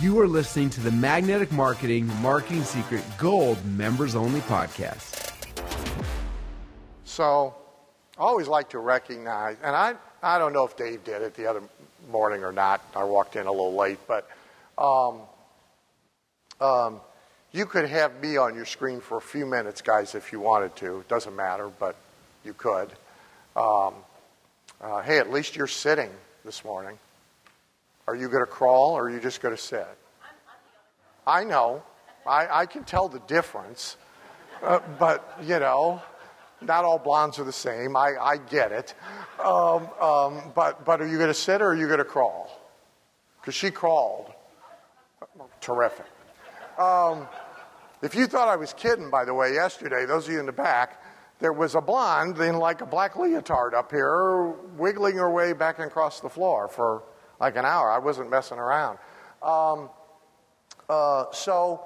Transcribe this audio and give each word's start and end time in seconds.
You 0.00 0.20
are 0.20 0.28
listening 0.28 0.70
to 0.70 0.80
the 0.80 0.92
Magnetic 0.92 1.50
Marketing 1.50 2.06
Marketing 2.22 2.62
Secret 2.62 3.02
Gold 3.18 3.58
Members 3.64 4.14
Only 4.14 4.38
podcast. 4.42 5.32
So, 7.04 7.52
I 8.16 8.20
always 8.20 8.46
like 8.46 8.68
to 8.70 8.78
recognize, 8.78 9.56
and 9.60 9.74
I, 9.74 9.94
I 10.22 10.38
don't 10.38 10.52
know 10.52 10.64
if 10.64 10.76
Dave 10.76 11.02
did 11.02 11.22
it 11.22 11.34
the 11.34 11.50
other 11.50 11.62
morning 12.12 12.44
or 12.44 12.52
not. 12.52 12.80
I 12.94 13.02
walked 13.02 13.34
in 13.34 13.48
a 13.48 13.50
little 13.50 13.74
late, 13.74 13.98
but 14.06 14.30
um, 14.78 15.22
um, 16.60 17.00
you 17.50 17.66
could 17.66 17.88
have 17.88 18.22
me 18.22 18.36
on 18.36 18.54
your 18.54 18.66
screen 18.66 19.00
for 19.00 19.18
a 19.18 19.20
few 19.20 19.46
minutes, 19.46 19.82
guys, 19.82 20.14
if 20.14 20.30
you 20.30 20.38
wanted 20.38 20.76
to. 20.76 21.00
It 21.00 21.08
doesn't 21.08 21.34
matter, 21.34 21.72
but 21.76 21.96
you 22.44 22.54
could. 22.54 22.92
Um, 23.56 23.94
uh, 24.80 25.02
hey, 25.02 25.18
at 25.18 25.32
least 25.32 25.56
you're 25.56 25.66
sitting 25.66 26.10
this 26.44 26.64
morning. 26.64 26.96
Are 28.08 28.16
you 28.16 28.30
going 28.30 28.42
to 28.42 28.50
crawl 28.50 28.92
or 28.92 29.02
are 29.02 29.10
you 29.10 29.20
just 29.20 29.42
going 29.42 29.54
to 29.54 29.60
sit? 29.60 29.86
I 31.26 31.44
know. 31.44 31.82
I, 32.26 32.60
I 32.60 32.64
can 32.64 32.84
tell 32.84 33.06
the 33.06 33.18
difference. 33.18 33.98
Uh, 34.62 34.78
but, 34.98 35.38
you 35.42 35.58
know, 35.58 36.00
not 36.62 36.86
all 36.86 36.98
blondes 36.98 37.38
are 37.38 37.44
the 37.44 37.52
same. 37.52 37.96
I, 37.96 38.14
I 38.18 38.38
get 38.38 38.72
it. 38.72 38.94
Um, 39.38 39.90
um, 40.00 40.52
but, 40.54 40.86
but 40.86 41.02
are 41.02 41.06
you 41.06 41.18
going 41.18 41.28
to 41.28 41.34
sit 41.34 41.60
or 41.60 41.66
are 41.66 41.76
you 41.76 41.84
going 41.86 41.98
to 41.98 42.04
crawl? 42.06 42.58
Because 43.42 43.54
she 43.54 43.70
crawled. 43.70 44.32
Terrific. 45.60 46.06
Um, 46.78 47.28
if 48.00 48.14
you 48.14 48.26
thought 48.26 48.48
I 48.48 48.56
was 48.56 48.72
kidding, 48.72 49.10
by 49.10 49.26
the 49.26 49.34
way, 49.34 49.52
yesterday, 49.52 50.06
those 50.06 50.26
of 50.28 50.32
you 50.32 50.40
in 50.40 50.46
the 50.46 50.52
back, 50.52 51.02
there 51.40 51.52
was 51.52 51.74
a 51.74 51.80
blonde 51.82 52.38
in 52.38 52.56
like 52.56 52.80
a 52.80 52.86
black 52.86 53.16
leotard 53.16 53.74
up 53.74 53.90
here, 53.90 54.46
wiggling 54.78 55.16
her 55.16 55.30
way 55.30 55.52
back 55.52 55.78
and 55.78 55.88
across 55.88 56.20
the 56.20 56.30
floor 56.30 56.68
for 56.68 57.02
like 57.40 57.56
an 57.56 57.64
hour. 57.64 57.90
I 57.90 57.98
wasn't 57.98 58.30
messing 58.30 58.58
around. 58.58 58.98
Um, 59.42 59.90
uh, 60.88 61.26
so 61.32 61.84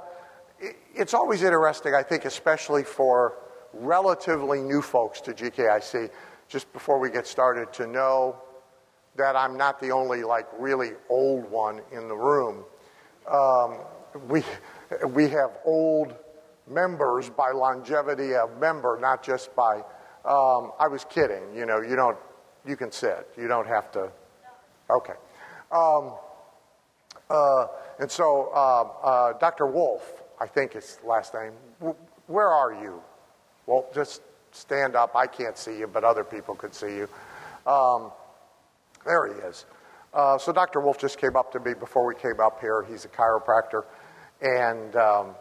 it, 0.59 0.77
it's 0.95 1.15
always 1.15 1.43
interesting, 1.43 1.95
I 1.95 2.02
think, 2.02 2.24
especially 2.24 2.85
for 2.85 3.38
relatively 3.73 4.60
new 4.60 4.82
folks 4.82 5.21
to 5.23 5.32
GKIC, 5.32 6.10
just 6.49 6.73
before 6.73 6.99
we 6.99 7.10
get 7.10 7.27
started, 7.27 7.73
to 7.74 7.87
know 7.87 8.37
that 9.16 9.37
I'm 9.37 9.57
not 9.57 9.80
the 9.80 9.90
only 9.90 10.23
like 10.23 10.46
really 10.59 10.93
old 11.09 11.51
one 11.51 11.80
in 11.93 12.09
the 12.09 12.15
room. 12.15 12.65
Um, 13.30 13.79
we 14.29 14.43
we 15.09 15.29
have 15.29 15.51
old 15.65 16.15
members 16.68 17.30
by 17.30 17.51
longevity 17.51 18.34
of 18.34 18.59
member, 18.59 18.99
not 19.01 19.23
just 19.23 19.55
by. 19.55 19.77
Um, 20.24 20.73
I 20.79 20.88
was 20.88 21.05
kidding. 21.05 21.55
You 21.55 21.66
know, 21.66 21.80
you 21.80 21.96
don't. 21.96 22.18
You 22.66 22.77
can 22.77 22.93
sit. 22.93 23.29
You 23.37 23.49
don't 23.49 23.66
have 23.66 23.90
to. 23.93 24.10
Okay. 24.90 25.15
Um, 25.73 26.12
uh, 27.30 27.66
and 27.98 28.10
so, 28.10 28.51
uh, 28.54 28.82
uh, 29.02 29.32
Dr. 29.38 29.66
Wolf, 29.66 30.23
I 30.38 30.46
think 30.46 30.74
his 30.74 30.98
last 31.04 31.34
name. 31.34 31.52
Where 32.26 32.48
are 32.48 32.74
you? 32.74 33.01
Well, 33.66 33.87
just 33.95 34.23
stand 34.50 34.96
up. 34.96 35.16
I 35.16 35.26
can't 35.26 35.56
see 35.56 35.78
you, 35.78 35.87
but 35.87 36.04
other 36.04 36.24
people 36.24 36.54
could 36.54 36.74
see 36.74 36.95
you. 36.96 37.09
Um, 37.66 38.12
there 39.06 39.32
he 39.32 39.40
is. 39.40 39.65
Uh, 40.12 40.37
so 40.37 40.52
Dr. 40.52 40.80
Wolf 40.80 40.98
just 40.98 41.18
came 41.18 41.37
up 41.37 41.50
to 41.52 41.60
me 41.60 41.73
before 41.73 42.04
we 42.06 42.15
came 42.15 42.38
up 42.38 42.60
here. 42.60 42.82
He's 42.82 43.06
a 43.06 43.09
chiropractor, 43.09 43.84
and 44.43 44.95
um, 44.96 45.34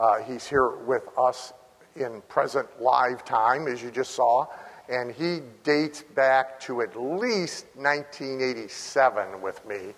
uh, 0.00 0.22
he's 0.22 0.46
here 0.46 0.76
with 0.86 1.06
us 1.18 1.52
in 1.96 2.22
present 2.28 2.66
live 2.80 3.24
time, 3.24 3.68
as 3.68 3.82
you 3.82 3.90
just 3.90 4.12
saw 4.12 4.46
and 4.88 5.12
he 5.12 5.40
dates 5.62 6.02
back 6.02 6.60
to 6.60 6.82
at 6.82 6.94
least 6.96 7.66
1987 7.74 9.40
with 9.40 9.64
me, 9.66 9.94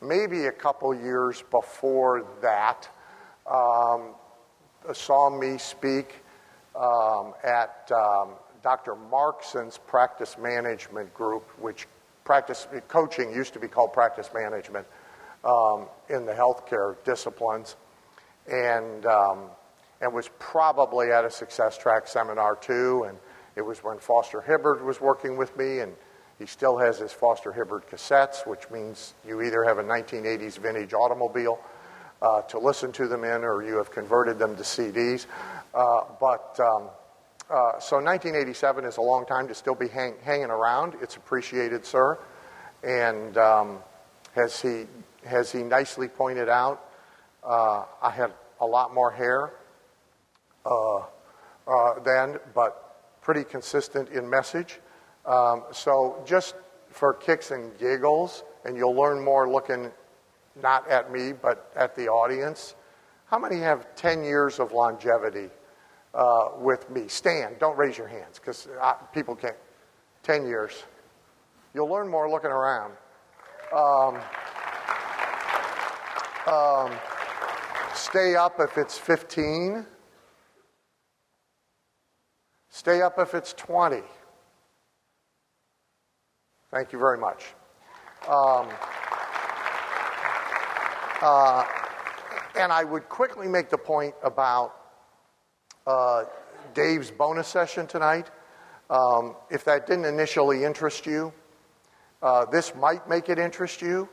maybe 0.00 0.46
a 0.46 0.52
couple 0.52 0.94
years 0.94 1.42
before 1.50 2.24
that. 2.40 2.88
Um, 3.50 4.14
saw 4.92 5.28
me 5.28 5.58
speak 5.58 6.22
um, 6.76 7.34
at 7.42 7.90
um, 7.92 8.30
Dr. 8.62 8.94
Markson's 8.94 9.78
practice 9.78 10.36
management 10.38 11.12
group, 11.14 11.48
which 11.58 11.86
practice 12.24 12.68
coaching 12.88 13.32
used 13.32 13.52
to 13.54 13.58
be 13.58 13.68
called 13.68 13.92
practice 13.92 14.30
management 14.34 14.86
um, 15.44 15.86
in 16.08 16.26
the 16.26 16.32
healthcare 16.32 16.96
disciplines, 17.04 17.76
and 18.50 19.06
um, 19.06 19.46
and 20.00 20.12
was 20.12 20.30
probably 20.38 21.10
at 21.10 21.24
a 21.24 21.30
success 21.30 21.76
track 21.76 22.06
seminar 22.06 22.54
too, 22.56 23.04
and 23.08 23.18
it 23.58 23.66
was 23.66 23.82
when 23.82 23.98
Foster 23.98 24.40
Hibbard 24.40 24.84
was 24.84 25.00
working 25.00 25.36
with 25.36 25.54
me, 25.56 25.80
and 25.80 25.92
he 26.38 26.46
still 26.46 26.78
has 26.78 27.00
his 27.00 27.12
Foster 27.12 27.52
Hibbard 27.52 27.88
cassettes, 27.90 28.46
which 28.46 28.70
means 28.70 29.14
you 29.26 29.42
either 29.42 29.64
have 29.64 29.78
a 29.78 29.82
1980s 29.82 30.58
vintage 30.58 30.94
automobile 30.94 31.58
uh, 32.22 32.42
to 32.42 32.58
listen 32.60 32.92
to 32.92 33.08
them 33.08 33.24
in, 33.24 33.42
or 33.42 33.64
you 33.64 33.76
have 33.76 33.90
converted 33.90 34.38
them 34.38 34.54
to 34.54 34.62
CDs. 34.62 35.26
Uh, 35.74 36.02
but 36.20 36.58
um, 36.60 36.84
uh, 37.50 37.80
so 37.80 37.96
1987 37.96 38.84
is 38.84 38.96
a 38.96 39.00
long 39.00 39.26
time 39.26 39.48
to 39.48 39.54
still 39.54 39.74
be 39.74 39.88
hang- 39.88 40.16
hanging 40.22 40.50
around. 40.50 40.94
It's 41.02 41.16
appreciated, 41.16 41.84
sir. 41.84 42.16
And 42.84 43.36
um, 43.36 43.78
as 44.36 44.62
he 44.62 44.86
has 45.24 45.50
he 45.50 45.64
nicely 45.64 46.06
pointed 46.06 46.48
out, 46.48 46.84
uh, 47.42 47.84
I 48.00 48.10
had 48.10 48.32
a 48.60 48.66
lot 48.66 48.94
more 48.94 49.10
hair 49.10 49.52
uh, 50.64 50.98
uh, 51.66 51.98
then, 52.04 52.38
but 52.54 52.87
pretty 53.20 53.44
consistent 53.44 54.08
in 54.10 54.28
message. 54.28 54.80
Um, 55.26 55.64
so 55.72 56.22
just 56.26 56.54
for 56.90 57.14
kicks 57.14 57.50
and 57.50 57.76
giggles, 57.78 58.44
and 58.64 58.76
you'll 58.76 58.96
learn 58.96 59.22
more 59.22 59.48
looking 59.48 59.90
not 60.62 60.88
at 60.88 61.12
me, 61.12 61.32
but 61.32 61.70
at 61.76 61.94
the 61.94 62.08
audience. 62.08 62.74
How 63.26 63.38
many 63.38 63.58
have 63.60 63.94
10 63.94 64.24
years 64.24 64.58
of 64.58 64.72
longevity 64.72 65.50
uh, 66.14 66.50
with 66.58 66.88
me? 66.90 67.08
Stand, 67.08 67.58
don't 67.58 67.76
raise 67.76 67.96
your 67.96 68.08
hands 68.08 68.38
because 68.38 68.68
people 69.12 69.36
can't. 69.36 69.56
10 70.22 70.46
years. 70.46 70.84
You'll 71.74 71.88
learn 71.88 72.08
more 72.08 72.28
looking 72.28 72.50
around. 72.50 72.92
Um, 73.72 74.20
um, 76.46 76.92
stay 77.94 78.34
up 78.34 78.58
if 78.58 78.76
it's 78.76 78.98
15. 78.98 79.86
Stay 82.78 83.02
up 83.02 83.18
if 83.18 83.34
it's 83.34 83.54
20. 83.54 84.02
Thank 86.70 86.92
you 86.92 86.98
very 87.00 87.18
much. 87.18 87.46
Um, 88.28 88.68
uh, 91.20 91.64
and 92.56 92.70
I 92.70 92.84
would 92.84 93.08
quickly 93.08 93.48
make 93.48 93.68
the 93.68 93.78
point 93.78 94.14
about 94.22 94.76
uh, 95.88 96.26
Dave's 96.72 97.10
bonus 97.10 97.48
session 97.48 97.88
tonight. 97.88 98.30
Um, 98.90 99.34
if 99.50 99.64
that 99.64 99.88
didn't 99.88 100.04
initially 100.04 100.62
interest 100.62 101.04
you, 101.04 101.32
uh, 102.22 102.44
this 102.44 102.76
might 102.76 103.08
make 103.08 103.28
it 103.28 103.40
interest 103.40 103.82
you. 103.82 104.08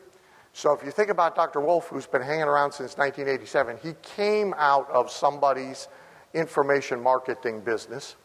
So 0.53 0.74
if 0.74 0.84
you 0.84 0.90
think 0.90 1.12
about 1.12 1.36
Dr. 1.36 1.62
Wolf, 1.62 1.90
who's 1.90 2.08
been 2.08 2.24
hanging 2.24 2.46
around 2.46 2.72
since 2.72 2.97
1987, 2.97 3.78
he 3.84 3.94
came 4.02 4.56
out 4.58 4.90
of 4.90 5.12
somebody's 5.12 5.88
information 6.34 7.00
marketing 7.00 7.62
business 7.62 8.16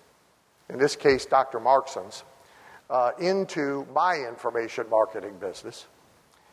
in 0.73 0.79
this 0.79 0.97
case, 0.97 1.27
Dr. 1.27 1.59
Markson's, 1.59 2.25
uh, 2.89 3.11
into 3.19 3.87
my 3.93 4.17
information 4.17 4.89
marketing 4.89 5.37
business, 5.41 5.87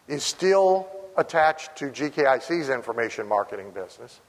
is 0.08 0.24
still 0.24 0.88
attached 1.18 1.76
to 1.78 1.86
GKIC's 1.86 2.70
information 2.70 3.28
marketing 3.28 3.72
business. 3.72 4.22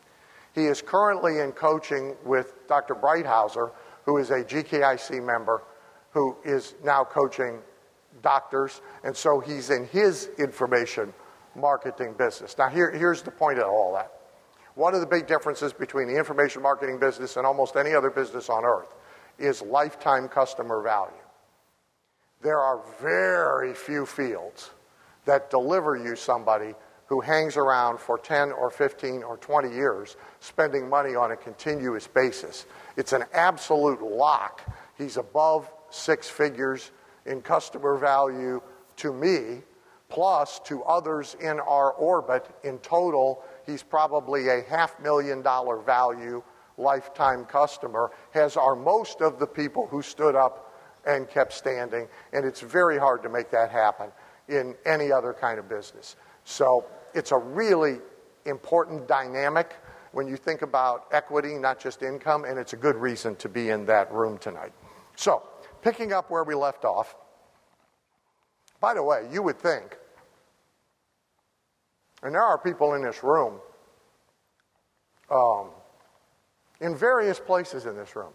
He 0.55 0.67
is 0.67 0.83
currently 0.83 1.41
in 1.41 1.53
coaching 1.53 2.17
with 2.25 2.67
Dr. 2.69 2.95
Breithauser, 2.95 3.71
who 4.05 4.19
is 4.19 4.31
a 4.31 4.43
GKIC 4.43 5.25
member 5.25 5.63
who 6.11 6.37
is 6.45 6.75
now 6.85 7.05
coaching 7.05 7.61
doctors, 8.23 8.81
and 9.05 9.17
so 9.17 9.41
he's 9.41 9.71
in 9.71 9.87
his 9.87 10.31
information 10.39 11.13
marketing 11.55 12.15
business. 12.19 12.57
Now, 12.59 12.69
here, 12.69 12.91
here's 12.91 13.23
the 13.23 13.31
point 13.31 13.59
of 13.59 13.67
all 13.67 13.93
that. 13.95 14.13
One 14.75 14.95
of 14.95 15.01
the 15.01 15.07
big 15.07 15.27
differences 15.27 15.73
between 15.73 16.09
the 16.09 16.17
information 16.17 16.63
marketing 16.63 16.99
business 16.99 17.37
and 17.37 17.47
almost 17.47 17.77
any 17.77 17.95
other 17.95 18.11
business 18.11 18.49
on 18.49 18.65
earth 18.65 18.95
is 19.39 19.63
lifetime 19.63 20.29
customer 20.29 20.83
value. 20.83 21.15
There 22.43 22.61
are 22.61 22.81
very 23.01 23.75
few 23.75 24.07
fields 24.07 24.71
that 25.25 25.51
deliver 25.51 25.97
you 25.97 26.17
somebody 26.17 26.75
who 27.07 27.21
hangs 27.21 27.57
around 27.57 27.99
for 27.99 28.19
10 28.19 28.53
or 28.53 28.71
15 28.71 29.23
or 29.23 29.39
20 29.39 29.75
years 29.75 30.17
spending 30.41 30.89
money 30.89 31.15
on 31.15 31.33
a 31.33 31.37
continuous 31.37 32.07
basis. 32.07 32.67
It's 32.97 33.13
an 33.13 33.25
absolute 33.33 34.03
lock. 34.03 34.61
He's 34.97 35.17
above 35.17 35.71
six 35.91 36.29
figures 36.29 36.91
in 37.25 37.41
customer 37.41 37.97
value 37.97 38.61
to 38.97 39.13
me, 39.13 39.63
plus 40.09 40.61
to 40.61 40.83
others 40.85 41.37
in 41.41 41.61
our 41.61 41.93
orbit. 41.93 42.47
In 42.63 42.79
total, 42.79 43.43
he's 43.65 43.83
probably 43.83 44.49
a 44.49 44.63
half 44.63 45.01
million 45.01 45.41
dollar 45.43 45.79
value 45.79 46.43
lifetime 46.79 47.45
customer, 47.45 48.11
has 48.31 48.57
are 48.57 48.77
most 48.77 49.21
of 49.21 49.39
the 49.39 49.47
people 49.47 49.87
who 49.87 50.01
stood 50.01 50.35
up 50.35 50.73
and 51.07 51.29
kept 51.29 51.53
standing. 51.53 52.09
And 52.33 52.47
it's 52.47 52.61
very 52.61 52.99
hard 52.99 53.23
to 53.25 53.29
make 53.29 53.51
that 53.51 53.71
happen 53.71 54.11
in 54.49 54.75
any 54.87 55.13
other 55.13 55.33
kind 55.33 55.59
of 55.59 55.69
business. 55.69 56.17
So 56.45 56.87
it's 57.15 57.33
a 57.33 57.37
really 57.37 57.99
important 58.47 59.07
dynamic 59.09 59.75
when 60.13 60.27
you 60.27 60.37
think 60.37 60.63
about 60.63 61.07
equity, 61.13 61.55
not 61.55 61.79
just 61.79 62.03
income, 62.03 62.45
and 62.45 62.59
it's 62.59 62.73
a 62.73 62.77
good 62.77 62.97
reason 62.97 63.37
to 63.37 63.49
be 63.49 63.71
in 63.71 63.85
that 63.87 64.11
room 64.13 64.39
tonight. 64.39 64.73
So, 65.17 65.43
picking 65.83 66.13
up 66.13 66.31
where 66.31 66.45
we 66.45 66.55
left 66.55 66.85
off, 66.85 67.17
by 68.81 68.95
the 68.95 69.03
way, 69.03 69.29
you 69.31 69.43
would 69.43 69.59
think, 69.59 69.99
and 72.23 72.35
there 72.35 72.43
are 72.43 72.59
people 72.59 72.95
in 72.95 73.03
this 73.03 73.23
room, 73.23 73.61
um, 75.31 75.71
in 76.81 76.97
various 76.97 77.41
places 77.41 77.87
in 77.87 77.97
this 77.97 78.15
room, 78.15 78.33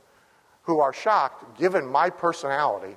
who 0.63 0.79
are 0.79 0.93
shocked, 0.93 1.59
given 1.59 1.85
my 1.85 2.09
personality 2.09 2.95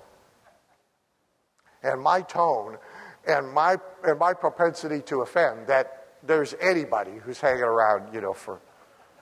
and 1.83 2.01
my 2.01 2.21
tone 2.21 2.79
and 3.27 3.53
my, 3.53 3.77
and 4.05 4.19
my 4.19 4.33
propensity 4.33 5.01
to 5.03 5.23
offend, 5.23 5.67
that 5.67 6.07
there's 6.23 6.55
anybody 6.61 7.13
who's 7.25 7.41
hanging 7.41 7.63
around, 7.63 8.13
you 8.13 8.21
know, 8.21 8.33
for, 8.33 8.61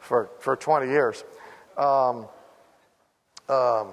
for, 0.00 0.31
for 0.41 0.56
20 0.56 0.87
years. 0.87 1.25
Um, 1.76 2.29
um, 3.49 3.93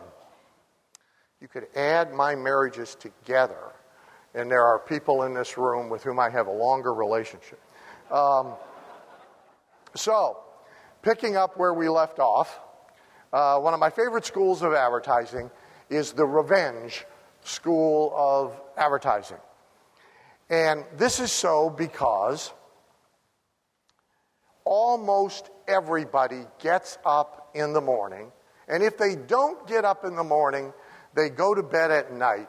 you 1.42 1.48
could 1.48 1.68
add 1.76 2.14
my 2.14 2.36
marriages 2.36 2.96
together, 2.96 3.72
and 4.36 4.50
there 4.50 4.64
are 4.64 4.80
people 4.80 5.24
in 5.24 5.34
this 5.34 5.58
room 5.58 5.90
with 5.90 6.04
whom 6.04 6.20
I 6.20 6.30
have 6.30 6.48
a 6.48 6.52
longer 6.52 6.94
relationship. 6.94 7.60
Um, 8.12 8.54
so, 9.96 10.38
picking 11.02 11.36
up 11.36 11.58
where 11.58 11.74
we 11.74 11.90
left 11.90 12.20
off, 12.20 12.60
uh, 13.34 13.58
one 13.60 13.74
of 13.74 13.80
my 13.80 13.90
favorite 13.90 14.26
schools 14.26 14.62
of 14.62 14.74
advertising 14.74 15.50
is 15.90 16.14
the 16.14 16.26
revenge 16.26 17.06
school 17.44 18.14
of 18.16 18.60
advertising. 18.78 19.38
And 20.50 20.84
this 20.98 21.20
is 21.20 21.32
so 21.32 21.70
because 21.70 22.52
almost 24.66 25.50
everybody 25.68 26.44
gets 26.60 26.98
up 27.06 27.52
in 27.54 27.74
the 27.74 27.82
morning, 27.82 28.32
and 28.68 28.84
if 28.84 28.98
they 28.98 29.16
don't 29.16 29.68
get 29.68 29.86
up 29.86 30.06
in 30.06 30.16
the 30.16 30.24
morning, 30.24 30.74
they 31.16 31.30
go 31.30 31.54
to 31.54 31.64
bed 31.64 31.92
at 31.92 32.14
night 32.14 32.48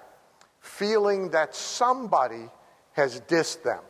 feeling 0.60 1.31
that 1.31 1.54
somebody 1.54 2.49
has 2.93 3.20
dissed 3.22 3.62
them. 3.62 3.81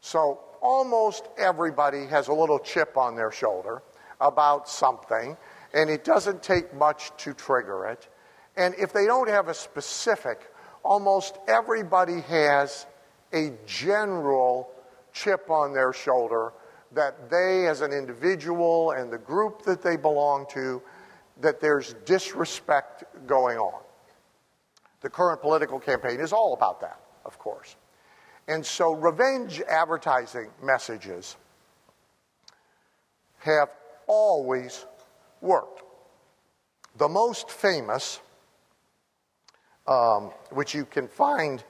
So 0.00 0.40
almost 0.64 1.28
everybody 1.36 2.06
has 2.06 2.28
a 2.28 2.32
little 2.32 2.58
chip 2.58 2.96
on 2.96 3.14
their 3.14 3.30
shoulder 3.30 3.82
about 4.20 4.68
something, 4.68 5.36
and 5.74 5.90
it 5.90 6.04
doesn't 6.04 6.42
take 6.42 6.74
much 6.74 7.12
to 7.18 7.34
trigger 7.34 7.86
it. 7.86 8.08
And 8.56 8.74
if 8.78 8.92
they 8.92 9.04
don't 9.04 9.28
have 9.28 9.48
a 9.48 9.54
specific, 9.54 10.50
almost 10.82 11.38
everybody 11.46 12.22
has 12.22 12.86
a 13.34 13.52
general 13.66 14.70
chip 15.12 15.50
on 15.50 15.74
their 15.74 15.92
shoulder 15.92 16.52
that 16.92 17.28
they, 17.28 17.66
as 17.66 17.82
an 17.82 17.92
individual 17.92 18.92
and 18.92 19.12
the 19.12 19.18
group 19.18 19.62
that 19.64 19.82
they 19.82 19.96
belong 19.96 20.46
to, 20.50 20.80
that 21.40 21.60
there's 21.60 21.94
disrespect 22.06 23.04
going 23.26 23.58
on. 23.58 23.82
The 25.02 25.10
current 25.10 25.42
political 25.42 25.78
campaign 25.78 26.20
is 26.20 26.32
all 26.32 26.54
about 26.54 26.80
that, 26.80 27.00
of 27.26 27.38
course. 27.38 27.76
And 28.46 28.64
so 28.64 28.92
revenge 28.92 29.60
advertising 29.62 30.50
messages 30.62 31.36
have 33.38 33.70
always 34.06 34.86
worked. 35.40 35.82
The 36.96 37.08
most 37.08 37.50
famous, 37.50 38.20
um, 39.86 40.30
which 40.50 40.74
you 40.74 40.84
can 40.84 41.08
find, 41.08 41.62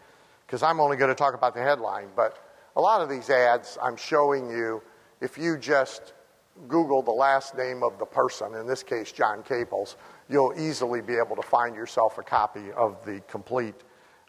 because 0.46 0.62
I'm 0.62 0.80
only 0.80 0.96
going 0.96 1.10
to 1.10 1.14
talk 1.14 1.34
about 1.34 1.54
the 1.54 1.62
headline, 1.62 2.08
but 2.14 2.38
a 2.76 2.80
lot 2.80 3.00
of 3.00 3.08
these 3.08 3.30
ads 3.30 3.78
I'm 3.82 3.96
showing 3.96 4.50
you, 4.50 4.82
if 5.20 5.38
you 5.38 5.56
just 5.56 6.12
Google 6.68 7.02
the 7.02 7.10
last 7.10 7.56
name 7.56 7.82
of 7.82 7.98
the 7.98 8.04
person, 8.04 8.54
in 8.54 8.66
this 8.66 8.82
case, 8.82 9.12
John 9.12 9.42
Caples, 9.42 9.96
you'll 10.28 10.54
easily 10.58 11.00
be 11.00 11.16
able 11.16 11.36
to 11.36 11.42
find 11.42 11.74
yourself 11.74 12.18
a 12.18 12.22
copy 12.22 12.72
of 12.76 13.04
the 13.04 13.20
complete 13.28 13.74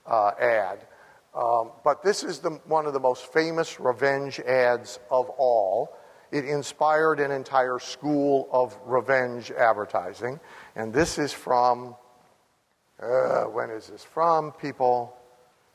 uh, 0.06 0.32
ad. 0.40 0.88
Um, 1.36 1.72
but 1.84 2.02
this 2.02 2.24
is 2.24 2.40
the, 2.40 2.52
one 2.66 2.86
of 2.86 2.94
the 2.94 3.00
most 3.00 3.32
famous 3.34 3.80
revenge 3.80 4.40
ads 4.40 5.00
of 5.12 5.30
all. 5.32 5.98
It 6.32 6.46
inspired 6.46 7.20
an 7.20 7.32
entire 7.32 7.78
school 7.80 8.48
of 8.52 8.78
revenge 8.86 9.52
advertising. 9.52 10.40
And 10.76 10.94
this 10.94 11.18
is 11.18 11.34
from, 11.34 11.96
uh, 13.02 13.44
when 13.44 13.70
is 13.70 13.88
this 13.88 14.04
from, 14.04 14.54
people? 14.54 15.16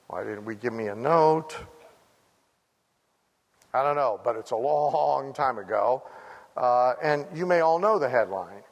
Why 0.07 0.25
didn't 0.25 0.47
we 0.47 0.55
give 0.55 0.73
me 0.73 0.89
a 0.89 0.95
note? 0.95 1.57
I 3.73 3.83
don't 3.83 3.97
know, 3.97 4.19
but 4.25 4.37
it's 4.37 4.51
a 4.51 4.57
long 4.57 5.33
time 5.35 5.59
ago. 5.59 6.03
Uh, 6.57 6.95
and 7.03 7.27
you 7.35 7.47
may 7.47 7.61
all 7.61 7.79
know 7.79 7.99
the 7.99 8.09
headline. 8.09 8.63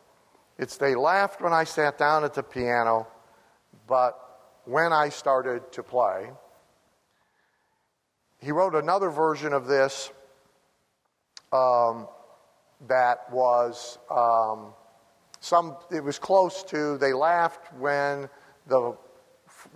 It's 0.58 0.76
They 0.78 0.94
laughed 0.94 1.40
when 1.40 1.52
I 1.52 1.64
sat 1.64 1.98
down 1.98 2.24
at 2.24 2.34
the 2.34 2.42
piano, 2.42 3.06
but 3.86 4.18
when 4.64 4.92
I 4.92 5.10
started 5.10 5.70
to 5.72 5.82
play. 5.82 6.30
He 8.40 8.52
wrote 8.52 8.74
another 8.74 9.10
version 9.10 9.52
of 9.52 9.66
this 9.66 10.10
um, 11.52 12.08
that 12.86 13.32
was 13.32 13.98
um, 14.10 14.72
some, 15.40 15.76
it 15.90 16.02
was 16.02 16.18
close 16.18 16.62
to, 16.64 16.98
they 16.98 17.12
laughed 17.12 17.72
when 17.74 18.28
the, 18.66 18.96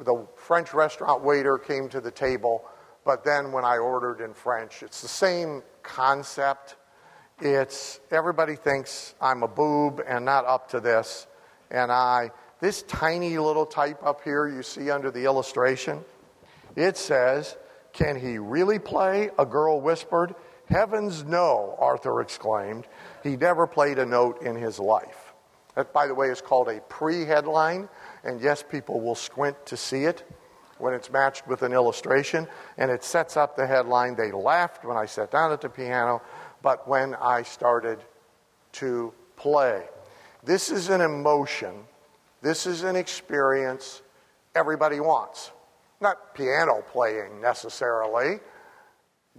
the 0.04 0.26
French 0.36 0.72
restaurant 0.74 1.22
waiter 1.22 1.58
came 1.58 1.88
to 1.88 2.00
the 2.00 2.10
table, 2.10 2.64
but 3.04 3.24
then 3.24 3.52
when 3.52 3.64
I 3.64 3.78
ordered 3.78 4.20
in 4.20 4.32
French, 4.34 4.82
it's 4.82 5.02
the 5.02 5.08
same 5.08 5.62
concept 5.82 6.76
it's 7.44 7.98
everybody 8.12 8.54
thinks 8.54 9.16
I'm 9.20 9.42
a 9.42 9.48
boob 9.48 10.00
and 10.06 10.24
not 10.24 10.46
up 10.46 10.68
to 10.70 10.80
this. 10.80 11.26
And 11.72 11.90
I, 11.90 12.30
this 12.60 12.82
tiny 12.82 13.36
little 13.36 13.66
type 13.66 14.00
up 14.04 14.22
here 14.22 14.46
you 14.46 14.62
see 14.62 14.90
under 14.90 15.10
the 15.10 15.24
illustration, 15.24 16.04
it 16.76 16.96
says, 16.96 17.56
Can 17.92 18.18
he 18.18 18.38
really 18.38 18.78
play? 18.78 19.30
A 19.38 19.46
girl 19.46 19.80
whispered. 19.80 20.34
Heavens 20.66 21.24
no, 21.24 21.76
Arthur 21.78 22.20
exclaimed. 22.20 22.86
He 23.22 23.36
never 23.36 23.66
played 23.66 23.98
a 23.98 24.06
note 24.06 24.42
in 24.42 24.56
his 24.56 24.78
life. 24.78 25.34
That, 25.74 25.92
by 25.92 26.06
the 26.06 26.14
way, 26.14 26.28
is 26.28 26.40
called 26.40 26.68
a 26.68 26.80
pre 26.80 27.24
headline. 27.24 27.88
And 28.24 28.40
yes, 28.40 28.62
people 28.62 29.00
will 29.00 29.14
squint 29.14 29.56
to 29.66 29.76
see 29.76 30.04
it 30.04 30.24
when 30.78 30.94
it's 30.94 31.10
matched 31.10 31.46
with 31.46 31.62
an 31.62 31.72
illustration. 31.72 32.46
And 32.78 32.90
it 32.90 33.04
sets 33.04 33.36
up 33.36 33.56
the 33.56 33.66
headline. 33.66 34.14
They 34.14 34.32
laughed 34.32 34.84
when 34.84 34.96
I 34.96 35.06
sat 35.06 35.30
down 35.30 35.52
at 35.52 35.60
the 35.60 35.68
piano 35.68 36.22
but 36.62 36.86
when 36.88 37.14
I 37.16 37.42
started 37.42 37.98
to 38.72 39.12
play. 39.36 39.84
This 40.44 40.70
is 40.70 40.88
an 40.88 41.00
emotion, 41.00 41.74
this 42.40 42.66
is 42.66 42.84
an 42.84 42.96
experience 42.96 44.02
everybody 44.54 45.00
wants. 45.00 45.50
Not 46.02 46.34
piano 46.34 46.82
playing 46.92 47.40
necessarily, 47.40 48.40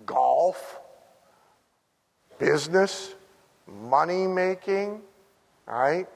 golf, 0.06 0.80
business, 2.40 3.14
money 3.68 4.26
making, 4.26 5.02
right? 5.68 6.08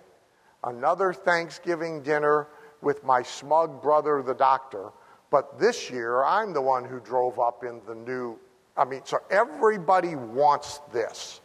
Another 0.64 1.14
Thanksgiving 1.14 2.02
dinner 2.02 2.48
with 2.82 3.04
my 3.04 3.22
smug 3.22 3.82
brother, 3.84 4.24
the 4.26 4.34
doctor. 4.34 4.90
But 5.30 5.60
this 5.60 5.92
year, 5.92 6.24
I'm 6.24 6.54
the 6.54 6.62
one 6.62 6.86
who 6.86 7.00
drove 7.00 7.40
up 7.40 7.64
in 7.64 7.82
the 7.86 7.94
new 7.94 8.40
I 8.78 8.86
mean, 8.86 9.02
so 9.04 9.18
everybody 9.32 10.16
wants 10.16 10.82
this. 10.94 11.42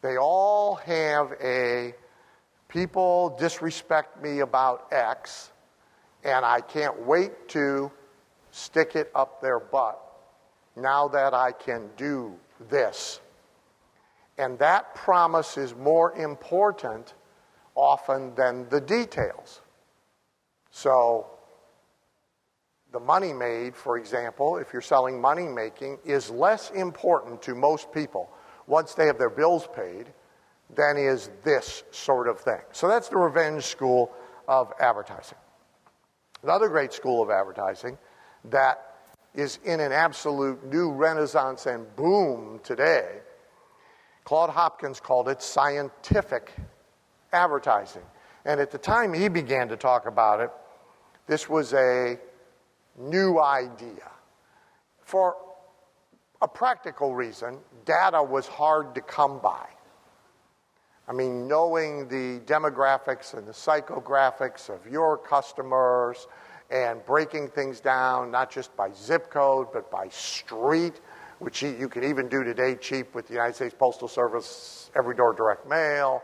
They 0.00 0.16
all 0.16 0.76
have 0.76 1.34
a 1.42 1.94
people 2.68 3.36
disrespect 3.38 4.20
me 4.22 4.40
about 4.40 4.88
X, 4.90 5.51
and 6.24 6.44
I 6.44 6.60
can't 6.60 7.06
wait 7.06 7.48
to 7.50 7.90
stick 8.50 8.96
it 8.96 9.10
up 9.14 9.40
their 9.40 9.58
butt 9.58 10.00
now 10.76 11.08
that 11.08 11.34
I 11.34 11.52
can 11.52 11.88
do 11.96 12.34
this. 12.70 13.20
And 14.38 14.58
that 14.58 14.94
promise 14.94 15.58
is 15.58 15.74
more 15.74 16.14
important 16.14 17.14
often 17.74 18.34
than 18.34 18.68
the 18.68 18.80
details. 18.80 19.60
So 20.70 21.26
the 22.92 23.00
money 23.00 23.32
made, 23.32 23.74
for 23.74 23.98
example, 23.98 24.58
if 24.58 24.72
you're 24.72 24.82
selling 24.82 25.20
money 25.20 25.46
making, 25.46 25.98
is 26.04 26.30
less 26.30 26.70
important 26.70 27.42
to 27.42 27.54
most 27.54 27.92
people 27.92 28.30
once 28.66 28.94
they 28.94 29.06
have 29.06 29.18
their 29.18 29.30
bills 29.30 29.68
paid 29.74 30.06
than 30.74 30.96
is 30.96 31.30
this 31.44 31.84
sort 31.90 32.28
of 32.28 32.40
thing. 32.40 32.60
So 32.72 32.88
that's 32.88 33.08
the 33.08 33.18
revenge 33.18 33.64
school 33.64 34.10
of 34.48 34.72
advertising. 34.80 35.38
Another 36.42 36.68
great 36.68 36.92
school 36.92 37.22
of 37.22 37.30
advertising 37.30 37.96
that 38.46 38.96
is 39.34 39.58
in 39.64 39.80
an 39.80 39.92
absolute 39.92 40.64
new 40.64 40.90
renaissance 40.90 41.66
and 41.66 41.94
boom 41.96 42.60
today, 42.64 43.20
Claude 44.24 44.50
Hopkins 44.50 45.00
called 45.00 45.28
it 45.28 45.40
scientific 45.40 46.52
advertising. 47.32 48.02
And 48.44 48.60
at 48.60 48.70
the 48.70 48.78
time 48.78 49.14
he 49.14 49.28
began 49.28 49.68
to 49.68 49.76
talk 49.76 50.06
about 50.06 50.40
it, 50.40 50.50
this 51.26 51.48
was 51.48 51.72
a 51.72 52.18
new 52.98 53.40
idea. 53.40 54.10
For 55.00 55.36
a 56.40 56.48
practical 56.48 57.14
reason 57.14 57.58
data 57.84 58.22
was 58.22 58.46
hard 58.48 58.94
to 58.96 59.00
come 59.00 59.38
by. 59.38 59.66
I 61.08 61.12
mean, 61.12 61.48
knowing 61.48 62.06
the 62.08 62.40
demographics 62.46 63.34
and 63.34 63.46
the 63.46 63.52
psychographics 63.52 64.68
of 64.68 64.86
your 64.90 65.18
customers 65.18 66.28
and 66.70 67.04
breaking 67.04 67.48
things 67.48 67.80
down, 67.80 68.30
not 68.30 68.50
just 68.50 68.74
by 68.76 68.90
zip 68.92 69.28
code, 69.28 69.68
but 69.72 69.90
by 69.90 70.08
street, 70.08 71.00
which 71.40 71.60
you 71.60 71.88
can 71.88 72.04
even 72.04 72.28
do 72.28 72.44
today 72.44 72.76
cheap 72.76 73.14
with 73.16 73.26
the 73.26 73.34
United 73.34 73.56
States 73.56 73.74
Postal 73.76 74.06
Service, 74.06 74.90
every 74.96 75.16
door 75.16 75.34
direct 75.34 75.68
mail, 75.68 76.22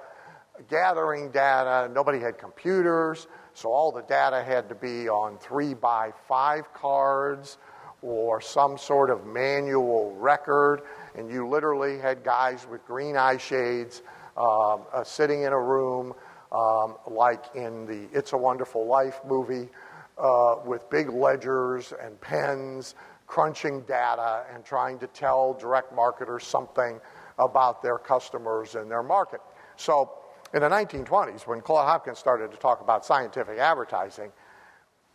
gathering 0.70 1.32
data. 1.32 1.90
Nobody 1.92 2.20
had 2.20 2.38
computers, 2.38 3.26
so 3.54 3.70
all 3.70 3.90
the 3.90 4.02
data 4.02 4.44
had 4.44 4.68
to 4.68 4.76
be 4.76 5.08
on 5.08 5.38
three 5.38 5.74
by 5.74 6.12
five 6.28 6.72
cards 6.72 7.58
or 8.00 8.40
some 8.40 8.78
sort 8.78 9.10
of 9.10 9.26
manual 9.26 10.14
record, 10.14 10.82
and 11.16 11.28
you 11.28 11.48
literally 11.48 11.98
had 11.98 12.22
guys 12.22 12.64
with 12.70 12.84
green 12.86 13.16
eye 13.16 13.36
shades 13.36 14.02
um, 14.38 14.82
uh, 14.92 15.02
sitting 15.04 15.42
in 15.42 15.52
a 15.52 15.60
room, 15.60 16.14
um, 16.52 16.96
like 17.06 17.44
in 17.54 17.84
the 17.86 18.08
It's 18.16 18.32
a 18.32 18.36
Wonderful 18.36 18.86
Life 18.86 19.20
movie, 19.26 19.68
uh, 20.16 20.56
with 20.64 20.88
big 20.90 21.10
ledgers 21.10 21.92
and 22.02 22.20
pens, 22.20 22.94
crunching 23.26 23.82
data 23.82 24.44
and 24.52 24.64
trying 24.64 24.98
to 24.98 25.06
tell 25.08 25.54
direct 25.54 25.94
marketers 25.94 26.46
something 26.46 27.00
about 27.38 27.82
their 27.82 27.98
customers 27.98 28.74
and 28.74 28.90
their 28.90 29.02
market. 29.02 29.40
So, 29.76 30.12
in 30.54 30.62
the 30.62 30.68
1920s, 30.68 31.46
when 31.46 31.60
Claude 31.60 31.86
Hopkins 31.86 32.18
started 32.18 32.50
to 32.52 32.56
talk 32.56 32.80
about 32.80 33.04
scientific 33.04 33.58
advertising, 33.58 34.32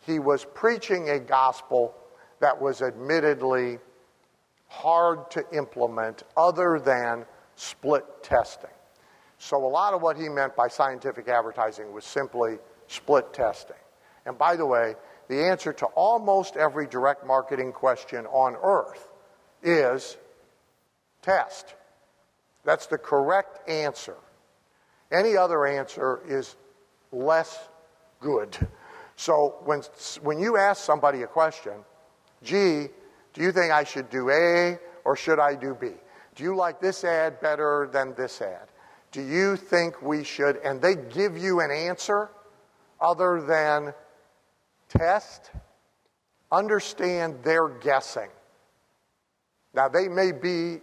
he 0.06 0.20
was 0.20 0.46
preaching 0.54 1.10
a 1.10 1.20
gospel 1.20 1.96
that 2.40 2.62
was 2.62 2.82
admittedly 2.82 3.80
hard 4.68 5.32
to 5.32 5.44
implement 5.52 6.24
other 6.38 6.80
than 6.80 7.26
split 7.56 8.06
testing. 8.22 8.70
So, 9.44 9.58
a 9.58 9.68
lot 9.68 9.94
of 9.94 10.02
what 10.02 10.16
he 10.16 10.30
meant 10.30 10.56
by 10.56 10.70
scientific 10.70 11.28
advertising 11.28 11.92
was 11.92 12.06
simply 12.06 12.60
split 12.88 13.34
testing. 13.34 13.76
And 14.26 14.38
by 14.38 14.56
the 14.56 14.66
way, 14.66 14.96
the 15.28 15.44
answer 15.44 15.74
to 15.74 15.86
almost 15.88 16.56
every 16.56 16.88
direct 16.88 17.28
marketing 17.28 17.74
question 17.74 18.26
on 18.28 18.56
earth 18.64 19.12
is 19.62 20.16
test. 21.22 21.76
That's 22.64 22.86
the 22.86 22.98
correct 22.98 23.68
answer. 23.68 24.16
Any 25.12 25.36
other 25.36 25.66
answer 25.66 26.22
is 26.26 26.56
less 27.12 27.68
good. 28.22 28.56
So 29.18 29.56
when, 29.66 29.82
when 30.22 30.40
you 30.40 30.56
ask 30.56 30.82
somebody 30.82 31.24
a 31.24 31.28
question, 31.28 31.74
gee, 32.44 32.88
do 33.34 33.42
you 33.42 33.52
think 33.52 33.74
I 33.74 33.84
should 33.84 34.10
do 34.10 34.30
A 34.30 34.80
or 35.04 35.18
should 35.18 35.40
I 35.40 35.56
do 35.56 35.76
B? 35.76 35.90
Do 36.36 36.44
you 36.44 36.56
like 36.56 36.80
this 36.80 37.04
ad 37.04 37.42
better 37.42 37.90
than 37.92 38.14
this 38.16 38.42
ad? 38.42 38.70
Do 39.14 39.22
you 39.22 39.56
think 39.56 40.02
we 40.02 40.24
should? 40.24 40.58
And 40.58 40.82
they 40.82 40.96
give 40.96 41.38
you 41.38 41.62
an 41.62 41.70
answer 41.72 42.30
other 43.00 43.42
than 43.42 43.94
test. 44.90 45.52
Understand 46.52 47.38
they're 47.44 47.70
guessing. 47.70 48.30
Now, 49.76 49.88
they 49.88 50.08
may 50.08 50.32
be 50.32 50.82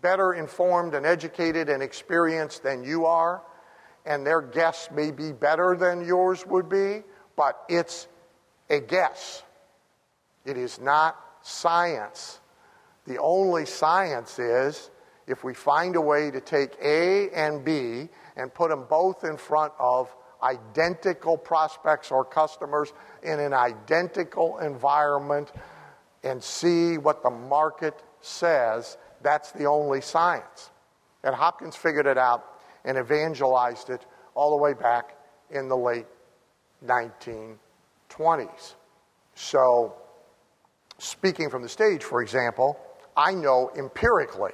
better 0.00 0.34
informed 0.34 0.94
and 0.94 1.06
educated 1.06 1.68
and 1.68 1.80
experienced 1.80 2.64
than 2.64 2.82
you 2.82 3.06
are, 3.06 3.42
and 4.04 4.26
their 4.26 4.42
guess 4.42 4.88
may 4.90 5.12
be 5.12 5.30
better 5.30 5.76
than 5.76 6.04
yours 6.04 6.44
would 6.46 6.68
be, 6.68 7.02
but 7.36 7.64
it's 7.68 8.08
a 8.68 8.80
guess. 8.80 9.44
It 10.44 10.56
is 10.56 10.80
not 10.80 11.16
science. 11.42 12.40
The 13.06 13.18
only 13.18 13.64
science 13.64 14.40
is 14.40 14.90
if 15.26 15.44
we 15.44 15.54
find 15.54 15.96
a 15.96 16.00
way 16.00 16.30
to 16.30 16.40
take 16.40 16.72
A 16.82 17.30
and 17.30 17.64
B 17.64 18.08
and 18.36 18.52
put 18.52 18.70
them 18.70 18.84
both 18.88 19.24
in 19.24 19.36
front 19.36 19.72
of 19.78 20.14
identical 20.42 21.36
prospects 21.36 22.10
or 22.10 22.24
customers 22.24 22.92
in 23.22 23.38
an 23.38 23.54
identical 23.54 24.58
environment 24.58 25.52
and 26.24 26.42
see 26.42 26.98
what 26.98 27.22
the 27.22 27.30
market 27.30 28.02
says, 28.20 28.96
that's 29.22 29.52
the 29.52 29.64
only 29.64 30.00
science. 30.00 30.70
And 31.22 31.34
Hopkins 31.34 31.76
figured 31.76 32.06
it 32.06 32.18
out 32.18 32.44
and 32.84 32.98
evangelized 32.98 33.90
it 33.90 34.04
all 34.34 34.50
the 34.50 34.62
way 34.62 34.74
back 34.74 35.16
in 35.50 35.68
the 35.68 35.76
late 35.76 36.06
1920s. 36.84 38.74
So, 39.34 39.94
speaking 40.98 41.48
from 41.48 41.62
the 41.62 41.68
stage, 41.68 42.02
for 42.02 42.22
example, 42.22 42.78
I 43.16 43.32
know 43.34 43.70
empirically, 43.76 44.52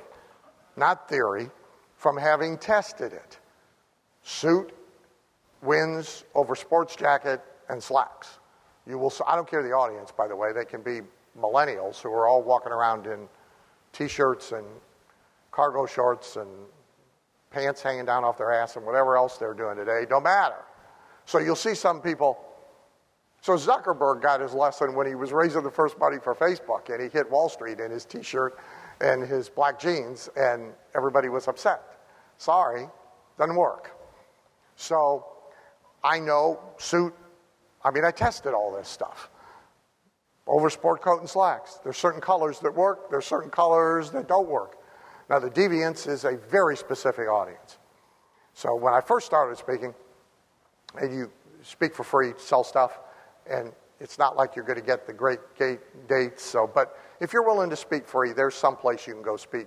not 0.79 1.09
theory, 1.09 1.51
from 1.97 2.17
having 2.17 2.57
tested 2.57 3.13
it. 3.13 3.39
Suit 4.23 4.73
wins 5.63 6.25
over 6.35 6.55
sports 6.55 6.95
jacket 6.95 7.41
and 7.69 7.83
slacks. 7.83 8.39
You 8.87 8.99
will, 8.99 9.13
I 9.27 9.37
don't 9.37 9.49
care 9.49 9.63
the 9.63 9.73
audience, 9.73 10.13
by 10.17 10.29
the 10.29 10.37
way, 10.37 10.53
they 10.53 10.65
can 10.65 10.83
be 10.83 11.01
millennials 11.39 12.01
who 12.01 12.09
are 12.11 12.27
all 12.27 12.43
walking 12.43 12.73
around 12.73 13.07
in 13.07 13.29
t 13.93 14.09
shirts 14.09 14.53
and 14.53 14.67
cargo 15.51 15.87
shorts 15.87 16.37
and 16.37 16.49
pants 17.51 17.83
hanging 17.83 18.05
down 18.05 18.25
off 18.25 18.39
their 18.39 18.53
ass 18.53 18.77
and 18.77 18.87
whatever 18.87 19.17
else 19.17 19.37
they're 19.37 19.55
doing 19.55 19.77
today. 19.77 20.05
Don't 20.09 20.23
matter. 20.23 20.65
So 21.27 21.39
you'll 21.39 21.57
see 21.57 21.75
some 21.75 22.01
people 22.01 22.39
so 23.41 23.55
Zuckerberg 23.55 24.21
got 24.21 24.41
his 24.41 24.53
lesson 24.53 24.95
when 24.95 25.07
he 25.07 25.15
was 25.15 25.33
raising 25.33 25.63
the 25.63 25.71
first 25.71 25.99
money 25.99 26.19
for 26.23 26.35
Facebook, 26.35 26.93
and 26.93 27.01
he 27.01 27.09
hit 27.09 27.31
Wall 27.31 27.49
Street 27.49 27.81
in 27.81 27.91
his 27.91 28.05
T-shirt 28.05 28.59
and 29.01 29.23
his 29.23 29.49
black 29.49 29.79
jeans, 29.79 30.29
and 30.37 30.73
everybody 30.95 31.29
was 31.29 31.49
upset. 31.49 31.83
Sorry, 32.37 32.87
doesn't 33.39 33.57
work. 33.57 33.97
So 34.77 35.27
I 36.03 36.19
know 36.19 36.61
suit. 36.79 37.15
I 37.85 37.91
mean, 37.91 38.05
I 38.05 38.11
tested 38.11 38.55
all 38.55 38.75
this 38.77 38.89
stuff 38.89 39.31
over 40.47 40.71
sport 40.71 41.03
coat 41.03 41.21
and 41.21 41.29
slacks. 41.29 41.79
There's 41.85 41.99
certain 41.99 42.21
colors 42.21 42.59
that 42.61 42.75
work. 42.75 43.11
There's 43.11 43.27
certain 43.27 43.51
colors 43.51 44.11
that 44.13 44.27
don't 44.29 44.49
work. 44.49 44.77
Now, 45.29 45.39
the 45.39 45.51
deviance 45.51 46.09
is 46.09 46.25
a 46.25 46.37
very 46.51 46.77
specific 46.77 47.29
audience. 47.29 47.79
So 48.55 48.75
when 48.75 48.95
I 48.95 49.01
first 49.01 49.27
started 49.27 49.59
speaking, 49.59 49.95
and 50.99 51.15
you 51.15 51.31
speak 51.63 51.95
for 51.95 52.03
free, 52.03 52.33
sell 52.39 52.65
stuff 52.65 52.99
and 53.49 53.73
it's 54.01 54.19
not 54.19 54.37
like 54.37 54.55
you're 54.55 54.65
going 54.65 54.79
to 54.79 54.85
get 54.85 55.07
the 55.07 55.13
great 55.13 55.41
gate 55.59 55.81
dates. 56.09 56.43
So, 56.43 56.71
but 56.73 56.97
if 57.21 57.33
you're 57.33 57.45
willing 57.45 57.71
to 57.71 57.77
speak 57.77 58.07
free, 58.07 58.33
there's 58.33 58.55
some 58.55 58.77
place 58.77 59.07
you 59.07 59.15
can 59.15 59.23
go 59.23 59.37
speak 59.37 59.67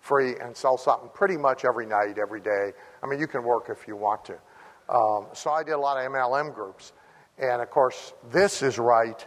free 0.00 0.34
and 0.40 0.56
sell 0.56 0.76
something 0.76 1.08
pretty 1.14 1.36
much 1.36 1.64
every 1.64 1.86
night, 1.86 2.18
every 2.20 2.40
day. 2.40 2.72
I 3.02 3.06
mean, 3.06 3.20
you 3.20 3.26
can 3.26 3.42
work 3.44 3.68
if 3.70 3.86
you 3.86 3.96
want 3.96 4.24
to. 4.26 4.34
Um, 4.88 5.26
so 5.32 5.50
I 5.50 5.62
did 5.62 5.72
a 5.72 5.78
lot 5.78 5.96
of 5.96 6.10
MLM 6.10 6.54
groups, 6.54 6.92
and 7.38 7.62
of 7.62 7.70
course, 7.70 8.12
this 8.30 8.62
is 8.62 8.78
right 8.78 9.26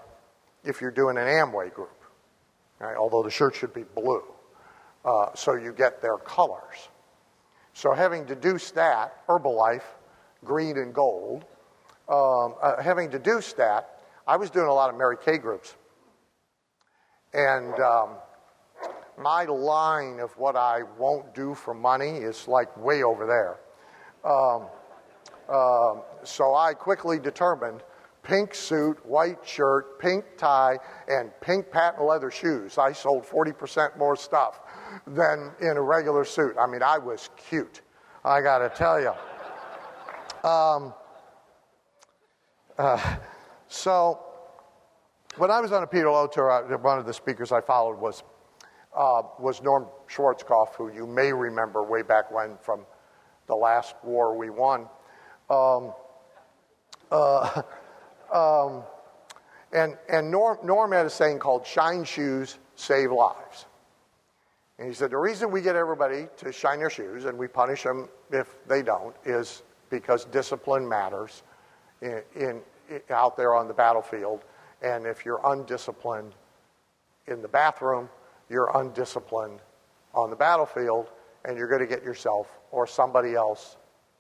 if 0.64 0.82
you're 0.82 0.92
doing 0.92 1.18
an 1.18 1.26
Amway 1.26 1.74
group. 1.74 1.92
Right? 2.80 2.98
Although 2.98 3.24
the 3.24 3.32
shirt 3.32 3.56
should 3.56 3.74
be 3.74 3.84
blue, 3.84 4.24
uh, 5.06 5.34
so 5.34 5.56
you 5.56 5.72
get 5.72 6.02
their 6.02 6.18
colors. 6.18 6.90
So 7.74 7.94
having 7.94 8.26
deduced 8.26 8.76
that, 8.76 9.26
Herbalife, 9.28 9.84
green 10.44 10.78
and 10.78 10.94
gold, 10.94 11.46
um, 12.10 12.56
uh, 12.62 12.82
having 12.82 13.10
deduced 13.10 13.58
that, 13.58 14.02
I 14.28 14.38
was 14.38 14.50
doing 14.50 14.68
a 14.68 14.74
lot 14.74 14.90
of 14.90 14.98
Mary 14.98 15.18
Kay 15.24 15.38
groups. 15.38 15.76
And 17.36 17.78
um, 17.82 18.10
my 19.18 19.44
line 19.44 20.20
of 20.20 20.32
what 20.38 20.56
I 20.56 20.84
won't 20.98 21.36
do 21.36 21.54
for 21.54 21.74
money 21.74 22.18
is 22.18 22.48
like 22.48 22.76
way 22.78 23.04
over 23.04 23.28
there. 23.28 23.60
Um, 24.24 24.68
uh, 25.50 26.02
so 26.24 26.56
I 26.56 26.74
quickly 26.74 27.20
determined 27.20 27.84
pink 28.24 28.56
suit, 28.56 29.06
white 29.06 29.46
shirt, 29.46 30.00
pink 30.00 30.26
tie, 30.38 30.80
and 31.08 31.30
pink 31.42 31.70
patent 31.70 32.04
leather 32.04 32.32
shoes. 32.32 32.78
I 32.78 32.92
sold 32.92 33.24
40% 33.26 33.98
more 33.98 34.16
stuff 34.16 34.62
than 35.06 35.52
in 35.62 35.78
a 35.78 35.82
regular 35.82 36.26
suit. 36.26 36.56
I 36.60 36.66
mean, 36.66 36.82
I 36.82 36.98
was 36.98 37.30
cute, 37.38 37.82
I 38.24 38.42
got 38.42 38.60
to 38.60 38.70
tell 38.70 39.00
you. 39.00 39.14
Um, 40.50 40.94
uh, 42.78 43.18
so, 43.68 44.25
when 45.38 45.52
I 45.52 45.60
was 45.60 45.72
on 45.72 45.84
a 45.84 45.88
Peter 45.88 46.10
Lowe 46.10 46.28
tour, 46.28 46.78
one 46.82 47.00
of 47.00 47.06
the 47.06 47.14
speakers 47.14 47.52
I 47.52 47.62
followed 47.62 48.00
was, 48.00 48.24
uh, 48.96 49.24
was 49.40 49.62
Norm 49.62 49.88
Schwarzkopf, 50.10 50.76
who 50.76 50.92
you 50.92 51.06
may 51.06 51.34
remember 51.34 51.84
way 51.84 52.02
back 52.02 52.32
when 52.32 52.58
from 52.62 52.86
the 53.48 53.56
last 53.56 53.96
war 54.04 54.36
we 54.36 54.50
won. 54.50 54.88
Um, 55.50 55.94
uh, 57.12 57.62
um, 58.34 58.84
and 59.72 59.98
and 60.10 60.32
Norm, 60.32 60.58
Norm 60.64 60.92
had 60.92 61.06
a 61.06 61.10
saying 61.10 61.40
called 61.40 61.66
shine 61.66 62.04
shoes, 62.04 62.58
save 62.76 63.12
lives. 63.12 63.66
And 64.78 64.88
he 64.88 64.94
said, 64.94 65.12
the 65.12 65.18
reason 65.18 65.52
we 65.52 65.62
get 65.62 65.76
everybody 65.76 66.28
to 66.38 66.52
shine 66.52 66.80
their 66.80 66.90
shoes 66.90 67.26
and 67.26 67.38
we 67.38 67.48
punish 67.48 67.84
them 67.84 68.10
if 68.32 68.58
they 68.68 68.82
don't 68.82 69.16
is 69.24 69.64
because 69.90 70.26
discipline 70.26 70.88
matters 70.88 71.44
in, 72.02 72.22
in, 72.36 72.62
out 73.10 73.38
there 73.38 73.56
on 73.56 73.70
the 73.70 73.74
battlefield. 73.74 74.44
And 74.86 75.08
if 75.08 75.26
you're 75.26 75.42
undisciplined 75.44 76.36
in 77.28 77.42
the 77.42 77.48
bathroom, 77.48 78.08
you're 78.50 78.70
undisciplined 78.76 79.60
on 80.14 80.30
the 80.30 80.36
battlefield 80.36 81.10
and 81.44 81.58
you're 81.58 81.68
going 81.68 81.82
to 81.82 81.88
get 81.88 82.04
yourself 82.04 82.48
or 82.72 82.86
somebody 82.86 83.34
else 83.34 83.78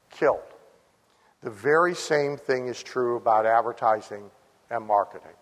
killed. 0.09 0.39
The 1.41 1.51
very 1.51 1.93
same 1.93 2.35
thing 2.35 2.67
is 2.67 2.81
true 2.81 3.17
about 3.17 3.45
advertising 3.45 4.31
and 4.71 4.83
marketing. 4.83 5.35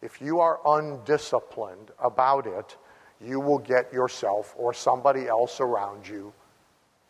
If 0.00 0.20
you 0.20 0.38
are 0.38 0.60
undisciplined 0.64 1.90
about 2.00 2.46
it, 2.46 2.76
you 3.20 3.40
will 3.40 3.58
get 3.58 3.92
yourself 3.92 4.54
or 4.56 4.72
somebody 4.72 5.26
else 5.26 5.60
around 5.60 6.06
you 6.06 6.32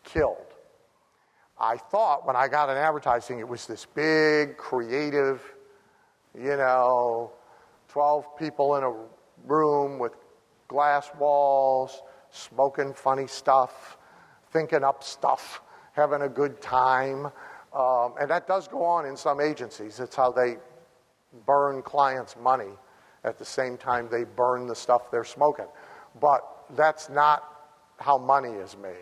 killed. 0.04 0.46
I 1.60 1.76
thought 1.76 2.26
when 2.26 2.34
I 2.34 2.48
got 2.48 2.70
in 2.70 2.78
advertising, 2.78 3.40
it 3.40 3.48
was 3.48 3.66
this 3.66 3.84
big, 3.84 4.56
creative, 4.56 5.42
you 6.34 6.56
know, 6.56 7.32
12 7.88 8.36
people 8.38 8.76
in 8.76 8.84
a 8.84 8.94
room 9.46 9.98
with 9.98 10.12
glass 10.68 11.10
walls, 11.18 12.02
smoking 12.30 12.92
funny 12.92 13.26
stuff, 13.26 13.96
thinking 14.52 14.84
up 14.84 15.02
stuff, 15.02 15.62
having 15.92 16.22
a 16.22 16.28
good 16.28 16.60
time. 16.60 17.26
Um, 17.74 18.14
and 18.20 18.30
that 18.30 18.46
does 18.46 18.68
go 18.68 18.84
on 18.84 19.06
in 19.06 19.16
some 19.16 19.40
agencies. 19.40 20.00
It's 20.00 20.16
how 20.16 20.30
they 20.30 20.56
burn 21.46 21.82
clients' 21.82 22.36
money 22.36 22.72
at 23.24 23.38
the 23.38 23.44
same 23.44 23.76
time 23.76 24.08
they 24.10 24.24
burn 24.24 24.66
the 24.66 24.74
stuff 24.74 25.10
they're 25.10 25.24
smoking. 25.24 25.66
But 26.20 26.42
that's 26.76 27.08
not 27.08 27.42
how 27.98 28.18
money 28.18 28.52
is 28.52 28.76
made. 28.76 28.92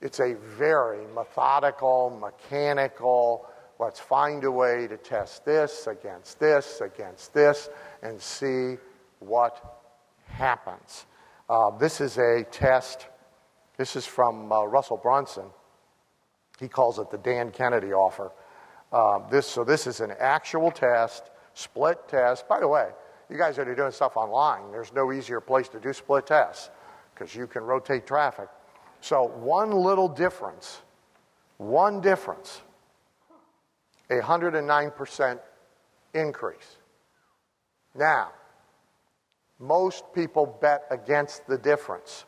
It's 0.00 0.20
a 0.20 0.34
very 0.34 1.06
methodical, 1.14 2.16
mechanical, 2.20 3.47
let's 3.78 4.00
find 4.00 4.44
a 4.44 4.50
way 4.50 4.86
to 4.88 4.96
test 4.96 5.44
this 5.44 5.86
against 5.86 6.40
this 6.40 6.80
against 6.80 7.32
this 7.32 7.68
and 8.02 8.20
see 8.20 8.76
what 9.20 9.82
happens. 10.26 11.06
Uh, 11.48 11.70
this 11.78 12.00
is 12.00 12.18
a 12.18 12.44
test. 12.50 13.06
This 13.76 13.96
is 13.96 14.06
from 14.06 14.52
uh, 14.52 14.64
Russell 14.64 14.96
Brunson. 14.96 15.46
He 16.60 16.68
calls 16.68 16.98
it 16.98 17.10
the 17.10 17.18
Dan 17.18 17.50
Kennedy 17.50 17.92
offer. 17.92 18.32
Uh, 18.92 19.18
this, 19.28 19.46
so 19.46 19.64
this 19.64 19.86
is 19.86 20.00
an 20.00 20.12
actual 20.18 20.70
test, 20.70 21.30
split 21.54 22.08
test. 22.08 22.48
By 22.48 22.60
the 22.60 22.68
way, 22.68 22.88
you 23.30 23.36
guys 23.36 23.58
are 23.58 23.74
doing 23.74 23.92
stuff 23.92 24.16
online, 24.16 24.70
there's 24.72 24.92
no 24.92 25.12
easier 25.12 25.40
place 25.40 25.68
to 25.68 25.80
do 25.80 25.92
split 25.92 26.26
tests 26.26 26.70
because 27.14 27.34
you 27.34 27.46
can 27.46 27.62
rotate 27.62 28.06
traffic. 28.06 28.48
So, 29.00 29.24
one 29.24 29.70
little 29.70 30.08
difference, 30.08 30.80
one 31.58 32.00
difference, 32.00 32.62
a 34.10 34.20
109% 34.20 35.40
increase. 36.14 36.76
Now, 37.94 38.32
most 39.58 40.04
people 40.14 40.58
bet 40.60 40.84
against 40.90 41.46
the 41.46 41.58
difference. 41.58 42.24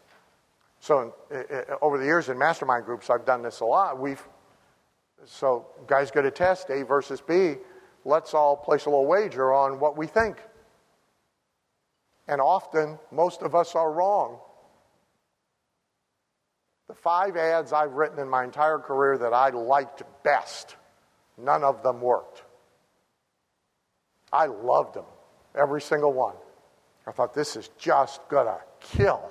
So, 0.81 1.15
uh, 1.33 1.77
over 1.83 1.99
the 1.99 2.05
years 2.05 2.29
in 2.29 2.39
mastermind 2.39 2.85
groups, 2.85 3.11
I've 3.11 3.25
done 3.25 3.43
this 3.43 3.61
a 3.61 3.65
lot. 3.65 3.99
We've 3.99 4.23
so 5.27 5.67
guys 5.87 6.11
go 6.11 6.23
to 6.23 6.31
test 6.31 6.71
A 6.71 6.85
versus 6.85 7.21
B. 7.21 7.57
Let's 8.05 8.33
all 8.33 8.57
place 8.57 8.87
a 8.87 8.91
little 8.91 9.07
wager 9.07 9.53
on 9.53 9.79
what 9.79 9.97
we 9.97 10.07
think. 10.07 10.39
And 12.27 12.41
often, 12.41 12.99
most 13.11 13.43
of 13.43 13.55
us 13.55 13.75
are 13.75 13.93
wrong. 13.93 14.39
The 16.89 16.95
five 16.95 17.37
ads 17.37 17.73
I've 17.73 17.93
written 17.93 18.19
in 18.19 18.29
my 18.29 18.45
entire 18.45 18.79
career 18.79 19.19
that 19.19 19.33
I 19.33 19.51
liked 19.51 20.03
best, 20.25 20.77
none 21.45 21.65
of 21.65 21.83
them 21.83 22.01
worked. 22.01 22.43
I 24.33 24.47
loved 24.47 24.95
them, 24.95 25.05
every 25.55 25.81
single 25.81 26.13
one. 26.13 26.37
I 27.07 27.13
thought, 27.13 27.35
this 27.35 27.57
is 27.57 27.71
just 27.79 28.21
to 28.31 28.59
kill. 28.81 29.31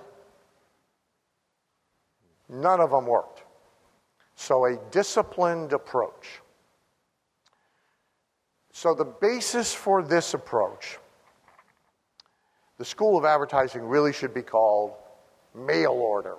None 2.49 2.81
of 2.81 2.91
them 2.91 3.05
worked. 3.05 3.43
So, 4.35 4.65
a 4.65 4.77
disciplined 4.91 5.73
approach. 5.73 6.41
So, 8.73 8.93
the 8.93 9.05
basis 9.05 9.73
for 9.73 10.01
this 10.01 10.33
approach 10.33 10.97
the 12.79 12.85
School 12.85 13.17
of 13.17 13.25
Advertising 13.25 13.83
really 13.83 14.13
should 14.13 14.33
be 14.33 14.41
called 14.41 14.93
mail 15.53 15.91
order. 15.91 16.37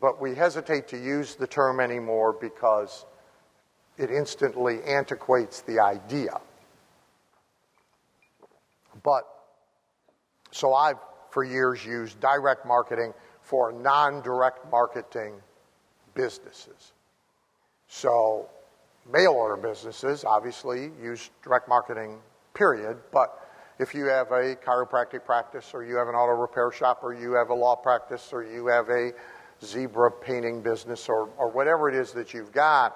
But 0.00 0.18
we 0.18 0.34
hesitate 0.34 0.88
to 0.88 0.96
use 0.96 1.34
the 1.34 1.46
term 1.46 1.78
anymore 1.78 2.32
because 2.32 3.04
it 3.98 4.10
instantly 4.10 4.78
antiquates 4.78 5.64
the 5.64 5.80
idea. 5.80 6.40
But, 9.02 9.24
so 10.50 10.74
I've 10.74 10.98
for 11.30 11.44
years 11.44 11.84
used 11.84 12.20
direct 12.20 12.66
marketing 12.66 13.14
for 13.40 13.72
non 13.72 14.22
direct 14.22 14.70
marketing 14.70 15.34
businesses. 16.14 16.92
So, 17.88 18.48
mail 19.10 19.32
order 19.32 19.56
businesses 19.56 20.24
obviously 20.24 20.90
use 21.02 21.30
direct 21.42 21.68
marketing, 21.68 22.18
period, 22.54 22.98
but 23.12 23.38
if 23.78 23.94
you 23.94 24.04
have 24.04 24.30
a 24.30 24.54
chiropractic 24.56 25.24
practice, 25.24 25.72
or 25.74 25.84
you 25.84 25.96
have 25.96 26.08
an 26.08 26.14
auto 26.14 26.32
repair 26.32 26.70
shop, 26.70 27.00
or 27.02 27.14
you 27.14 27.32
have 27.32 27.48
a 27.48 27.54
law 27.54 27.74
practice, 27.74 28.30
or 28.32 28.44
you 28.44 28.66
have 28.66 28.88
a 28.90 29.12
zebra 29.64 30.10
painting 30.10 30.60
business, 30.62 31.08
or, 31.08 31.30
or 31.38 31.50
whatever 31.50 31.88
it 31.88 31.94
is 31.94 32.12
that 32.12 32.32
you've 32.32 32.52
got, 32.52 32.94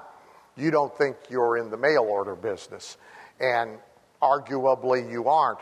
you 0.57 0.71
don't 0.71 0.97
think 0.97 1.16
you're 1.29 1.59
in 1.59 1.71
the 1.71 1.77
mail 1.77 2.03
order 2.09 2.35
business. 2.35 2.97
And 3.40 3.79
arguably, 4.23 5.11
you 5.11 5.29
aren't. 5.29 5.59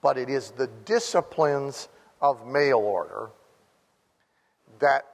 But 0.00 0.16
it 0.16 0.30
is 0.30 0.50
the 0.52 0.68
disciplines 0.84 1.88
of 2.20 2.46
mail 2.46 2.78
order 2.78 3.30
that 4.78 5.04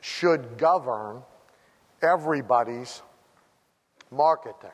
should 0.00 0.58
govern 0.58 1.22
everybody's 2.02 3.02
marketing. 4.10 4.70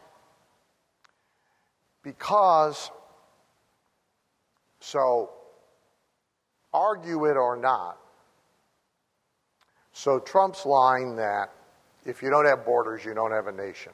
Because 2.02 2.90
so, 4.80 5.30
argue 6.72 7.26
it 7.26 7.36
or 7.36 7.56
not. 7.56 7.98
So, 9.92 10.18
Trump's 10.18 10.64
line 10.64 11.16
that 11.16 11.52
if 12.04 12.22
you 12.22 12.30
don't 12.30 12.46
have 12.46 12.64
borders, 12.64 13.04
you 13.04 13.14
don't 13.14 13.32
have 13.32 13.46
a 13.46 13.52
nation. 13.52 13.92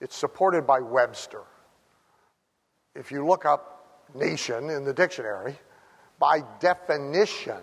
It's 0.00 0.16
supported 0.16 0.66
by 0.66 0.80
Webster. 0.80 1.42
If 2.94 3.10
you 3.10 3.26
look 3.26 3.44
up 3.44 4.04
nation 4.14 4.70
in 4.70 4.84
the 4.84 4.92
dictionary, 4.92 5.56
by 6.18 6.42
definition, 6.60 7.60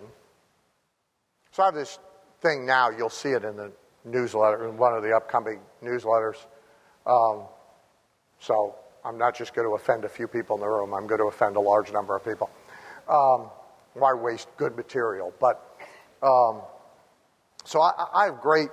so 1.50 1.62
I 1.62 1.66
have 1.66 1.74
this 1.74 1.98
thing 2.40 2.66
now, 2.66 2.90
you'll 2.90 3.10
see 3.10 3.30
it 3.30 3.44
in 3.44 3.56
the 3.56 3.72
newsletter, 4.04 4.68
in 4.68 4.76
one 4.76 4.94
of 4.94 5.02
the 5.02 5.14
upcoming 5.14 5.60
newsletters. 5.82 6.36
Um, 7.06 7.44
so 8.38 8.76
I'm 9.04 9.18
not 9.18 9.36
just 9.36 9.54
going 9.54 9.66
to 9.66 9.74
offend 9.74 10.04
a 10.04 10.08
few 10.08 10.28
people 10.28 10.56
in 10.56 10.60
the 10.60 10.68
room, 10.68 10.94
I'm 10.94 11.06
going 11.06 11.20
to 11.20 11.26
offend 11.26 11.56
a 11.56 11.60
large 11.60 11.92
number 11.92 12.16
of 12.16 12.24
people. 12.24 12.50
Um, 13.08 13.50
why 13.94 14.12
waste 14.12 14.48
good 14.56 14.76
material? 14.76 15.32
But 15.40 15.62
um, 16.22 16.60
so 17.64 17.80
I, 17.80 18.06
I, 18.14 18.24
have 18.26 18.40
great 18.40 18.68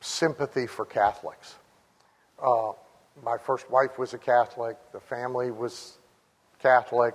sympathy 0.00 0.66
for 0.66 0.84
Catholics. 0.84 1.56
Uh, 2.42 2.72
my 3.22 3.36
first 3.36 3.70
wife 3.70 3.98
was 3.98 4.14
a 4.14 4.18
Catholic, 4.18 4.76
the 4.92 5.00
family 5.00 5.50
was 5.50 5.98
Catholic. 6.60 7.14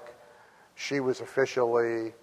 She 0.75 0.99
was 0.99 1.21
officially, 1.21 2.13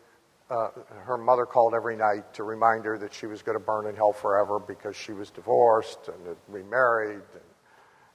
uh, 0.51 0.69
her 1.05 1.17
mother 1.17 1.47
called 1.47 1.75
every 1.75 1.97
night 1.97 2.35
to 2.35 2.45
remind 2.45 2.85
her 2.85 2.99
that 2.99 3.15
she 3.15 3.27
was 3.27 3.43
going 3.43 3.59
to 3.59 3.65
burn 3.65 3.87
in 3.87 3.97
hell 3.97 4.13
forever 4.13 4.59
because 4.59 4.95
she 4.95 5.13
was 5.13 5.31
divorced 5.31 6.09
and 6.09 6.37
remarried 6.49 7.23
and 7.35 7.43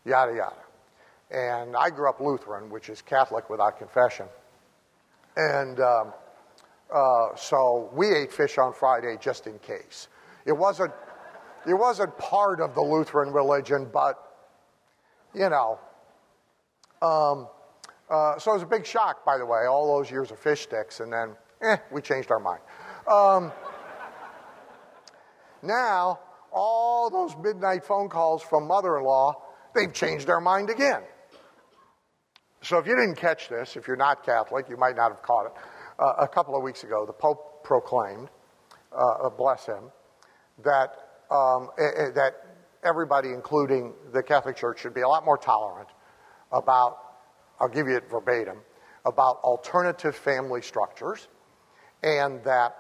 yada 0.06 0.36
yada. 0.36 0.56
And 1.32 1.76
I 1.76 1.90
grew 1.90 2.08
up 2.08 2.22
Lutheran, 2.22 2.70
which 2.70 2.90
is 2.90 3.02
Catholic 3.02 3.50
without 3.50 3.78
confession. 3.78 4.28
And 5.36 5.80
um, 5.80 6.14
uh, 6.94 7.36
so 7.36 7.90
we 7.94 8.14
ate 8.14 8.32
fish 8.32 8.58
on 8.58 8.74
Friday 8.74 9.18
just 9.20 9.48
in 9.48 9.60
case. 9.60 10.08
It 10.46 10.54
wasn't, 10.54 10.94
it 11.68 11.74
wasn't 11.74 12.18
part 12.18 12.62
of 12.62 12.74
the 12.74 12.82
Lutheran 12.82 13.34
religion, 13.34 13.90
but, 13.92 14.16
you 15.34 15.50
know. 15.50 15.80
Um, 17.02 17.48
uh, 18.10 18.40
so 18.40 18.52
it 18.52 18.56
was 18.56 18.64
a 18.64 18.68
big 18.68 18.86
shock, 18.86 19.26
by 19.26 19.38
the 19.38 19.46
way, 19.46 19.66
all 19.70 19.98
those 19.98 20.10
years 20.10 20.32
of 20.32 20.40
fish 20.40 20.62
sticks, 20.62 21.02
and 21.02 21.12
then, 21.12 21.36
eh, 21.62 21.78
we 21.92 22.02
changed 22.02 22.32
our 22.32 22.40
mind. 22.40 22.62
Um, 23.06 23.52
now, 25.62 26.20
all 26.54 27.10
those 27.10 27.36
midnight 27.44 27.84
phone 27.84 28.08
calls 28.08 28.42
from 28.42 28.66
mother 28.66 28.98
in 28.98 29.04
law, 29.04 29.36
they've 29.76 29.94
changed 29.94 30.26
their 30.26 30.40
mind 30.40 30.70
again. 30.70 31.04
So, 32.62 32.78
if 32.78 32.88
you 32.88 32.96
didn't 32.96 33.18
catch 33.18 33.50
this, 33.50 33.76
if 33.76 33.88
you're 33.88 33.98
not 33.98 34.26
Catholic, 34.26 34.70
you 34.70 34.78
might 34.78 34.96
not 34.96 35.12
have 35.12 35.22
caught 35.22 35.48
it. 35.48 35.52
Uh, 36.00 36.14
a 36.20 36.28
couple 36.28 36.56
of 36.56 36.64
weeks 36.64 36.84
ago, 36.84 37.06
the 37.06 37.14
Pope 37.14 37.64
proclaimed, 37.64 38.30
uh, 38.94 39.26
uh 39.26 39.30
bless 39.30 39.66
him, 39.66 39.92
that, 40.64 41.07
um, 41.32 41.70
that 41.78 42.34
everybody, 42.84 43.30
including 43.30 43.94
the 44.14 44.24
Catholic 44.24 44.56
Church, 44.56 44.82
should 44.82 44.94
be 44.94 45.02
a 45.02 45.08
lot 45.08 45.26
more 45.26 45.38
tolerant 45.38 45.90
about, 46.52 46.98
I'll 47.60 47.68
give 47.68 47.88
you 47.88 47.98
it 47.98 48.10
verbatim, 48.10 48.58
about 49.06 49.38
alternative 49.44 50.16
family 50.16 50.62
structures, 50.62 51.28
and 52.04 52.44
that 52.44 52.76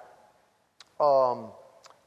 um, 0.99 1.51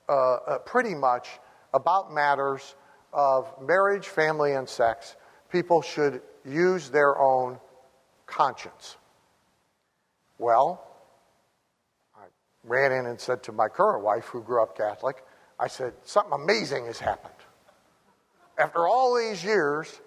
uh, 0.08 0.12
uh, 0.12 0.58
pretty 0.58 0.94
much 0.94 1.28
about 1.74 2.12
matters 2.12 2.74
of 3.12 3.52
marriage, 3.60 4.08
family, 4.08 4.52
and 4.52 4.68
sex, 4.68 5.16
people 5.50 5.82
should 5.82 6.22
use 6.44 6.90
their 6.90 7.18
own 7.18 7.58
conscience. 8.26 8.96
Well, 10.38 10.86
I 12.16 12.24
ran 12.64 12.92
in 12.92 13.06
and 13.06 13.20
said 13.20 13.42
to 13.44 13.52
my 13.52 13.68
current 13.68 14.02
wife, 14.04 14.26
who 14.26 14.42
grew 14.42 14.62
up 14.62 14.76
Catholic, 14.76 15.24
I 15.60 15.68
said, 15.68 15.92
Something 16.02 16.32
amazing 16.32 16.86
has 16.86 16.98
happened. 16.98 17.34
After 18.58 18.88
all 18.88 19.16
these 19.16 19.44
years, 19.44 20.00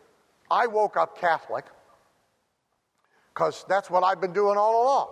I 0.50 0.68
woke 0.68 0.98
up 0.98 1.18
Catholic 1.18 1.66
because 3.34 3.64
that's 3.70 3.90
what 3.90 4.04
I've 4.04 4.20
been 4.20 4.34
doing 4.34 4.58
all 4.58 4.84
along. 4.84 5.10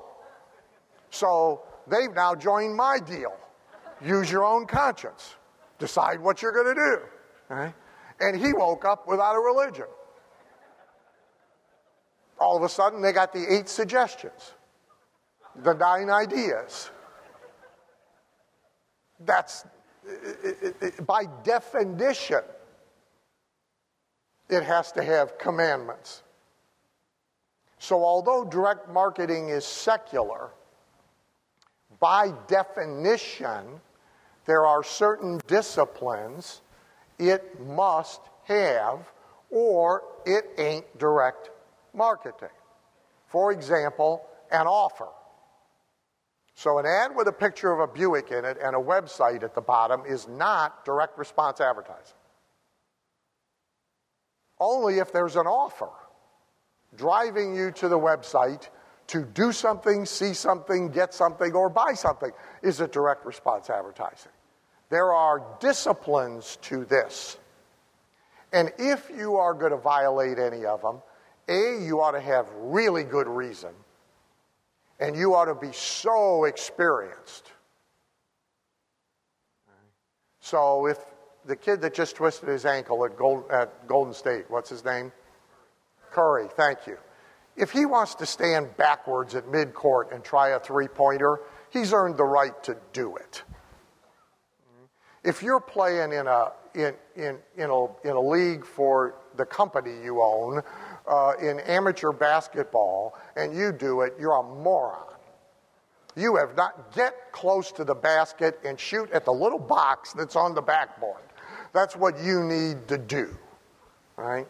So 1.11 1.63
they've 1.87 2.13
now 2.13 2.35
joined 2.35 2.75
my 2.75 2.99
deal. 2.99 3.33
Use 4.03 4.31
your 4.31 4.43
own 4.43 4.65
conscience, 4.65 5.35
decide 5.77 6.19
what 6.19 6.41
you're 6.41 6.51
going 6.51 6.75
to 6.75 6.81
do. 6.81 6.99
Right? 7.49 7.73
And 8.19 8.39
he 8.39 8.53
woke 8.53 8.83
up 8.85 9.07
without 9.07 9.35
a 9.35 9.39
religion. 9.39 9.85
All 12.39 12.57
of 12.57 12.63
a 12.63 12.69
sudden, 12.69 13.01
they 13.01 13.11
got 13.11 13.33
the 13.33 13.45
eight 13.53 13.69
suggestions, 13.69 14.53
the 15.63 15.73
nine 15.73 16.09
ideas. 16.09 16.89
That's, 19.19 19.65
by 21.05 21.25
definition, 21.43 22.41
it 24.49 24.63
has 24.63 24.91
to 24.93 25.03
have 25.03 25.37
commandments. 25.37 26.23
So, 27.79 28.03
although 28.03 28.45
direct 28.45 28.89
marketing 28.89 29.49
is 29.49 29.65
secular, 29.65 30.51
by 31.99 32.31
definition, 32.47 33.81
there 34.45 34.65
are 34.65 34.83
certain 34.83 35.39
disciplines 35.47 36.61
it 37.17 37.59
must 37.59 38.21
have, 38.45 39.11
or 39.49 40.03
it 40.25 40.45
ain't 40.57 40.97
direct 40.97 41.51
marketing. 41.93 42.49
For 43.27 43.51
example, 43.51 44.25
an 44.51 44.67
offer. 44.67 45.07
So, 46.55 46.79
an 46.79 46.85
ad 46.85 47.15
with 47.15 47.27
a 47.27 47.31
picture 47.31 47.71
of 47.71 47.79
a 47.79 47.91
Buick 47.91 48.31
in 48.31 48.45
it 48.45 48.57
and 48.61 48.75
a 48.75 48.79
website 48.79 49.43
at 49.43 49.55
the 49.55 49.61
bottom 49.61 50.03
is 50.07 50.27
not 50.27 50.85
direct 50.85 51.17
response 51.17 51.61
advertising. 51.61 52.17
Only 54.59 54.99
if 54.99 55.11
there's 55.11 55.37
an 55.37 55.47
offer 55.47 55.89
driving 56.95 57.55
you 57.55 57.71
to 57.71 57.87
the 57.87 57.97
website 57.97 58.67
to 59.07 59.25
do 59.25 59.51
something, 59.51 60.05
see 60.05 60.33
something, 60.33 60.89
get 60.89 61.13
something, 61.13 61.53
or 61.53 61.69
buy 61.69 61.93
something 61.93 62.31
is 62.61 62.79
it 62.79 62.91
direct 62.91 63.25
response 63.25 63.69
advertising. 63.69 64.31
There 64.89 65.13
are 65.13 65.43
disciplines 65.59 66.57
to 66.63 66.85
this. 66.85 67.37
And 68.53 68.71
if 68.77 69.09
you 69.09 69.35
are 69.37 69.53
going 69.53 69.71
to 69.71 69.77
violate 69.77 70.37
any 70.37 70.65
of 70.65 70.81
them, 70.81 71.01
A, 71.47 71.83
you 71.83 72.01
ought 72.01 72.11
to 72.11 72.21
have 72.21 72.49
really 72.55 73.03
good 73.03 73.27
reason, 73.27 73.71
and 75.01 75.15
you 75.15 75.33
ought 75.33 75.45
to 75.45 75.55
be 75.55 75.73
so 75.73 76.45
experienced. 76.45 77.51
So 80.39 80.85
if 80.85 80.97
the 81.45 81.55
kid 81.55 81.81
that 81.81 81.95
just 81.95 82.15
twisted 82.15 82.47
his 82.47 82.65
ankle 82.65 83.03
at, 83.03 83.17
Gold, 83.17 83.45
at 83.51 83.87
Golden 83.87 84.13
State, 84.13 84.45
what's 84.49 84.69
his 84.69 84.85
name? 84.85 85.11
Curry, 86.11 86.47
thank 86.55 86.85
you. 86.85 86.97
If 87.57 87.71
he 87.71 87.85
wants 87.85 88.15
to 88.15 88.25
stand 88.25 88.77
backwards 88.77 89.33
at 89.33 89.45
midcourt 89.47 90.13
and 90.13 90.23
try 90.23 90.49
a 90.49 90.59
three 90.59 90.87
pointer, 90.87 91.41
he's 91.71 91.93
earned 91.93 92.17
the 92.17 92.23
right 92.23 92.63
to 92.63 92.77
do 92.93 93.15
it. 93.15 93.43
If 95.23 95.41
you're 95.41 95.59
playing 95.59 96.13
in 96.13 96.27
a, 96.27 96.51
in, 96.73 96.93
in, 97.15 97.37
in 97.57 97.69
a, 97.69 97.85
in 98.07 98.11
a 98.11 98.21
league 98.21 98.65
for 98.65 99.15
the 99.35 99.45
company 99.45 99.91
you 100.03 100.21
own, 100.21 100.61
uh, 101.07 101.33
in 101.41 101.59
amateur 101.61 102.11
basketball, 102.11 103.17
and 103.35 103.55
you 103.55 103.71
do 103.71 104.01
it, 104.01 104.13
you're 104.19 104.35
a 104.35 104.43
moron. 104.43 105.07
You 106.15 106.35
have 106.35 106.55
not 106.55 106.93
get 106.93 107.31
close 107.31 107.71
to 107.73 107.83
the 107.83 107.95
basket 107.95 108.59
and 108.65 108.79
shoot 108.79 109.09
at 109.11 109.25
the 109.25 109.31
little 109.31 109.59
box 109.59 110.13
that's 110.13 110.35
on 110.35 110.53
the 110.53 110.61
backboard. 110.61 111.21
That's 111.73 111.95
what 111.95 112.19
you 112.19 112.43
need 112.43 112.87
to 112.89 112.97
do. 112.97 113.37
Right? 114.17 114.47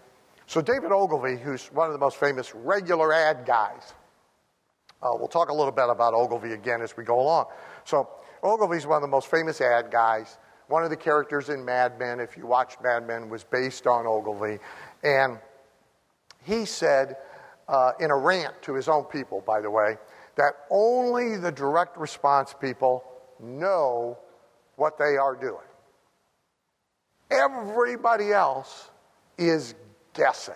So 0.48 0.62
David 0.62 0.92
Ogilvy, 0.92 1.38
who's 1.38 1.68
one 1.68 1.88
of 1.88 1.94
the 1.94 2.00
most 2.00 2.18
famous 2.18 2.54
regular 2.56 3.14
ad 3.14 3.46
guys, 3.46 3.94
uh, 5.02 5.10
we'll 5.14 5.28
talk 5.28 5.50
a 5.50 5.54
little 5.54 5.72
bit 5.72 5.88
about 5.90 6.14
Ogilvy 6.14 6.54
again 6.54 6.82
as 6.82 6.98
we 6.98 7.04
go 7.04 7.20
along. 7.20 7.46
So 7.86 8.10
Ogilvy's 8.44 8.86
one 8.86 8.98
of 8.98 9.02
the 9.02 9.08
most 9.08 9.30
famous 9.30 9.62
ad 9.62 9.92
guys. 9.92 10.38
One 10.68 10.84
of 10.84 10.90
the 10.90 10.98
characters 10.98 11.50
in 11.50 11.66
Mad 11.66 12.00
Men, 12.00 12.20
if 12.20 12.38
you 12.38 12.46
watch 12.46 12.76
Mad 12.84 13.06
Men, 13.06 13.30
was 13.30 13.44
based 13.44 13.88
on 13.88 14.06
Ogilvy. 14.06 14.60
And 15.04 15.38
he 16.44 16.66
said 16.66 17.18
uh, 17.68 17.92
in 18.00 18.12
a 18.12 18.18
rant 18.18 18.62
to 18.64 18.74
his 18.74 18.88
own 18.88 19.06
people, 19.06 19.44
by 19.46 19.62
the 19.62 19.70
way, 19.70 19.98
that 20.36 20.54
only 20.70 21.38
the 21.38 21.52
direct 21.52 21.98
response 21.98 22.54
people 22.60 23.04
know 23.40 24.18
what 24.76 24.98
they 24.98 25.18
are 25.18 25.36
doing. 25.36 25.58
Everybody 27.30 28.32
else 28.32 28.90
is 29.38 29.76
guessing. 30.14 30.56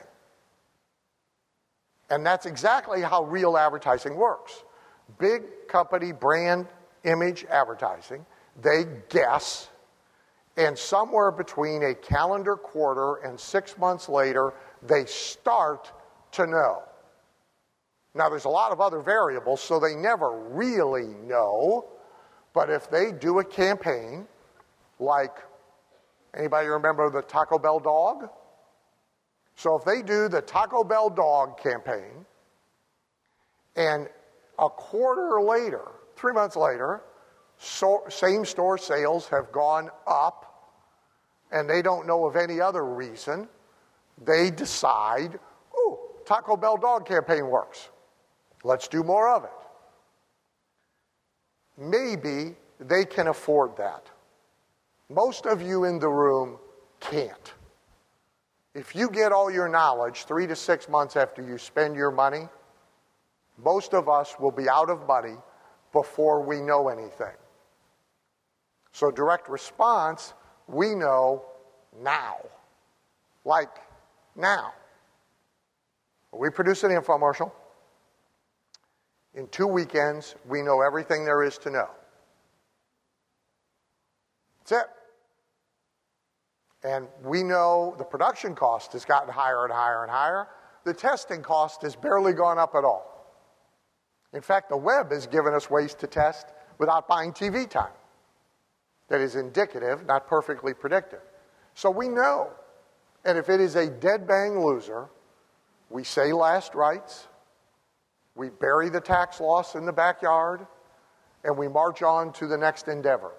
And 2.10 2.26
that's 2.26 2.46
exactly 2.46 3.02
how 3.02 3.24
real 3.24 3.58
advertising 3.58 4.16
works. 4.16 4.64
Big 5.20 5.68
company 5.68 6.12
brand 6.12 6.68
image 7.04 7.46
advertising, 7.46 8.26
they 8.62 8.84
guess, 9.10 9.70
and 10.58 10.78
somewhere 10.78 11.32
between 11.32 11.84
a 11.84 11.94
calendar 11.94 12.56
quarter 12.56 13.16
and 13.28 13.40
six 13.40 13.78
months 13.78 14.08
later, 14.08 14.54
they 14.88 15.06
start 15.06 15.92
to 16.34 16.46
know. 16.48 16.84
Now, 18.14 18.30
there's 18.30 18.46
a 18.46 18.50
lot 18.50 18.72
of 18.72 18.80
other 18.80 19.02
variables, 19.02 19.62
so 19.62 19.80
they 19.80 19.96
never 19.96 20.32
really 20.50 21.08
know. 21.26 21.86
But 22.54 22.70
if 22.70 22.90
they 22.90 23.12
do 23.12 23.40
a 23.40 23.44
campaign, 23.44 24.26
like 25.00 25.36
anybody 26.34 26.70
remember 26.70 27.10
the 27.10 27.22
Taco 27.22 27.60
Bell 27.60 27.80
dog? 27.80 28.30
So 29.58 29.78
if 29.78 29.84
they 29.84 30.02
do 30.02 30.30
the 30.30 30.42
Taco 30.42 30.84
Bell 30.84 31.10
dog 31.10 31.62
campaign, 31.62 32.26
and 33.76 34.08
a 34.58 34.70
quarter 34.70 35.42
later, 35.42 35.84
three 36.16 36.34
months 36.34 36.56
later, 36.56 37.02
so, 37.58 38.04
same 38.10 38.46
store 38.46 38.78
sales 38.78 39.28
have 39.30 39.52
gone 39.52 39.90
up, 40.08 40.74
and 41.52 41.70
they 41.70 41.82
don't 41.82 42.06
know 42.06 42.26
of 42.26 42.36
any 42.36 42.60
other 42.60 42.84
reason, 42.84 43.48
they 44.24 44.52
decide, 44.52 45.40
oh, 45.76 46.00
Taco 46.26 46.56
Bell 46.56 46.78
dog 46.78 47.06
campaign 47.06 47.48
works. 47.48 47.90
Let's 48.64 48.88
do 48.88 49.04
more 49.04 49.34
of 49.34 49.44
it. 49.44 49.50
Maybe 51.78 52.56
they 52.80 53.06
can 53.06 53.28
afford 53.28 53.78
that. 53.78 54.10
Most 55.10 55.46
of 55.46 55.62
you 55.62 55.84
in 55.84 56.00
the 56.00 56.10
room 56.10 56.58
can't. 57.00 57.54
If 58.74 58.96
you 58.96 59.10
get 59.10 59.32
all 59.32 59.52
your 59.52 59.70
knowledge 59.70 60.26
three 60.26 60.48
to 60.48 60.56
six 60.56 60.90
months 60.90 61.16
after 61.16 61.42
you 61.42 61.58
spend 61.58 61.96
your 61.96 62.12
money, 62.12 62.48
most 63.64 63.94
of 63.94 64.10
us 64.10 64.36
will 64.40 64.52
be 64.52 64.68
out 64.68 64.90
of 64.90 65.08
money 65.08 65.36
before 65.94 66.42
we 66.46 66.60
know 66.62 66.90
anything. 66.90 67.36
So, 68.92 69.12
direct 69.12 69.50
response, 69.50 70.34
we 70.68 70.96
know 70.96 71.46
now. 72.02 72.38
Like 73.46 73.70
now. 74.36 74.74
We 76.32 76.50
produce 76.50 76.84
an 76.84 76.92
infomercial. 76.92 77.52
In 79.34 79.48
two 79.50 79.68
weekends, 79.68 80.36
we 80.48 80.62
know 80.62 80.82
everything 80.82 81.26
there 81.26 81.44
is 81.44 81.58
to 81.60 81.70
know. 81.70 81.90
That's 84.60 84.84
it. 84.84 84.90
And 86.84 87.08
we 87.24 87.44
know 87.44 87.96
the 87.98 88.04
production 88.04 88.56
cost 88.56 88.94
has 88.94 89.06
gotten 89.06 89.32
higher 89.32 89.64
and 89.64 89.74
higher 89.74 90.04
and 90.04 90.12
higher. 90.12 90.48
The 90.84 90.94
testing 90.94 91.42
cost 91.42 91.82
has 91.82 91.96
barely 91.96 92.34
gone 92.34 92.60
up 92.60 92.76
at 92.76 92.84
all. 92.84 93.16
In 94.34 94.42
fact, 94.42 94.70
the 94.70 94.78
web 94.78 95.12
has 95.12 95.26
given 95.28 95.54
us 95.54 95.70
ways 95.70 95.96
to 95.96 96.08
test 96.08 96.48
without 96.78 97.08
buying 97.08 97.32
TV 97.32 97.68
time. 97.70 97.94
That 99.08 99.22
is 99.22 99.36
indicative, 99.36 100.06
not 100.06 100.28
perfectly 100.28 100.74
predictive. 100.74 101.22
So 101.74 101.90
we 101.90 102.08
know. 102.08 102.52
And 103.26 103.38
if 103.38 103.50
it 103.50 103.60
is 103.60 103.76
a 103.76 103.90
dead 103.90 104.28
bang 104.28 104.64
loser, 104.64 105.10
we 105.90 106.04
say 106.04 106.32
last 106.32 106.76
rites, 106.76 107.28
we 108.36 108.50
bury 108.50 108.90
the 108.90 109.02
tax 109.02 109.40
loss 109.40 109.76
in 109.76 109.86
the 109.86 109.94
backyard, 109.94 110.66
and 111.44 111.58
we 111.58 111.68
march 111.68 112.04
on 112.04 112.32
to 112.34 112.48
the 112.48 112.58
next 112.58 112.88
endeavor. 112.88 113.32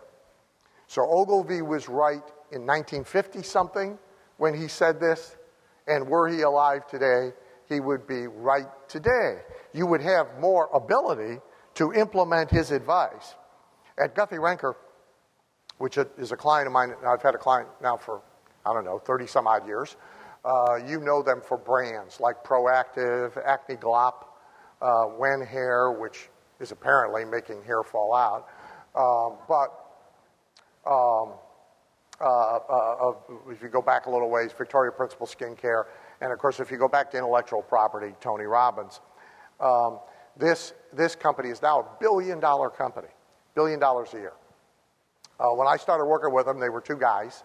So 0.87 1.03
Ogilvy 1.09 1.62
was 1.62 1.88
right 1.88 2.22
in 2.53 2.66
1950 2.66 3.42
something 3.42 3.99
when 4.38 4.55
he 4.55 4.68
said 4.68 5.01
this, 5.01 5.37
and 5.87 6.09
were 6.09 6.29
he 6.29 6.42
alive 6.42 6.87
today, 6.87 7.33
he 7.68 7.81
would 7.81 8.07
be 8.07 8.27
right 8.27 8.68
today. 8.88 9.40
You 9.72 9.87
would 9.87 10.01
have 10.01 10.27
more 10.40 10.68
ability 10.72 11.40
to 11.75 11.92
implement 11.92 12.51
his 12.51 12.70
advice. 12.70 13.35
At 13.99 14.14
Guthy-Renker, 14.14 14.75
which 15.79 15.99
is 15.99 16.33
a 16.33 16.37
client 16.37 16.66
of 16.66 16.72
mine, 16.72 16.94
I've 17.07 17.22
had 17.22 17.35
a 17.35 17.38
client 17.38 17.68
now 17.83 17.96
for, 17.96 18.22
I 18.66 18.72
don't 18.72 18.85
know, 18.85 18.98
30 18.98 19.26
some 19.26 19.46
odd 19.46 19.66
years. 19.66 19.96
Uh, 20.44 20.79
you 20.87 21.00
know 21.00 21.22
them 21.22 21.40
for 21.40 21.57
brands 21.57 22.20
like 22.20 22.44
Proactiv, 22.44 23.37
Acne 23.44 23.76
Glop, 23.76 24.26
uh, 24.83 25.07
Wen 25.18 25.40
Hair, 25.40 25.92
which 25.92 26.29
is 26.61 26.72
apparently 26.72 27.24
making 27.24 27.62
hair 27.62 27.83
fall 27.83 28.14
out. 28.14 28.48
Um, 28.94 29.38
but 29.48 29.72
um, 30.88 31.35
uh, 32.20 32.57
uh, 32.57 33.12
if 33.50 33.62
you 33.62 33.68
go 33.68 33.83
back 33.83 34.07
a 34.07 34.11
little 34.11 34.31
ways, 34.31 34.50
Victoria 34.57 34.92
Principal 34.92 35.26
Skincare, 35.26 35.85
and 36.20 36.33
of 36.33 36.38
course, 36.38 36.61
if 36.61 36.70
you 36.70 36.79
go 36.79 36.88
back 36.88 37.11
to 37.11 37.18
intellectual 37.18 37.62
property, 37.62 38.14
Tony 38.20 38.44
Robbins. 38.44 39.00
Um, 39.61 39.98
this, 40.37 40.74
this 40.92 41.14
company 41.14 41.48
is 41.48 41.62
now 41.62 41.81
a 41.81 41.87
billion 41.98 42.40
dollar 42.40 42.70
company, 42.70 43.09
billion 43.55 43.81
dollars 43.81 44.14
a 44.14 44.18
year. 44.18 44.33
Uh, 45.38 45.48
when 45.50 45.66
I 45.66 45.76
started 45.76 46.05
working 46.05 46.33
with 46.33 46.46
them, 46.46 46.59
they 46.59 46.68
were 46.68 46.81
two 46.81 46.96
guys 46.96 47.42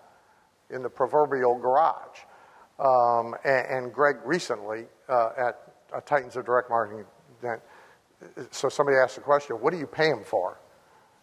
in 0.71 0.81
the 0.81 0.89
proverbial 0.89 1.57
garage. 1.59 2.19
Um, 2.79 3.35
and, 3.43 3.67
and, 3.67 3.93
Greg 3.93 4.17
recently 4.25 4.85
uh, 5.07 5.29
at 5.37 5.73
uh, 5.93 6.01
Titans 6.01 6.35
of 6.35 6.45
Direct 6.45 6.69
Marketing, 6.69 7.05
so 8.49 8.69
somebody 8.69 8.97
asked 8.97 9.15
the 9.15 9.21
question, 9.21 9.57
what 9.57 9.71
do 9.71 9.79
you 9.79 9.85
pay 9.85 10.09
them 10.09 10.23
for? 10.23 10.59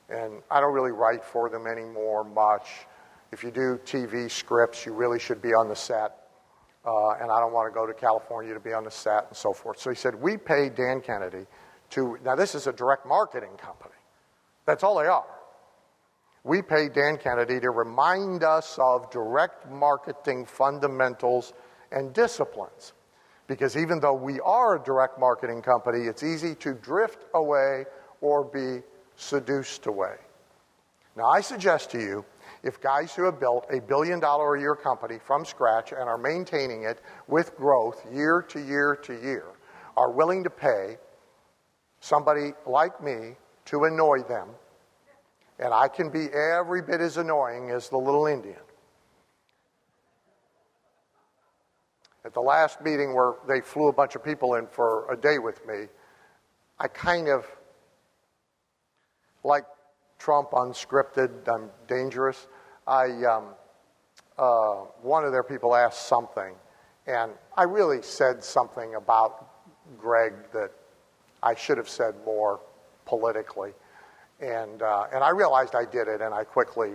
And 0.08 0.42
I 0.50 0.60
don't 0.60 0.72
really 0.72 0.92
write 0.92 1.24
for 1.24 1.50
them 1.50 1.66
anymore 1.66 2.24
much. 2.24 2.86
If 3.32 3.42
you 3.42 3.50
do 3.50 3.78
TV 3.84 4.30
scripts, 4.30 4.86
you 4.86 4.92
really 4.92 5.18
should 5.18 5.42
be 5.42 5.48
on 5.48 5.68
the 5.68 5.76
set. 5.76 6.28
Uh, 6.86 7.10
and 7.20 7.30
I 7.30 7.40
don't 7.40 7.52
want 7.52 7.72
to 7.72 7.74
go 7.74 7.86
to 7.86 7.92
California 7.92 8.54
to 8.54 8.60
be 8.60 8.72
on 8.72 8.84
the 8.84 8.90
set 8.90 9.26
and 9.28 9.36
so 9.36 9.52
forth. 9.52 9.78
So 9.78 9.90
he 9.90 9.96
said, 9.96 10.14
We 10.14 10.36
pay 10.36 10.70
Dan 10.70 11.00
Kennedy 11.00 11.46
to, 11.90 12.18
now 12.24 12.34
this 12.34 12.54
is 12.54 12.66
a 12.66 12.72
direct 12.72 13.04
marketing 13.04 13.56
company. 13.58 13.94
That's 14.64 14.82
all 14.82 14.98
they 14.98 15.06
are. 15.06 15.37
We 16.48 16.62
pay 16.62 16.88
Dan 16.88 17.18
Kennedy 17.18 17.60
to 17.60 17.68
remind 17.68 18.42
us 18.42 18.78
of 18.80 19.10
direct 19.10 19.70
marketing 19.70 20.46
fundamentals 20.46 21.52
and 21.92 22.14
disciplines. 22.14 22.94
Because 23.46 23.76
even 23.76 24.00
though 24.00 24.14
we 24.14 24.40
are 24.40 24.76
a 24.76 24.82
direct 24.82 25.20
marketing 25.20 25.60
company, 25.60 26.06
it's 26.06 26.22
easy 26.22 26.54
to 26.54 26.72
drift 26.72 27.26
away 27.34 27.84
or 28.22 28.44
be 28.44 28.82
seduced 29.14 29.84
away. 29.84 30.14
Now, 31.16 31.26
I 31.26 31.42
suggest 31.42 31.90
to 31.90 32.00
you 32.00 32.24
if 32.62 32.80
guys 32.80 33.14
who 33.14 33.24
have 33.24 33.38
built 33.38 33.66
a 33.70 33.82
billion 33.82 34.18
dollar 34.18 34.54
a 34.54 34.58
year 34.58 34.74
company 34.74 35.18
from 35.18 35.44
scratch 35.44 35.92
and 35.92 36.08
are 36.08 36.16
maintaining 36.16 36.84
it 36.84 37.02
with 37.26 37.54
growth 37.58 38.02
year 38.10 38.40
to 38.48 38.58
year 38.58 38.96
to 39.02 39.12
year 39.12 39.44
are 39.98 40.10
willing 40.10 40.44
to 40.44 40.50
pay 40.50 40.96
somebody 42.00 42.52
like 42.64 43.02
me 43.02 43.36
to 43.66 43.84
annoy 43.84 44.22
them, 44.22 44.48
and 45.58 45.74
I 45.74 45.88
can 45.88 46.10
be 46.10 46.26
every 46.28 46.82
bit 46.82 47.00
as 47.00 47.16
annoying 47.16 47.70
as 47.70 47.88
the 47.88 47.96
little 47.96 48.26
Indian. 48.26 48.56
At 52.24 52.34
the 52.34 52.40
last 52.40 52.80
meeting 52.82 53.14
where 53.14 53.34
they 53.48 53.60
flew 53.60 53.88
a 53.88 53.92
bunch 53.92 54.14
of 54.14 54.24
people 54.24 54.54
in 54.54 54.66
for 54.66 55.10
a 55.12 55.16
day 55.16 55.38
with 55.38 55.66
me, 55.66 55.86
I 56.78 56.86
kind 56.88 57.28
of, 57.28 57.46
like 59.42 59.64
Trump 60.18 60.50
unscripted, 60.50 61.30
I'm 61.48 61.70
dangerous. 61.86 62.46
I, 62.86 63.06
um, 63.24 63.54
uh, 64.36 64.84
one 65.02 65.24
of 65.24 65.32
their 65.32 65.42
people 65.42 65.74
asked 65.74 66.06
something, 66.06 66.54
and 67.06 67.32
I 67.56 67.64
really 67.64 68.02
said 68.02 68.44
something 68.44 68.94
about 68.94 69.48
Greg 69.96 70.34
that 70.52 70.70
I 71.42 71.54
should 71.54 71.78
have 71.78 71.88
said 71.88 72.14
more 72.24 72.60
politically. 73.06 73.72
And, 74.40 74.82
uh, 74.82 75.06
and 75.12 75.24
I 75.24 75.30
realized 75.30 75.74
I 75.74 75.84
did 75.84 76.08
it, 76.08 76.20
and 76.20 76.32
I 76.32 76.44
quickly, 76.44 76.92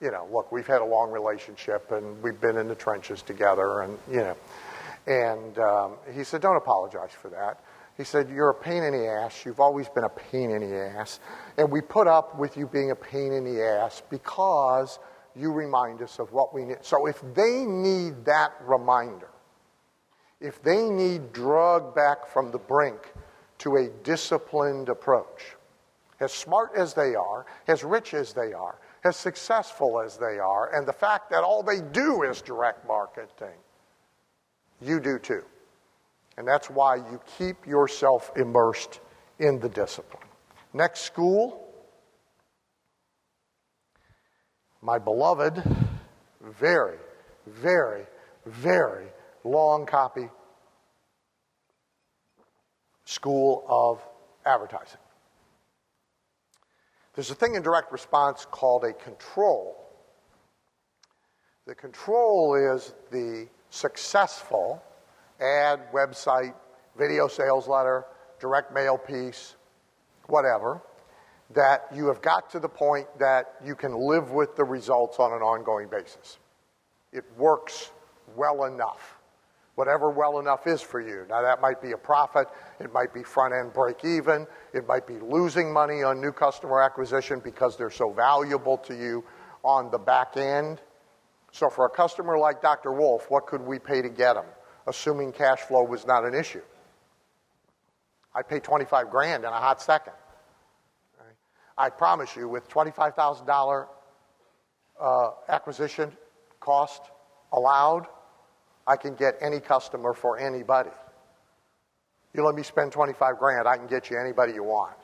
you 0.00 0.10
know, 0.10 0.28
look, 0.30 0.52
we've 0.52 0.66
had 0.66 0.82
a 0.82 0.84
long 0.84 1.10
relationship, 1.10 1.90
and 1.92 2.22
we've 2.22 2.40
been 2.40 2.56
in 2.56 2.68
the 2.68 2.74
trenches 2.74 3.22
together, 3.22 3.80
and, 3.82 3.98
you 4.10 4.18
know. 4.18 4.36
And 5.06 5.58
um, 5.58 5.92
he 6.14 6.24
said, 6.24 6.40
don't 6.40 6.56
apologize 6.56 7.12
for 7.12 7.28
that. 7.30 7.60
He 7.96 8.04
said, 8.04 8.28
You're 8.28 8.50
a 8.50 8.54
pain 8.54 8.82
in 8.82 8.92
the 8.92 9.06
ass. 9.06 9.44
You've 9.44 9.60
always 9.60 9.88
been 9.88 10.04
a 10.04 10.08
pain 10.08 10.50
in 10.50 10.68
the 10.68 10.76
ass. 10.76 11.20
And 11.56 11.70
we 11.70 11.80
put 11.80 12.06
up 12.06 12.38
with 12.38 12.56
you 12.56 12.66
being 12.66 12.90
a 12.90 12.96
pain 12.96 13.32
in 13.32 13.44
the 13.44 13.62
ass 13.62 14.02
because 14.10 14.98
you 15.36 15.52
remind 15.52 16.02
us 16.02 16.18
of 16.18 16.32
what 16.32 16.54
we 16.54 16.64
need. 16.64 16.78
So 16.82 17.06
if 17.06 17.20
they 17.34 17.64
need 17.64 18.24
that 18.24 18.52
reminder, 18.62 19.28
if 20.40 20.62
they 20.62 20.88
need 20.88 21.32
drug 21.32 21.94
back 21.94 22.26
from 22.26 22.50
the 22.50 22.58
brink 22.58 23.12
to 23.58 23.76
a 23.76 23.88
disciplined 24.02 24.88
approach, 24.88 25.53
as 26.24 26.32
smart 26.32 26.72
as 26.74 26.94
they 26.94 27.14
are, 27.14 27.46
as 27.68 27.84
rich 27.84 28.14
as 28.14 28.32
they 28.32 28.52
are, 28.52 28.78
as 29.04 29.16
successful 29.16 30.00
as 30.00 30.16
they 30.16 30.38
are, 30.38 30.74
and 30.74 30.88
the 30.88 30.92
fact 30.92 31.30
that 31.30 31.44
all 31.44 31.62
they 31.62 31.80
do 31.92 32.22
is 32.22 32.40
direct 32.40 32.86
marketing, 32.88 33.58
you 34.80 34.98
do 34.98 35.18
too. 35.18 35.44
And 36.36 36.48
that's 36.48 36.68
why 36.68 36.96
you 36.96 37.20
keep 37.38 37.66
yourself 37.66 38.32
immersed 38.36 39.00
in 39.38 39.60
the 39.60 39.68
discipline. 39.68 40.26
Next 40.72 41.00
school, 41.02 41.68
my 44.82 44.98
beloved, 44.98 45.62
very, 46.40 46.98
very, 47.46 48.06
very 48.46 49.06
long 49.44 49.86
copy 49.86 50.28
school 53.04 53.64
of 53.68 54.02
advertising. 54.46 55.03
There's 57.14 57.30
a 57.30 57.34
thing 57.34 57.54
in 57.54 57.62
direct 57.62 57.92
response 57.92 58.46
called 58.50 58.84
a 58.84 58.92
control. 58.92 59.76
The 61.66 61.74
control 61.74 62.54
is 62.54 62.94
the 63.10 63.48
successful 63.70 64.82
ad, 65.40 65.80
website, 65.92 66.54
video 66.98 67.28
sales 67.28 67.68
letter, 67.68 68.04
direct 68.40 68.74
mail 68.74 68.98
piece, 68.98 69.54
whatever, 70.26 70.82
that 71.54 71.86
you 71.94 72.06
have 72.08 72.20
got 72.20 72.50
to 72.50 72.58
the 72.58 72.68
point 72.68 73.06
that 73.18 73.54
you 73.64 73.74
can 73.74 73.94
live 73.94 74.30
with 74.32 74.56
the 74.56 74.64
results 74.64 75.18
on 75.18 75.32
an 75.32 75.40
ongoing 75.40 75.88
basis. 75.88 76.38
It 77.12 77.24
works 77.36 77.92
well 78.34 78.64
enough. 78.64 79.13
Whatever 79.74 80.10
well 80.10 80.38
enough 80.38 80.66
is 80.66 80.80
for 80.80 81.00
you. 81.00 81.26
Now, 81.28 81.42
that 81.42 81.60
might 81.60 81.82
be 81.82 81.92
a 81.92 81.96
profit, 81.96 82.46
it 82.78 82.92
might 82.92 83.12
be 83.12 83.22
front 83.22 83.54
end 83.54 83.72
break 83.72 84.04
even, 84.04 84.46
it 84.72 84.86
might 84.86 85.06
be 85.06 85.18
losing 85.18 85.72
money 85.72 86.02
on 86.02 86.20
new 86.20 86.32
customer 86.32 86.80
acquisition 86.80 87.40
because 87.42 87.76
they're 87.76 87.90
so 87.90 88.12
valuable 88.12 88.78
to 88.78 88.94
you 88.94 89.24
on 89.64 89.90
the 89.90 89.98
back 89.98 90.36
end. 90.36 90.80
So, 91.52 91.68
for 91.68 91.86
a 91.86 91.90
customer 91.90 92.38
like 92.38 92.62
Dr. 92.62 92.92
Wolf, 92.92 93.30
what 93.30 93.46
could 93.46 93.62
we 93.62 93.78
pay 93.78 94.02
to 94.02 94.08
get 94.08 94.34
them? 94.34 94.46
assuming 94.86 95.32
cash 95.32 95.60
flow 95.60 95.82
was 95.82 96.06
not 96.06 96.24
an 96.24 96.34
issue. 96.34 96.62
I'd 98.34 98.48
pay 98.48 98.60
25 98.60 99.10
grand 99.10 99.44
in 99.44 99.50
a 99.50 99.60
hot 99.60 99.80
second. 99.80 100.12
I 101.76 101.90
promise 101.90 102.36
you, 102.36 102.48
with 102.48 102.68
$25,000 102.68 103.86
uh, 105.00 105.30
acquisition 105.48 106.12
cost 106.60 107.02
allowed, 107.52 108.06
I 108.86 108.96
can 108.96 109.14
get 109.14 109.34
any 109.40 109.60
customer 109.60 110.12
for 110.12 110.38
anybody. 110.38 110.90
You 112.34 112.44
let 112.44 112.54
me 112.54 112.62
spend 112.62 112.92
25 112.92 113.38
grand, 113.38 113.68
I 113.68 113.76
can 113.76 113.86
get 113.86 114.10
you 114.10 114.18
anybody 114.18 114.52
you 114.52 114.64
want. 114.64 114.96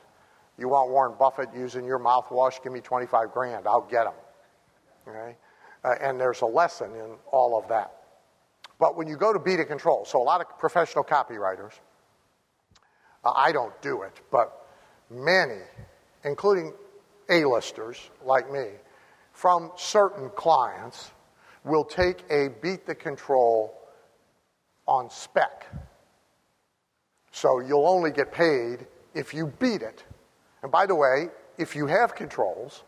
You 0.57 0.67
want 0.67 0.91
Warren 0.91 1.15
Buffett 1.17 1.49
using 1.55 1.85
your 1.85 1.97
mouthwash? 1.97 2.61
Give 2.61 2.71
me 2.71 2.81
25 2.81 3.31
grand, 3.31 3.67
I'll 3.67 3.87
get 3.89 4.05
him. 4.05 4.13
Okay? 5.07 5.37
Uh, 5.83 5.95
and 6.01 6.19
there's 6.19 6.41
a 6.41 6.45
lesson 6.45 6.93
in 6.93 7.15
all 7.31 7.57
of 7.57 7.67
that. 7.69 7.93
But 8.79 8.97
when 8.97 9.07
you 9.07 9.15
go 9.15 9.33
to 9.33 9.39
beta 9.39 9.65
control, 9.65 10.05
so 10.05 10.21
a 10.21 10.23
lot 10.23 10.41
of 10.41 10.47
professional 10.59 11.03
copywriters, 11.03 11.73
uh, 13.23 13.31
I 13.35 13.51
don't 13.51 13.79
do 13.81 14.01
it, 14.03 14.21
but 14.31 14.67
many, 15.09 15.61
including 16.23 16.73
A-listers 17.29 18.09
like 18.23 18.51
me, 18.51 18.65
from 19.33 19.71
certain 19.77 20.29
clients 20.35 21.11
will 21.63 21.83
take 21.83 22.23
a 22.29 22.49
beat 22.61 22.85
the 22.85 22.95
control 22.95 23.77
on 24.87 25.09
spec. 25.09 25.67
So 27.31 27.59
you'll 27.59 27.87
only 27.87 28.11
get 28.11 28.31
paid 28.31 28.87
if 29.13 29.33
you 29.33 29.47
beat 29.59 29.81
it. 29.81 30.03
And 30.63 30.71
by 30.71 30.85
the 30.85 30.95
way, 30.95 31.29
if 31.57 31.75
you 31.75 31.87
have 31.87 32.15
controls, 32.15 32.83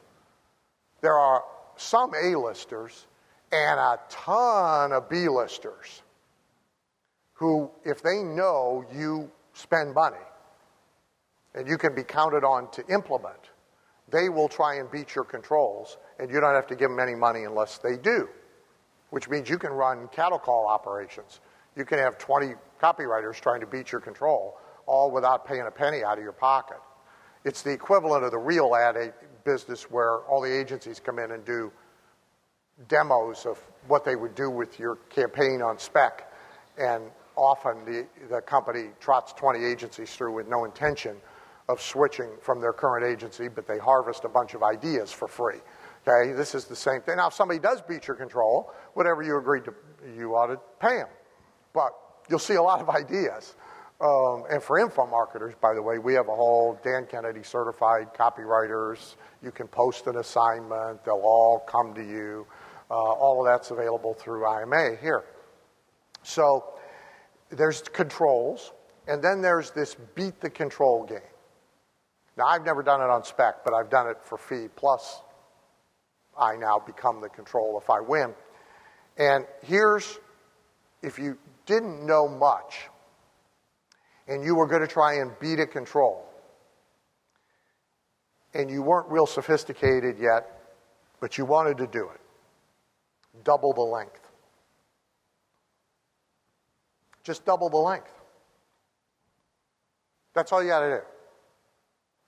there 1.01 1.17
are 1.17 1.43
some 1.75 2.11
A-listers 2.15 3.07
and 3.51 3.79
a 3.79 3.99
ton 4.09 4.91
of 4.91 5.09
B-listers 5.09 6.01
who, 7.33 7.69
if 7.83 8.01
they 8.01 8.23
know 8.23 8.85
you 8.93 9.29
spend 9.53 9.93
money 9.93 10.17
and 11.53 11.67
you 11.67 11.77
can 11.77 11.93
be 11.93 12.03
counted 12.03 12.43
on 12.43 12.69
to 12.71 12.85
implement, 12.87 13.51
they 14.09 14.29
will 14.29 14.47
try 14.47 14.75
and 14.75 14.89
beat 14.91 15.15
your 15.15 15.23
controls, 15.23 15.97
and 16.19 16.29
you 16.29 16.39
don't 16.39 16.53
have 16.53 16.67
to 16.67 16.75
give 16.75 16.89
them 16.89 16.99
any 16.99 17.15
money 17.15 17.43
unless 17.43 17.77
they 17.77 17.95
do, 17.95 18.27
which 19.13 19.29
means 19.29 19.47
you 19.47 19.59
can 19.59 19.71
run 19.71 20.07
cattle 20.07 20.39
call 20.39 20.65
operations. 20.65 21.39
You 21.75 21.85
can 21.85 21.99
have 21.99 22.17
20 22.17 22.55
copywriters 22.81 23.39
trying 23.39 23.59
to 23.59 23.67
beat 23.67 23.91
your 23.91 24.01
control, 24.01 24.57
all 24.87 25.11
without 25.11 25.45
paying 25.45 25.67
a 25.67 25.71
penny 25.71 26.03
out 26.03 26.17
of 26.17 26.23
your 26.23 26.33
pocket. 26.33 26.79
It's 27.45 27.61
the 27.61 27.69
equivalent 27.69 28.23
of 28.23 28.31
the 28.31 28.39
real 28.39 28.75
ad 28.75 29.13
business 29.43 29.83
where 29.83 30.21
all 30.21 30.41
the 30.41 30.51
agencies 30.51 30.99
come 30.99 31.19
in 31.19 31.29
and 31.29 31.45
do 31.45 31.71
demos 32.87 33.45
of 33.45 33.59
what 33.87 34.03
they 34.03 34.15
would 34.15 34.33
do 34.33 34.49
with 34.49 34.79
your 34.79 34.95
campaign 35.11 35.61
on 35.61 35.77
spec. 35.77 36.33
And 36.79 37.03
often 37.35 37.85
the, 37.85 38.07
the 38.31 38.41
company 38.41 38.89
trots 38.99 39.31
20 39.33 39.63
agencies 39.63 40.11
through 40.15 40.33
with 40.33 40.47
no 40.47 40.65
intention 40.65 41.17
of 41.69 41.79
switching 41.79 42.31
from 42.41 42.59
their 42.59 42.73
current 42.73 43.05
agency, 43.05 43.47
but 43.47 43.67
they 43.67 43.77
harvest 43.77 44.23
a 44.23 44.29
bunch 44.29 44.55
of 44.55 44.63
ideas 44.63 45.11
for 45.11 45.27
free. 45.27 45.59
Okay, 46.05 46.33
this 46.33 46.53
is 46.53 46.65
the 46.65 46.75
same 46.75 47.01
thing. 47.01 47.15
Now, 47.17 47.27
if 47.27 47.33
somebody 47.33 47.59
does 47.59 47.81
beat 47.81 48.07
your 48.07 48.17
control, 48.17 48.73
whatever 48.93 49.23
you 49.23 49.37
agreed 49.37 49.63
to, 49.65 49.73
you 50.17 50.35
ought 50.35 50.47
to 50.47 50.59
pay 50.79 50.97
them. 50.97 51.07
But 51.73 51.93
you'll 52.29 52.39
see 52.39 52.55
a 52.55 52.61
lot 52.61 52.81
of 52.81 52.89
ideas. 52.89 53.55
Um, 54.01 54.43
and 54.51 54.61
for 54.61 54.79
info 54.79 55.07
marketers, 55.07 55.53
by 55.61 55.73
the 55.73 55.81
way, 55.81 55.97
we 55.97 56.13
have 56.15 56.27
a 56.27 56.35
whole 56.35 56.77
Dan 56.83 57.07
Kennedy 57.09 57.41
certified 57.41 58.13
copywriters. 58.13 59.15
You 59.41 59.51
can 59.51 59.67
post 59.67 60.07
an 60.07 60.17
assignment, 60.17 61.05
they'll 61.05 61.21
all 61.23 61.59
come 61.59 61.93
to 61.93 62.03
you. 62.03 62.45
Uh, 62.91 62.95
all 62.95 63.39
of 63.39 63.51
that's 63.51 63.71
available 63.71 64.13
through 64.13 64.45
IMA 64.45 64.97
here. 65.01 65.23
So 66.21 66.73
there's 67.49 67.81
controls, 67.81 68.73
and 69.07 69.23
then 69.23 69.41
there's 69.41 69.71
this 69.71 69.95
beat 70.15 70.41
the 70.41 70.49
control 70.49 71.05
game. 71.05 71.19
Now, 72.37 72.47
I've 72.47 72.65
never 72.65 72.83
done 72.83 72.99
it 72.99 73.09
on 73.09 73.23
spec, 73.23 73.63
but 73.63 73.73
I've 73.73 73.89
done 73.89 74.07
it 74.07 74.17
for 74.21 74.37
fee, 74.37 74.67
plus 74.75 75.21
I 76.37 76.55
now 76.55 76.79
become 76.79 77.21
the 77.21 77.29
control 77.29 77.79
if 77.81 77.89
I 77.89 77.99
win. 77.99 78.33
And 79.17 79.45
here's 79.63 80.19
if 81.01 81.19
you 81.19 81.37
didn't 81.65 82.05
know 82.05 82.27
much 82.27 82.89
and 84.27 84.43
you 84.43 84.55
were 84.55 84.67
going 84.67 84.81
to 84.81 84.87
try 84.87 85.15
and 85.15 85.31
beat 85.39 85.59
a 85.59 85.67
control, 85.67 86.25
and 88.53 88.69
you 88.69 88.81
weren't 88.81 89.09
real 89.09 89.25
sophisticated 89.25 90.17
yet, 90.19 90.47
but 91.19 91.37
you 91.37 91.45
wanted 91.45 91.77
to 91.77 91.87
do 91.87 92.09
it, 92.09 92.21
double 93.43 93.73
the 93.73 93.81
length. 93.81 94.29
Just 97.23 97.45
double 97.45 97.69
the 97.69 97.77
length. 97.77 98.13
That's 100.33 100.51
all 100.51 100.61
you 100.61 100.69
got 100.69 100.81
to 100.81 100.89
do. 100.89 101.01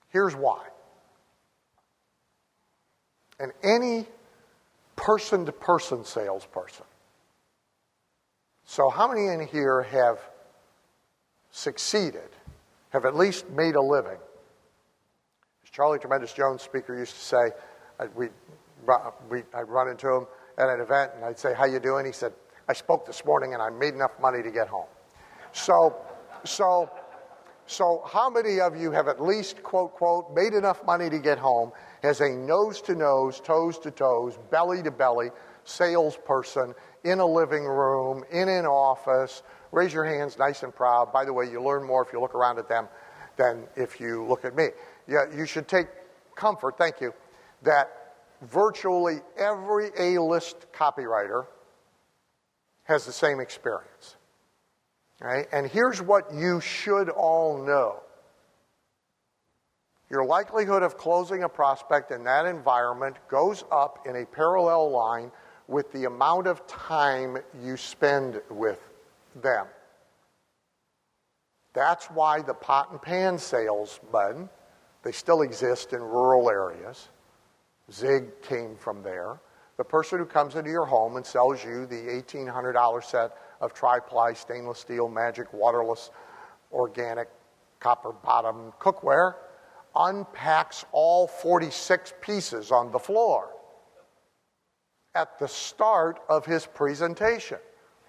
Here's 0.08 0.34
why. 0.34 0.66
And 3.38 3.52
any 3.62 4.06
person 4.96 5.44
to 5.46 5.52
person 5.52 6.04
salesperson. 6.04 6.86
So, 8.64 8.90
how 8.90 9.06
many 9.08 9.28
in 9.28 9.46
here 9.46 9.82
have 9.82 10.18
succeeded, 11.52 12.28
have 12.90 13.04
at 13.04 13.14
least 13.14 13.48
made 13.50 13.76
a 13.76 13.80
living? 13.80 14.18
As 15.62 15.70
Charlie 15.70 15.98
Tremendous 15.98 16.32
Jones, 16.32 16.62
speaker, 16.62 16.98
used 16.98 17.14
to 17.14 17.20
say, 17.20 17.50
I'd, 18.00 18.14
we, 18.16 18.28
we, 19.30 19.42
I'd 19.54 19.68
run 19.68 19.88
into 19.88 20.08
him 20.08 20.26
at 20.58 20.68
an 20.68 20.80
event 20.80 21.12
and 21.14 21.24
I'd 21.24 21.38
say, 21.38 21.54
How 21.54 21.66
you 21.66 21.78
doing? 21.78 22.06
He 22.06 22.12
said, 22.12 22.32
I 22.68 22.72
spoke 22.72 23.06
this 23.06 23.24
morning 23.24 23.54
and 23.54 23.62
I 23.62 23.70
made 23.70 23.94
enough 23.94 24.18
money 24.20 24.42
to 24.42 24.50
get 24.50 24.66
home. 24.66 24.88
So, 25.52 25.96
so, 26.44 26.90
so 27.66 28.02
how 28.06 28.30
many 28.30 28.60
of 28.60 28.76
you 28.76 28.92
have 28.92 29.08
at 29.08 29.20
least, 29.20 29.62
quote, 29.62 29.94
quote, 29.94 30.34
made 30.34 30.54
enough 30.54 30.84
money 30.84 31.10
to 31.10 31.18
get 31.18 31.38
home 31.38 31.72
as 32.02 32.20
a 32.20 32.30
nose 32.30 32.80
to 32.82 32.94
nose, 32.94 33.40
toes 33.40 33.78
to 33.80 33.90
toes, 33.90 34.38
belly 34.50 34.82
to 34.82 34.90
belly 34.90 35.30
salesperson 35.64 36.74
in 37.04 37.18
a 37.18 37.26
living 37.26 37.64
room, 37.64 38.24
in 38.30 38.48
an 38.48 38.66
office? 38.66 39.42
Raise 39.72 39.92
your 39.92 40.04
hands 40.04 40.38
nice 40.38 40.62
and 40.62 40.74
proud. 40.74 41.12
By 41.12 41.24
the 41.24 41.32
way, 41.32 41.50
you 41.50 41.62
learn 41.62 41.84
more 41.84 42.04
if 42.04 42.12
you 42.12 42.20
look 42.20 42.34
around 42.34 42.58
at 42.58 42.68
them 42.68 42.88
than 43.36 43.64
if 43.76 44.00
you 44.00 44.24
look 44.24 44.44
at 44.44 44.54
me. 44.54 44.68
Yeah, 45.08 45.24
you 45.36 45.44
should 45.44 45.68
take 45.68 45.88
comfort, 46.36 46.78
thank 46.78 47.00
you, 47.00 47.12
that 47.62 47.90
virtually 48.42 49.20
every 49.36 49.90
A 49.98 50.20
list 50.20 50.66
copywriter 50.72 51.46
has 52.84 53.04
the 53.04 53.12
same 53.12 53.40
experience. 53.40 54.16
Right? 55.20 55.46
And 55.52 55.66
here's 55.66 56.02
what 56.02 56.32
you 56.34 56.60
should 56.60 57.08
all 57.08 57.64
know 57.64 58.02
your 60.08 60.24
likelihood 60.24 60.82
of 60.82 60.96
closing 60.96 61.42
a 61.42 61.48
prospect 61.48 62.12
in 62.12 62.22
that 62.24 62.46
environment 62.46 63.16
goes 63.28 63.64
up 63.72 64.06
in 64.06 64.16
a 64.16 64.24
parallel 64.24 64.90
line 64.90 65.32
with 65.66 65.90
the 65.92 66.04
amount 66.04 66.46
of 66.46 66.64
time 66.68 67.38
you 67.60 67.76
spend 67.76 68.40
with 68.48 68.78
them. 69.34 69.66
That's 71.72 72.06
why 72.06 72.40
the 72.40 72.54
pot 72.54 72.92
and 72.92 73.02
pan 73.02 73.36
salesmen, 73.36 74.48
they 75.02 75.12
still 75.12 75.42
exist 75.42 75.92
in 75.92 76.00
rural 76.00 76.48
areas. 76.48 77.08
Zig 77.92 78.42
came 78.42 78.76
from 78.76 79.02
there. 79.02 79.40
The 79.76 79.84
person 79.84 80.18
who 80.18 80.24
comes 80.24 80.54
into 80.54 80.70
your 80.70 80.86
home 80.86 81.16
and 81.16 81.26
sells 81.26 81.64
you 81.64 81.84
the 81.84 81.96
$1,800 81.96 83.04
set 83.04 83.36
of 83.60 83.72
tri-ply 83.72 84.32
stainless 84.32 84.78
steel 84.78 85.08
magic 85.08 85.52
waterless 85.52 86.10
organic 86.72 87.28
copper 87.80 88.12
bottom 88.12 88.72
cookware 88.80 89.34
unpacks 89.94 90.84
all 90.92 91.26
46 91.26 92.14
pieces 92.20 92.70
on 92.70 92.92
the 92.92 92.98
floor 92.98 93.50
at 95.14 95.38
the 95.38 95.48
start 95.48 96.20
of 96.28 96.44
his 96.44 96.66
presentation. 96.66 97.58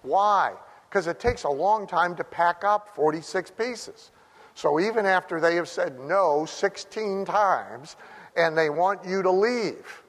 Why? 0.02 0.52
Because 0.88 1.06
it 1.06 1.18
takes 1.18 1.44
a 1.44 1.48
long 1.48 1.86
time 1.86 2.14
to 2.16 2.24
pack 2.24 2.64
up 2.64 2.94
46 2.94 3.50
pieces. 3.52 4.10
So 4.54 4.78
even 4.80 5.06
after 5.06 5.40
they 5.40 5.54
have 5.54 5.68
said 5.68 5.98
no 6.00 6.44
16 6.44 7.24
times 7.24 7.96
and 8.36 8.56
they 8.56 8.70
want 8.70 9.04
you 9.06 9.22
to 9.22 9.30
leave, 9.30 10.02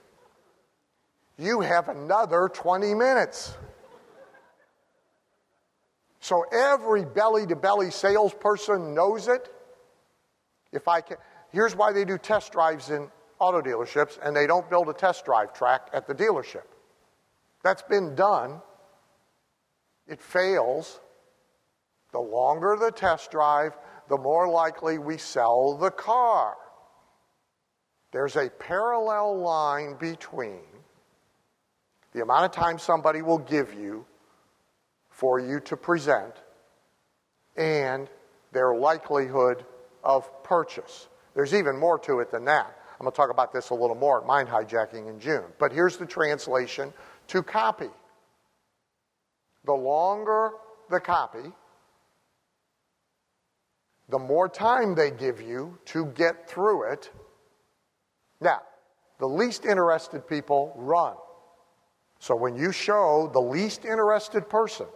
you 1.38 1.62
have 1.62 1.88
another 1.88 2.50
20 2.54 2.94
minutes. 2.94 3.54
So 6.30 6.46
every 6.52 7.06
belly 7.06 7.48
to 7.48 7.56
belly 7.56 7.90
salesperson 7.90 8.94
knows 8.94 9.28
it. 9.28 9.52
If 10.72 10.88
I 10.88 11.02
can, 11.02 11.18
here's 11.52 11.76
why 11.76 11.92
they 11.92 12.06
do 12.06 12.20
test 12.20 12.52
drives 12.52 12.92
in 12.92 13.10
auto 13.40 13.64
dealerships 13.64 14.20
and 14.24 14.36
they 14.36 14.46
don't 14.46 14.70
build 14.70 14.90
a 14.90 14.94
test 14.94 15.26
drive 15.26 15.56
track 15.56 15.90
at 15.92 16.06
the 16.06 16.14
dealership. 16.14 16.68
That's 17.64 17.82
been 17.82 18.14
done. 18.14 18.62
It 20.08 20.22
fails. 20.22 21.00
The 22.12 22.20
longer 22.20 22.78
the 22.80 22.92
test 22.92 23.32
drive, 23.32 23.76
the 24.08 24.18
more 24.20 24.48
likely 24.48 25.00
we 25.00 25.18
sell 25.18 25.80
the 25.80 25.90
car. 25.90 26.58
There's 28.12 28.36
a 28.36 28.52
parallel 28.52 29.40
line 29.40 29.96
between 30.00 30.62
the 32.14 32.22
amount 32.22 32.46
of 32.46 32.52
time 32.52 32.78
somebody 32.78 33.24
will 33.24 33.40
give 33.40 33.74
you 33.74 34.06
for 35.20 35.38
you 35.38 35.60
to 35.60 35.76
present 35.76 36.34
and 37.58 38.08
their 38.54 38.74
likelihood 38.74 39.66
of 40.02 40.32
purchase. 40.44 41.10
There's 41.36 41.54
even 41.54 41.78
more 41.78 42.00
to 42.00 42.22
it 42.22 42.32
than 42.32 42.46
that. 42.46 42.74
I'm 42.94 43.04
going 43.04 43.12
to 43.12 43.16
talk 43.18 43.30
about 43.30 43.52
this 43.52 43.70
a 43.70 43.74
little 43.74 43.98
more 43.98 44.22
at 44.22 44.26
Mind 44.26 44.48
Hijacking 44.48 45.10
in 45.10 45.20
June. 45.20 45.44
But 45.60 45.74
here's 45.74 45.98
the 45.98 46.06
translation 46.06 46.94
to 47.28 47.44
copy. 47.44 47.90
The 49.66 49.74
longer 49.74 50.52
the 50.90 51.02
copy, 51.02 51.52
the 54.08 54.20
more 54.20 54.48
time 54.48 54.96
they 54.96 55.12
give 55.12 55.42
you 55.42 55.78
to 55.88 56.06
get 56.06 56.50
through 56.50 56.94
it. 56.94 57.12
Now, 58.40 58.62
the 59.20 59.28
least 59.28 59.66
interested 59.66 60.26
people 60.30 60.74
run. 60.78 61.16
So 62.20 62.38
when 62.38 62.56
you 62.56 62.72
show 62.72 63.30
the 63.34 63.42
least 63.42 63.84
interested 63.84 64.48
person 64.48 64.88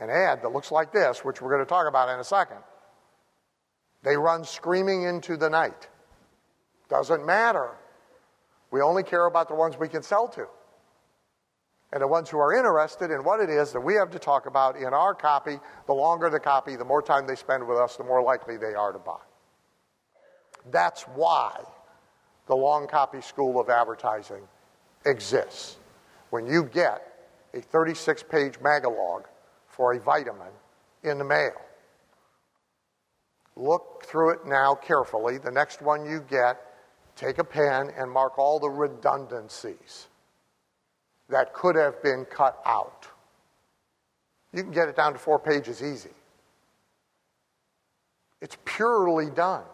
an 0.00 0.10
ad 0.10 0.42
that 0.42 0.48
looks 0.52 0.72
like 0.72 0.92
this, 0.92 1.24
which 1.24 1.40
we're 1.40 1.50
going 1.50 1.64
to 1.64 1.68
talk 1.68 1.86
about 1.86 2.08
in 2.08 2.18
a 2.18 2.24
second, 2.24 2.58
they 4.02 4.16
run 4.16 4.44
screaming 4.44 5.02
into 5.02 5.36
the 5.36 5.48
night. 5.48 5.88
Doesn't 6.88 7.24
matter. 7.24 7.70
We 8.70 8.80
only 8.80 9.02
care 9.02 9.26
about 9.26 9.48
the 9.48 9.54
ones 9.54 9.76
we 9.78 9.88
can 9.88 10.02
sell 10.02 10.26
to. 10.28 10.46
And 11.92 12.02
the 12.02 12.06
ones 12.06 12.30
who 12.30 12.38
are 12.38 12.56
interested 12.56 13.10
in 13.10 13.24
what 13.24 13.40
it 13.40 13.50
is 13.50 13.72
that 13.72 13.80
we 13.80 13.94
have 13.94 14.10
to 14.12 14.18
talk 14.18 14.46
about 14.46 14.76
in 14.76 14.94
our 14.94 15.14
copy, 15.14 15.58
the 15.86 15.92
longer 15.92 16.30
the 16.30 16.40
copy, 16.40 16.76
the 16.76 16.84
more 16.84 17.02
time 17.02 17.26
they 17.26 17.34
spend 17.34 17.66
with 17.66 17.78
us, 17.78 17.96
the 17.96 18.04
more 18.04 18.22
likely 18.22 18.56
they 18.56 18.74
are 18.74 18.92
to 18.92 18.98
buy. 18.98 19.18
That's 20.70 21.02
why 21.02 21.60
the 22.46 22.54
long 22.54 22.86
copy 22.86 23.20
school 23.20 23.60
of 23.60 23.68
advertising 23.68 24.42
exists. 25.04 25.76
When 26.30 26.46
you 26.46 26.64
get 26.64 27.02
a 27.54 27.60
36 27.60 28.22
page 28.24 28.54
magalog 28.60 29.24
for 29.80 29.94
a 29.94 29.98
vitamin 29.98 30.52
in 31.04 31.16
the 31.16 31.24
mail. 31.24 31.54
Look 33.56 34.04
through 34.04 34.32
it 34.32 34.40
now 34.44 34.74
carefully. 34.74 35.38
The 35.38 35.50
next 35.50 35.80
one 35.80 36.04
you 36.04 36.22
get, 36.28 36.60
take 37.16 37.38
a 37.38 37.44
pen 37.44 37.88
and 37.96 38.10
mark 38.10 38.38
all 38.38 38.60
the 38.60 38.68
redundancies 38.68 40.08
that 41.30 41.54
could 41.54 41.76
have 41.76 42.02
been 42.02 42.26
cut 42.26 42.60
out. 42.66 43.08
You 44.52 44.64
can 44.64 44.70
get 44.70 44.90
it 44.90 44.96
down 44.96 45.14
to 45.14 45.18
four 45.18 45.38
pages 45.38 45.82
easy. 45.82 46.10
It's 48.42 48.58
purely 48.66 49.30
done 49.30 49.64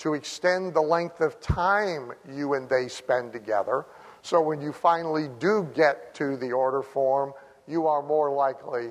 to 0.00 0.12
extend 0.12 0.74
the 0.74 0.82
length 0.82 1.22
of 1.22 1.40
time 1.40 2.12
you 2.30 2.52
and 2.52 2.68
they 2.68 2.88
spend 2.88 3.32
together. 3.32 3.86
So 4.20 4.42
when 4.42 4.60
you 4.60 4.74
finally 4.74 5.28
do 5.38 5.66
get 5.74 6.12
to 6.16 6.36
the 6.36 6.52
order 6.52 6.82
form, 6.82 7.32
you 7.66 7.86
are 7.86 8.02
more 8.02 8.30
likely 8.30 8.90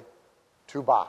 to 0.69 0.81
buy. 0.81 1.07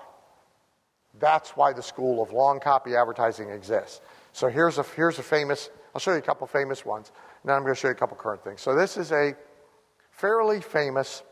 That's 1.18 1.50
why 1.50 1.72
the 1.72 1.82
school 1.82 2.22
of 2.22 2.32
long 2.32 2.60
copy 2.60 2.94
advertising 2.94 3.50
exists. 3.50 4.00
So 4.32 4.48
here's 4.48 4.78
a, 4.78 4.84
here's 4.94 5.18
a 5.18 5.22
famous, 5.22 5.70
I'll 5.94 6.00
show 6.00 6.12
you 6.12 6.18
a 6.18 6.22
couple 6.22 6.46
famous 6.46 6.84
ones, 6.84 7.10
and 7.42 7.48
then 7.48 7.56
I'm 7.56 7.62
going 7.62 7.74
to 7.74 7.80
show 7.80 7.88
you 7.88 7.92
a 7.92 7.96
couple 7.96 8.16
current 8.16 8.44
things. 8.44 8.60
So 8.60 8.74
this 8.74 8.96
is 8.96 9.10
a 9.12 9.34
fairly 10.10 10.60
famous 10.60 11.22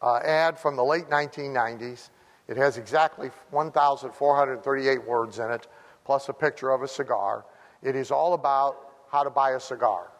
uh, 0.00 0.18
ad 0.18 0.58
from 0.58 0.76
the 0.76 0.84
late 0.84 1.08
1990s. 1.08 2.10
It 2.48 2.56
has 2.56 2.78
exactly 2.78 3.30
1,438 3.50 5.06
words 5.06 5.38
in 5.38 5.50
it, 5.50 5.66
plus 6.04 6.28
a 6.28 6.32
picture 6.32 6.70
of 6.70 6.82
a 6.82 6.88
cigar. 6.88 7.44
It 7.82 7.96
is 7.96 8.10
all 8.10 8.34
about 8.34 8.76
how 9.10 9.24
to 9.24 9.30
buy 9.30 9.52
a 9.52 9.60
cigar. 9.60 10.12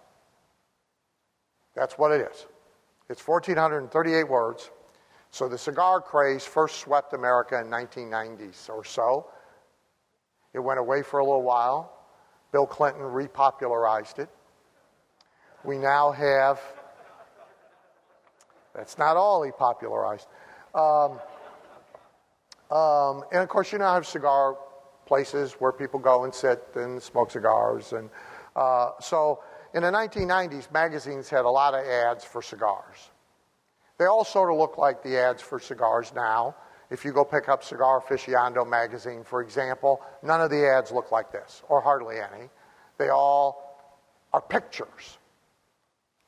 That's 1.75 1.99
what 1.99 2.11
it 2.11 2.29
is. 2.33 2.47
It's 3.09 3.27
1,438 3.27 4.29
words. 4.29 4.71
So 5.31 5.49
the 5.49 5.59
cigar 5.59 6.01
craze 6.01 6.45
first 6.45 6.77
swept 6.77 7.13
America 7.13 7.61
in 7.61 7.67
1990s 7.67 8.71
or 8.71 8.85
so. 8.85 9.29
It 10.55 10.61
went 10.61 10.81
away 10.81 11.03
for 11.03 11.21
a 11.21 11.25
little 11.25 11.43
while. 11.43 11.93
Bill 12.53 12.67
Clinton 12.67 13.03
repopularized 13.03 14.19
it. 14.19 14.31
We 15.65 15.79
now 15.79 16.13
have, 16.13 16.61
that's 18.75 18.99
not 18.99 19.17
all 19.17 19.43
he 19.43 19.51
popularized. 19.51 20.29
Um, 20.75 21.21
um, 22.71 23.25
and 23.33 23.43
of 23.43 23.49
course, 23.49 23.73
you 23.73 23.79
now 23.79 23.95
have 23.95 24.07
cigar 24.07 24.57
places 25.07 25.53
where 25.55 25.73
people 25.73 26.01
go 26.01 26.25
and 26.25 26.35
sit 26.35 26.63
and 26.75 27.03
smoke 27.03 27.31
cigars. 27.31 27.93
And 27.93 28.11
uh, 28.55 28.93
so 29.01 29.43
in 29.75 29.83
the 29.83 29.91
1990s, 29.91 30.71
magazines 30.73 31.29
had 31.29 31.45
a 31.45 31.51
lot 31.51 31.75
of 31.75 31.87
ads 31.87 32.25
for 32.25 32.43
cigars. 32.43 33.11
They 33.99 34.05
all 34.05 34.25
sort 34.25 34.53
of 34.53 34.59
look 34.59 34.77
like 34.77 35.03
the 35.03 35.19
ads 35.19 35.43
for 35.43 35.59
cigars 35.59 36.13
now. 36.15 36.55
If 36.91 37.05
you 37.05 37.13
go 37.13 37.25
pick 37.25 37.49
up 37.49 37.65
Cigar 37.65 38.01
Aficionado 38.01 38.69
magazine, 38.69 39.25
for 39.25 39.41
example, 39.41 40.03
none 40.23 40.41
of 40.41 40.51
the 40.51 40.69
ads 40.69 40.93
look 40.93 41.11
like 41.11 41.33
this, 41.33 41.63
or 41.69 41.81
hardly 41.81 42.17
any. 42.19 42.49
They 42.99 43.09
all 43.09 43.81
are 44.33 44.41
pictures. 44.41 45.19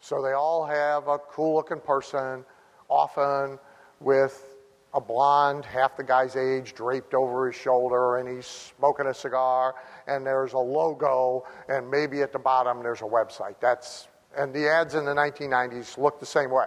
So 0.01 0.23
they 0.23 0.33
all 0.33 0.65
have 0.65 1.09
a 1.09 1.19
cool 1.19 1.57
looking 1.57 1.81
person, 1.81 2.45
often 2.89 3.59
with 4.01 4.57
a 4.95 5.01
blonde, 5.01 5.65
half 5.65 5.97
the 5.97 6.03
guy's 6.03 6.35
age, 6.35 6.75
draped 6.75 7.13
over 7.13 7.47
his 7.47 7.57
shoulder, 7.57 8.17
and 8.17 8.29
he's 8.29 8.47
smoking 8.47 9.07
a 9.07 9.15
cigar, 9.15 9.75
and 10.07 10.27
there's 10.27 10.55
a 10.55 10.59
logo, 10.59 11.45
and 11.69 11.89
maybe 11.89 12.23
at 12.23 12.33
the 12.33 12.39
bottom 12.39 12.83
there's 12.83 13.03
a 13.03 13.05
website. 13.05 13.57
That's 13.61 14.09
and 14.37 14.55
the 14.55 14.69
ads 14.69 14.95
in 14.95 15.05
the 15.05 15.15
1990s 15.15 15.99
look 15.99 16.21
the 16.21 16.27
same 16.27 16.51
way 16.51 16.67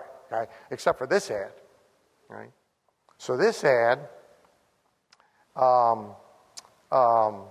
Except 0.69 0.97
for 0.97 1.07
this 1.07 1.29
ad, 1.29 1.51
right? 2.29 2.51
So 3.17 3.37
this 3.37 3.63
ad 3.63 3.99
um, 5.55 6.15
um, 6.91 7.43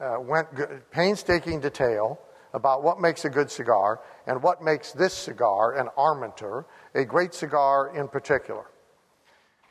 uh, 0.00 0.16
went 0.20 0.48
painstaking 0.90 1.60
detail 1.60 2.18
about 2.52 2.82
what 2.82 3.00
makes 3.00 3.24
a 3.24 3.30
good 3.30 3.50
cigar 3.50 4.00
and 4.26 4.42
what 4.42 4.62
makes 4.62 4.92
this 4.92 5.12
cigar, 5.12 5.74
an 5.76 5.88
Armentor, 5.98 6.64
a 6.94 7.04
great 7.04 7.34
cigar 7.34 7.96
in 7.96 8.08
particular. 8.08 8.64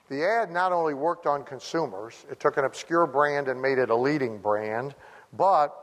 The 0.10 0.26
ad 0.26 0.52
not 0.52 0.74
only 0.74 0.94
worked 0.94 1.26
on 1.26 1.44
consumers, 1.44 2.26
it 2.30 2.40
took 2.40 2.58
an 2.58 2.66
obscure 2.66 3.08
brand 3.08 3.48
and 3.48 3.62
made 3.62 3.78
it 3.78 3.90
a 3.90 3.96
leading 3.96 4.38
brand, 4.38 4.96
but 5.32 5.74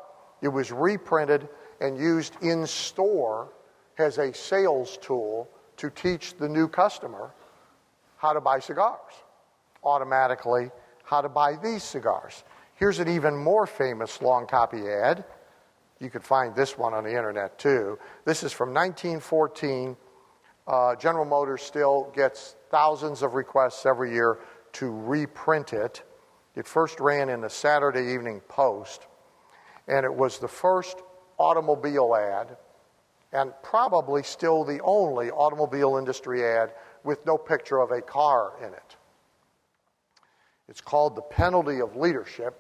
it 0.43 0.49
was 0.49 0.71
reprinted 0.71 1.49
and 1.81 1.99
used 1.99 2.37
in 2.43 2.67
store 2.67 3.53
as 3.99 4.19
a 4.19 4.33
sales 4.33 4.99
tool 5.01 5.49
to 5.81 5.89
teach 5.89 6.37
the 6.37 6.49
new 6.49 6.69
customer 6.69 7.31
how 8.19 8.35
to 8.35 8.41
buy 8.41 8.59
cigars. 8.59 9.15
Automatically, 9.83 10.71
how 11.05 11.23
to 11.23 11.29
buy 11.29 11.57
these 11.57 11.83
cigars. 11.83 12.45
Here's 12.75 12.99
an 12.99 13.09
even 13.09 13.35
more 13.35 13.67
famous 13.67 14.21
long 14.21 14.47
copy 14.47 14.87
ad. 14.89 15.25
You 15.99 16.11
could 16.11 16.23
find 16.23 16.55
this 16.55 16.77
one 16.77 16.93
on 16.93 17.05
the 17.05 17.17
internet 17.17 17.59
too. 17.59 17.99
This 18.27 18.43
is 18.43 18.53
from 18.53 18.75
1914. 18.75 19.97
Uh, 20.67 20.97
General 20.97 21.25
Motors 21.25 21.63
still 21.63 22.13
gets 22.15 22.57
thousands 22.71 23.23
of 23.23 23.33
requests 23.33 23.87
every 23.87 24.13
year 24.13 24.39
to 24.75 24.91
reprint 24.91 25.73
it. 25.73 26.03
It 26.57 26.67
first 26.67 27.01
ran 27.01 27.31
in 27.31 27.41
the 27.41 27.49
Saturday 27.49 28.13
Evening 28.13 28.41
Post, 28.49 29.07
and 29.89 30.05
it 30.05 30.15
was 30.15 30.39
the 30.39 30.49
first 30.49 30.99
automobile 31.39 32.15
ad 32.15 32.59
and 33.33 33.53
probably 33.63 34.23
still 34.23 34.65
the 34.65 34.81
only 34.83 35.31
automobile 35.31 35.97
industry 35.97 36.45
ad 36.45 36.73
with 37.05 37.25
no 37.27 37.39
picture 37.39 37.79
of 37.79 37.91
a 37.91 38.01
car 38.01 38.55
in 38.61 38.73
it. 38.73 38.97
It's 40.69 40.81
called 40.81 41.17
The 41.17 41.23
Penalty 41.23 41.81
of 41.81 41.97
Leadership. 41.97 42.59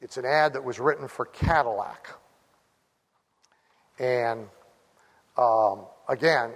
It's 0.00 0.16
an 0.16 0.24
ad 0.26 0.52
that 0.54 0.64
was 0.64 0.78
written 0.78 1.08
for 1.08 1.26
Cadillac. 1.26 2.08
And 3.98 4.46
um, 5.38 5.86
again, 6.08 6.52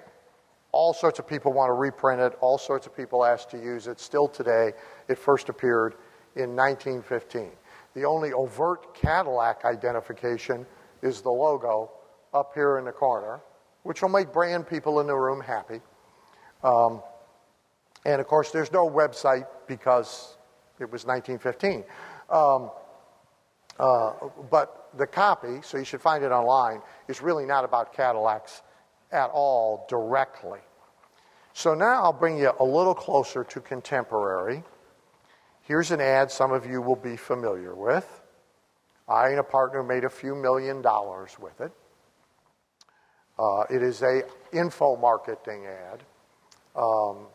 all 0.72 0.92
sorts 0.92 1.18
of 1.18 1.26
people 1.26 1.52
want 1.52 1.70
to 1.70 1.74
reprint 1.74 2.20
it, 2.20 2.36
all 2.40 2.58
sorts 2.58 2.86
of 2.86 2.96
people 2.96 3.24
ask 3.24 3.48
to 3.50 3.58
use 3.58 3.86
it. 3.86 3.98
Still 3.98 4.28
today, 4.28 4.72
it 5.08 5.18
first 5.18 5.48
appeared 5.48 5.94
in 6.36 6.54
1915. 6.54 7.50
The 7.94 8.04
only 8.04 8.32
overt 8.32 8.94
Cadillac 8.94 9.64
identification 9.64 10.66
is 11.02 11.22
the 11.22 11.30
logo 11.30 11.90
up 12.34 12.52
here 12.54 12.78
in 12.78 12.84
the 12.84 12.92
corner, 12.92 13.40
which 13.82 14.02
will 14.02 14.08
make 14.08 14.32
brand 14.32 14.68
people 14.68 15.00
in 15.00 15.06
the 15.06 15.14
room 15.14 15.40
happy. 15.40 15.80
Um, 16.62 17.02
and 18.04 18.20
of 18.20 18.26
course, 18.26 18.50
there's 18.50 18.72
no 18.72 18.88
website 18.88 19.46
because 19.66 20.36
it 20.78 20.90
was 20.90 21.04
1915. 21.04 21.84
Um, 22.30 22.70
uh, 23.78 24.12
but 24.50 24.90
the 24.96 25.06
copy, 25.06 25.60
so 25.62 25.78
you 25.78 25.84
should 25.84 26.00
find 26.00 26.24
it 26.24 26.32
online, 26.32 26.80
is 27.06 27.22
really 27.22 27.46
not 27.46 27.64
about 27.64 27.92
Cadillacs 27.92 28.62
at 29.12 29.30
all 29.30 29.86
directly. 29.88 30.60
So 31.52 31.74
now 31.74 32.02
I'll 32.02 32.12
bring 32.12 32.38
you 32.38 32.52
a 32.60 32.64
little 32.64 32.94
closer 32.94 33.44
to 33.44 33.60
contemporary. 33.60 34.62
Here's 35.62 35.90
an 35.90 36.00
ad 36.00 36.30
some 36.30 36.52
of 36.52 36.66
you 36.66 36.80
will 36.80 36.96
be 36.96 37.16
familiar 37.16 37.74
with. 37.74 38.22
I 39.08 39.28
and 39.30 39.38
a 39.38 39.44
partner 39.44 39.82
made 39.82 40.04
a 40.04 40.10
few 40.10 40.34
million 40.34 40.82
dollars 40.82 41.36
with 41.38 41.60
it. 41.60 41.72
Uh, 43.38 43.62
it 43.70 43.82
is 43.82 44.02
a 44.02 44.22
info 44.52 44.96
marketing 44.96 45.66
ad, 45.66 46.02
um, 46.74 47.26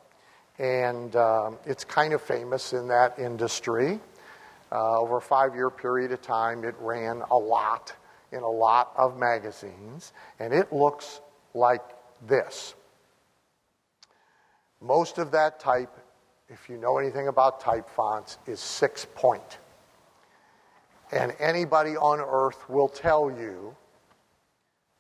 and 0.60 1.16
um, 1.16 1.58
it's 1.66 1.86
kind 1.86 2.14
of 2.14 2.22
famous 2.22 2.74
in 2.74 2.88
that 2.90 3.18
industry. 3.18 4.00
Uh, 4.72 5.00
over 5.00 5.18
a 5.18 5.22
five-year 5.22 5.70
period 5.70 6.12
of 6.12 6.22
time, 6.22 6.64
it 6.64 6.76
ran 6.80 7.22
a 7.32 7.38
lot 7.38 7.94
in 8.32 8.42
a 8.42 8.50
lot 8.50 8.92
of 8.98 9.18
magazines, 9.18 10.12
and 10.40 10.54
it 10.54 10.74
looks 10.74 11.22
like 11.54 11.84
this. 12.28 12.74
Most 14.82 15.20
of 15.20 15.32
that 15.32 15.60
type, 15.60 15.96
if 16.50 16.68
you 16.68 16.78
know 16.78 16.98
anything 16.98 17.28
about 17.28 17.62
type 17.62 17.88
fonts, 17.90 18.40
is 18.48 18.60
six 18.60 19.06
point. 19.16 19.60
And 21.12 21.34
anybody 21.40 21.96
on 21.96 22.20
earth 22.20 22.68
will 22.68 22.90
tell 22.90 23.30
you, 23.30 23.76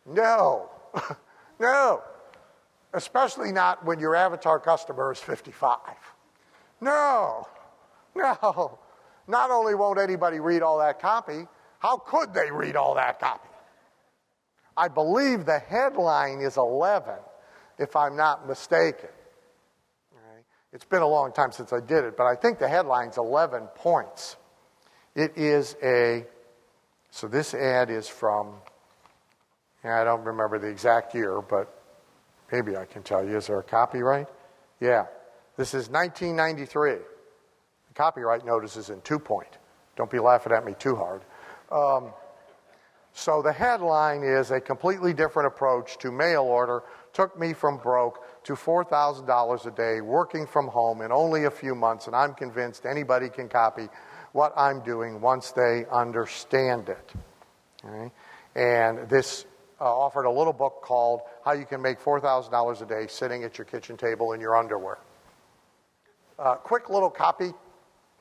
no, 0.05 0.69
no. 1.59 2.01
Especially 2.93 3.51
not 3.51 3.83
when 3.85 3.99
your 3.99 4.15
avatar 4.15 4.59
customer 4.59 5.11
is 5.11 5.19
55. 5.19 5.79
No. 6.81 7.47
No. 8.15 8.79
Not 9.27 9.51
only 9.51 9.73
won't 9.73 9.99
anybody 9.99 10.39
read 10.39 10.61
all 10.61 10.79
that 10.79 10.99
copy, 10.99 11.47
how 11.79 11.97
could 11.97 12.33
they 12.33 12.51
read 12.51 12.75
all 12.75 12.95
that 12.95 13.19
copy? 13.19 13.49
I 14.75 14.87
believe 14.87 15.45
the 15.45 15.59
headline 15.59 16.39
is 16.39 16.57
11, 16.57 17.13
if 17.77 17.95
I'm 17.95 18.15
not 18.15 18.47
mistaken. 18.47 19.09
Right. 20.13 20.43
It's 20.71 20.85
been 20.85 21.01
a 21.01 21.07
long 21.07 21.31
time 21.31 21.51
since 21.51 21.71
I 21.73 21.79
did 21.79 22.03
it, 22.03 22.17
but 22.17 22.25
I 22.25 22.35
think 22.35 22.59
the 22.59 22.67
headline's 22.67 23.17
11 23.17 23.67
points. 23.75 24.35
It 25.15 25.37
is 25.37 25.75
a, 25.83 26.25
so 27.11 27.27
this 27.27 27.53
ad 27.53 27.89
is 27.89 28.07
from 28.07 28.55
I 29.83 30.03
don't 30.03 30.23
remember 30.23 30.59
the 30.59 30.67
exact 30.67 31.13
year, 31.13 31.41
but 31.41 31.73
maybe 32.51 32.77
I 32.77 32.85
can 32.85 33.03
tell 33.03 33.23
you. 33.23 33.37
Is 33.37 33.47
there 33.47 33.59
a 33.59 33.63
copyright? 33.63 34.27
Yeah. 34.79 35.05
This 35.57 35.73
is 35.73 35.89
1993. 35.89 36.91
The 36.91 37.03
copyright 37.93 38.45
notice 38.45 38.77
is 38.77 38.89
in 38.89 39.01
two 39.01 39.19
point. 39.19 39.57
Don't 39.95 40.09
be 40.09 40.19
laughing 40.19 40.53
at 40.53 40.65
me 40.65 40.73
too 40.79 40.95
hard. 40.95 41.21
Um, 41.71 42.11
so 43.13 43.41
the 43.43 43.51
headline 43.51 44.23
is 44.23 44.49
a 44.49 44.59
completely 44.59 45.13
different 45.13 45.47
approach 45.47 45.97
to 45.99 46.11
mail 46.11 46.43
order 46.43 46.83
took 47.13 47.39
me 47.39 47.53
from 47.53 47.77
broke 47.77 48.43
to 48.43 48.53
$4,000 48.53 49.65
a 49.65 49.71
day 49.71 50.01
working 50.01 50.47
from 50.47 50.67
home 50.67 51.01
in 51.01 51.11
only 51.11 51.45
a 51.45 51.51
few 51.51 51.75
months, 51.75 52.07
and 52.07 52.15
I'm 52.15 52.33
convinced 52.33 52.85
anybody 52.85 53.29
can 53.29 53.47
copy 53.47 53.87
what 54.31 54.51
I'm 54.57 54.81
doing 54.81 55.21
once 55.21 55.51
they 55.51 55.85
understand 55.91 56.89
it. 56.89 57.13
And 58.55 59.07
this 59.09 59.45
uh, 59.79 59.83
offered 59.83 60.25
a 60.25 60.31
little 60.31 60.53
book 60.53 60.81
called 60.81 61.21
How 61.43 61.53
You 61.53 61.65
Can 61.65 61.81
Make 61.81 61.99
$4,000 61.99 62.81
a 62.81 62.85
Day 62.85 63.07
Sitting 63.07 63.43
at 63.43 63.57
Your 63.57 63.65
Kitchen 63.65 63.97
Table 63.97 64.33
in 64.33 64.41
Your 64.41 64.55
Underwear. 64.55 64.97
Uh, 66.37 66.55
quick 66.55 66.89
little 66.89 67.09
copy 67.09 67.51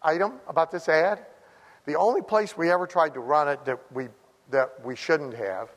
item 0.03 0.34
about 0.48 0.70
this 0.70 0.88
ad. 0.88 1.24
The 1.86 1.96
only 1.96 2.22
place 2.22 2.57
we 2.57 2.70
ever 2.70 2.86
tried 2.86 3.14
to 3.14 3.20
run 3.20 3.48
it 3.48 3.64
that 3.64 3.80
we, 3.92 4.09
that 4.50 4.84
we 4.84 4.94
shouldn't 4.96 5.34
have, 5.34 5.68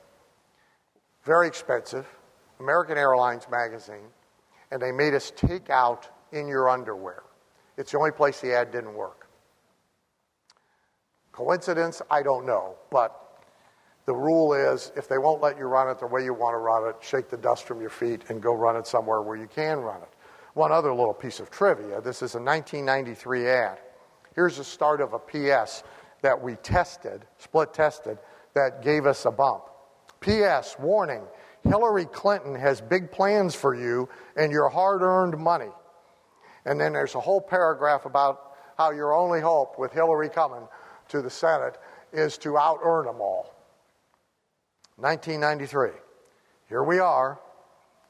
very 1.24 1.48
expensive, 1.48 2.06
American 2.60 2.98
Airlines 2.98 3.48
magazine, 3.50 4.08
and 4.72 4.82
they 4.82 4.92
made 4.92 5.14
us 5.14 5.32
take 5.36 5.70
out 5.70 6.08
in 6.32 6.48
your 6.48 6.70
underwear. 6.70 7.24
It's 7.78 7.92
the 7.92 7.98
only 7.98 8.12
place 8.12 8.42
the 8.42 8.54
ad 8.54 8.72
didn't 8.72 8.94
work. 8.94 9.28
Coincidence? 11.32 12.02
I 12.10 12.24
don't 12.24 12.46
know. 12.46 12.76
But 12.90 13.25
the 14.06 14.14
rule 14.14 14.54
is 14.54 14.92
if 14.96 15.08
they 15.08 15.18
won't 15.18 15.42
let 15.42 15.58
you 15.58 15.66
run 15.66 15.90
it 15.90 16.00
the 16.00 16.06
way 16.08 16.24
you 16.24 16.34
want 16.34 16.54
to 16.54 16.60
run 16.60 16.88
it, 16.88 16.96
shake 17.02 17.30
the 17.30 17.38
dust 17.38 17.66
from 17.66 17.82
your 17.82 17.90
feet 17.90 18.22
and 18.30 18.42
go 18.42 18.54
run 18.54 18.76
it 18.76 18.86
somewhere 18.86 19.22
where 19.22 19.38
you 19.38 19.48
can 19.48 19.80
run 19.80 20.02
it. 20.02 20.10
One 20.54 20.72
other 20.72 20.94
little 20.94 21.14
piece 21.14 21.40
of 21.40 21.50
trivia 21.50 22.02
this 22.02 22.22
is 22.22 22.36
a 22.36 22.40
1993 22.40 23.48
ad. 23.48 23.80
Here's 24.36 24.58
the 24.58 24.64
start 24.64 25.02
of 25.02 25.14
a 25.14 25.20
PS 25.20 25.84
that 26.22 26.40
we 26.40 26.56
tested, 26.58 27.26
split 27.38 27.74
tested, 27.74 28.18
that 28.54 28.84
gave 28.84 29.06
us 29.06 29.26
a 29.26 29.32
bump. 29.32 29.64
PS, 30.22 30.76
warning 30.80 31.24
Hillary 31.64 32.06
Clinton 32.06 32.56
has 32.56 32.80
big 32.82 33.12
plans 33.12 33.56
for 33.56 33.74
you 33.74 34.08
and 34.36 34.52
your 34.52 34.70
hard 34.70 35.02
earned 35.02 35.38
money. 35.38 35.72
And 36.66 36.80
then 36.80 36.94
there's 36.94 37.16
a 37.16 37.20
whole 37.20 37.42
paragraph 37.42 38.06
about 38.06 38.54
how 38.78 38.92
your 38.92 39.14
only 39.14 39.42
hope 39.42 39.80
with 39.80 39.92
Hillary 39.92 40.30
coming 40.30 40.68
to 41.10 41.22
the 41.22 41.30
Senate 41.30 41.78
is 42.14 42.38
to 42.40 42.58
out 42.58 42.80
earn 42.84 43.06
them 43.06 43.20
all. 43.20 43.55
1993. 44.98 45.90
Here 46.70 46.84
we 46.84 47.00
are. 47.00 47.40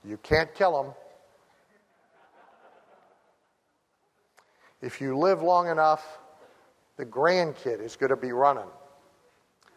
You 0.04 0.18
can't 0.18 0.54
kill 0.54 0.84
them. 0.84 0.94
If 4.82 5.02
you 5.02 5.18
live 5.18 5.42
long 5.42 5.68
enough, 5.68 6.20
the 6.98 7.06
grandkid 7.06 7.82
is 7.82 7.96
going 7.96 8.12
to 8.12 8.16
be 8.16 8.32
running. 8.32 8.70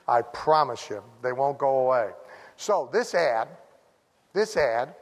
I 0.06 0.22
promise 0.22 0.90
you, 0.90 1.02
they 1.22 1.32
won't 1.32 1.58
go 1.58 1.80
away. 1.80 2.10
So, 2.56 2.88
this 2.92 3.14
ad, 3.14 3.48
this 4.32 4.56
ad, 4.56 4.94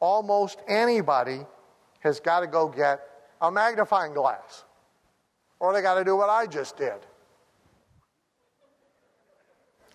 almost 0.00 0.60
anybody 0.68 1.40
has 2.00 2.20
got 2.20 2.40
to 2.40 2.46
go 2.46 2.68
get 2.68 3.00
a 3.40 3.50
magnifying 3.50 4.12
glass. 4.12 4.64
Or 5.58 5.72
they 5.72 5.80
got 5.80 5.94
to 5.94 6.04
do 6.04 6.16
what 6.16 6.28
I 6.28 6.46
just 6.46 6.76
did. 6.76 7.06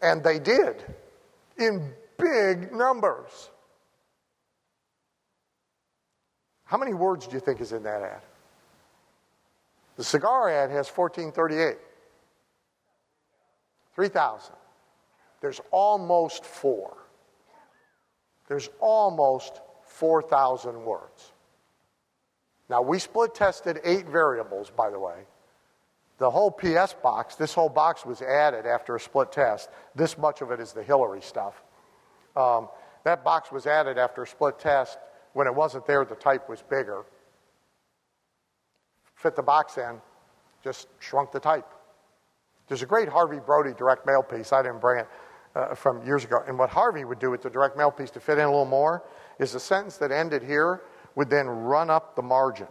And 0.01 0.23
they 0.23 0.39
did 0.39 0.83
in 1.61 1.93
big 2.17 2.73
numbers. 2.73 3.49
How 6.65 6.77
many 6.77 6.93
words 6.93 7.27
do 7.27 7.33
you 7.33 7.39
think 7.39 7.61
is 7.61 7.73
in 7.73 7.83
that 7.83 8.01
ad? 8.01 8.21
The 9.97 10.03
cigar 10.03 10.49
ad 10.49 10.69
has 10.71 10.89
1438. 10.89 11.77
3,000. 13.93 14.55
There's 15.41 15.59
almost 15.71 16.45
four. 16.45 16.97
There's 18.47 18.69
almost 18.79 19.59
4,000 19.83 20.83
words. 20.85 21.31
Now, 22.69 22.81
we 22.81 22.99
split 22.99 23.35
tested 23.35 23.81
eight 23.83 24.07
variables, 24.07 24.69
by 24.69 24.89
the 24.89 24.99
way. 24.99 25.25
The 26.21 26.29
whole 26.29 26.51
PS 26.51 26.93
box, 27.01 27.33
this 27.33 27.51
whole 27.51 27.67
box 27.67 28.05
was 28.05 28.21
added 28.21 28.67
after 28.67 28.95
a 28.95 28.99
split 28.99 29.31
test. 29.31 29.69
This 29.95 30.19
much 30.19 30.41
of 30.43 30.51
it 30.51 30.59
is 30.59 30.71
the 30.71 30.83
Hillary 30.83 31.19
stuff. 31.19 31.63
Um, 32.35 32.69
that 33.05 33.23
box 33.23 33.51
was 33.51 33.65
added 33.65 33.97
after 33.97 34.21
a 34.21 34.27
split 34.27 34.59
test. 34.59 34.99
When 35.33 35.47
it 35.47 35.55
wasn't 35.55 35.87
there, 35.87 36.05
the 36.05 36.13
type 36.13 36.47
was 36.47 36.61
bigger. 36.61 37.05
Fit 39.15 39.35
the 39.35 39.41
box 39.41 39.79
in, 39.79 39.99
just 40.63 40.89
shrunk 40.99 41.31
the 41.31 41.39
type. 41.39 41.65
There's 42.67 42.83
a 42.83 42.85
great 42.85 43.09
Harvey 43.09 43.39
Brody 43.43 43.73
direct 43.73 44.05
mail 44.05 44.21
piece. 44.21 44.53
I 44.53 44.61
didn't 44.61 44.79
bring 44.79 44.99
it 44.99 45.07
uh, 45.55 45.73
from 45.73 46.05
years 46.05 46.23
ago. 46.23 46.43
And 46.47 46.59
what 46.59 46.69
Harvey 46.69 47.03
would 47.03 47.17
do 47.17 47.31
with 47.31 47.41
the 47.41 47.49
direct 47.49 47.75
mail 47.75 47.89
piece 47.89 48.11
to 48.11 48.19
fit 48.19 48.37
in 48.37 48.43
a 48.43 48.47
little 48.47 48.65
more 48.65 49.01
is 49.39 49.53
the 49.53 49.59
sentence 49.59 49.97
that 49.97 50.11
ended 50.11 50.43
here 50.43 50.81
would 51.15 51.31
then 51.31 51.47
run 51.47 51.89
up 51.89 52.15
the 52.15 52.21
margin 52.21 52.67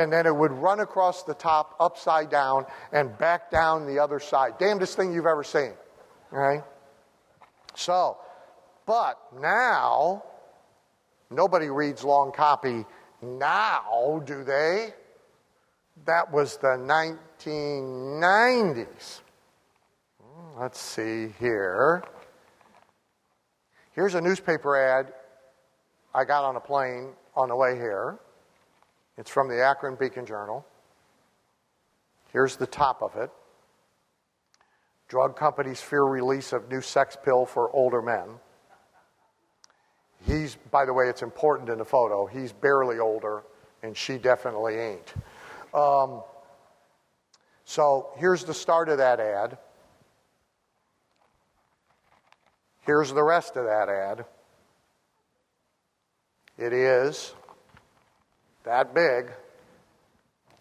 and 0.00 0.12
then 0.12 0.26
it 0.26 0.34
would 0.34 0.50
run 0.52 0.80
across 0.80 1.22
the 1.22 1.34
top 1.34 1.76
upside 1.78 2.30
down 2.30 2.66
and 2.92 3.16
back 3.18 3.50
down 3.50 3.86
the 3.86 3.98
other 3.98 4.18
side. 4.18 4.58
Damnedest 4.58 4.96
thing 4.96 5.12
you've 5.12 5.26
ever 5.26 5.44
seen. 5.44 5.72
Right? 6.30 6.62
So, 7.74 8.18
but 8.86 9.18
now, 9.40 10.24
nobody 11.30 11.68
reads 11.68 12.02
long 12.02 12.32
copy 12.32 12.84
now, 13.22 14.22
do 14.24 14.42
they? 14.44 14.94
That 16.06 16.32
was 16.32 16.56
the 16.56 16.78
1990s. 17.38 19.20
Let's 20.58 20.80
see 20.80 21.34
here. 21.38 22.02
Here's 23.92 24.14
a 24.14 24.20
newspaper 24.20 24.76
ad 24.76 25.12
I 26.14 26.24
got 26.24 26.44
on 26.44 26.56
a 26.56 26.60
plane 26.60 27.12
on 27.36 27.48
the 27.48 27.56
way 27.56 27.76
here. 27.76 28.18
It's 29.18 29.30
from 29.30 29.48
the 29.48 29.62
Akron 29.62 29.96
Beacon 29.96 30.26
Journal. 30.26 30.66
Here's 32.32 32.56
the 32.56 32.66
top 32.66 33.02
of 33.02 33.16
it 33.16 33.30
Drug 35.08 35.36
companies 35.36 35.80
fear 35.80 36.04
release 36.04 36.52
of 36.52 36.70
new 36.70 36.80
sex 36.80 37.16
pill 37.22 37.44
for 37.44 37.68
older 37.72 38.00
men. 38.00 38.28
He's, 40.24 40.54
by 40.70 40.84
the 40.84 40.92
way, 40.92 41.08
it's 41.08 41.22
important 41.22 41.68
in 41.68 41.78
the 41.78 41.84
photo, 41.84 42.26
he's 42.26 42.52
barely 42.52 43.00
older, 43.00 43.42
and 43.82 43.96
she 43.96 44.18
definitely 44.18 44.76
ain't. 44.76 45.14
Um, 45.74 46.22
so 47.64 48.10
here's 48.18 48.44
the 48.44 48.54
start 48.54 48.88
of 48.88 48.98
that 48.98 49.18
ad. 49.18 49.58
Here's 52.82 53.12
the 53.12 53.22
rest 53.22 53.56
of 53.56 53.64
that 53.64 53.88
ad. 53.88 54.24
It 56.56 56.72
is 56.72 57.34
that 58.70 58.94
big, 58.94 59.32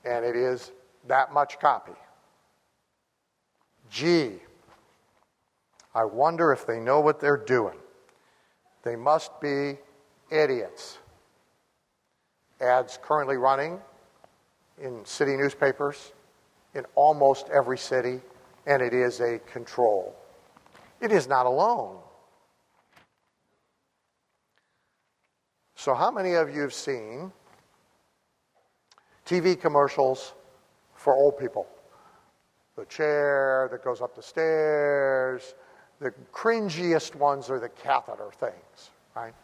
and 0.04 0.26
it 0.26 0.36
is 0.36 0.72
that 1.08 1.32
much 1.32 1.60
copy. 1.60 1.92
Gee, 3.92 4.40
I 5.94 6.06
wonder 6.06 6.52
if 6.52 6.66
they 6.66 6.80
know 6.80 7.02
what 7.02 7.20
they're 7.20 7.38
doing. 7.38 7.78
They 8.82 8.96
must 8.96 9.40
be 9.40 9.78
idiots. 10.32 10.98
Ads 12.60 12.98
currently 13.04 13.38
running 13.38 13.80
in 14.82 15.06
city 15.06 15.38
newspapers 15.38 16.12
in 16.74 16.88
almost 16.96 17.48
every 17.50 17.78
city, 17.78 18.22
and 18.66 18.82
it 18.82 18.92
is 18.92 19.20
a 19.20 19.38
control. 19.38 20.16
It 21.00 21.12
is 21.12 21.28
not 21.28 21.46
alone. 21.46 22.00
So, 25.76 25.94
how 25.94 26.10
many 26.10 26.34
of 26.34 26.52
you 26.52 26.62
have 26.62 26.74
seen 26.74 27.32
TV 29.30 29.60
commercials 29.60 30.34
for 30.96 31.14
old 31.14 31.38
people. 31.38 31.68
The 32.76 32.86
chair 32.86 33.70
that 33.72 33.84
goes 33.84 34.02
up 34.02 34.16
the 34.16 34.24
stairs. 34.24 35.54
The 36.00 36.12
cringiest 36.34 37.14
ones 37.14 37.48
are 37.52 37.60
the 37.60 37.70
catheter 37.70 38.32
things, 38.40 38.90
right? 39.16 39.36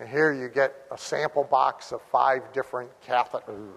And 0.00 0.08
here 0.08 0.32
you 0.32 0.48
get 0.48 0.74
a 0.90 0.98
sample 0.98 1.44
box 1.44 1.92
of 1.92 2.02
five 2.10 2.52
different 2.52 2.90
catheters. 3.06 3.68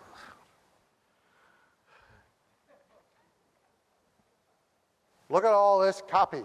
Look 5.30 5.43
at 5.43 5.52
all 5.52 5.80
this 5.80 6.02
copy. 6.10 6.41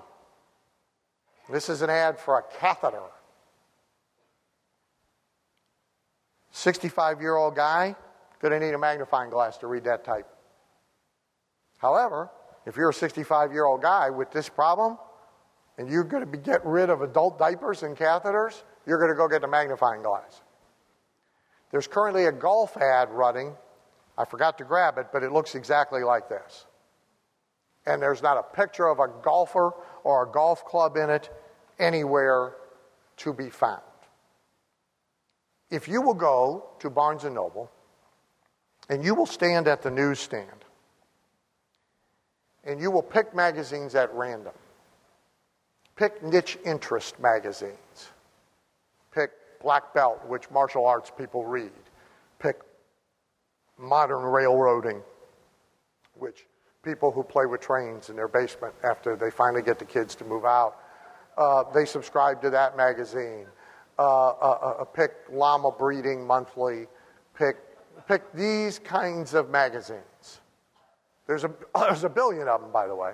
This 1.51 1.71
is 1.71 1.81
an 1.81 1.89
ad 1.89 2.19
for 2.19 2.39
a 2.39 2.43
catheter. 2.59 3.01
65 6.51 7.23
year 7.23 7.37
old 7.37 7.57
guy 7.57 7.97
going 8.41 8.59
to 8.59 8.65
need 8.65 8.75
a 8.75 8.79
magnifying 8.79 9.31
glass 9.31 9.59
to 9.59 9.67
read 9.67 9.85
that 9.85 10.05
type. 10.05 10.27
However, 11.79 12.31
if 12.67 12.77
you're 12.77 12.91
a 12.91 12.95
65 12.95 13.53
year 13.53 13.65
old 13.65 13.83
guy 13.83 14.11
with 14.11 14.31
this 14.31 14.49
problem 14.49 14.99
and 15.79 15.89
you're 15.89 16.05
going 16.05 16.25
to 16.25 16.31
be, 16.31 16.39
get 16.39 16.65
rid 16.65 16.91
of 16.91 17.03
adult 17.03 17.39
diapers 17.39 17.83
and 17.83 17.97
catheters, 17.97 18.63
you're 18.87 18.99
going 18.99 19.11
to 19.11 19.17
go 19.17 19.29
get 19.29 19.45
a 19.45 19.49
magnifying 19.49 20.03
glass. 20.03 20.43
There's 21.71 21.87
currently 21.87 22.27
a 22.27 22.33
golf 22.33 22.77
ad 22.77 23.11
running. 23.11 23.55
I 24.19 24.25
forgot 24.25 24.59
to 24.59 24.65
grab 24.65 24.99
it, 24.99 25.07
but 25.13 25.23
it 25.23 25.33
looks 25.33 25.55
exactly 25.55 26.03
like 26.03 26.29
this. 26.29 26.67
And 27.87 28.03
there's 28.03 28.23
not 28.23 28.37
a 28.37 28.57
picture 28.57 28.89
of 28.89 28.99
a 28.99 29.09
golfer 29.23 29.73
or 30.05 30.29
a 30.29 30.31
golf 30.31 30.65
club 30.65 30.97
in 30.97 31.09
it 31.09 31.31
anywhere 31.79 32.57
to 33.19 33.33
be 33.33 33.49
found. 33.49 33.83
If 35.71 35.89
you 35.89 36.03
will 36.03 36.15
go 36.15 36.71
to 36.81 36.91
Barnes 36.91 37.25
and 37.25 37.35
Noble 37.35 37.71
and 38.91 39.05
you 39.05 39.15
will 39.15 39.25
stand 39.25 39.69
at 39.69 39.81
the 39.81 39.91
newsstand 39.91 40.65
and 42.65 42.81
you 42.81 42.91
will 42.91 43.03
pick 43.03 43.35
magazines 43.35 43.95
at 43.95 44.13
random. 44.13 44.53
Pick 45.97 46.23
niche 46.23 46.59
interest 46.65 47.19
magazines. 47.19 48.11
Pick 49.15 49.31
Black 49.63 49.95
Belt, 49.95 50.21
which 50.27 50.51
martial 50.51 50.87
arts 50.87 51.11
people 51.17 51.45
read. 51.45 51.71
Pick 52.39 52.61
Modern 53.79 54.23
Railroading, 54.23 55.03
which 56.15 56.47
people 56.83 57.11
who 57.11 57.23
play 57.23 57.47
with 57.47 57.61
trains 57.61 58.11
in 58.11 58.17
their 58.17 58.29
basement 58.29 58.75
after 58.85 59.17
they 59.17 59.31
finally 59.31 59.63
get 59.63 59.79
the 59.79 59.85
kids 59.85 60.15
to 60.17 60.25
move 60.25 60.45
out, 60.45 60.77
uh, 61.39 61.65
they 61.73 61.85
subscribe 61.85 62.43
to 62.43 62.51
that 62.51 62.77
magazine. 62.77 63.47
Uh, 63.99 64.29
uh, 64.31 64.77
uh 64.81 64.85
pick 64.85 65.13
Llama 65.31 65.71
Breeding 65.71 66.27
Monthly. 66.27 66.87
Pick, 67.35 67.57
pick 68.11 68.33
these 68.33 68.81
kinds 68.81 69.35
of 69.35 69.51
magazines. 69.51 70.41
There's 71.29 71.45
a, 71.45 71.53
there's 71.79 72.03
a 72.03 72.09
billion 72.09 72.49
of 72.49 72.61
them, 72.61 72.73
by 72.73 72.89
the 72.89 72.95
way. 72.95 73.13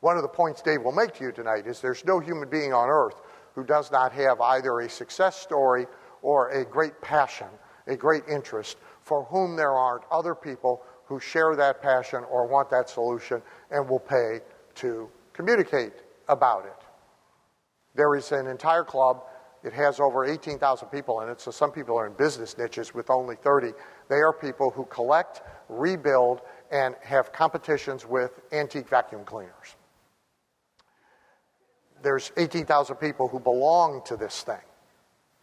One 0.00 0.16
of 0.16 0.22
the 0.22 0.28
points 0.28 0.62
Dave 0.62 0.82
will 0.82 0.92
make 0.92 1.14
to 1.14 1.24
you 1.24 1.30
tonight 1.30 1.66
is 1.66 1.80
there's 1.80 2.04
no 2.04 2.18
human 2.18 2.48
being 2.48 2.72
on 2.72 2.88
earth 2.88 3.20
who 3.54 3.62
does 3.62 3.92
not 3.92 4.12
have 4.12 4.40
either 4.40 4.80
a 4.80 4.88
success 4.88 5.36
story 5.36 5.86
or 6.22 6.48
a 6.48 6.64
great 6.64 7.00
passion, 7.02 7.46
a 7.86 7.94
great 7.94 8.24
interest, 8.28 8.78
for 9.02 9.24
whom 9.24 9.54
there 9.54 9.72
aren't 9.72 10.02
other 10.10 10.34
people 10.34 10.82
who 11.04 11.20
share 11.20 11.54
that 11.54 11.80
passion 11.80 12.24
or 12.30 12.48
want 12.48 12.68
that 12.70 12.88
solution 12.88 13.42
and 13.70 13.88
will 13.88 14.00
pay 14.00 14.40
to 14.76 15.08
communicate 15.34 15.92
about 16.28 16.64
it. 16.64 16.84
There 17.94 18.16
is 18.16 18.32
an 18.32 18.46
entire 18.48 18.84
club. 18.84 19.22
It 19.62 19.72
has 19.74 20.00
over 20.00 20.24
18,000 20.24 20.88
people 20.88 21.20
in 21.20 21.28
it, 21.28 21.40
so 21.40 21.50
some 21.50 21.70
people 21.70 21.98
are 21.98 22.06
in 22.06 22.14
business 22.14 22.56
niches 22.56 22.94
with 22.94 23.10
only 23.10 23.36
30. 23.36 23.72
They 24.08 24.16
are 24.16 24.32
people 24.32 24.70
who 24.70 24.86
collect, 24.86 25.42
rebuild, 25.68 26.40
and 26.70 26.94
have 27.02 27.32
competitions 27.32 28.06
with 28.06 28.40
antique 28.52 28.88
vacuum 28.88 29.24
cleaners. 29.24 29.76
There's 32.02 32.32
18,000 32.38 32.96
people 32.96 33.28
who 33.28 33.38
belong 33.38 34.02
to 34.06 34.16
this 34.16 34.42
thing. 34.42 34.56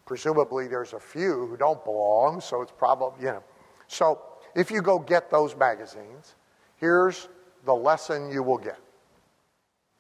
Presumably, 0.05 0.67
there's 0.67 0.93
a 0.93 0.99
few 0.99 1.45
who 1.45 1.57
don't 1.57 1.83
belong, 1.83 2.41
so 2.41 2.61
it's 2.61 2.71
probably, 2.71 3.25
you 3.25 3.31
know. 3.31 3.43
So, 3.87 4.19
if 4.55 4.71
you 4.71 4.81
go 4.81 4.97
get 4.97 5.29
those 5.29 5.55
magazines, 5.55 6.35
here's 6.77 7.27
the 7.65 7.73
lesson 7.75 8.31
you 8.31 8.41
will 8.41 8.57
get. 8.57 8.79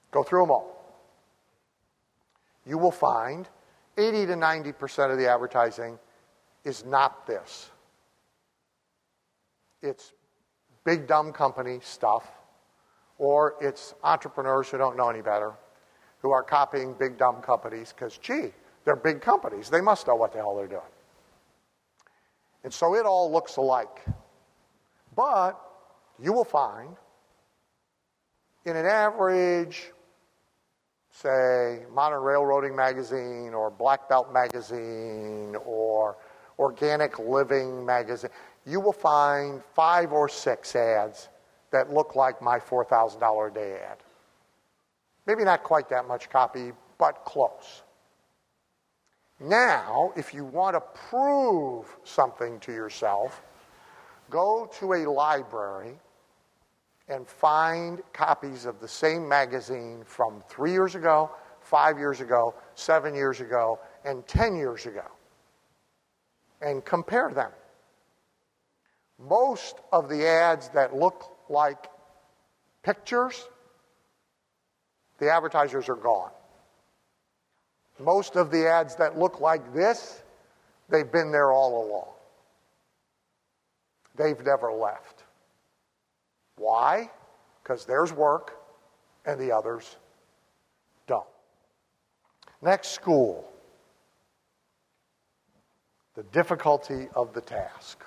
Go 0.09 0.23
through 0.23 0.43
them 0.43 0.51
all. 0.51 1.03
You 2.65 2.79
will 2.79 2.91
find 2.91 3.47
80 3.97 4.27
to 4.27 4.33
90% 4.33 5.11
of 5.11 5.17
the 5.17 5.27
advertising 5.27 5.97
is 6.63 6.85
not 6.85 7.25
this. 7.25 7.71
It's 9.81 10.13
big, 10.83 11.07
dumb 11.07 11.31
company 11.33 11.79
stuff, 11.81 12.27
or 13.17 13.55
it's 13.61 13.93
entrepreneurs 14.03 14.69
who 14.69 14.77
don't 14.77 14.97
know 14.97 15.09
any 15.09 15.21
better, 15.21 15.53
who 16.21 16.31
are 16.31 16.43
copying 16.43 16.93
big, 16.93 17.17
dumb 17.17 17.41
companies 17.41 17.93
because, 17.93 18.17
gee, 18.17 18.51
they're 18.85 18.95
big 18.95 19.21
companies. 19.21 19.69
They 19.69 19.81
must 19.81 20.07
know 20.07 20.15
what 20.15 20.31
the 20.31 20.39
hell 20.39 20.55
they're 20.55 20.67
doing. 20.67 20.81
And 22.63 22.73
so 22.73 22.95
it 22.95 23.05
all 23.05 23.31
looks 23.31 23.57
alike. 23.57 24.03
But 25.15 25.59
you 26.21 26.33
will 26.33 26.45
find 26.45 26.95
in 28.65 28.75
an 28.75 28.85
average, 28.85 29.91
say, 31.21 31.83
Modern 31.93 32.21
Railroading 32.21 32.75
magazine 32.75 33.53
or 33.53 33.71
Black 33.71 34.07
Belt 34.07 34.31
magazine 34.31 35.55
or 35.65 36.17
Organic 36.59 37.17
Living 37.17 37.85
magazine, 37.85 38.29
you 38.65 38.79
will 38.79 38.93
find 38.93 39.61
five 39.73 40.11
or 40.11 40.29
six 40.29 40.75
ads 40.75 41.29
that 41.71 41.91
look 41.91 42.15
like 42.15 42.41
my 42.41 42.59
$4,000 42.59 43.47
a 43.47 43.53
day 43.53 43.79
ad. 43.89 43.97
Maybe 45.25 45.43
not 45.43 45.63
quite 45.63 45.89
that 45.89 46.07
much 46.07 46.29
copy, 46.29 46.71
but 46.97 47.25
close. 47.25 47.81
Now, 49.39 50.13
if 50.15 50.33
you 50.33 50.45
want 50.45 50.75
to 50.75 50.81
prove 51.09 51.85
something 52.03 52.59
to 52.61 52.71
yourself, 52.71 53.41
go 54.29 54.69
to 54.79 54.93
a 54.93 55.09
library 55.09 55.99
and 57.07 57.27
find 57.27 58.01
copies 58.13 58.65
of 58.65 58.79
the 58.79 58.87
same 58.87 59.27
magazine 59.27 60.03
from 60.05 60.43
three 60.49 60.71
years 60.71 60.95
ago, 60.95 61.31
five 61.61 61.97
years 61.97 62.21
ago, 62.21 62.53
seven 62.75 63.15
years 63.15 63.39
ago, 63.39 63.79
and 64.03 64.25
10 64.27 64.55
years 64.55 64.85
ago, 64.85 65.05
and 66.61 66.83
compare 66.83 67.31
them. 67.33 67.51
Most 69.19 69.77
of 69.91 70.09
the 70.09 70.27
ads 70.27 70.69
that 70.69 70.95
look 70.95 71.37
like 71.49 71.87
pictures, 72.83 73.47
the 75.17 75.31
advertisers 75.31 75.89
are 75.89 75.95
gone. 75.95 76.31
Most 77.99 78.35
of 78.35 78.51
the 78.51 78.67
ads 78.67 78.95
that 78.97 79.17
look 79.17 79.39
like 79.41 79.73
this, 79.73 80.21
they've 80.89 81.11
been 81.11 81.31
there 81.31 81.51
all 81.51 81.87
along. 81.87 82.13
They've 84.15 84.45
never 84.45 84.71
left. 84.71 85.16
Why? 86.57 87.09
Because 87.63 87.85
there's 87.85 88.11
work 88.11 88.59
and 89.25 89.39
the 89.39 89.51
others 89.51 89.97
don't. 91.07 91.25
Next, 92.61 92.89
school. 92.89 93.47
The 96.15 96.23
difficulty 96.23 97.07
of 97.15 97.33
the 97.33 97.41
task. 97.41 98.03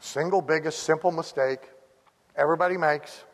Single 0.00 0.42
biggest 0.42 0.84
simple 0.84 1.10
mistake 1.10 1.60
everybody 2.36 2.76
makes 2.76 3.24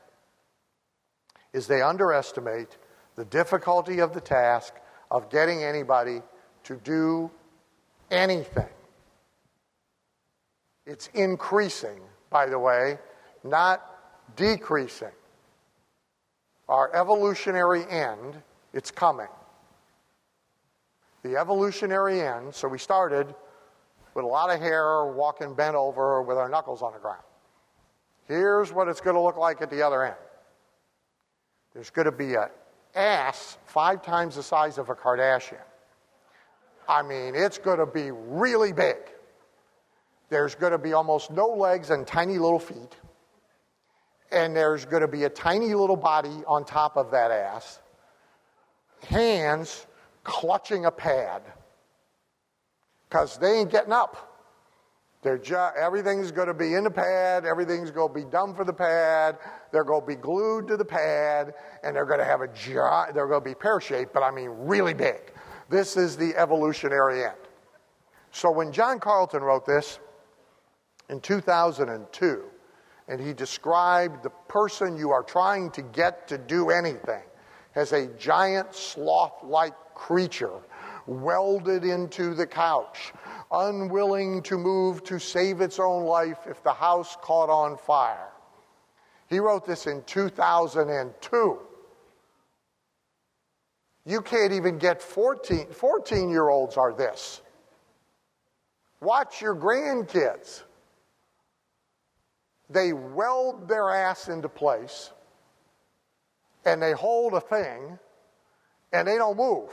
is 1.53 1.67
they 1.67 1.83
underestimate 1.83 2.79
the 3.17 3.25
difficulty 3.25 4.01
of 4.01 4.13
the 4.13 4.21
task 4.21 4.75
of 5.11 5.31
getting 5.31 5.63
anybody 5.63 6.21
to 6.65 6.77
do 6.77 7.31
anything. 8.11 8.74
It's 10.87 11.09
increasing, 11.15 12.01
by 12.31 12.47
the 12.47 12.59
way, 12.59 12.99
not 13.43 13.83
decreasing. 14.37 15.13
Our 16.69 16.95
evolutionary 16.95 17.85
end, 17.89 18.43
it's 18.73 18.91
coming. 18.91 19.29
The 21.23 21.37
evolutionary 21.37 22.21
end, 22.21 22.55
so 22.55 22.69
we 22.69 22.79
started 22.79 23.35
with 24.15 24.25
a 24.25 24.29
lot 24.29 24.51
of 24.51 24.61
hair, 24.61 25.07
walking 25.07 25.55
bent 25.55 25.75
over 25.75 26.23
with 26.23 26.37
our 26.37 26.49
knuckles 26.49 26.83
on 26.83 26.93
the 26.93 26.99
ground. 26.99 27.23
Here's 28.29 28.73
what 28.73 28.89
it's 28.89 29.01
going 29.01 29.17
to 29.17 29.23
look 29.23 29.37
like 29.37 29.61
at 29.61 29.71
the 29.71 29.83
other 29.83 30.05
end. 30.05 30.17
There's 31.75 31.91
going 31.91 32.07
to 32.07 32.13
be 32.13 32.35
an 32.35 32.49
ass 32.95 33.59
five 33.67 34.03
times 34.03 34.37
the 34.37 34.43
size 34.43 34.79
of 34.79 34.89
a 34.89 34.95
Kardashian. 34.95 35.59
I 36.89 37.03
mean, 37.03 37.35
it's 37.35 37.59
going 37.59 37.79
to 37.79 37.87
be 37.87 38.11
really 38.13 38.73
big. 38.73 38.97
There's 40.29 40.55
going 40.55 40.73
to 40.73 40.79
be 40.79 40.93
almost 40.93 41.31
no 41.31 41.49
legs 41.49 41.91
and 41.91 42.07
tiny 42.07 42.39
little 42.39 42.59
feet. 42.59 42.97
And 44.33 44.57
there's 44.57 44.85
going 44.85 45.03
to 45.03 45.09
be 45.09 45.25
a 45.25 45.29
tiny 45.29 45.75
little 45.75 45.97
body 45.97 46.43
on 46.47 46.65
top 46.65 46.97
of 46.97 47.11
that 47.13 47.31
ass, 47.31 47.79
hands 49.07 49.87
clutching 50.25 50.87
a 50.87 50.91
pad 50.91 51.43
because 53.09 53.39
they 53.39 53.61
ain't 53.61 53.71
getting 53.71 53.93
up. 53.93 54.35
They're 55.23 55.39
ju- 55.39 55.71
everything's 55.79 56.33
going 56.33 56.49
to 56.49 56.55
be 56.55 56.75
in 56.75 56.85
the 56.85 56.91
pad. 56.91 57.47
Everything's 57.47 57.91
going 57.91 58.09
to 58.09 58.15
be 58.15 58.31
done 58.31 58.55
for 58.55 58.65
the 58.65 58.73
pad. 58.73 59.39
They're 59.73 59.85
going 59.85 60.03
to 60.03 60.07
be 60.07 60.17
glued 60.17 60.69
to 60.69 60.77
the 60.77 60.85
pad, 60.85 61.55
and 61.83 61.97
they're 61.97 62.05
going 62.05 62.19
to 62.19 62.27
have 62.27 62.43
a 62.43 62.49
gi- 62.49 63.13
they're 63.15 63.29
going 63.29 63.41
to 63.41 63.49
be 63.49 63.55
pear 63.55 63.81
shaped, 63.81 64.13
but 64.13 64.23
I 64.23 64.31
mean 64.31 64.51
really 64.51 64.93
big. 64.93 65.33
This 65.71 65.97
is 65.97 66.17
the 66.17 66.37
evolutionary 66.37 67.25
end. 67.25 67.39
So 68.33 68.51
when 68.51 68.71
John 68.73 68.99
Carlton 68.99 69.43
wrote 69.43 69.65
this, 69.65 69.99
in 71.09 71.21
2002, 71.21 72.45
and 73.09 73.21
he 73.21 73.33
described 73.33 74.23
the 74.23 74.31
person 74.49 74.97
you 74.97 75.11
are 75.11 75.23
trying 75.23 75.71
to 75.73 75.83
get 75.83 76.27
to 76.29 76.39
do 76.39 76.71
anything 76.71 77.23
as 77.75 77.93
a 77.93 78.07
giant 78.19 78.75
sloth 78.75 79.43
like 79.43 79.75
creature 79.95 80.61
welded 81.07 81.85
into 81.85 82.35
the 82.35 82.47
couch, 82.47 83.13
unwilling 83.53 84.43
to 84.43 84.57
move 84.57 85.05
to 85.05 85.19
save 85.19 85.61
its 85.61 85.79
own 85.79 86.05
life 86.05 86.39
if 86.47 86.63
the 86.63 86.73
house 86.73 87.17
caught 87.21 87.51
on 87.51 87.77
fire. 87.77 88.31
He 89.29 89.39
wrote 89.39 89.67
this 89.67 89.87
in 89.87 90.03
2002. 90.05 91.59
You 94.07 94.21
can't 94.21 94.53
even 94.53 94.79
get 94.79 95.01
14, 95.01 95.69
14 95.71 96.29
year 96.29 96.49
olds 96.49 96.77
are 96.77 96.93
this. 96.93 97.41
Watch 99.01 99.41
your 99.41 99.57
grandkids. 99.57 100.63
They 102.71 102.93
weld 102.93 103.69
their 103.69 103.91
ass 103.91 104.29
into 104.29 104.49
place 104.49 105.11
and 106.65 106.83
they 106.83 106.93
hold 106.93 107.35
a 107.35 107.41
thing 107.41 107.99
and 108.93 109.07
they 109.07 109.17
don't 109.17 109.37
move. 109.37 109.71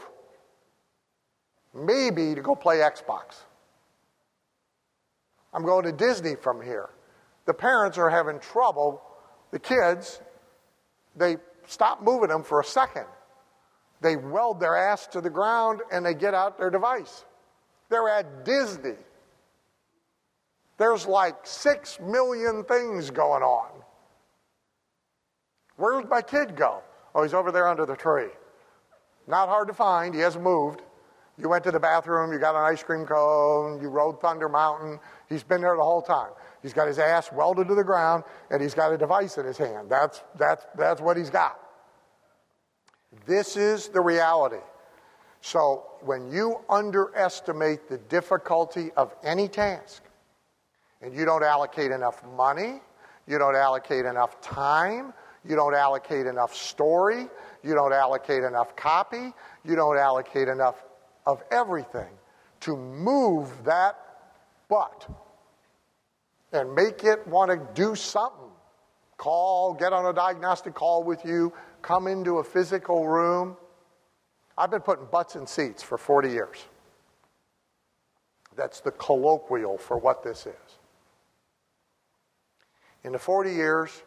Maybe 1.74 2.36
to 2.36 2.42
go 2.42 2.56
play 2.56 2.78
Xbox. 2.78 3.44
I'm 5.54 5.64
going 5.64 5.86
to 5.86 5.92
Disney 5.92 6.36
from 6.36 6.62
here. 6.62 6.89
The 7.46 7.54
parents 7.54 7.98
are 7.98 8.10
having 8.10 8.39
trouble. 8.39 9.02
The 9.52 9.60
kids, 9.60 10.22
they 11.16 11.38
stop 11.68 12.02
moving 12.02 12.30
them 12.30 12.44
for 12.44 12.60
a 12.60 12.64
second. 12.64 13.06
They 14.02 14.16
weld 14.16 14.60
their 14.60 14.76
ass 14.76 15.08
to 15.08 15.22
the 15.22 15.30
ground 15.30 15.82
and 15.92 16.06
they 16.06 16.14
get 16.14 16.34
out 16.34 16.58
their 16.58 16.70
device. 16.70 17.26
They're 17.89 18.10
at 18.10 18.46
Disney. 18.46 18.96
There's 20.82 21.06
like 21.06 21.36
six 21.44 22.00
million 22.00 22.64
things 22.64 23.12
going 23.12 23.44
on. 23.44 23.70
Where'd 25.76 26.10
my 26.10 26.24
kid 26.24 26.56
go? 26.56 26.82
Oh, 27.14 27.22
he's 27.22 27.36
over 27.36 27.52
there 27.52 27.68
under 27.68 27.86
the 27.86 27.96
tree. 27.96 28.30
Not 29.28 29.48
hard 29.48 29.68
to 29.68 29.76
find. 29.76 30.16
He 30.16 30.22
hasn't 30.22 30.44
moved. 30.44 30.82
You 31.38 31.50
went 31.50 31.64
to 31.66 31.72
the 31.72 31.80
bathroom, 31.80 32.34
you 32.34 32.40
got 32.40 32.56
an 32.56 32.64
ice 32.64 32.82
cream 32.82 33.06
cone, 33.06 33.80
you 33.80 33.90
rode 33.90 34.20
Thunder 34.22 34.50
Mountain. 34.50 35.00
He's 35.30 35.44
been 35.44 35.62
there 35.62 35.76
the 35.76 35.84
whole 35.84 36.02
time. 36.02 36.32
He's 36.64 36.74
got 36.74 36.88
his 36.88 36.98
ass 36.98 37.32
welded 37.32 37.68
to 37.68 37.76
the 37.76 37.84
ground, 37.84 38.24
and 38.50 38.60
he's 38.60 38.74
got 38.74 38.92
a 38.92 38.98
device 38.98 39.38
in 39.38 39.46
his 39.46 39.60
hand. 39.60 39.88
That's, 39.88 40.24
that's, 40.36 40.66
that's 40.76 41.00
what 41.00 41.16
he's 41.16 41.30
got. 41.30 41.60
This 43.28 43.56
is 43.56 43.90
the 43.90 44.02
reality. 44.02 44.64
So 45.42 45.84
when 46.02 46.32
you 46.32 46.62
underestimate 46.72 47.88
the 47.88 48.00
difficulty 48.00 48.90
of 48.98 49.14
any 49.24 49.48
task, 49.48 50.02
and 51.02 51.14
you 51.14 51.26
don't 51.26 51.43
allocate 51.43 51.91
enough 51.91 52.24
money, 52.36 52.82
you 53.28 53.38
don't 53.38 53.56
allocate 53.56 54.06
enough 54.06 54.39
time, 54.41 55.14
you 55.43 55.56
don't 55.56 55.76
allocate 55.76 56.26
enough 56.26 56.56
story, 56.56 57.28
you 57.64 57.74
don't 57.74 57.93
allocate 57.93 58.43
enough 58.43 58.76
copy, 58.76 59.34
you 59.64 59.76
don't 59.76 59.97
allocate 59.97 60.47
enough 60.47 60.84
of 61.26 61.43
everything 61.52 62.10
to 62.62 62.76
move 62.76 63.49
that 63.64 63.95
butt 64.70 65.10
and 66.54 66.74
make 66.76 67.04
it 67.04 67.26
want 67.28 67.52
to 67.52 67.82
do 67.82 67.95
something. 67.95 68.38
Call, 69.18 69.74
get 69.74 69.93
on 69.93 70.06
a 70.06 70.14
diagnostic 70.14 70.74
call 70.74 71.04
with 71.04 71.24
you, 71.26 71.54
come 71.82 72.08
into 72.08 72.39
a 72.39 72.43
physical 72.43 73.08
room. 73.08 73.56
I've 74.58 74.72
been 74.72 74.82
putting 74.82 75.06
butts 75.06 75.36
in 75.36 75.47
seats 75.47 75.82
for 75.82 75.97
40 75.97 76.30
years. 76.30 76.66
That's 78.56 78.82
the 78.82 78.91
colloquial 78.91 79.78
for 79.78 79.97
what 79.97 80.24
this 80.24 80.45
is. 80.45 80.78
In 83.04 83.12
the 83.12 83.20
40 83.20 83.52
years, 83.52 84.04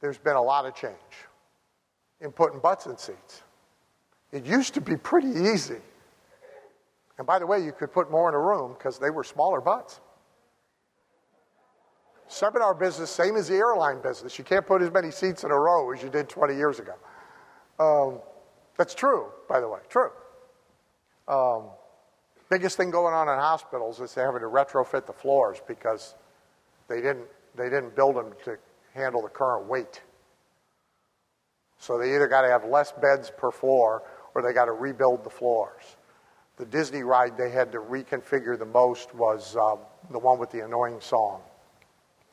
there's 0.00 0.18
been 0.18 0.36
a 0.36 0.42
lot 0.42 0.66
of 0.66 0.74
change 0.74 0.94
in 2.20 2.32
putting 2.32 2.60
butts 2.60 2.86
in 2.86 2.96
seats. 2.96 3.42
It 4.32 4.44
used 4.44 4.74
to 4.74 4.80
be 4.80 4.96
pretty 4.96 5.28
easy. 5.28 5.80
And 7.18 7.26
by 7.26 7.38
the 7.38 7.46
way, 7.46 7.62
you 7.62 7.72
could 7.72 7.92
put 7.92 8.10
more 8.10 8.28
in 8.28 8.34
a 8.34 8.38
room 8.38 8.74
because 8.74 8.98
they 8.98 9.10
were 9.10 9.24
smaller 9.24 9.60
butts. 9.60 10.00
Seminar 12.28 12.74
business, 12.74 13.10
same 13.10 13.36
as 13.36 13.48
the 13.48 13.56
airline 13.56 14.00
business. 14.00 14.38
You 14.38 14.44
can't 14.44 14.64
put 14.64 14.82
as 14.82 14.92
many 14.92 15.10
seats 15.10 15.42
in 15.42 15.50
a 15.50 15.58
row 15.58 15.92
as 15.92 16.02
you 16.02 16.08
did 16.08 16.28
20 16.28 16.54
years 16.54 16.78
ago. 16.78 16.94
Um, 17.78 18.20
that's 18.76 18.94
true, 18.94 19.26
by 19.48 19.60
the 19.60 19.68
way, 19.68 19.80
true. 19.88 20.10
Um, 21.26 21.64
biggest 22.48 22.76
thing 22.76 22.90
going 22.90 23.14
on 23.14 23.28
in 23.28 23.38
hospitals 23.38 24.00
is 24.00 24.14
they're 24.14 24.26
having 24.26 24.42
to 24.42 24.46
retrofit 24.46 25.06
the 25.06 25.12
floors 25.12 25.58
because 25.66 26.14
they 26.88 27.00
didn't, 27.00 27.26
they 27.60 27.68
didn't 27.68 27.94
build 27.94 28.16
them 28.16 28.32
to 28.44 28.56
handle 28.94 29.22
the 29.22 29.28
current 29.28 29.66
weight. 29.66 30.00
So 31.78 31.98
they 31.98 32.14
either 32.14 32.28
got 32.28 32.42
to 32.42 32.48
have 32.48 32.64
less 32.64 32.92
beds 32.92 33.30
per 33.36 33.50
floor 33.50 34.02
or 34.34 34.42
they 34.42 34.52
got 34.52 34.66
to 34.66 34.72
rebuild 34.72 35.24
the 35.24 35.30
floors. 35.30 35.96
The 36.56 36.66
Disney 36.66 37.02
ride 37.02 37.36
they 37.36 37.50
had 37.50 37.72
to 37.72 37.78
reconfigure 37.78 38.58
the 38.58 38.66
most 38.66 39.14
was 39.14 39.56
um, 39.56 39.78
the 40.10 40.18
one 40.18 40.38
with 40.38 40.50
the 40.50 40.64
annoying 40.64 41.00
song. 41.00 41.40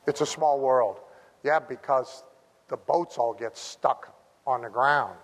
It's 0.06 0.20
a 0.20 0.26
small 0.26 0.60
world. 0.60 1.00
Yeah, 1.42 1.58
because 1.60 2.24
the 2.68 2.76
boats 2.76 3.16
all 3.16 3.32
get 3.32 3.56
stuck 3.56 4.14
on 4.46 4.62
the 4.62 4.68
ground. 4.68 5.18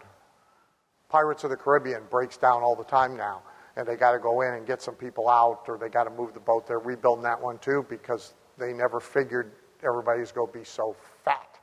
Pirates 1.09 1.45
of 1.45 1.51
the 1.51 1.57
Caribbean 1.57 2.03
breaks 2.11 2.37
down 2.37 2.63
all 2.63 2.75
the 2.75 2.85
time 2.85 3.17
now, 3.17 3.43
and 3.77 3.87
they 3.87 3.97
got 3.97 4.13
to 4.13 4.19
go 4.19 4.41
in 4.41 4.55
and 4.55 4.67
get 4.67 4.81
some 4.81 4.95
people 4.95 5.29
out, 5.29 5.65
or 5.69 5.77
they 5.77 5.89
got 5.89 6.05
to 6.05 6.11
move 6.11 6.35
the 6.35 6.41
boat. 6.41 6.67
They're 6.67 6.79
rebuilding 6.79 7.25
that 7.25 7.41
one 7.41 7.59
too 7.59 7.85
because 7.89 8.35
they 8.59 8.73
never 8.73 9.01
figured 9.01 9.53
everybody's 9.85 10.33
going 10.33 10.51
to 10.53 10.59
be 10.59 10.65
so 10.65 10.97
fat. 11.25 11.59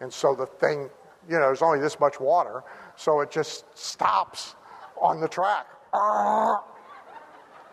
And 0.00 0.12
so 0.12 0.34
the 0.34 0.46
thing, 0.46 0.90
you 1.28 1.38
know, 1.38 1.46
there's 1.46 1.62
only 1.62 1.78
this 1.78 2.00
much 2.00 2.18
water, 2.18 2.64
so 2.96 3.20
it 3.20 3.30
just 3.30 3.66
stops 3.78 4.56
on 5.00 5.20
the 5.20 5.28
track. 5.28 5.66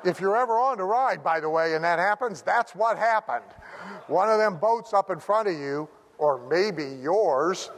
If 0.06 0.22
you're 0.22 0.38
ever 0.38 0.54
on 0.54 0.78
the 0.78 0.84
ride, 0.84 1.24
by 1.24 1.40
the 1.40 1.50
way, 1.50 1.76
and 1.76 1.84
that 1.84 2.00
happens, 2.00 2.42
that's 2.42 2.74
what 2.74 2.98
happened. 2.98 3.44
One 4.08 4.30
of 4.30 4.38
them 4.38 4.58
boats 4.58 4.94
up 4.94 5.10
in 5.10 5.20
front 5.20 5.48
of 5.48 5.56
you, 5.56 5.90
or 6.18 6.48
maybe 6.50 6.86
yours, 7.02 7.72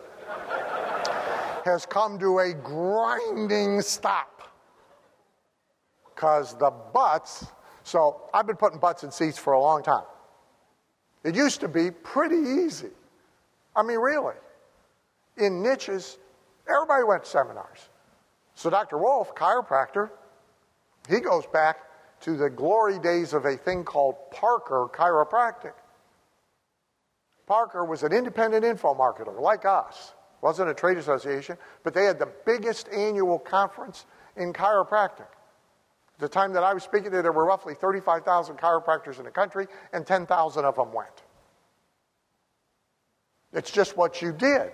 has 1.65 1.85
come 1.85 2.19
to 2.19 2.39
a 2.39 2.53
grinding 2.53 3.81
stop. 3.81 4.27
Because 6.13 6.57
the 6.57 6.71
butts, 6.93 7.45
so 7.83 8.29
I've 8.33 8.45
been 8.45 8.55
putting 8.55 8.79
butts 8.79 9.03
in 9.03 9.11
seats 9.11 9.37
for 9.37 9.53
a 9.53 9.59
long 9.59 9.81
time. 9.81 10.03
It 11.23 11.35
used 11.35 11.61
to 11.61 11.67
be 11.67 11.91
pretty 11.91 12.63
easy. 12.65 12.89
I 13.75 13.83
mean, 13.83 13.99
really. 13.99 14.35
In 15.37 15.61
niches, 15.61 16.17
everybody 16.67 17.03
went 17.03 17.23
to 17.23 17.29
seminars. 17.29 17.89
So 18.55 18.69
Dr. 18.69 18.97
Wolf, 18.97 19.33
chiropractor, 19.35 20.09
he 21.07 21.19
goes 21.19 21.45
back 21.47 21.77
to 22.21 22.37
the 22.37 22.49
glory 22.49 22.99
days 22.99 23.33
of 23.33 23.45
a 23.45 23.57
thing 23.57 23.83
called 23.83 24.15
Parker 24.31 24.87
Chiropractic. 24.93 25.73
Parker 27.47 27.83
was 27.85 28.03
an 28.03 28.13
independent 28.13 28.63
info 28.63 28.93
marketer 28.93 29.39
like 29.39 29.65
us. 29.65 30.13
Wasn't 30.41 30.69
a 30.69 30.73
trade 30.73 30.97
association, 30.97 31.57
but 31.83 31.93
they 31.93 32.05
had 32.05 32.17
the 32.17 32.29
biggest 32.45 32.87
annual 32.89 33.37
conference 33.37 34.05
in 34.37 34.53
chiropractic. 34.53 35.27
The 36.21 36.29
time 36.29 36.53
that 36.53 36.63
I 36.63 36.75
was 36.75 36.83
speaking 36.83 37.09
there, 37.09 37.23
there 37.23 37.31
were 37.31 37.45
roughly 37.45 37.73
35,000 37.73 38.55
chiropractors 38.55 39.17
in 39.17 39.25
the 39.25 39.31
country, 39.31 39.65
and 39.91 40.05
10,000 40.05 40.63
of 40.63 40.75
them 40.75 40.93
went. 40.93 41.23
It's 43.53 43.71
just 43.71 43.97
what 43.97 44.21
you 44.21 44.31
did. 44.31 44.71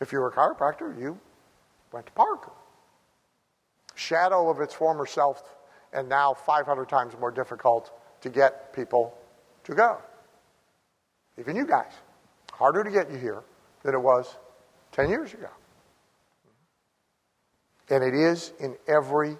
If 0.00 0.10
you 0.10 0.20
were 0.20 0.28
a 0.28 0.32
chiropractor, 0.32 0.98
you 0.98 1.18
went 1.92 2.06
to 2.06 2.12
Parker. 2.12 2.52
Shadow 3.94 4.48
of 4.48 4.58
its 4.62 4.72
former 4.72 5.04
self, 5.04 5.54
and 5.92 6.08
now 6.08 6.32
500 6.32 6.88
times 6.88 7.12
more 7.20 7.30
difficult 7.30 7.92
to 8.22 8.30
get 8.30 8.72
people 8.72 9.14
to 9.64 9.74
go. 9.74 9.98
Even 11.38 11.56
you 11.56 11.66
guys. 11.66 11.92
Harder 12.52 12.84
to 12.84 12.90
get 12.90 13.10
you 13.10 13.18
here 13.18 13.42
than 13.82 13.92
it 13.92 14.00
was 14.00 14.34
10 14.92 15.10
years 15.10 15.34
ago. 15.34 15.50
And 17.90 18.02
it 18.02 18.14
is 18.14 18.54
in 18.60 18.76
every 18.88 19.36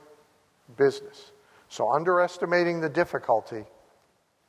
business. 0.77 1.33
So 1.69 1.91
underestimating 1.91 2.81
the 2.81 2.89
difficulty, 2.89 3.65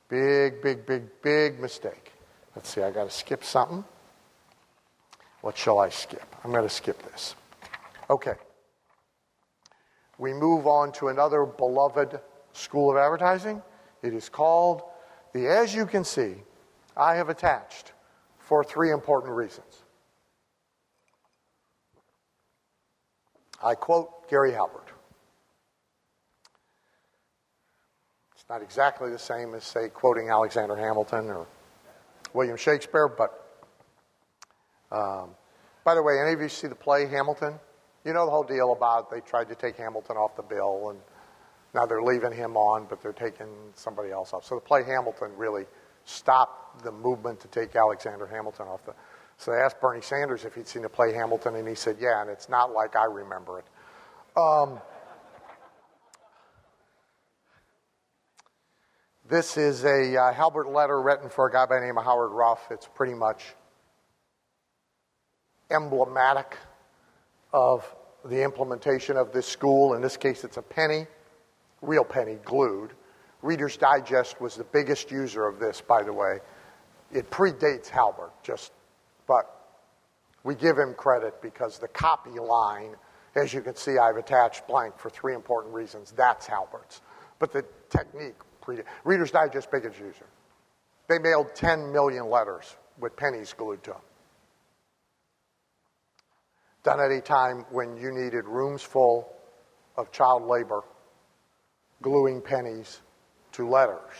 big, 0.09 0.61
big, 0.61 0.85
big, 0.85 1.03
big 1.21 1.59
mistake. 1.59 2.13
Let's 2.55 2.69
see, 2.69 2.81
I 2.81 2.91
got 2.91 3.05
to 3.05 3.15
skip 3.15 3.43
something. 3.43 3.85
What 5.41 5.57
shall 5.57 5.79
I 5.79 5.89
skip? 5.89 6.35
I'm 6.43 6.51
going 6.51 6.63
to 6.63 6.69
skip 6.69 7.01
this. 7.11 7.35
Okay. 8.09 8.33
We 10.17 10.33
move 10.33 10.67
on 10.67 10.91
to 10.93 11.07
another 11.07 11.45
beloved 11.45 12.19
school 12.53 12.91
of 12.91 12.97
advertising. 12.97 13.61
It 14.03 14.13
is 14.13 14.29
called 14.29 14.83
the 15.33 15.47
As 15.47 15.73
You 15.73 15.85
Can 15.85 16.03
See, 16.03 16.35
I 16.95 17.15
Have 17.15 17.29
Attached 17.29 17.93
for 18.39 18.63
three 18.63 18.91
important 18.91 19.33
reasons. 19.33 19.83
I 23.63 23.75
quote 23.75 24.29
Gary 24.29 24.51
Halbert. 24.51 24.90
Not 28.51 28.61
exactly 28.61 29.09
the 29.09 29.17
same 29.17 29.55
as, 29.55 29.63
say, 29.63 29.87
quoting 29.87 30.29
Alexander 30.29 30.75
Hamilton 30.75 31.29
or 31.29 31.47
William 32.33 32.57
Shakespeare, 32.57 33.07
but 33.07 33.63
um, 34.91 35.29
by 35.85 35.95
the 35.95 36.03
way, 36.03 36.19
any 36.19 36.33
of 36.33 36.41
you 36.41 36.49
see 36.49 36.67
the 36.67 36.75
play 36.75 37.07
Hamilton? 37.07 37.53
You 38.03 38.11
know 38.11 38.25
the 38.25 38.31
whole 38.31 38.43
deal 38.43 38.73
about 38.73 39.09
they 39.09 39.21
tried 39.21 39.47
to 39.47 39.55
take 39.55 39.77
Hamilton 39.77 40.17
off 40.17 40.35
the 40.35 40.43
bill, 40.43 40.89
and 40.89 40.99
now 41.73 41.85
they're 41.85 42.01
leaving 42.01 42.33
him 42.33 42.57
on, 42.57 42.87
but 42.89 43.01
they're 43.01 43.13
taking 43.13 43.47
somebody 43.73 44.11
else 44.11 44.33
off. 44.33 44.43
So 44.43 44.55
the 44.55 44.61
play 44.61 44.83
Hamilton 44.83 45.31
really 45.37 45.63
stopped 46.03 46.83
the 46.83 46.91
movement 46.91 47.39
to 47.39 47.47
take 47.47 47.73
Alexander 47.77 48.27
Hamilton 48.27 48.67
off 48.67 48.85
the. 48.85 48.93
So 49.37 49.51
they 49.51 49.59
asked 49.59 49.79
Bernie 49.79 50.01
Sanders 50.01 50.43
if 50.43 50.55
he'd 50.55 50.67
seen 50.67 50.81
the 50.81 50.89
play 50.89 51.13
Hamilton, 51.13 51.55
and 51.55 51.65
he 51.65 51.75
said, 51.75 51.95
"Yeah," 52.01 52.21
and 52.21 52.29
it's 52.29 52.49
not 52.49 52.73
like 52.73 52.97
I 52.97 53.05
remember 53.05 53.59
it. 53.59 53.65
Um, 54.35 54.81
this 59.31 59.55
is 59.55 59.85
a 59.85 60.17
uh, 60.17 60.33
Halbert 60.33 60.67
letter 60.67 61.01
written 61.01 61.29
for 61.29 61.47
a 61.47 61.51
guy 61.51 61.65
by 61.65 61.79
the 61.79 61.85
name 61.85 61.97
of 61.97 62.03
Howard 62.03 62.33
Ruff. 62.33 62.67
It's 62.69 62.89
pretty 62.93 63.13
much 63.13 63.55
emblematic 65.69 66.57
of 67.53 67.95
the 68.25 68.43
implementation 68.43 69.15
of 69.15 69.31
this 69.31 69.47
school. 69.47 69.93
In 69.93 70.01
this 70.01 70.17
case, 70.17 70.43
it's 70.43 70.57
a 70.57 70.61
penny, 70.61 71.07
real 71.81 72.03
penny, 72.03 72.39
glued. 72.43 72.91
Reader's 73.41 73.77
Digest 73.77 74.41
was 74.41 74.57
the 74.57 74.65
biggest 74.65 75.09
user 75.11 75.47
of 75.47 75.59
this, 75.59 75.79
by 75.79 76.03
the 76.03 76.11
way, 76.11 76.39
it 77.13 77.31
predates 77.31 77.87
Halbert, 77.87 78.33
just, 78.43 78.73
but 79.27 79.77
we 80.43 80.55
give 80.55 80.77
him 80.77 80.93
credit 80.93 81.41
because 81.41 81.79
the 81.79 81.87
copy 81.87 82.37
line, 82.37 82.97
as 83.35 83.53
you 83.53 83.61
can 83.61 83.77
see, 83.77 83.97
I've 83.97 84.17
attached 84.17 84.67
blank 84.67 84.99
for 84.99 85.09
three 85.09 85.35
important 85.35 85.73
reasons. 85.73 86.11
That's 86.11 86.45
Halbert's. 86.47 86.99
But 87.39 87.53
the 87.53 87.63
technique, 87.89 88.35
Reader's 89.03 89.31
Digest 89.31 89.71
Biggins 89.71 89.99
user. 89.99 90.25
They 91.07 91.19
mailed 91.19 91.53
10 91.55 91.91
million 91.91 92.29
letters 92.29 92.75
with 92.99 93.15
pennies 93.15 93.53
glued 93.53 93.83
to 93.83 93.91
them. 93.91 94.01
Done 96.83 96.99
at 96.99 97.11
a 97.11 97.21
time 97.21 97.65
when 97.71 97.97
you 97.97 98.11
needed 98.11 98.45
rooms 98.45 98.81
full 98.81 99.31
of 99.97 100.11
child 100.11 100.43
labor 100.47 100.83
gluing 102.01 102.41
pennies 102.41 103.01
to 103.53 103.67
letters. 103.67 104.11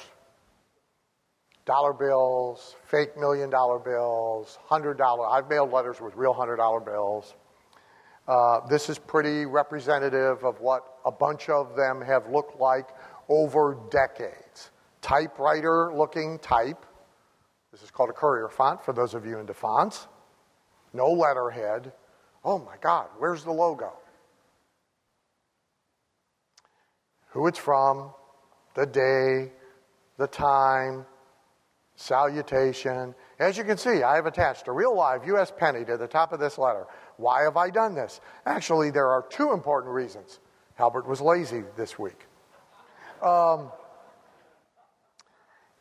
Dollar 1.66 1.94
bills, 1.94 2.76
fake 2.86 3.18
million 3.18 3.50
dollar 3.50 3.80
bills, 3.80 4.58
hundred 4.66 4.98
dollar. 4.98 5.28
I've 5.28 5.50
mailed 5.50 5.72
letters 5.72 6.02
with 6.02 6.16
real 6.16 6.34
hundred 6.34 6.58
dollar 6.58 6.80
bills. 6.80 7.36
Uh, 8.28 8.66
this 8.68 8.90
is 8.90 9.00
pretty 9.00 9.46
representative 9.46 10.44
of 10.44 10.60
what 10.62 10.84
a 11.06 11.12
bunch 11.12 11.50
of 11.50 11.76
them 11.76 12.02
have 12.02 12.30
looked 12.30 12.60
like 12.60 12.90
over 13.32 13.78
decades. 13.90 14.72
Typewriter 15.02 15.94
looking 15.96 16.38
type. 16.40 16.86
This 17.72 17.82
is 17.82 17.90
called 17.90 18.10
a 18.10 18.14
courier 18.14 18.50
font 18.50 18.84
for 18.84 18.92
those 18.92 19.14
of 19.14 19.26
you 19.26 19.40
into 19.40 19.54
fonts. 19.54 20.08
No 20.94 21.08
letterhead. 21.08 21.94
Oh 22.44 22.60
my 22.60 22.76
God, 22.82 23.08
where's 23.18 23.46
the 23.46 23.52
logo? 23.52 23.94
Who 27.30 27.48
it's 27.48 27.58
from, 27.58 28.12
the 28.76 28.86
day, 28.86 29.54
the 30.18 30.28
time, 30.28 31.06
salutation. 31.96 33.16
As 33.40 33.58
you 33.58 33.64
can 33.64 33.78
see, 33.78 34.04
I 34.04 34.16
have 34.16 34.26
attached 34.26 34.68
a 34.68 34.74
real 34.74 34.94
live 34.94 35.26
U.S. 35.28 35.54
penny 35.56 35.86
to 35.86 35.96
the 35.96 36.08
top 36.08 36.34
of 36.34 36.42
this 36.42 36.58
letter. 36.58 36.86
Why 37.16 37.44
have 37.44 37.56
I 37.56 37.70
done 37.70 37.96
this? 37.96 38.20
Actually, 38.46 38.92
there 38.92 39.08
are 39.08 39.26
two 39.30 39.54
important 39.54 39.94
reasons. 39.94 40.42
Halbert 40.76 41.08
was 41.08 41.22
lazy 41.22 41.64
this 41.78 41.98
week. 41.98 42.26
Um, 43.22 43.72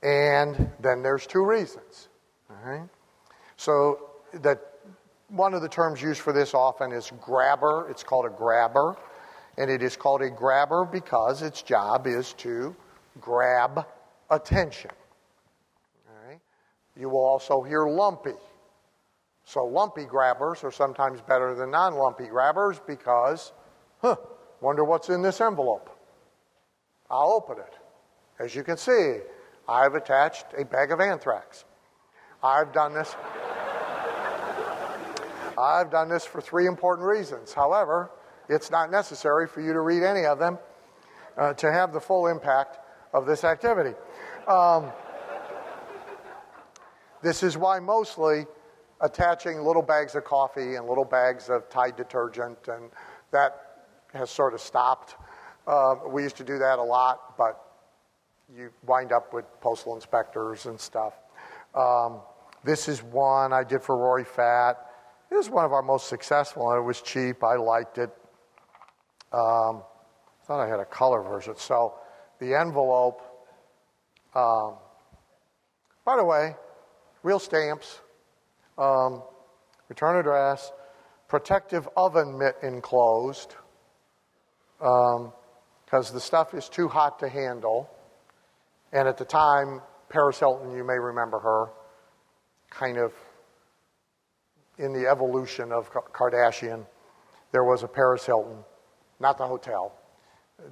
and 0.03 0.71
then 0.81 1.03
there's 1.03 1.27
two 1.27 1.45
reasons. 1.45 2.09
So 3.57 4.11
that 4.35 4.61
one 5.29 5.55
of 5.55 5.63
the 5.63 5.69
terms 5.69 6.03
used 6.03 6.21
for 6.21 6.33
this 6.33 6.55
often 6.55 6.93
is 6.93 7.13
grabber. 7.21 7.89
It's 7.91 8.03
called 8.03 8.27
a 8.27 8.31
grabber. 8.31 8.97
And 9.59 9.71
it 9.71 9.83
is 9.83 9.97
called 9.97 10.23
a 10.23 10.31
grabber 10.31 10.85
because 10.85 11.43
its 11.43 11.63
job 11.63 12.07
is 12.07 12.33
to 12.35 12.75
grab 13.21 13.87
attention. 14.31 14.91
All 16.09 16.29
right? 16.29 16.41
You 16.97 17.11
will 17.11 17.25
also 17.25 17.63
hear 17.63 17.87
lumpy. 17.87 18.35
So 19.45 19.65
lumpy 19.65 20.05
grabbers 20.05 20.63
are 20.65 20.71
sometimes 20.71 21.21
better 21.21 21.55
than 21.55 21.71
non 21.71 21.95
lumpy 21.95 22.27
grabbers 22.27 22.81
because, 22.87 23.53
huh, 24.01 24.17
wonder 24.61 24.85
what's 24.85 25.09
in 25.09 25.23
this 25.23 25.41
envelope. 25.41 25.91
I'll 27.11 27.33
open 27.33 27.59
it. 27.59 27.75
As 28.39 28.55
you 28.55 28.63
can 28.63 28.77
see, 28.77 29.19
I've 29.69 29.95
attached 29.95 30.47
a 30.57 30.65
bag 30.65 30.93
of 30.93 31.01
anthrax. 31.01 31.65
I've 32.43 32.73
done 32.73 32.95
this. 32.95 33.15
I've 35.59 35.91
done 35.91 36.09
this 36.09 36.25
for 36.25 36.41
three 36.41 36.67
important 36.67 37.07
reasons. 37.07 37.53
However, 37.53 38.11
it's 38.49 38.71
not 38.71 38.91
necessary 38.91 39.47
for 39.47 39.61
you 39.61 39.73
to 39.73 39.81
read 39.81 40.03
any 40.03 40.25
of 40.25 40.39
them 40.39 40.59
uh, 41.37 41.53
to 41.55 41.71
have 41.71 41.93
the 41.93 42.01
full 42.01 42.27
impact 42.29 42.79
of 43.13 43.27
this 43.27 43.45
activity. 43.45 43.95
Um, 44.49 44.91
this 47.23 47.43
is 47.43 47.59
why 47.59 47.79
mostly 47.79 48.47
attaching 49.01 49.61
little 49.63 49.83
bags 49.83 50.15
of 50.15 50.25
coffee 50.25 50.77
and 50.77 50.87
little 50.87 51.05
bags 51.05 51.49
of 51.49 51.69
Tide 51.69 51.97
detergent, 51.97 52.69
and 52.69 52.91
that 53.31 53.87
has 54.15 54.31
sort 54.31 54.55
of 54.55 54.61
stopped. 54.61 55.17
Uh, 55.71 55.95
we 56.09 56.25
used 56.25 56.37
to 56.37 56.43
do 56.43 56.59
that 56.59 56.81
a 56.81 56.83
lot, 56.83 57.37
but 57.39 57.55
you 58.53 58.71
wind 58.89 59.13
up 59.13 59.33
with 59.33 59.45
postal 59.61 59.95
inspectors 59.95 60.67
and 60.67 60.81
stuff. 60.81 61.15
Um, 61.77 62.23
this 62.65 62.89
is 62.89 63.05
one 63.05 63.53
I 63.53 63.63
did 63.63 63.81
for 63.81 63.97
Rory 63.97 64.25
Fatt. 64.25 64.75
It 65.31 65.37
was 65.37 65.49
one 65.49 65.65
of 65.65 65.73
our 65.73 65.83
most 65.83 66.09
successful, 66.09 66.69
and 66.73 66.79
it 66.81 66.85
was 66.85 67.01
cheap. 67.01 67.45
I 67.45 67.55
liked 67.55 67.99
it. 67.99 68.11
Um, 69.33 69.85
thought 70.45 70.61
I 70.61 70.69
had 70.69 70.81
a 70.81 70.85
color 70.85 71.23
version. 71.23 71.55
So 71.57 71.95
the 72.41 72.53
envelope. 72.59 73.23
Um, 74.35 74.75
by 76.05 76.17
the 76.17 76.25
way, 76.25 76.57
real 77.23 77.39
stamps, 77.39 78.01
um, 78.77 79.23
return 79.89 80.17
address, 80.17 80.73
protective 81.29 81.89
oven 81.97 82.37
mitt 82.37 82.57
enclosed, 82.65 83.55
because 85.91 86.13
the 86.13 86.21
stuff 86.21 86.55
is 86.55 86.69
too 86.69 86.87
hot 86.87 87.19
to 87.19 87.29
handle. 87.29 87.91
And 88.93 89.09
at 89.09 89.17
the 89.17 89.25
time, 89.25 89.81
Paris 90.09 90.39
Hilton, 90.39 90.71
you 90.73 90.85
may 90.85 90.99
remember 90.99 91.41
her, 91.41 91.71
kind 92.71 92.97
of 92.97 93.13
in 94.79 94.93
the 94.93 95.09
evolution 95.09 95.73
of 95.73 95.91
Kardashian, 95.91 96.87
there 97.51 97.65
was 97.65 97.83
a 97.83 97.89
Paris 97.89 98.25
Hilton, 98.25 98.59
not 99.19 99.37
the 99.37 99.47
hotel, 99.47 99.93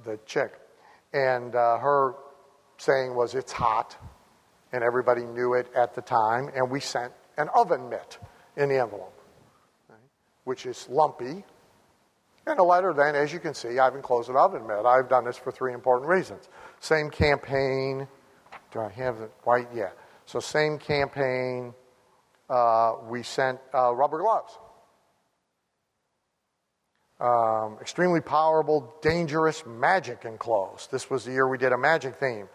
the 0.05 0.17
chick. 0.25 0.53
And 1.11 1.53
uh, 1.53 1.77
her 1.79 2.13
saying 2.77 3.13
was, 3.13 3.35
It's 3.35 3.51
hot. 3.51 3.97
And 4.71 4.83
everybody 4.83 5.25
knew 5.25 5.55
it 5.55 5.67
at 5.75 5.95
the 5.95 6.01
time. 6.01 6.49
And 6.55 6.69
we 6.69 6.79
sent 6.79 7.11
an 7.37 7.49
oven 7.55 7.89
mitt 7.89 8.19
in 8.55 8.69
the 8.69 8.79
envelope, 8.79 9.19
right, 9.89 9.97
which 10.45 10.65
is 10.65 10.87
lumpy. 10.89 11.43
And 12.49 12.57
a 12.59 12.63
letter, 12.63 12.93
then, 12.93 13.13
as 13.13 13.31
you 13.31 13.39
can 13.39 13.53
see, 13.53 13.77
I've 13.77 13.93
enclosed 13.93 14.27
an 14.27 14.35
oven 14.35 14.65
mitt. 14.65 14.83
I've 14.83 15.07
done 15.07 15.23
this 15.23 15.37
for 15.37 15.51
three 15.51 15.71
important 15.71 16.09
reasons. 16.09 16.49
Same 16.79 17.11
campaign. 17.11 18.07
Do 18.71 18.79
I 18.79 18.89
have 18.89 19.19
the 19.19 19.29
white? 19.43 19.67
Yeah. 19.71 19.91
So, 20.25 20.39
same 20.39 20.79
campaign. 20.79 21.75
Uh, 22.49 22.93
we 23.07 23.21
sent 23.21 23.59
uh, 23.71 23.93
rubber 23.93 24.17
gloves. 24.17 24.57
Um, 27.19 27.77
extremely 27.79 28.21
powerful, 28.21 28.95
dangerous 29.03 29.63
magic 29.67 30.25
enclosed. 30.25 30.89
This 30.89 31.07
was 31.07 31.25
the 31.25 31.31
year 31.31 31.47
we 31.47 31.59
did 31.59 31.71
a 31.71 31.77
magic 31.77 32.15
theme. 32.15 32.49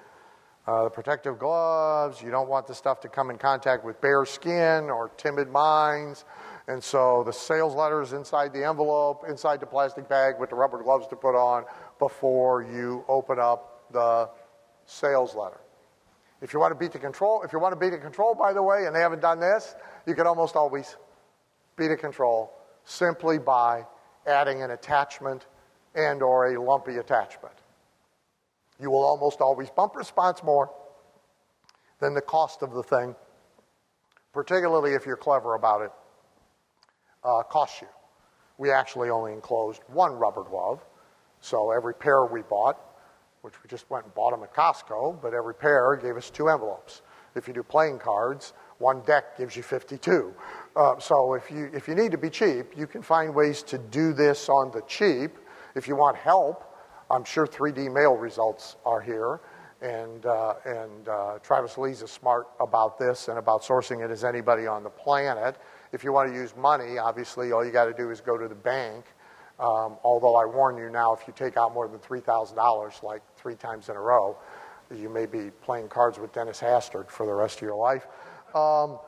Uh, 0.66 0.84
the 0.84 0.90
protective 0.90 1.38
gloves, 1.38 2.20
you 2.20 2.32
don't 2.32 2.48
want 2.48 2.66
the 2.66 2.74
stuff 2.74 3.00
to 3.02 3.08
come 3.08 3.30
in 3.30 3.38
contact 3.38 3.84
with 3.84 4.00
bare 4.00 4.24
skin 4.24 4.90
or 4.90 5.12
timid 5.18 5.50
minds. 5.50 6.24
And 6.66 6.82
so 6.82 7.22
the 7.24 7.32
sales 7.32 7.74
letter 7.74 8.00
is 8.00 8.12
inside 8.12 8.52
the 8.52 8.64
envelope, 8.64 9.24
inside 9.28 9.60
the 9.60 9.66
plastic 9.66 10.08
bag 10.08 10.36
with 10.38 10.50
the 10.50 10.56
rubber 10.56 10.82
gloves 10.82 11.06
to 11.08 11.16
put 11.16 11.34
on 11.34 11.64
before 11.98 12.62
you 12.62 13.04
open 13.06 13.38
up 13.38 13.84
the 13.92 14.30
sales 14.86 15.34
letter. 15.34 15.60
If 16.40 16.52
you 16.52 16.60
want 16.60 16.72
to 16.72 16.78
beat 16.78 16.92
the 16.92 16.98
control, 16.98 17.42
if 17.42 17.52
you 17.52 17.58
want 17.58 17.72
to 17.72 17.78
beat 17.78 17.90
the 17.90 17.98
control, 17.98 18.34
by 18.34 18.52
the 18.52 18.62
way, 18.62 18.86
and 18.86 18.94
they 18.94 19.00
haven't 19.00 19.20
done 19.20 19.40
this, 19.40 19.74
you 20.06 20.14
can 20.14 20.26
almost 20.26 20.56
always 20.56 20.96
beat 21.76 21.90
a 21.90 21.96
control 21.96 22.52
simply 22.84 23.38
by 23.38 23.84
adding 24.26 24.62
an 24.62 24.70
attachment 24.70 25.46
and 25.94 26.22
or 26.22 26.54
a 26.54 26.62
lumpy 26.62 26.96
attachment. 26.96 27.54
You 28.80 28.90
will 28.90 29.04
almost 29.04 29.40
always 29.40 29.70
bump 29.70 29.96
response 29.96 30.42
more 30.42 30.70
than 32.00 32.14
the 32.14 32.20
cost 32.20 32.62
of 32.62 32.72
the 32.72 32.82
thing, 32.82 33.14
particularly 34.32 34.94
if 34.94 35.06
you're 35.06 35.16
clever 35.16 35.54
about 35.54 35.82
it, 35.82 35.92
uh, 37.24 37.42
costs 37.42 37.80
you. 37.80 37.88
We 38.58 38.70
actually 38.70 39.10
only 39.10 39.32
enclosed 39.32 39.82
one 39.88 40.12
rubber 40.12 40.44
glove, 40.44 40.84
so 41.40 41.70
every 41.70 41.94
pair 41.94 42.24
we 42.26 42.42
bought, 42.42 42.78
which 43.42 43.54
we 43.62 43.68
just 43.68 43.90
went 43.90 44.04
and 44.04 44.14
bought 44.14 44.30
them 44.30 44.42
at 44.42 44.54
Costco, 44.54 45.20
but 45.20 45.34
every 45.34 45.54
pair 45.54 45.96
gave 45.96 46.16
us 46.16 46.30
two 46.30 46.48
envelopes. 46.48 47.02
If 47.34 47.48
you 47.48 47.54
do 47.54 47.62
playing 47.62 47.98
cards, 47.98 48.52
one 48.78 49.00
deck 49.02 49.36
gives 49.36 49.56
you 49.56 49.62
52. 49.62 50.32
Uh, 50.76 50.98
so 50.98 51.34
if 51.34 51.50
you, 51.50 51.70
if 51.72 51.88
you 51.88 51.94
need 51.94 52.12
to 52.12 52.18
be 52.18 52.30
cheap, 52.30 52.76
you 52.76 52.86
can 52.86 53.02
find 53.02 53.34
ways 53.34 53.62
to 53.64 53.78
do 53.78 54.12
this 54.12 54.48
on 54.48 54.70
the 54.72 54.82
cheap. 54.82 55.32
If 55.74 55.88
you 55.88 55.96
want 55.96 56.16
help, 56.16 56.64
I'm 57.10 57.24
sure 57.24 57.46
3D 57.46 57.92
mail 57.92 58.14
results 58.14 58.76
are 58.84 59.00
here. 59.00 59.40
And, 59.82 60.24
uh, 60.24 60.54
and 60.64 61.08
uh, 61.08 61.38
Travis 61.42 61.76
Lee's 61.76 62.02
as 62.02 62.10
smart 62.10 62.46
about 62.60 62.98
this 62.98 63.28
and 63.28 63.38
about 63.38 63.62
sourcing 63.62 64.04
it 64.04 64.10
as 64.10 64.24
anybody 64.24 64.66
on 64.66 64.82
the 64.82 64.90
planet. 64.90 65.56
If 65.94 66.02
you 66.02 66.12
want 66.12 66.28
to 66.28 66.34
use 66.34 66.56
money, 66.56 66.98
obviously 66.98 67.52
all 67.52 67.64
you 67.64 67.70
got 67.70 67.84
to 67.84 67.94
do 67.94 68.10
is 68.10 68.20
go 68.20 68.36
to 68.36 68.48
the 68.48 68.54
bank. 68.56 69.04
Um, 69.60 69.96
although 70.02 70.34
I 70.34 70.44
warn 70.44 70.76
you 70.76 70.90
now, 70.90 71.14
if 71.14 71.20
you 71.28 71.32
take 71.36 71.56
out 71.56 71.72
more 71.72 71.86
than 71.86 72.00
$3,000, 72.00 73.02
like 73.04 73.22
three 73.36 73.54
times 73.54 73.88
in 73.88 73.94
a 73.94 74.00
row, 74.00 74.36
you 74.92 75.08
may 75.08 75.26
be 75.26 75.52
playing 75.62 75.86
cards 75.86 76.18
with 76.18 76.32
Dennis 76.32 76.60
Hastert 76.60 77.08
for 77.10 77.26
the 77.26 77.32
rest 77.32 77.58
of 77.58 77.62
your 77.62 77.76
life. 77.76 78.08
Um, 78.56 78.98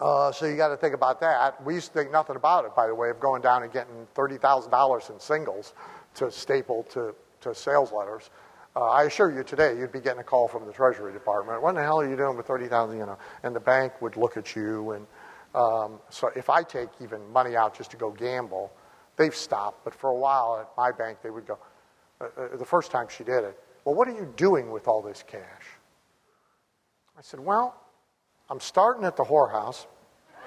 uh, 0.00 0.32
so 0.32 0.46
you 0.46 0.56
got 0.56 0.68
to 0.68 0.78
think 0.78 0.94
about 0.94 1.20
that. 1.20 1.62
We 1.62 1.74
used 1.74 1.88
to 1.88 1.92
think 1.92 2.10
nothing 2.10 2.36
about 2.36 2.64
it, 2.64 2.74
by 2.74 2.86
the 2.86 2.94
way, 2.94 3.10
of 3.10 3.20
going 3.20 3.42
down 3.42 3.62
and 3.62 3.70
getting 3.70 4.06
$30,000 4.14 5.10
in 5.10 5.20
singles 5.20 5.74
to 6.14 6.30
staple 6.30 6.84
to, 6.84 7.14
to 7.42 7.54
sales 7.54 7.92
letters. 7.92 8.30
Uh, 8.74 8.88
I 8.88 9.04
assure 9.04 9.30
you 9.30 9.42
today, 9.42 9.76
you'd 9.76 9.92
be 9.92 10.00
getting 10.00 10.20
a 10.20 10.24
call 10.24 10.48
from 10.48 10.64
the 10.64 10.72
Treasury 10.72 11.12
Department. 11.12 11.60
What 11.60 11.74
the 11.74 11.82
hell 11.82 12.00
are 12.00 12.08
you 12.08 12.16
doing 12.16 12.38
with 12.38 12.46
30000 12.46 12.96
you 12.96 13.04
know? 13.04 13.18
And 13.42 13.54
the 13.54 13.60
bank 13.60 14.00
would 14.00 14.16
look 14.16 14.38
at 14.38 14.56
you. 14.56 14.92
And 14.92 15.06
um, 15.54 15.98
so 16.10 16.30
if 16.36 16.48
I 16.48 16.62
take 16.62 16.88
even 17.00 17.28
money 17.32 17.56
out 17.56 17.76
just 17.76 17.90
to 17.90 17.96
go 17.96 18.10
gamble, 18.10 18.72
they've 19.16 19.34
stopped. 19.34 19.84
But 19.84 19.94
for 19.94 20.10
a 20.10 20.16
while 20.16 20.58
at 20.60 20.70
my 20.76 20.92
bank, 20.92 21.18
they 21.22 21.30
would 21.30 21.46
go, 21.46 21.58
uh, 22.20 22.26
uh, 22.36 22.56
the 22.56 22.64
first 22.64 22.90
time 22.90 23.06
she 23.08 23.24
did 23.24 23.44
it, 23.44 23.58
well, 23.84 23.94
what 23.94 24.08
are 24.08 24.14
you 24.14 24.32
doing 24.36 24.70
with 24.70 24.86
all 24.86 25.02
this 25.02 25.24
cash? 25.26 25.64
I 27.18 27.22
said, 27.22 27.40
well, 27.40 27.74
I'm 28.48 28.60
starting 28.60 29.04
at 29.04 29.16
the 29.16 29.24
whorehouse. 29.24 29.86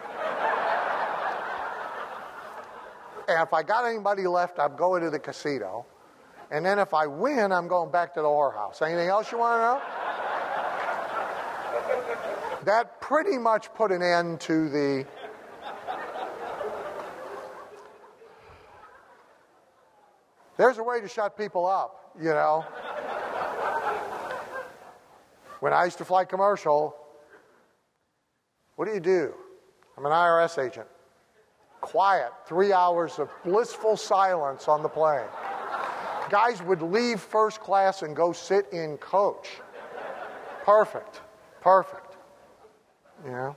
and 3.28 3.42
if 3.42 3.54
I 3.54 3.64
got 3.64 3.86
anybody 3.86 4.26
left, 4.26 4.60
I'm 4.60 4.76
going 4.76 5.04
to 5.04 5.10
the 5.10 5.20
casino. 5.20 5.86
And 6.52 6.66
then 6.66 6.80
if 6.80 6.94
I 6.94 7.08
win, 7.08 7.52
I'm 7.52 7.68
going 7.68 7.92
back 7.92 8.14
to 8.14 8.22
the 8.22 8.28
whorehouse. 8.28 8.82
Anything 8.82 9.10
else 9.10 9.32
you 9.32 9.40
want 9.40 9.58
to 9.58 9.62
know? 9.62 10.03
That 12.66 13.02
pretty 13.02 13.38
much 13.38 13.74
put 13.74 13.92
an 13.92 14.02
end 14.02 14.40
to 14.42 14.70
the. 14.70 15.06
There's 20.58 20.78
a 20.78 20.84
way 20.84 21.02
to 21.02 21.08
shut 21.08 21.38
people 21.38 21.66
up, 21.66 22.14
you 22.20 22.30
know. 22.30 22.66
when 25.60 25.74
I 25.74 25.86
used 25.86 25.98
to 25.98 26.06
fly 26.06 26.26
commercial, 26.26 26.96
what 28.76 28.88
do 28.88 28.94
you 28.94 29.00
do? 29.00 29.34
I'm 29.98 30.06
an 30.06 30.12
IRS 30.12 30.64
agent. 30.64 30.88
Quiet, 31.82 32.32
three 32.46 32.72
hours 32.72 33.20
of 33.20 33.30
blissful 33.44 33.98
silence 33.98 34.68
on 34.68 34.84
the 34.84 34.90
plane 34.90 35.28
guys 36.34 36.64
would 36.64 36.82
leave 36.82 37.22
first 37.22 37.60
class 37.60 38.02
and 38.02 38.16
go 38.16 38.34
sit 38.34 38.66
in 38.72 38.98
coach. 38.98 39.62
Perfect. 40.64 41.22
Perfect. 41.62 42.13
Know? 43.26 43.56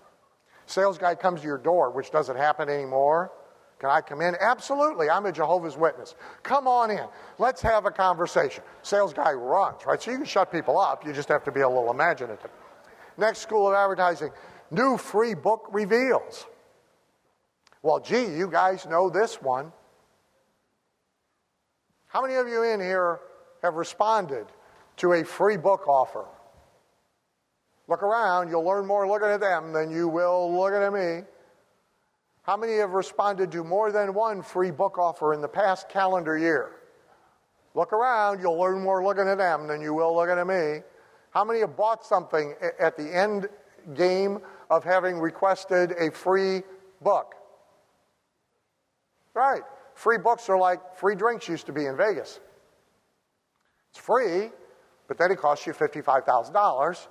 Sales 0.66 0.98
guy 0.98 1.14
comes 1.14 1.40
to 1.40 1.46
your 1.46 1.58
door, 1.58 1.90
which 1.90 2.10
doesn't 2.10 2.36
happen 2.36 2.68
anymore. 2.68 3.32
Can 3.78 3.90
I 3.90 4.00
come 4.00 4.22
in? 4.22 4.34
Absolutely. 4.40 5.10
I'm 5.10 5.26
a 5.26 5.32
Jehovah's 5.32 5.76
Witness. 5.76 6.14
Come 6.42 6.66
on 6.66 6.90
in. 6.90 7.06
Let's 7.38 7.60
have 7.60 7.84
a 7.84 7.90
conversation. 7.90 8.64
Sales 8.82 9.12
guy 9.12 9.32
runs, 9.32 9.84
right? 9.86 10.00
So 10.00 10.10
you 10.10 10.16
can 10.16 10.26
shut 10.26 10.50
people 10.50 10.78
up. 10.78 11.04
You 11.04 11.12
just 11.12 11.28
have 11.28 11.44
to 11.44 11.52
be 11.52 11.60
a 11.60 11.68
little 11.68 11.90
imaginative. 11.90 12.50
Next 13.18 13.40
school 13.40 13.68
of 13.68 13.74
advertising 13.74 14.30
new 14.70 14.96
free 14.96 15.34
book 15.34 15.68
reveals. 15.72 16.46
Well, 17.82 18.00
gee, 18.00 18.24
you 18.24 18.48
guys 18.50 18.86
know 18.86 19.10
this 19.10 19.40
one. 19.40 19.72
How 22.08 22.22
many 22.22 22.34
of 22.34 22.48
you 22.48 22.62
in 22.62 22.80
here 22.80 23.20
have 23.62 23.74
responded 23.74 24.46
to 24.98 25.12
a 25.12 25.24
free 25.24 25.56
book 25.56 25.86
offer? 25.86 26.24
Look 27.88 28.02
around, 28.02 28.48
you'll 28.48 28.64
learn 28.64 28.86
more 28.86 29.06
looking 29.06 29.28
at 29.28 29.40
them 29.40 29.72
than 29.72 29.90
you 29.90 30.08
will 30.08 30.52
looking 30.52 30.82
at 30.82 30.92
me. 30.92 31.24
How 32.42 32.56
many 32.56 32.76
have 32.78 32.90
responded 32.90 33.52
to 33.52 33.64
more 33.64 33.92
than 33.92 34.14
one 34.14 34.42
free 34.42 34.70
book 34.70 34.98
offer 34.98 35.34
in 35.34 35.40
the 35.40 35.48
past 35.48 35.88
calendar 35.88 36.36
year? 36.36 36.70
Look 37.74 37.92
around, 37.92 38.40
you'll 38.40 38.58
learn 38.58 38.82
more 38.82 39.04
looking 39.04 39.28
at 39.28 39.38
them 39.38 39.68
than 39.68 39.80
you 39.80 39.94
will 39.94 40.14
looking 40.14 40.38
at 40.38 40.46
me. 40.46 40.82
How 41.30 41.44
many 41.44 41.60
have 41.60 41.76
bought 41.76 42.04
something 42.04 42.54
at 42.80 42.96
the 42.96 43.14
end 43.14 43.48
game 43.94 44.40
of 44.70 44.82
having 44.82 45.18
requested 45.18 45.92
a 45.92 46.10
free 46.10 46.62
book? 47.02 47.34
Right. 49.34 49.62
Free 49.94 50.18
books 50.18 50.48
are 50.48 50.58
like 50.58 50.96
free 50.96 51.14
drinks 51.14 51.48
used 51.48 51.66
to 51.66 51.72
be 51.72 51.86
in 51.86 51.96
Vegas. 51.96 52.40
It's 53.90 53.98
free, 53.98 54.50
but 55.08 55.18
then 55.18 55.30
it 55.30 55.38
costs 55.38 55.66
you 55.66 55.72
$55,000 55.72 57.06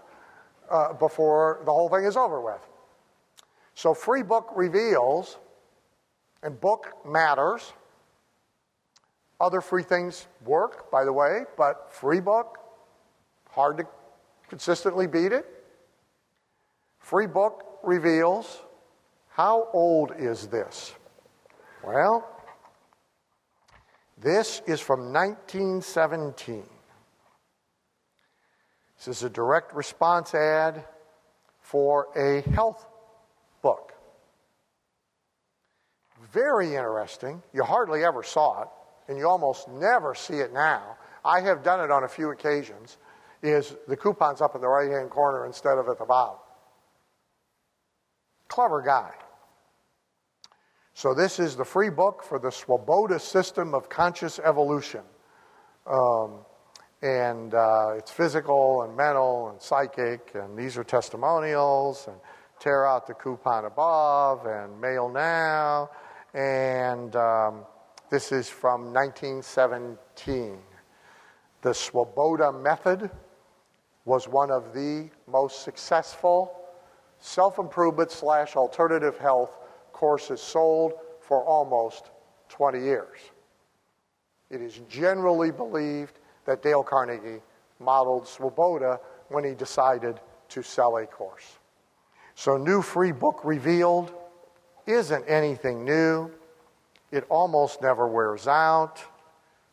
uh, 0.70 0.94
before 0.94 1.62
the 1.66 1.72
whole 1.72 1.90
thing 1.90 2.06
is 2.06 2.18
over 2.18 2.42
with. 2.42 2.62
So, 3.74 3.94
free 3.94 4.24
book 4.24 4.52
reveals, 4.56 5.38
and 6.44 6.60
book 6.60 6.94
matters. 7.06 7.74
Other 9.40 9.60
free 9.60 9.84
things 9.84 10.28
work, 10.46 10.90
by 10.92 11.04
the 11.04 11.12
way, 11.12 11.42
but 11.58 11.92
free 11.92 12.22
book, 12.22 12.58
hard 13.50 13.78
to 13.78 13.88
consistently 14.50 15.08
beat 15.08 15.34
it. 15.34 15.46
Free 17.00 17.28
book 17.28 17.66
reveals. 17.84 18.62
How 19.30 19.68
old 19.74 20.14
is 20.18 20.48
this? 20.48 20.96
Well, 21.84 22.26
this 24.18 24.62
is 24.66 24.80
from 24.80 25.12
1917. 25.12 26.64
This 29.06 29.18
is 29.18 29.24
a 29.24 29.30
direct 29.30 29.76
response 29.76 30.34
ad 30.34 30.84
for 31.62 32.08
a 32.16 32.42
health 32.50 32.88
book. 33.62 33.94
Very 36.34 36.76
interesting. 36.76 37.44
You 37.54 37.64
hardly 37.64 38.04
ever 38.04 38.24
saw 38.24 38.64
it, 38.64 38.70
and 39.08 39.18
you 39.18 39.28
almost 39.28 39.68
never 39.68 40.16
see 40.16 40.38
it 40.38 40.52
now. 40.54 40.98
I 41.24 41.42
have 41.42 41.62
done 41.62 41.82
it 41.82 41.92
on 41.92 42.04
a 42.04 42.08
few 42.08 42.32
occasions. 42.32 42.98
Is 43.44 43.76
the 43.88 43.96
coupons 43.96 44.42
up 44.42 44.56
in 44.56 44.62
the 44.62 44.68
right 44.68 44.90
hand 44.90 45.12
corner 45.12 45.46
instead 45.46 45.78
of 45.78 45.88
at 45.88 46.00
the 46.00 46.06
bottom? 46.06 46.40
Clever 48.48 48.82
guy. 48.82 49.12
So, 50.96 51.14
this 51.14 51.40
is 51.40 51.56
the 51.56 51.66
free 51.66 51.90
book 51.90 52.24
for 52.24 52.40
the 52.40 52.52
Swoboda 52.52 53.20
system 53.20 53.76
of 53.76 53.88
conscious 53.88 54.40
evolution. 54.40 55.02
Um, 55.86 56.40
and 57.06 57.54
uh, 57.54 57.94
it's 57.96 58.10
physical 58.10 58.82
and 58.82 58.98
mental 58.98 59.50
and 59.50 59.62
psychic, 59.62 60.32
and 60.34 60.58
these 60.58 60.76
are 60.76 60.84
testimonials, 60.84 62.08
and 62.08 62.16
tear 62.60 62.88
out 62.88 63.06
the 63.06 63.14
coupon 63.14 63.66
above, 63.66 64.48
and 64.48 64.82
mail 64.82 65.08
now. 65.08 65.92
And 66.34 67.16
um, 67.16 67.64
this 68.10 68.32
is 68.32 68.50
from 68.50 68.92
1917. 68.92 70.58
The 71.62 71.74
Swoboda 71.76 72.52
method 72.52 73.12
was 74.06 74.28
one 74.28 74.50
of 74.50 74.74
the 74.74 75.08
most 75.28 75.64
successful 75.64 76.60
self 77.20 77.60
improvement 77.60 78.10
slash 78.10 78.56
alternative 78.56 79.20
health 79.20 79.60
courses 79.94 80.42
sold 80.42 80.94
for 81.22 81.46
almost 81.46 82.10
20 82.50 82.80
years. 82.80 83.20
It 84.50 84.62
is 84.62 84.82
generally 84.90 85.52
believed 85.52 86.20
that 86.46 86.62
Dale 86.62 86.84
Carnegie 86.84 87.42
modeled 87.80 88.28
Swoboda 88.28 89.00
when 89.30 89.44
he 89.44 89.54
decided 89.54 90.20
to 90.50 90.62
sell 90.64 90.98
a 90.98 91.06
course. 91.06 91.58
So, 92.36 92.58
new 92.58 92.82
free 92.82 93.12
book 93.12 93.42
revealed 93.44 94.14
isn't 94.86 95.24
anything 95.28 95.84
new. 95.84 96.32
It 97.12 97.26
almost 97.30 97.82
never 97.82 98.08
wears 98.08 98.48
out. 98.48 99.02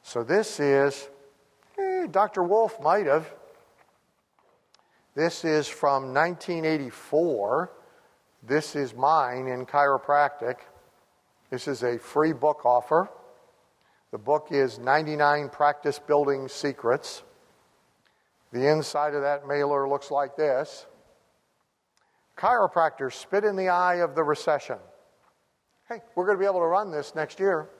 So, 0.02 0.22
this 0.22 0.60
is, 0.60 1.08
eh, 1.78 2.06
Dr. 2.10 2.42
Wolf 2.42 2.80
might 2.80 3.06
have. 3.06 3.30
This 5.14 5.44
is 5.44 5.68
from 5.68 6.14
1984. 6.14 7.70
This 8.42 8.74
is 8.74 8.94
mine 8.94 9.46
in 9.46 9.66
chiropractic. 9.66 10.56
This 11.50 11.68
is 11.68 11.82
a 11.82 11.98
free 11.98 12.32
book 12.32 12.64
offer. 12.64 13.10
The 14.12 14.18
book 14.18 14.48
is 14.50 14.78
99 14.78 15.48
Practice 15.48 15.98
Building 15.98 16.46
Secrets. 16.46 17.22
The 18.52 18.70
inside 18.70 19.14
of 19.14 19.22
that 19.22 19.48
mailer 19.48 19.88
looks 19.88 20.10
like 20.10 20.36
this 20.36 20.84
Chiropractors 22.36 23.14
spit 23.14 23.44
in 23.44 23.56
the 23.56 23.70
eye 23.70 23.96
of 23.96 24.14
the 24.14 24.22
recession. 24.22 24.76
Hey, 25.88 26.02
we're 26.14 26.26
going 26.26 26.36
to 26.36 26.40
be 26.40 26.46
able 26.46 26.60
to 26.60 26.66
run 26.66 26.90
this 26.90 27.14
next 27.14 27.40
year. 27.40 27.70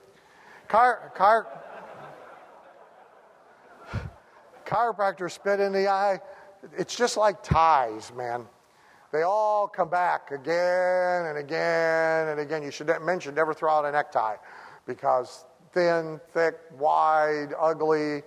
Chir- 0.69 1.13
chir- 1.15 1.45
chiropractors 4.65 5.33
spit 5.33 5.59
in 5.59 5.71
the 5.71 5.87
eye. 5.87 6.19
It's 6.75 6.95
just 6.95 7.15
like 7.15 7.43
ties, 7.43 8.11
man. 8.11 8.47
They 9.11 9.21
all 9.21 9.67
come 9.67 9.89
back 9.89 10.31
again 10.31 11.27
and 11.27 11.37
again 11.37 12.29
and 12.29 12.39
again. 12.39 12.63
You 12.63 12.71
should 12.71 12.91
mention 13.03 13.35
never 13.35 13.53
throw 13.53 13.71
out 13.71 13.85
a 13.85 13.91
necktie 13.91 14.37
because 14.87 15.45
thin, 15.73 16.19
thick, 16.33 16.55
wide, 16.77 17.49
ugly, 17.59 18.23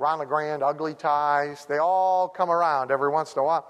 Ron 0.00 0.18
LeGrand, 0.18 0.62
ugly 0.62 0.94
ties, 0.94 1.66
they 1.66 1.76
all 1.76 2.26
come 2.26 2.50
around 2.50 2.90
every 2.90 3.10
once 3.10 3.34
in 3.34 3.40
a 3.40 3.44
while. 3.44 3.66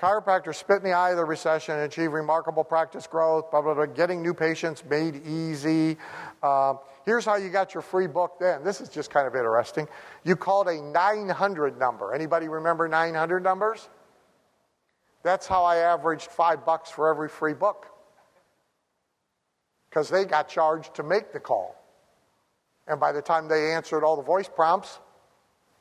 Chiropractors 0.00 0.54
spit 0.54 0.76
in 0.76 0.84
the 0.84 0.92
eye 0.92 1.10
of 1.10 1.16
the 1.16 1.24
recession 1.24 1.74
and 1.74 1.82
achieve 1.82 2.12
remarkable 2.12 2.62
practice 2.62 3.08
growth, 3.08 3.50
blah, 3.50 3.60
blah, 3.60 3.74
blah, 3.74 3.86
getting 3.86 4.22
new 4.22 4.32
patients 4.32 4.84
made 4.88 5.26
easy. 5.26 5.96
Uh, 6.44 6.74
here's 7.04 7.24
how 7.24 7.34
you 7.34 7.50
got 7.50 7.74
your 7.74 7.82
free 7.82 8.06
book 8.06 8.36
then. 8.38 8.62
This 8.62 8.80
is 8.80 8.88
just 8.88 9.10
kind 9.10 9.26
of 9.26 9.34
interesting. 9.34 9.88
You 10.22 10.36
called 10.36 10.68
a 10.68 10.80
900 10.80 11.76
number. 11.76 12.14
Anybody 12.14 12.46
remember 12.46 12.86
900 12.86 13.42
numbers? 13.42 13.88
That's 15.24 15.48
how 15.48 15.64
I 15.64 15.78
averaged 15.78 16.30
five 16.30 16.64
bucks 16.64 16.88
for 16.90 17.08
every 17.08 17.28
free 17.28 17.54
book. 17.54 17.86
Because 19.90 20.08
they 20.08 20.24
got 20.24 20.48
charged 20.48 20.94
to 20.94 21.02
make 21.02 21.32
the 21.32 21.40
call. 21.40 21.83
And 22.86 23.00
by 23.00 23.12
the 23.12 23.22
time 23.22 23.48
they 23.48 23.72
answered 23.72 24.04
all 24.04 24.16
the 24.16 24.22
voice 24.22 24.48
prompts, 24.48 25.00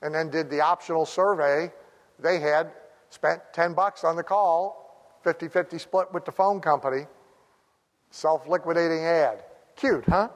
and 0.02 0.14
then 0.14 0.30
did 0.30 0.50
the 0.50 0.62
optional 0.62 1.06
survey, 1.06 1.72
they 2.20 2.40
had 2.40 2.72
spent 3.10 3.42
10 3.54 3.74
bucks 3.74 4.04
on 4.04 4.16
the 4.16 4.24
call, 4.24 5.20
50 5.24 5.48
50 5.48 5.78
split 5.78 6.14
with 6.14 6.26
the 6.26 6.32
phone 6.32 6.60
company, 6.60 7.06
self 8.12 8.48
liquidating 8.48 9.06
ad. 9.06 9.44
Cute, 9.76 10.04
huh? 10.08 10.30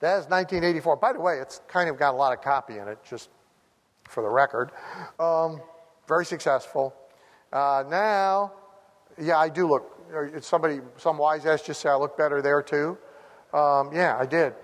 That 0.00 0.18
is 0.18 0.24
1984. 0.24 0.96
By 0.96 1.12
the 1.12 1.20
way, 1.20 1.38
it's 1.40 1.60
kind 1.68 1.88
of 1.88 1.96
got 1.96 2.12
a 2.12 2.16
lot 2.16 2.36
of 2.36 2.42
copy 2.42 2.78
in 2.78 2.88
it, 2.88 2.98
just 3.08 3.30
for 4.08 4.22
the 4.22 4.28
record. 4.28 4.72
Um, 5.20 5.60
very 6.08 6.26
successful. 6.26 6.94
Uh, 7.52 7.84
now, 7.88 8.52
yeah, 9.18 9.38
I 9.38 9.48
do 9.48 9.68
look. 9.68 9.88
Somebody, 10.40 10.80
some 10.96 11.18
wise 11.18 11.46
ass 11.46 11.62
just 11.62 11.80
say 11.80 11.88
I 11.88 11.94
look 11.94 12.18
better 12.18 12.42
there 12.42 12.62
too. 12.62 12.98
Um, 13.52 13.90
yeah, 13.92 14.16
I 14.18 14.24
did. 14.24 14.54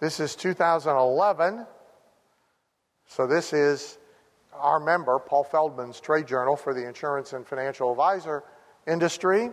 This 0.00 0.18
is 0.18 0.34
2011. 0.34 1.66
So 3.06 3.26
this 3.26 3.52
is 3.52 3.98
our 4.52 4.80
member, 4.80 5.18
Paul 5.20 5.44
Feldman's 5.44 6.00
trade 6.00 6.26
journal 6.26 6.56
for 6.56 6.74
the 6.74 6.86
insurance 6.86 7.32
and 7.32 7.46
financial 7.46 7.92
advisor 7.92 8.42
industry. 8.86 9.50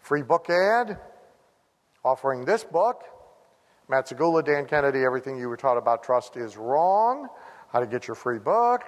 Free 0.00 0.22
book 0.22 0.50
ad 0.50 0.98
offering 2.04 2.44
this 2.44 2.64
book. 2.64 3.04
Matt 3.88 4.08
Zagula, 4.08 4.44
Dan 4.44 4.66
Kennedy, 4.66 5.04
everything 5.04 5.36
you 5.36 5.48
were 5.48 5.56
taught 5.56 5.76
about 5.76 6.02
trust 6.02 6.36
is 6.36 6.56
wrong. 6.56 7.28
How 7.72 7.80
to 7.80 7.86
get 7.86 8.08
your 8.08 8.16
free 8.16 8.38
book. 8.38 8.82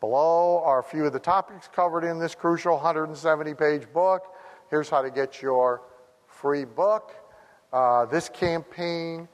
Below 0.00 0.62
are 0.64 0.80
a 0.80 0.84
few 0.84 1.04
of 1.04 1.12
the 1.12 1.20
topics 1.20 1.68
covered 1.68 2.04
in 2.04 2.18
this 2.18 2.34
crucial 2.34 2.74
170 2.74 3.54
page 3.54 3.92
book. 3.92 4.22
Here's 4.70 4.88
how 4.88 5.02
to 5.02 5.10
get 5.10 5.42
your 5.42 5.82
free 6.26 6.64
book. 6.64 7.12
Uh, 7.72 8.04
this 8.06 8.28
campaign 8.28 9.26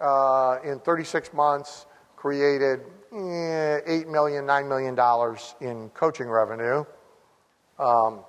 uh, 0.00 0.58
in 0.64 0.78
36 0.80 1.32
months 1.32 1.86
created 2.14 2.80
eh, 3.12 3.80
$8 3.86 4.08
million, 4.08 4.44
$9 4.44 4.68
million 4.68 5.38
in 5.60 5.90
coaching 5.90 6.28
revenue. 6.28 6.84
Um, 7.78 8.20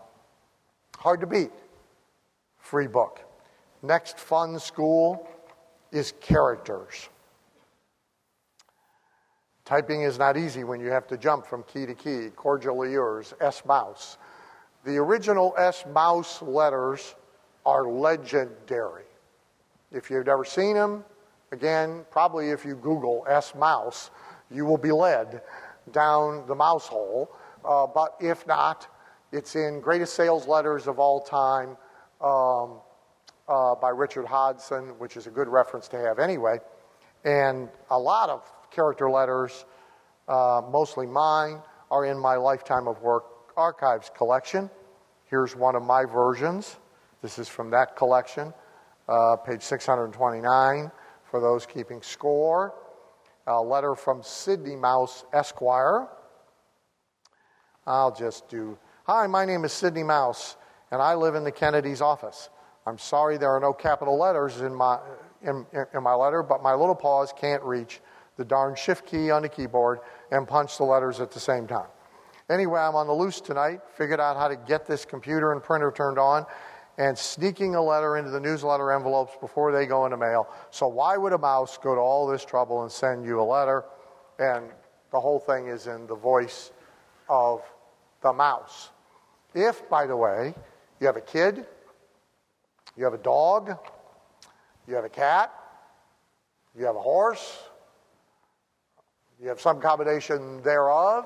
hard 0.98 1.22
to 1.22 1.28
beat. 1.28 1.52
Free 2.58 2.88
book. 2.88 3.22
Next 3.84 4.18
fun 4.18 4.58
school 4.58 5.28
is 5.92 6.14
characters. 6.20 7.10
Typing 9.64 10.02
is 10.02 10.18
not 10.18 10.38
easy 10.38 10.64
when 10.64 10.80
you 10.80 10.88
have 10.88 11.08
to 11.08 11.18
jump 11.18 11.46
from 11.46 11.64
key 11.64 11.86
to 11.86 11.94
key. 11.94 12.30
Cordially 12.36 12.92
yours, 12.92 13.34
S. 13.42 13.64
Mouse. 13.66 14.18
The 14.84 14.98
original 14.98 15.54
S. 15.58 15.86
Mouse 15.92 16.42
letters 16.42 17.16
are 17.66 17.88
legendary. 17.88 19.06
If 19.96 20.12
you've 20.12 20.26
never 20.26 20.44
seen 20.44 20.76
them, 20.76 21.06
again, 21.54 22.04
probably 22.12 22.50
if 22.50 22.66
you 22.66 22.76
Google 22.76 23.26
S. 23.30 23.56
Mouse, 23.56 24.12
you 24.52 24.66
will 24.66 24.78
be 24.78 24.92
led 24.92 25.42
down 25.94 26.46
the 26.48 26.54
mouse 26.54 26.86
hole. 26.86 27.32
Uh, 27.64 27.88
but 27.88 28.16
if 28.20 28.46
not, 28.46 28.88
it's 29.32 29.56
in 29.56 29.80
Greatest 29.80 30.14
Sales 30.14 30.48
Letters 30.48 30.88
of 30.88 31.00
All 31.00 31.22
Time 31.22 31.78
um, 32.20 32.82
uh, 33.48 33.74
by 33.76 33.88
Richard 33.88 34.26
Hodgson, 34.26 35.00
which 35.00 35.16
is 35.16 35.28
a 35.28 35.30
good 35.30 35.48
reference 35.48 35.88
to 35.88 35.98
have 35.98 36.20
anyway. 36.20 36.60
And 37.24 37.70
a 37.90 37.98
lot 37.98 38.30
of 38.30 38.52
character 38.72 39.10
letters, 39.10 39.64
uh, 40.28 40.62
mostly 40.70 41.08
mine, 41.08 41.62
are 41.90 42.06
in 42.06 42.20
my 42.20 42.36
Lifetime 42.36 42.90
of 42.90 43.02
Work 43.02 43.24
Archives 43.56 44.12
collection. 44.14 44.70
Here's 45.24 45.56
one 45.56 45.78
of 45.78 45.84
my 45.84 46.04
versions. 46.04 46.76
This 47.22 47.40
is 47.40 47.48
from 47.48 47.70
that 47.70 47.96
collection, 47.96 48.54
uh, 49.08 49.36
page 49.38 49.62
629, 49.62 50.92
for 51.24 51.40
those 51.40 51.66
keeping 51.66 52.02
score. 52.02 52.74
A 53.48 53.62
letter 53.62 53.96
from 53.96 54.24
Sidney 54.24 54.76
Mouse 54.76 55.26
Esquire. 55.32 56.08
I'll 57.86 58.16
just 58.16 58.50
do 58.50 58.78
Hi, 59.08 59.28
my 59.28 59.46
name 59.46 59.66
is 59.66 59.72
Sidney 59.72 60.02
Mouse, 60.02 60.58
and 60.90 61.00
I 61.00 61.14
live 61.14 61.36
in 61.36 61.44
the 61.44 61.52
Kennedy's 61.52 62.02
office. 62.02 62.50
I'm 62.88 62.98
sorry 62.98 63.38
there 63.38 63.52
are 63.52 63.60
no 63.60 63.72
capital 63.72 64.18
letters 64.18 64.62
in 64.62 64.74
my, 64.74 64.98
in, 65.44 65.64
in 65.94 66.02
my 66.02 66.16
letter, 66.16 66.42
but 66.42 66.64
my 66.64 66.74
little 66.74 66.96
paws 66.96 67.32
can't 67.40 67.62
reach 67.62 68.02
the 68.36 68.44
darn 68.44 68.76
shift 68.76 69.06
key 69.06 69.30
on 69.30 69.44
the 69.44 69.50
keyboard 69.50 70.00
and 70.32 70.48
punch 70.48 70.78
the 70.78 70.86
letters 70.86 71.20
at 71.20 71.30
the 71.30 71.40
same 71.40 71.68
time. 71.68 71.86
Anyway, 72.50 72.80
I'm 72.80 72.96
on 72.96 73.06
the 73.06 73.14
loose 73.14 73.42
tonight, 73.42 73.82
figured 73.96 74.20
out 74.20 74.38
how 74.38 74.48
to 74.48 74.56
get 74.56 74.88
this 74.88 75.06
computer 75.06 75.52
and 75.52 75.62
printer 75.62 75.92
turned 75.92 76.18
on, 76.18 76.48
and 76.98 77.18
sneaking 77.18 77.76
a 77.76 77.82
letter 77.82 78.18
into 78.18 78.32
the 78.32 78.40
newsletter 78.40 78.92
envelopes 78.92 79.34
before 79.42 79.72
they 79.72 79.86
go 79.86 80.06
into 80.06 80.18
mail. 80.18 80.48
So, 80.72 80.88
why 80.88 81.18
would 81.18 81.34
a 81.34 81.38
mouse 81.38 81.78
go 81.78 81.94
to 81.96 82.02
all 82.02 82.28
this 82.28 82.46
trouble 82.46 82.84
and 82.84 82.92
send 82.92 83.26
you 83.26 83.42
a 83.42 83.44
letter? 83.44 83.86
And 84.40 84.70
the 85.12 85.20
whole 85.20 85.40
thing 85.40 85.68
is 85.68 85.88
in 85.88 86.08
the 86.08 86.16
voice 86.16 86.72
of 87.30 87.62
the 88.22 88.34
mouse. 88.34 88.92
If, 89.54 89.90
by 89.90 90.06
the 90.06 90.16
way, 90.16 90.54
you 91.00 91.08
have 91.08 91.18
a 91.18 91.22
kid 91.22 91.66
you 92.98 93.04
have 93.04 93.14
a 93.14 93.18
dog, 93.18 93.78
you 94.88 94.96
have 94.96 95.04
a 95.04 95.10
cat, 95.10 95.54
you 96.78 96.86
have 96.86 96.96
a 96.96 97.02
horse, 97.02 97.60
you 99.42 99.50
have 99.50 99.60
some 99.60 99.82
combination 99.82 100.62
thereof, 100.64 101.26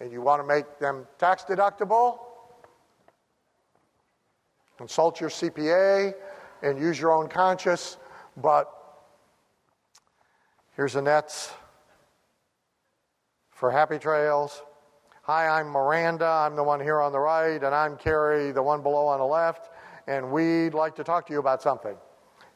and 0.00 0.10
you 0.10 0.20
want 0.20 0.42
to 0.42 0.46
make 0.46 0.80
them 0.80 1.06
tax 1.18 1.44
deductible, 1.44 2.18
consult 4.82 5.20
your 5.20 5.30
CPA 5.30 6.12
and 6.62 6.76
use 6.76 6.98
your 6.98 7.12
own 7.12 7.28
conscience. 7.28 7.98
But 8.36 8.68
here's 10.74 10.96
Annette's 10.96 11.52
for 13.52 13.70
Happy 13.70 14.00
Trails. 14.00 14.60
Hi, 15.22 15.46
I'm 15.46 15.68
Miranda. 15.68 16.26
I'm 16.26 16.56
the 16.56 16.64
one 16.64 16.80
here 16.80 17.00
on 17.00 17.12
the 17.12 17.20
right, 17.20 17.62
and 17.62 17.72
I'm 17.72 17.96
Carrie, 17.96 18.50
the 18.50 18.62
one 18.62 18.82
below 18.82 19.06
on 19.06 19.20
the 19.20 19.24
left 19.24 19.70
and 20.08 20.32
we'd 20.32 20.74
like 20.74 20.96
to 20.96 21.04
talk 21.04 21.28
to 21.28 21.32
you 21.32 21.38
about 21.38 21.62
something. 21.62 21.94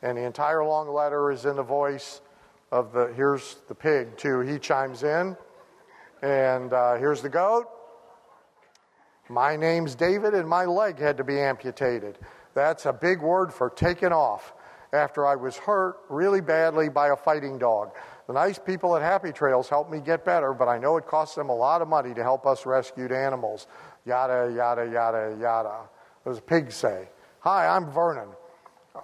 And 0.03 0.19
the 0.19 0.25
entire 0.25 0.65
long 0.65 0.89
letter 0.89 1.31
is 1.31 1.45
in 1.45 1.55
the 1.55 1.63
voice 1.63 2.21
of 2.73 2.93
the, 2.93 3.13
here's 3.15 3.59
the 3.69 3.75
pig, 3.77 4.17
too. 4.17 4.41
He 4.41 4.59
chimes 4.59 5.05
in. 5.05 5.37
And 6.23 6.73
uh, 6.73 6.97
here's 6.97 7.23
the 7.23 7.29
goat. 7.29 7.67
My 9.29 9.57
name's 9.57 9.95
David, 9.95 10.35
and 10.35 10.49
my 10.49 10.65
leg 10.65 10.99
had 10.99 11.17
to 11.17 11.25
be 11.25 11.41
amputated. 11.41 12.19
That's 12.55 12.87
a 12.87 12.93
big 12.93 13.21
word 13.21 13.53
for 13.53 13.71
taken 13.71 14.13
off 14.13 14.55
after 14.93 15.27
I 15.27 15.35
was 15.35 15.57
hurt 15.57 15.99
really 16.09 16.41
badly 16.41 16.89
by 16.89 17.09
a 17.09 17.17
fighting 17.17 17.59
dog. 17.59 17.91
The 18.29 18.33
nice 18.33 18.59
people 18.59 18.97
at 18.97 19.03
Happy 19.03 19.33
Trails 19.33 19.69
helped 19.69 19.91
me 19.91 20.01
get 20.01 20.25
better, 20.25 20.53
but 20.53 20.69
I 20.69 20.79
know 20.79 20.97
it 20.97 21.07
costs 21.07 21.35
them 21.35 21.49
a 21.49 21.55
lot 21.55 21.83
of 21.83 21.89
money 21.89 22.15
to 22.15 22.23
help 22.23 22.47
us 22.47 22.67
rescued 22.67 23.13
animals. 23.13 23.67
Yada, 24.05 24.53
yada, 24.55 24.89
yada, 24.91 25.37
yada. 25.41 25.81
Those 26.25 26.41
pigs 26.41 26.75
say. 26.75 27.09
Hi, 27.41 27.69
I'm 27.69 27.91
Vernon. 27.91 28.29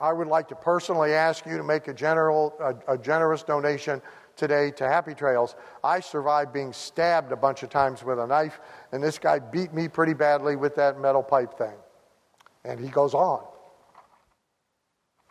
I 0.01 0.13
would 0.13 0.29
like 0.29 0.49
to 0.49 0.57
personally 0.57 1.13
ask 1.13 1.45
you 1.47 1.57
to 1.57 1.63
make 1.63 1.89
a, 1.89 1.95
general, 1.95 2.55
a, 2.61 2.95
a, 2.95 2.99
generous 2.99 3.43
donation 3.43 4.01
today 4.37 4.71
to 4.73 4.89
Happy 4.89 5.15
Trails. 5.15 5.55
I 5.83 6.01
survived 6.01 6.53
being 6.53 6.73
stabbed 6.73 7.33
a 7.33 7.37
bunch 7.37 7.63
of 7.63 7.71
times 7.71 8.03
with 8.03 8.19
a 8.19 8.27
knife, 8.27 8.61
and 8.93 9.03
this 9.03 9.19
guy 9.19 9.39
beat 9.39 9.73
me 9.73 9.89
pretty 9.89 10.15
badly 10.15 10.57
with 10.57 10.75
that 10.77 11.01
metal 11.01 11.23
pipe 11.23 11.57
thing. 11.59 11.75
And 12.65 12.79
he 12.79 12.89
goes 12.89 13.15
on. 13.15 13.45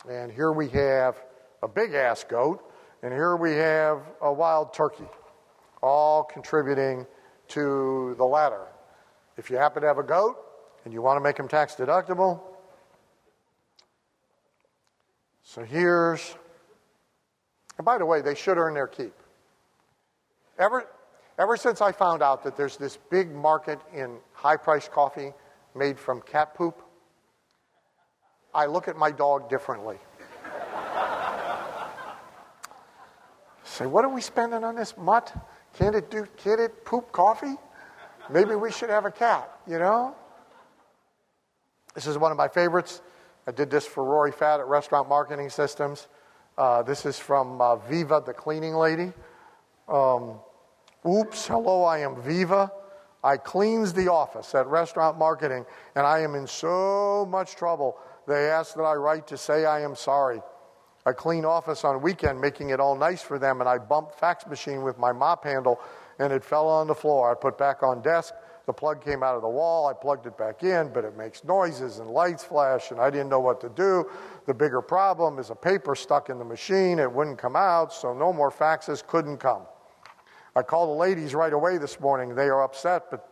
And 0.09 0.31
here 0.31 0.51
we 0.51 0.69
have 0.69 1.15
a 1.61 1.67
big 1.67 1.93
ass 1.93 2.23
goat, 2.23 2.63
and 3.03 3.13
here 3.13 3.35
we 3.35 3.51
have 3.53 4.01
a 4.21 4.31
wild 4.31 4.73
turkey, 4.73 5.07
all 5.81 6.23
contributing 6.23 7.05
to 7.49 8.15
the 8.17 8.25
latter. 8.25 8.67
If 9.37 9.49
you 9.49 9.57
happen 9.57 9.81
to 9.81 9.87
have 9.87 9.97
a 9.97 10.03
goat 10.03 10.37
and 10.85 10.93
you 10.93 11.01
want 11.01 11.17
to 11.17 11.21
make 11.21 11.37
him 11.37 11.47
tax 11.47 11.75
deductible, 11.75 12.41
so 15.43 15.63
here's, 15.63 16.35
and 17.81 17.85
by 17.87 17.97
the 17.97 18.05
way, 18.05 18.21
they 18.21 18.35
should 18.35 18.59
earn 18.59 18.75
their 18.75 18.85
keep. 18.85 19.15
Ever, 20.59 20.85
ever 21.39 21.57
since 21.57 21.81
I 21.81 21.91
found 21.91 22.21
out 22.21 22.43
that 22.43 22.55
there's 22.55 22.77
this 22.77 22.99
big 23.09 23.31
market 23.31 23.79
in 23.91 24.19
high 24.33 24.57
priced 24.57 24.91
coffee 24.91 25.33
made 25.73 25.97
from 25.97 26.21
cat 26.21 26.53
poop, 26.53 26.79
I 28.53 28.67
look 28.67 28.87
at 28.87 28.97
my 28.97 29.09
dog 29.09 29.49
differently. 29.49 29.97
Say, 33.63 33.87
what 33.87 34.05
are 34.05 34.13
we 34.13 34.21
spending 34.21 34.63
on 34.63 34.75
this 34.75 34.95
mutt? 34.95 35.33
Can't 35.73 35.95
it 35.95 36.11
do? 36.11 36.27
Can't 36.37 36.61
it 36.61 36.85
poop 36.85 37.11
coffee? 37.11 37.55
Maybe 38.29 38.53
we 38.53 38.71
should 38.71 38.91
have 38.91 39.05
a 39.05 39.11
cat. 39.11 39.49
You 39.65 39.79
know. 39.79 40.13
This 41.95 42.05
is 42.05 42.15
one 42.15 42.31
of 42.31 42.37
my 42.37 42.47
favorites. 42.47 43.01
I 43.47 43.51
did 43.51 43.71
this 43.71 43.87
for 43.87 44.03
Rory 44.03 44.31
Fatt 44.31 44.59
at 44.59 44.67
Restaurant 44.67 45.09
Marketing 45.09 45.49
Systems. 45.49 46.07
Uh, 46.57 46.83
this 46.83 47.05
is 47.05 47.17
from 47.17 47.61
uh, 47.61 47.77
Viva, 47.77 48.21
the 48.25 48.33
cleaning 48.33 48.75
lady. 48.75 49.13
Um, 49.87 50.39
oops, 51.07 51.47
hello, 51.47 51.83
I 51.83 51.99
am 51.99 52.21
Viva. 52.21 52.71
I 53.23 53.37
cleans 53.37 53.93
the 53.93 54.11
office 54.11 54.53
at 54.53 54.67
Restaurant 54.67 55.17
Marketing, 55.17 55.65
and 55.95 56.05
I 56.05 56.19
am 56.19 56.35
in 56.35 56.47
so 56.47 57.25
much 57.29 57.55
trouble. 57.55 57.97
They 58.27 58.49
ask 58.49 58.75
that 58.75 58.83
I 58.83 58.95
write 58.95 59.27
to 59.27 59.37
say 59.37 59.65
I 59.65 59.81
am 59.81 59.95
sorry. 59.95 60.41
I 61.05 61.13
clean 61.13 61.45
office 61.45 61.83
on 61.83 62.01
weekend, 62.01 62.41
making 62.41 62.71
it 62.71 62.79
all 62.79 62.95
nice 62.95 63.21
for 63.21 63.39
them, 63.39 63.61
and 63.61 63.69
I 63.69 63.77
bumped 63.77 64.19
fax 64.19 64.45
machine 64.45 64.81
with 64.83 64.97
my 64.97 65.11
mop 65.11 65.45
handle, 65.45 65.79
and 66.19 66.33
it 66.33 66.43
fell 66.43 66.67
on 66.67 66.87
the 66.87 66.95
floor. 66.95 67.31
I 67.31 67.35
put 67.35 67.57
back 67.57 67.81
on 67.81 68.01
desk. 68.01 68.33
The 68.65 68.73
plug 68.73 69.03
came 69.03 69.23
out 69.23 69.35
of 69.35 69.41
the 69.41 69.49
wall. 69.49 69.87
I 69.87 69.93
plugged 69.93 70.27
it 70.27 70.37
back 70.37 70.63
in, 70.63 70.93
but 70.93 71.03
it 71.03 71.17
makes 71.17 71.43
noises 71.43 71.99
and 71.99 72.09
lights 72.09 72.43
flash, 72.43 72.91
and 72.91 72.99
I 72.99 73.09
didn't 73.09 73.29
know 73.29 73.39
what 73.39 73.59
to 73.61 73.69
do. 73.69 74.09
The 74.45 74.53
bigger 74.53 74.81
problem 74.81 75.39
is 75.39 75.49
a 75.49 75.55
paper 75.55 75.95
stuck 75.95 76.29
in 76.29 76.37
the 76.37 76.45
machine. 76.45 76.99
It 76.99 77.11
wouldn't 77.11 77.37
come 77.37 77.55
out, 77.55 77.91
so 77.91 78.13
no 78.13 78.31
more 78.31 78.51
faxes 78.51 79.05
couldn't 79.05 79.37
come. 79.37 79.63
I 80.55 80.61
called 80.61 80.89
the 80.89 80.99
ladies 80.99 81.33
right 81.33 81.53
away 81.53 81.77
this 81.77 81.99
morning. 81.99 82.35
They 82.35 82.49
are 82.49 82.63
upset, 82.63 83.09
but 83.09 83.27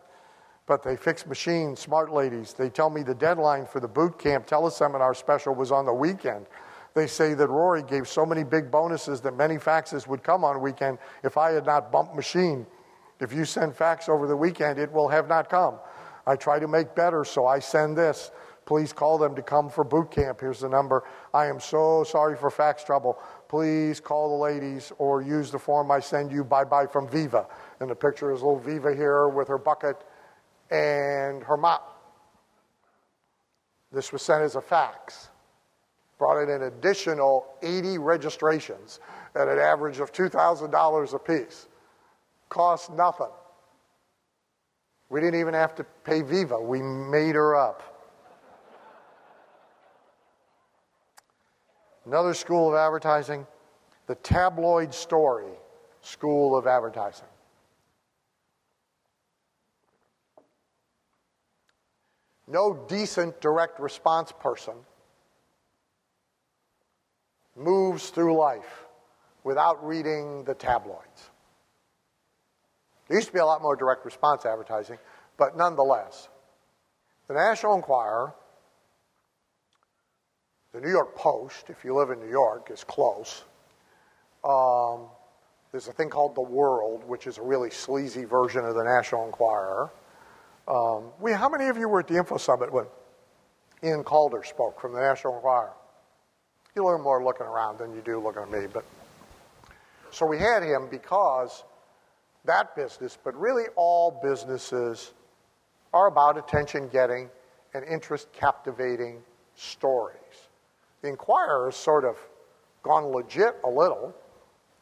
but 0.70 0.84
they 0.84 0.96
fix 0.96 1.26
machines, 1.26 1.80
smart 1.80 2.14
ladies. 2.14 2.54
They 2.54 2.70
tell 2.70 2.92
me 2.92 3.02
the 3.02 3.16
deadline 3.16 3.66
for 3.66 3.80
the 3.80 3.88
boot 3.88 4.20
camp 4.20 4.46
teleseminar 4.46 5.16
special 5.16 5.56
was 5.56 5.72
on 5.72 5.84
the 5.84 5.94
weekend. 5.94 6.46
They 6.94 7.08
say 7.08 7.34
that 7.34 7.48
Rory 7.48 7.82
gave 7.82 8.08
so 8.08 8.24
many 8.24 8.44
big 8.44 8.70
bonuses 8.70 9.20
that 9.22 9.36
many 9.36 9.56
faxes 9.56 10.06
would 10.06 10.22
come 10.22 10.44
on 10.44 10.62
weekend 10.62 11.00
if 11.24 11.38
I 11.38 11.52
had 11.52 11.66
not 11.66 11.92
bumped 11.92 12.16
machine. 12.16 12.68
If 13.20 13.34
you 13.34 13.46
send 13.46 13.76
fax 13.76 14.08
over 14.08 14.28
the 14.28 14.36
weekend, 14.36 14.80
it 14.80 14.92
will 14.92 15.10
have 15.10 15.28
not 15.28 15.50
come. 15.50 15.80
I 16.26 16.36
try 16.36 16.60
to 16.60 16.68
make 16.68 16.96
better, 16.96 17.24
so 17.24 17.48
I 17.48 17.60
send 17.60 17.98
this. 17.98 18.32
Please 18.66 18.94
call 18.94 19.18
them 19.18 19.36
to 19.36 19.42
come 19.42 19.68
for 19.68 19.84
boot 19.84 20.12
camp. 20.12 20.42
Here's 20.42 20.60
the 20.60 20.70
number. 20.70 21.04
I 21.34 21.48
am 21.48 21.60
so 21.60 22.04
sorry 22.04 22.38
for 22.38 22.52
fax 22.52 22.84
trouble. 22.84 23.18
Please 23.48 24.00
call 24.00 24.38
the 24.38 24.44
ladies 24.44 24.92
or 25.00 25.24
use 25.24 25.50
the 25.50 25.58
form 25.58 25.90
I 25.90 26.00
send 26.00 26.32
you. 26.32 26.44
Bye 26.44 26.66
bye 26.66 26.86
from 26.86 27.10
Viva. 27.10 27.48
And 27.80 27.90
the 27.90 27.96
picture 27.96 28.32
is 28.32 28.42
little 28.42 28.60
Viva 28.60 28.94
here 28.96 29.28
with 29.28 29.48
her 29.48 29.58
bucket 29.58 29.96
and 30.70 31.44
her 31.44 31.58
mop. 31.58 32.00
This 33.92 34.14
was 34.14 34.22
sent 34.22 34.44
as 34.44 34.56
a 34.56 34.62
fax. 34.62 35.30
Brought 36.20 36.44
in 36.44 36.52
an 36.52 36.64
additional 36.68 37.48
80 37.64 37.98
registrations 37.98 39.00
at 39.36 39.48
an 39.48 39.58
average 39.58 40.00
of 40.00 40.12
$2,000 40.12 41.14
apiece. 41.16 41.69
Cost 42.50 42.92
nothing. 42.92 43.32
We 45.10 45.22
didn't 45.22 45.40
even 45.40 45.54
have 45.54 45.76
to 45.76 45.84
pay 46.04 46.22
Viva, 46.22 46.60
we 46.60 46.82
made 46.82 47.36
her 47.36 47.56
up. 47.56 47.96
Another 52.06 52.34
school 52.34 52.70
of 52.70 52.76
advertising, 52.76 53.46
the 54.08 54.16
tabloid 54.16 54.94
story 54.94 55.52
school 56.02 56.56
of 56.58 56.66
advertising. 56.66 57.28
no 62.50 62.74
decent 62.88 63.40
direct 63.42 63.80
response 63.80 64.32
person 64.40 64.74
moves 67.56 68.10
through 68.10 68.36
life 68.36 68.86
without 69.44 69.86
reading 69.86 70.44
the 70.46 70.56
tabloids. 70.56 71.30
There 73.10 73.18
used 73.18 73.28
to 73.28 73.34
be 73.34 73.40
a 73.40 73.46
lot 73.46 73.62
more 73.62 73.76
direct 73.76 74.06
response 74.06 74.46
advertising, 74.46 75.00
but 75.38 75.58
nonetheless, 75.58 76.30
the 77.28 77.34
National 77.34 77.76
Enquirer, 77.76 78.34
the 80.74 80.80
New 80.80 80.92
York 80.92 81.16
Post, 81.16 81.70
if 81.70 81.84
you 81.84 81.96
live 81.96 82.12
in 82.12 82.20
New 82.20 82.30
York, 82.30 82.70
is 82.72 82.84
close. 82.84 83.44
Um, 84.44 85.08
there's 85.72 85.88
a 85.88 85.92
thing 85.92 86.10
called 86.10 86.36
The 86.36 86.42
World, 86.42 87.04
which 87.08 87.26
is 87.26 87.40
a 87.40 87.42
really 87.42 87.72
sleazy 87.72 88.26
version 88.26 88.64
of 88.64 88.76
the 88.76 88.84
National 88.84 89.26
Enquirer. 89.26 89.90
Um, 90.68 91.06
we, 91.20 91.32
how 91.32 91.50
many 91.50 91.68
of 91.68 91.78
you 91.78 91.90
were 91.90 92.02
at 92.02 92.08
the 92.08 92.16
Info 92.16 92.38
Summit 92.38 92.72
when 92.72 92.86
Iain 93.84 94.04
Calder 94.04 94.44
spoke 94.44 94.80
from 94.80 94.94
the 94.94 95.00
National 95.00 95.36
Enquirer? 95.36 95.74
You 96.76 96.86
learn 96.86 97.02
more 97.02 97.24
looking 97.24 97.48
around 97.48 97.80
than 97.80 97.96
you 97.96 98.02
do 98.02 98.22
looking 98.22 98.44
at 98.44 98.52
me, 98.52 98.68
but 98.72 98.86
so 100.12 100.28
we 100.28 100.38
had 100.38 100.62
him 100.62 100.88
because 100.92 101.64
that 102.46 102.76
business, 102.76 103.18
but 103.24 103.36
really 103.36 103.66
all 103.76 104.20
businesses 104.24 105.14
are 105.94 106.08
about 106.08 106.38
attention 106.38 106.88
getting 106.88 107.30
and 107.74 107.86
interest 107.86 108.32
captivating 108.32 109.22
stories. 109.56 110.18
The 111.02 111.10
Enquirer 111.10 111.66
has 111.66 111.76
sort 111.76 112.06
of 112.06 112.18
gone 112.84 113.06
legit 113.06 113.56
a 113.64 113.70
little. 113.70 114.14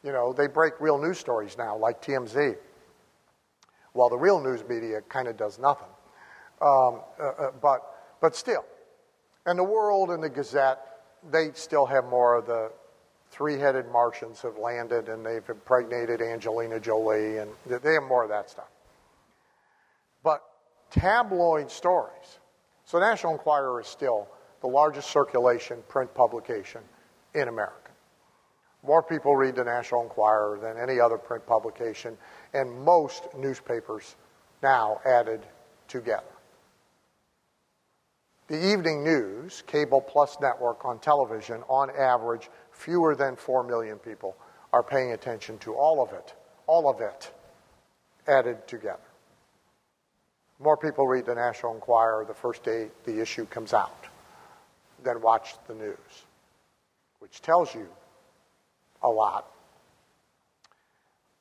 You 0.04 0.12
know, 0.12 0.34
they 0.34 0.48
break 0.48 0.74
real 0.80 0.98
news 0.98 1.18
stories 1.18 1.58
now, 1.58 1.78
like 1.78 2.02
TMZ 2.02 2.56
while 3.98 4.10
the 4.10 4.18
real 4.18 4.40
news 4.40 4.64
media 4.70 5.02
kind 5.10 5.28
of 5.28 5.36
does 5.36 5.60
nothing. 5.60 5.88
Um, 6.62 7.02
uh, 7.20 7.24
uh, 7.24 7.52
but, 7.62 7.82
but 8.22 8.36
still. 8.36 8.64
And 9.46 9.58
the 9.58 9.64
World 9.64 10.12
and 10.12 10.24
the 10.24 10.30
Gazette, 10.30 10.80
they 11.32 11.52
still 11.54 11.86
have 11.86 12.06
more 12.06 12.36
of 12.36 12.46
the 12.46 12.72
three 13.32 13.58
headed 13.60 13.92
Martians 13.92 14.42
have 14.42 14.58
landed 14.58 15.10
and 15.10 15.26
they've 15.26 15.48
impregnated 15.50 16.22
Angelina 16.22 16.80
Jolie, 16.80 17.38
and 17.38 17.52
they 17.66 17.94
have 17.94 18.04
more 18.04 18.24
of 18.24 18.30
that 18.30 18.50
stuff. 18.50 18.70
But 20.24 20.42
tabloid 20.92 21.70
stories. 21.70 22.40
So, 22.86 23.00
National 23.00 23.34
Enquirer 23.34 23.82
is 23.82 23.88
still 23.88 24.28
the 24.62 24.68
largest 24.68 25.12
circulation 25.12 25.84
print 25.90 26.14
publication 26.14 26.82
in 27.34 27.48
America. 27.48 27.92
More 28.84 29.04
people 29.04 29.36
read 29.36 29.56
the 29.56 29.64
National 29.64 30.04
Enquirer 30.04 30.60
than 30.62 30.78
any 30.78 31.00
other 31.00 31.18
print 31.18 31.46
publication 31.46 32.18
and 32.54 32.72
most 32.72 33.28
newspapers 33.36 34.16
now 34.64 35.02
added 35.06 35.42
together. 35.88 36.24
The 38.48 38.72
evening 38.72 39.04
news, 39.04 39.62
cable 39.68 40.00
plus 40.00 40.38
network 40.40 40.86
on 40.86 41.00
television, 41.00 41.64
on 41.68 41.90
average, 41.90 42.50
fewer 42.78 43.16
than 43.16 43.36
4 43.36 43.64
million 43.64 43.98
people 43.98 44.36
are 44.72 44.84
paying 44.84 45.12
attention 45.12 45.58
to 45.60 45.74
all 45.74 46.02
of 46.02 46.14
it, 46.14 46.34
all 46.68 46.90
of 46.90 47.02
it 47.02 47.32
added 48.28 48.68
together. 48.68 49.00
More 50.60 50.78
people 50.78 51.08
read 51.08 51.26
the 51.26 51.36
National 51.36 51.76
Enquirer 51.76 52.26
the 52.26 52.34
first 52.34 52.64
day 52.64 52.90
the 53.06 53.20
issue 53.22 53.46
comes 53.46 53.74
out 53.74 54.06
than 55.04 55.22
watch 55.22 55.56
the 55.68 55.76
news, 55.76 56.26
which 57.20 57.42
tells 57.42 57.74
you 57.74 57.88
a 59.04 59.10
lot 59.10 59.52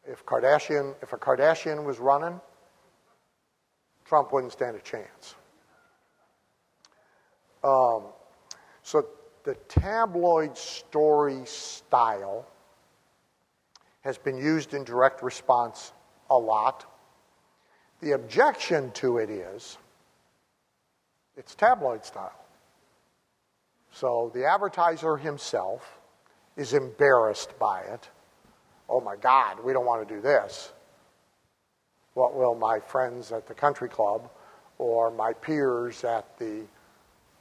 if 0.08 0.24
Kardashian, 0.24 0.94
if 1.02 1.12
a 1.12 1.16
Kardashian 1.16 1.84
was 1.84 1.98
running, 1.98 2.40
Trump 4.04 4.32
wouldn't 4.32 4.52
stand 4.52 4.76
a 4.76 4.80
chance. 4.80 5.34
Um, 7.64 8.04
so 8.82 9.06
the 9.46 9.54
tabloid 9.68 10.58
story 10.58 11.40
style 11.46 12.46
has 14.02 14.18
been 14.18 14.36
used 14.36 14.74
in 14.74 14.84
direct 14.84 15.22
response 15.22 15.92
a 16.28 16.36
lot. 16.36 16.84
The 18.02 18.12
objection 18.12 18.90
to 18.92 19.16
it 19.16 19.30
is 19.30 19.78
it's 21.38 21.54
tabloid 21.54 22.04
style. 22.04 22.38
So 23.92 24.30
the 24.34 24.44
advertiser 24.44 25.16
himself 25.16 25.98
is 26.58 26.74
embarrassed 26.74 27.58
by 27.58 27.80
it 27.80 28.10
oh 28.88 29.00
my 29.00 29.16
God, 29.16 29.62
we 29.64 29.72
don't 29.72 29.86
want 29.86 30.06
to 30.06 30.14
do 30.14 30.20
this. 30.20 30.72
What 32.14 32.34
will 32.34 32.54
my 32.54 32.80
friends 32.80 33.32
at 33.32 33.46
the 33.46 33.54
country 33.54 33.88
club 33.88 34.30
or 34.78 35.10
my 35.10 35.32
peers 35.32 36.04
at 36.04 36.38
the, 36.38 36.62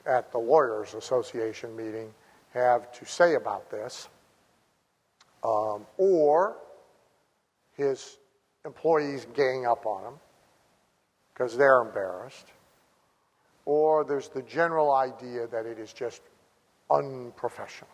at 0.06 0.32
the 0.32 0.38
Lawyers 0.38 0.94
Association 0.94 1.76
meeting 1.76 2.14
have 2.54 2.92
to 3.00 3.06
say 3.06 3.36
about 3.36 3.70
this? 3.70 4.10
Um, 5.44 5.86
or 5.98 6.58
his 7.78 8.18
employees 8.66 9.28
gang 9.34 9.66
up 9.66 9.86
on 9.86 10.04
him 10.04 10.20
because 11.34 11.58
they're 11.58 11.82
embarrassed. 11.82 12.48
Or 13.66 14.04
there's 14.04 14.30
the 14.30 14.42
general 14.44 14.94
idea 14.94 15.48
that 15.48 15.66
it 15.66 15.80
is 15.80 15.92
just 15.92 16.22
unprofessional. 16.90 17.90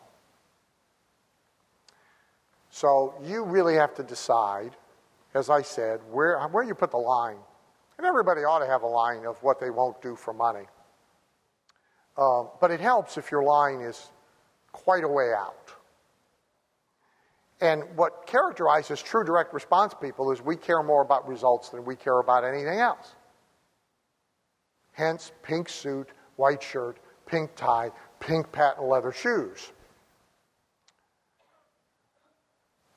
So 2.70 3.14
you 3.24 3.44
really 3.44 3.76
have 3.76 3.94
to 3.96 4.04
decide, 4.04 4.76
as 5.34 5.50
I 5.50 5.62
said, 5.62 6.00
where, 6.10 6.40
where 6.50 6.64
you 6.64 6.74
put 6.74 6.92
the 6.92 6.98
line. 6.98 7.38
And 7.98 8.08
everybody 8.08 8.42
ought 8.42 8.60
to 8.60 8.68
have 8.68 8.84
a 8.84 8.88
line 8.88 9.26
of 9.26 9.42
what 9.44 9.60
they 9.60 9.70
won't 9.70 10.02
do 10.02 10.16
for 10.16 10.34
money. 10.34 10.66
Um, 12.18 12.50
but 12.60 12.72
it 12.72 12.80
helps 12.80 13.18
if 13.18 13.32
your 13.32 13.44
line 13.44 13.82
is 13.82 14.10
quite 14.72 15.04
a 15.04 15.08
way 15.08 15.32
out. 15.36 15.74
And 17.62 17.84
what 17.96 18.26
characterizes 18.26 19.02
true 19.02 19.24
direct 19.24 19.54
response 19.54 19.94
people 19.94 20.32
is 20.32 20.42
we 20.42 20.56
care 20.56 20.82
more 20.82 21.04
about 21.04 21.28
results 21.28 21.70
than 21.70 21.86
we 21.86 21.96
care 21.96 22.20
about 22.20 22.44
anything 22.44 22.80
else. 22.80 23.14
Hence, 24.94 25.32
pink 25.44 25.70
suit, 25.70 26.10
white 26.38 26.62
shirt, 26.62 26.98
pink 27.28 27.56
tie, 27.56 27.92
pink 28.20 28.52
patent 28.52 28.88
leather 28.88 29.12
shoes. 29.12 29.72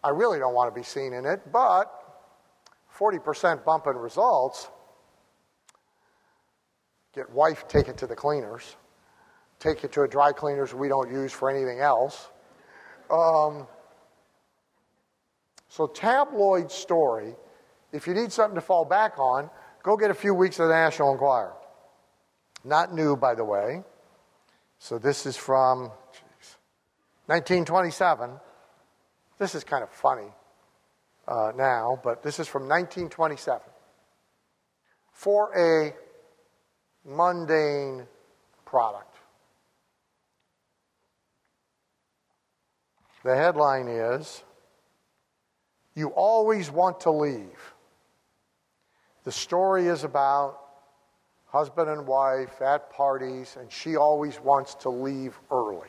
I 0.03 0.11
really 0.11 0.39
don't 0.39 0.55
want 0.55 0.75
to 0.75 0.79
be 0.79 0.85
seen 0.85 1.13
in 1.13 1.25
it, 1.25 1.41
but 1.53 1.91
40% 2.99 3.65
bump 3.65 3.87
in 3.87 3.97
results. 3.97 4.69
Get 7.15 7.31
wife, 7.31 7.69
taken 7.69 7.95
to 7.97 8.07
the 8.07 8.17
cleaners. 8.17 8.77
Take 9.59 9.85
it 9.85 9.93
to 9.93 10.03
a 10.03 10.09
dry 10.09 10.33
cleaners 10.33 10.75
we 10.75 10.89
don't 10.89 11.11
use 11.11 11.33
for 11.33 11.51
anything 11.51 11.81
else. 11.81 12.29
Um, 13.11 13.67
so, 15.69 15.87
tabloid 15.87 16.71
story, 16.71 17.35
if 17.93 18.07
you 18.07 18.15
need 18.15 18.31
something 18.31 18.55
to 18.55 18.61
fall 18.61 18.85
back 18.85 19.19
on, 19.19 19.51
go 19.83 19.97
get 19.97 20.11
a 20.11 20.15
few 20.15 20.35
weeks 20.35 20.59
of 20.61 20.69
the 20.69 20.75
National 20.75 21.13
Enquirer. 21.13 21.55
Not 22.65 22.95
new, 22.95 23.17
by 23.17 23.35
the 23.35 23.45
way. 23.45 23.83
So, 24.79 24.99
this 24.99 25.27
is 25.27 25.37
from 25.37 25.91
geez, 26.13 26.57
1927. 27.27 28.39
This 29.39 29.55
is 29.55 29.65
kind 29.65 29.83
of 29.83 29.91
funny 29.91 30.29
uh, 31.27 31.53
now, 31.57 31.99
but 32.03 32.23
this 32.23 32.39
is 32.39 32.47
from 32.47 32.63
1927. 32.69 33.61
For 35.13 35.51
a 35.57 35.95
mundane 37.05 38.07
product. 38.65 39.14
The 43.25 43.35
headline 43.35 43.89
is 43.89 44.45
You 45.95 46.09
Always 46.09 46.71
Want 46.71 47.01
to 47.01 47.11
Leave. 47.11 47.75
The 49.25 49.33
story 49.33 49.87
is 49.87 50.05
about 50.05 50.61
husband 51.47 51.89
and 51.89 52.07
wife 52.07 52.61
at 52.61 52.91
parties, 52.91 53.57
and 53.59 53.73
she 53.73 53.97
always 53.97 54.39
wants 54.41 54.75
to 54.75 54.91
leave 54.91 55.39
early, 55.51 55.89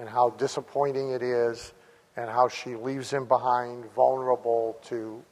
and 0.00 0.08
how 0.08 0.30
disappointing 0.30 1.10
it 1.12 1.22
is, 1.22 1.72
and 2.16 2.28
how 2.28 2.48
she 2.48 2.74
leaves 2.74 3.12
him 3.12 3.26
behind, 3.26 3.84
vulnerable 3.92 4.76
to 4.86 5.22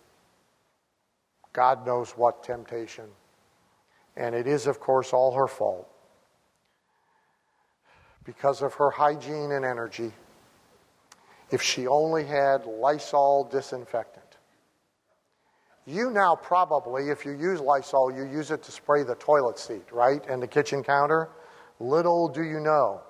God 1.53 1.85
knows 1.85 2.13
what 2.13 2.45
temptation. 2.45 3.07
And 4.17 4.33
it 4.33 4.47
is, 4.47 4.69
of 4.69 4.79
course, 4.79 5.13
all 5.13 5.33
her 5.33 5.49
fault 5.49 5.89
because 8.25 8.63
of 8.63 8.75
her 8.75 8.91
hygiene 8.91 9.51
and 9.51 9.65
energy. 9.65 10.13
If 11.53 11.63
she 11.63 11.87
only 11.87 12.25
had 12.25 12.65
Lysol 12.65 13.45
disinfectant. 13.45 14.25
You 15.85 16.11
now 16.11 16.35
probably, 16.35 17.11
if 17.11 17.27
you 17.27 17.33
use 17.33 17.61
Lysol, 17.61 18.11
you 18.11 18.25
use 18.25 18.51
it 18.51 18.63
to 18.63 18.73
spray 18.73 19.03
the 19.03 19.17
toilet 19.17 19.59
seat, 19.59 19.93
right? 19.93 20.25
And 20.29 20.43
the 20.43 20.47
kitchen 20.47 20.83
counter. 20.83 21.29
Little 21.79 22.29
do 22.29 22.43
you 22.43 22.61
know. 22.61 23.03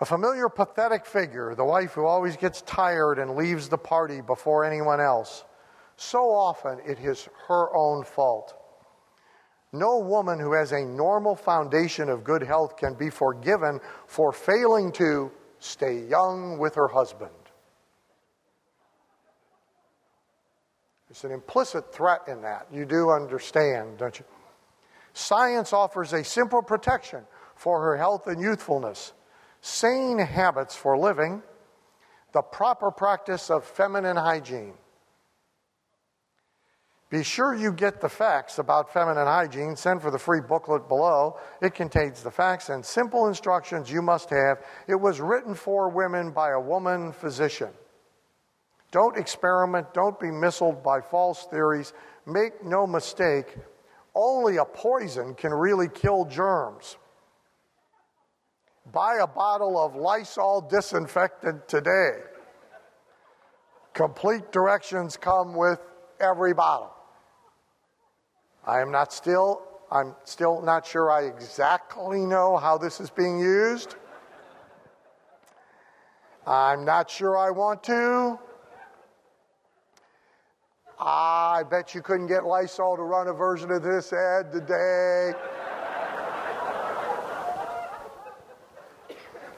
A 0.00 0.06
familiar, 0.06 0.48
pathetic 0.48 1.04
figure, 1.04 1.54
the 1.56 1.64
wife 1.64 1.92
who 1.92 2.06
always 2.06 2.36
gets 2.36 2.62
tired 2.62 3.18
and 3.18 3.34
leaves 3.34 3.68
the 3.68 3.78
party 3.78 4.20
before 4.20 4.64
anyone 4.64 5.00
else. 5.00 5.44
So 5.96 6.20
often 6.20 6.78
it 6.86 7.00
is 7.00 7.28
her 7.48 7.74
own 7.76 8.04
fault. 8.04 8.54
No 9.72 9.98
woman 9.98 10.38
who 10.38 10.52
has 10.52 10.72
a 10.72 10.84
normal 10.84 11.34
foundation 11.34 12.08
of 12.08 12.24
good 12.24 12.42
health 12.42 12.76
can 12.76 12.94
be 12.94 13.10
forgiven 13.10 13.80
for 14.06 14.32
failing 14.32 14.92
to 14.92 15.32
stay 15.58 16.04
young 16.06 16.58
with 16.58 16.74
her 16.74 16.88
husband. 16.88 17.30
There's 21.08 21.24
an 21.24 21.32
implicit 21.32 21.92
threat 21.92 22.20
in 22.28 22.42
that. 22.42 22.66
You 22.72 22.84
do 22.84 23.10
understand, 23.10 23.98
don't 23.98 24.18
you? 24.18 24.24
Science 25.14 25.72
offers 25.72 26.12
a 26.12 26.22
simple 26.22 26.62
protection 26.62 27.24
for 27.56 27.82
her 27.82 27.96
health 27.96 28.26
and 28.26 28.40
youthfulness, 28.40 29.12
sane 29.60 30.18
habits 30.18 30.76
for 30.76 30.96
living, 30.96 31.42
the 32.32 32.42
proper 32.42 32.90
practice 32.90 33.50
of 33.50 33.64
feminine 33.64 34.16
hygiene. 34.16 34.74
Be 37.10 37.22
sure 37.22 37.54
you 37.54 37.72
get 37.72 38.02
the 38.02 38.08
facts 38.08 38.58
about 38.58 38.92
feminine 38.92 39.26
hygiene. 39.26 39.76
Send 39.76 40.02
for 40.02 40.10
the 40.10 40.18
free 40.18 40.40
booklet 40.40 40.88
below. 40.88 41.38
It 41.62 41.74
contains 41.74 42.22
the 42.22 42.30
facts 42.30 42.68
and 42.68 42.84
simple 42.84 43.28
instructions 43.28 43.90
you 43.90 44.02
must 44.02 44.28
have. 44.28 44.62
It 44.86 44.94
was 44.94 45.18
written 45.18 45.54
for 45.54 45.88
women 45.88 46.32
by 46.32 46.50
a 46.50 46.60
woman 46.60 47.12
physician. 47.12 47.70
Don't 48.90 49.16
experiment. 49.16 49.94
Don't 49.94 50.20
be 50.20 50.30
misled 50.30 50.82
by 50.82 51.00
false 51.00 51.46
theories. 51.50 51.94
Make 52.26 52.62
no 52.62 52.86
mistake, 52.86 53.56
only 54.14 54.58
a 54.58 54.64
poison 54.66 55.34
can 55.34 55.52
really 55.52 55.88
kill 55.88 56.26
germs. 56.26 56.96
Buy 58.92 59.18
a 59.22 59.26
bottle 59.26 59.78
of 59.82 59.96
Lysol 59.96 60.60
disinfectant 60.60 61.68
today. 61.68 62.20
Complete 63.94 64.52
directions 64.52 65.16
come 65.16 65.54
with 65.54 65.80
every 66.20 66.52
bottle. 66.52 66.97
I 68.66 68.80
am 68.80 68.90
not 68.90 69.12
still, 69.12 69.62
I'm 69.90 70.14
still 70.24 70.60
not 70.62 70.86
sure 70.86 71.10
I 71.10 71.22
exactly 71.22 72.26
know 72.26 72.56
how 72.56 72.76
this 72.78 73.00
is 73.00 73.10
being 73.10 73.38
used. 73.38 73.96
I'm 76.46 76.84
not 76.84 77.10
sure 77.10 77.36
I 77.36 77.50
want 77.50 77.82
to. 77.84 78.38
I 81.00 81.62
bet 81.70 81.94
you 81.94 82.02
couldn't 82.02 82.26
get 82.26 82.44
Lysol 82.44 82.96
to 82.96 83.02
run 83.02 83.28
a 83.28 83.32
version 83.32 83.70
of 83.70 83.82
this 83.82 84.12
ad 84.12 84.50
today. 84.50 85.32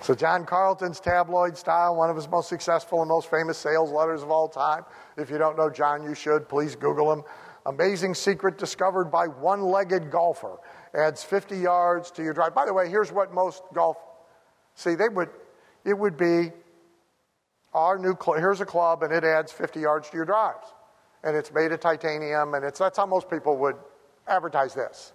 so, 0.03 0.15
John 0.15 0.45
Carlton's 0.45 1.01
tabloid 1.01 1.57
style, 1.57 1.97
one 1.97 2.11
of 2.11 2.17
his 2.17 2.29
most 2.29 2.49
successful 2.49 3.01
and 3.01 3.09
most 3.09 3.31
famous 3.31 3.57
sales 3.57 3.91
letters 3.91 4.23
of 4.23 4.31
all 4.31 4.49
time. 4.49 4.85
If 5.17 5.31
you 5.31 5.39
don't 5.39 5.57
know 5.57 5.71
John, 5.71 6.03
you 6.03 6.15
should. 6.15 6.49
Please 6.49 6.77
Google 6.77 7.11
him. 7.11 7.23
Amazing 7.67 8.15
secret 8.15 8.59
discovered 8.59 9.11
by 9.11 9.27
one 9.27 9.63
legged 9.63 10.11
golfer. 10.11 10.57
Adds 10.95 11.23
50 11.23 11.59
yards 11.59 12.11
to 12.13 12.23
your 12.23 12.33
drive. 12.33 12.55
By 12.55 12.67
the 12.67 12.73
way, 12.73 12.89
here's 12.89 13.13
what 13.13 13.33
most 13.33 13.63
golf 13.75 13.97
see, 14.81 14.95
they 14.95 15.09
would, 15.09 15.29
it 15.85 15.97
would 15.97 16.17
be 16.17 16.53
our 17.73 17.99
new, 17.99 18.17
cl- 18.21 18.39
here's 18.39 18.61
a 18.61 18.67
club 18.67 19.03
and 19.03 19.13
it 19.13 19.25
adds 19.25 19.53
50 19.53 19.81
yards 19.81 20.11
to 20.11 20.17
your 20.17 20.25
drives. 20.25 20.67
And 21.23 21.37
it's 21.37 21.53
made 21.53 21.71
of 21.71 21.81
titanium, 21.81 22.55
and 22.55 22.65
it's, 22.65 22.79
that's 22.79 22.97
how 22.97 23.05
most 23.05 23.29
people 23.29 23.59
would 23.59 23.77
advertise 24.27 24.73
this. 24.73 25.13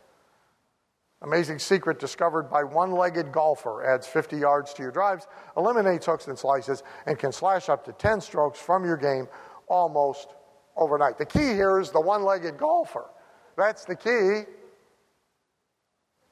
Amazing 1.23 1.57
secret 1.57 1.99
discovered 1.99 2.43
by 2.43 2.63
one 2.63 2.91
legged 2.91 3.31
golfer 3.31 3.83
adds 3.83 4.05
50 4.05 4.37
yards 4.37 4.71
to 4.75 4.83
your 4.83 4.91
drives, 4.91 5.25
eliminates 5.57 6.05
hooks 6.05 6.27
and 6.27 6.37
slices, 6.37 6.83
and 7.07 7.17
can 7.17 7.31
slash 7.31 7.69
up 7.69 7.83
to 7.85 7.93
10 7.93 8.21
strokes 8.21 8.59
from 8.59 8.85
your 8.85 8.97
game 8.97 9.27
almost 9.67 10.35
overnight. 10.75 11.17
The 11.17 11.25
key 11.25 11.53
here 11.53 11.79
is 11.79 11.91
the 11.91 12.01
one 12.01 12.23
legged 12.23 12.57
golfer. 12.57 13.05
That's 13.57 13.85
the 13.85 13.95
key. 13.95 14.51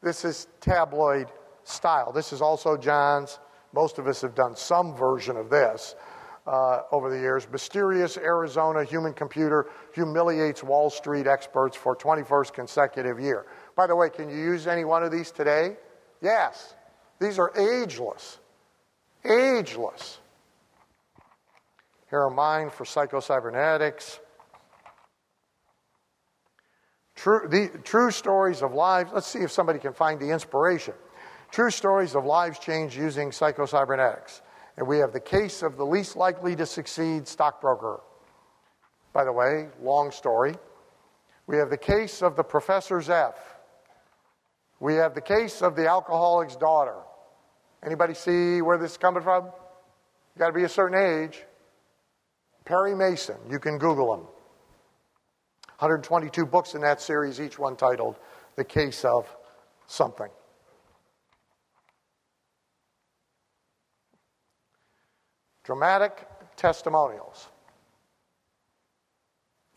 This 0.02 0.26
is 0.26 0.48
tabloid 0.60 1.28
style. 1.64 2.12
This 2.12 2.34
is 2.34 2.42
also 2.42 2.76
John's. 2.78 3.40
Most 3.74 3.98
of 3.98 4.08
us 4.08 4.22
have 4.22 4.36
done 4.36 4.56
some 4.56 4.96
version 4.96 5.38
of 5.38 5.50
this 5.50 5.96
uh, 6.46 6.82
over 6.92 7.10
the 7.10 7.18
years. 7.18 7.48
Mysterious 7.52 8.18
Arizona 8.18 8.84
human 8.84 9.14
computer 9.14 9.68
humiliates 9.94 10.64
Wall 10.64 10.90
Street 10.90 11.26
experts 11.26 11.76
for 11.76 11.96
21st 11.96 12.54
consecutive 12.54 13.20
year. 13.20 13.46
By 13.76 13.88
the 13.88 13.96
way, 13.96 14.10
can 14.10 14.30
you 14.30 14.36
use 14.36 14.68
any 14.68 14.84
one 14.84 15.04
of 15.04 15.12
these 15.12 15.32
today? 15.32 15.78
Yes. 16.22 16.76
These 17.20 17.40
are 17.40 17.52
ageless. 17.58 18.40
Ageless. 19.24 20.20
Here 22.10 22.22
are 22.22 22.30
mine 22.30 22.70
for 22.70 22.84
psychocybernetics. 22.84 24.20
True, 27.16 27.48
the, 27.48 27.70
true 27.84 28.12
stories 28.12 28.62
of 28.62 28.74
lives. 28.74 29.12
Let's 29.14 29.28
see 29.28 29.40
if 29.40 29.52
somebody 29.52 29.80
can 29.80 29.94
find 29.94 30.20
the 30.20 30.30
inspiration. 30.30 30.94
True 31.52 31.70
stories 31.70 32.16
of 32.16 32.26
lives 32.26 32.60
changed 32.60 32.98
using 32.98 33.30
psychocybernetics. 33.30 34.42
And 34.78 34.88
we 34.88 34.98
have 34.98 35.14
the 35.14 35.20
case 35.20 35.62
of 35.62 35.78
the 35.78 35.86
least 35.86 36.16
likely 36.16 36.56
to 36.56 36.66
succeed 36.66 37.28
stockbroker. 37.28 38.02
By 39.14 39.24
the 39.24 39.32
way, 39.32 39.68
long 39.82 40.12
story. 40.12 40.56
We 41.46 41.58
have 41.58 41.70
the 41.70 41.78
case 41.78 42.24
of 42.24 42.36
the 42.36 42.44
professor's 42.44 43.10
F. 43.10 43.36
We 44.80 44.96
have 44.96 45.14
the 45.14 45.22
case 45.22 45.62
of 45.62 45.76
the 45.76 45.88
alcoholic's 45.88 46.56
daughter. 46.56 46.96
Anybody 47.86 48.14
see 48.14 48.62
where 48.62 48.78
this 48.78 48.92
is 48.92 48.98
coming 48.98 49.22
from? 49.22 49.46
You 49.46 50.40
got 50.40 50.48
to 50.48 50.54
be 50.54 50.64
a 50.64 50.70
certain 50.70 50.98
age. 50.98 51.44
Perry 52.66 52.96
Mason, 52.96 53.36
you 53.50 53.60
can 53.60 53.78
Google 53.78 54.14
him. 54.14 54.26
122 55.84 56.46
books 56.46 56.76
in 56.76 56.82
that 56.82 57.02
series, 57.02 57.42
each 57.42 57.60
one 57.60 57.76
titled 57.76 58.16
The 58.56 58.64
Case 58.64 59.04
of 59.04 59.28
Something. 59.86 60.30
Dramatic 65.66 66.26
testimonials. 66.56 67.50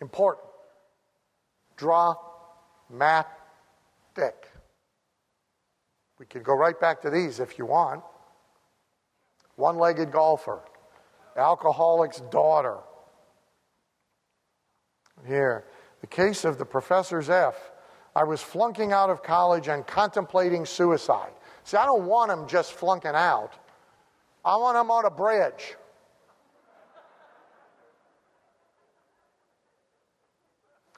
Important. 0.00 0.46
Dramatic. 1.76 3.26
We 6.20 6.26
could 6.26 6.44
go 6.44 6.54
right 6.54 6.78
back 6.78 7.02
to 7.02 7.10
these 7.10 7.40
if 7.40 7.58
you 7.58 7.66
want. 7.66 8.04
One 9.56 9.76
legged 9.76 10.12
golfer, 10.12 10.60
alcoholic's 11.36 12.20
daughter. 12.30 12.76
Here, 15.26 15.64
the 16.00 16.06
case 16.06 16.44
of 16.44 16.58
the 16.58 16.64
professor's 16.64 17.30
F. 17.30 17.72
I 18.14 18.24
was 18.24 18.40
flunking 18.40 18.92
out 18.92 19.10
of 19.10 19.22
college 19.22 19.68
and 19.68 19.86
contemplating 19.86 20.64
suicide. 20.64 21.32
See, 21.64 21.76
I 21.76 21.84
don't 21.84 22.06
want 22.06 22.30
him 22.30 22.46
just 22.46 22.72
flunking 22.72 23.14
out. 23.14 23.52
I 24.44 24.56
want 24.56 24.76
them 24.76 24.90
on 24.90 25.04
a 25.04 25.10
bridge. 25.10 25.74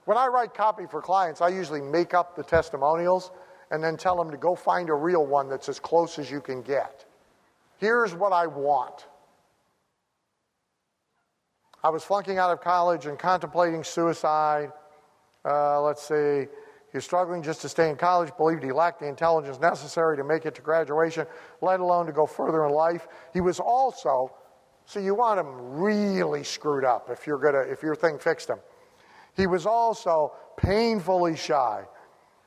When 0.04 0.16
I 0.16 0.26
write 0.26 0.54
copy 0.54 0.84
for 0.90 1.02
clients, 1.02 1.40
I 1.40 1.48
usually 1.48 1.82
make 1.82 2.14
up 2.14 2.34
the 2.34 2.42
testimonials 2.42 3.30
and 3.70 3.82
then 3.82 3.96
tell 3.96 4.16
them 4.16 4.30
to 4.30 4.36
go 4.36 4.54
find 4.54 4.88
a 4.88 4.94
real 4.94 5.26
one 5.26 5.48
that's 5.48 5.68
as 5.68 5.78
close 5.78 6.18
as 6.18 6.30
you 6.30 6.40
can 6.40 6.62
get. 6.62 7.04
Here's 7.78 8.14
what 8.14 8.32
I 8.32 8.46
want. 8.46 9.06
I 11.82 11.90
was 11.90 12.04
flunking 12.04 12.38
out 12.38 12.50
of 12.50 12.60
college 12.60 13.06
and 13.06 13.18
contemplating 13.18 13.84
suicide. 13.84 14.72
Uh, 15.44 15.80
let's 15.82 16.06
see. 16.06 16.46
He 16.90 16.96
was 16.96 17.04
struggling 17.04 17.42
just 17.42 17.60
to 17.62 17.68
stay 17.68 17.90
in 17.90 17.96
college, 17.96 18.30
believed 18.36 18.62
he 18.62 18.72
lacked 18.72 19.00
the 19.00 19.08
intelligence 19.08 19.60
necessary 19.60 20.16
to 20.16 20.24
make 20.24 20.46
it 20.46 20.54
to 20.54 20.62
graduation, 20.62 21.26
let 21.60 21.80
alone 21.80 22.06
to 22.06 22.12
go 22.12 22.26
further 22.26 22.64
in 22.64 22.72
life. 22.72 23.08
He 23.34 23.40
was 23.40 23.60
also, 23.60 24.34
so 24.86 24.98
you 24.98 25.14
want 25.14 25.38
him 25.38 25.78
really 25.78 26.44
screwed 26.44 26.84
up 26.84 27.10
if 27.10 27.26
you're 27.26 27.38
gonna 27.38 27.60
if 27.60 27.82
your 27.82 27.94
thing 27.94 28.18
fixed 28.18 28.48
him. 28.48 28.58
He 29.36 29.46
was 29.46 29.66
also 29.66 30.32
painfully 30.56 31.36
shy, 31.36 31.84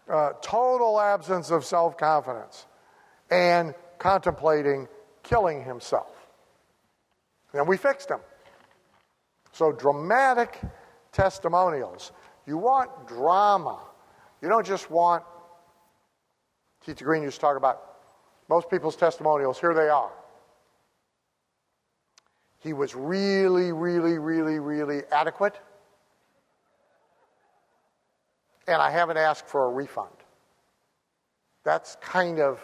uh, 0.09 0.31
total 0.41 0.99
absence 0.99 1.51
of 1.51 1.63
self 1.63 1.95
confidence, 1.97 2.65
and 3.29 3.75
contemplating 3.99 4.87
killing 5.23 5.63
himself. 5.63 6.11
And 7.53 7.67
we 7.67 7.77
fixed 7.77 8.09
him. 8.09 8.19
So, 9.51 9.71
dramatic 9.71 10.59
testimonials. 11.11 12.11
You 12.45 12.57
want 12.57 13.07
drama. 13.07 13.79
You 14.41 14.49
don't 14.49 14.65
just 14.65 14.89
want, 14.89 15.23
T.T. 16.85 17.03
Green 17.03 17.21
used 17.21 17.35
to 17.35 17.41
talk 17.41 17.57
about 17.57 17.81
most 18.49 18.69
people's 18.69 18.95
testimonials. 18.95 19.59
Here 19.59 19.73
they 19.73 19.89
are. 19.89 20.11
He 22.59 22.73
was 22.73 22.95
really, 22.95 23.71
really, 23.71 24.17
really, 24.17 24.59
really 24.59 25.01
adequate. 25.11 25.59
And 28.67 28.81
I 28.81 28.91
haven't 28.91 29.17
asked 29.17 29.47
for 29.47 29.65
a 29.65 29.69
refund. 29.71 30.09
That's 31.63 31.97
kind 32.01 32.39
of, 32.39 32.59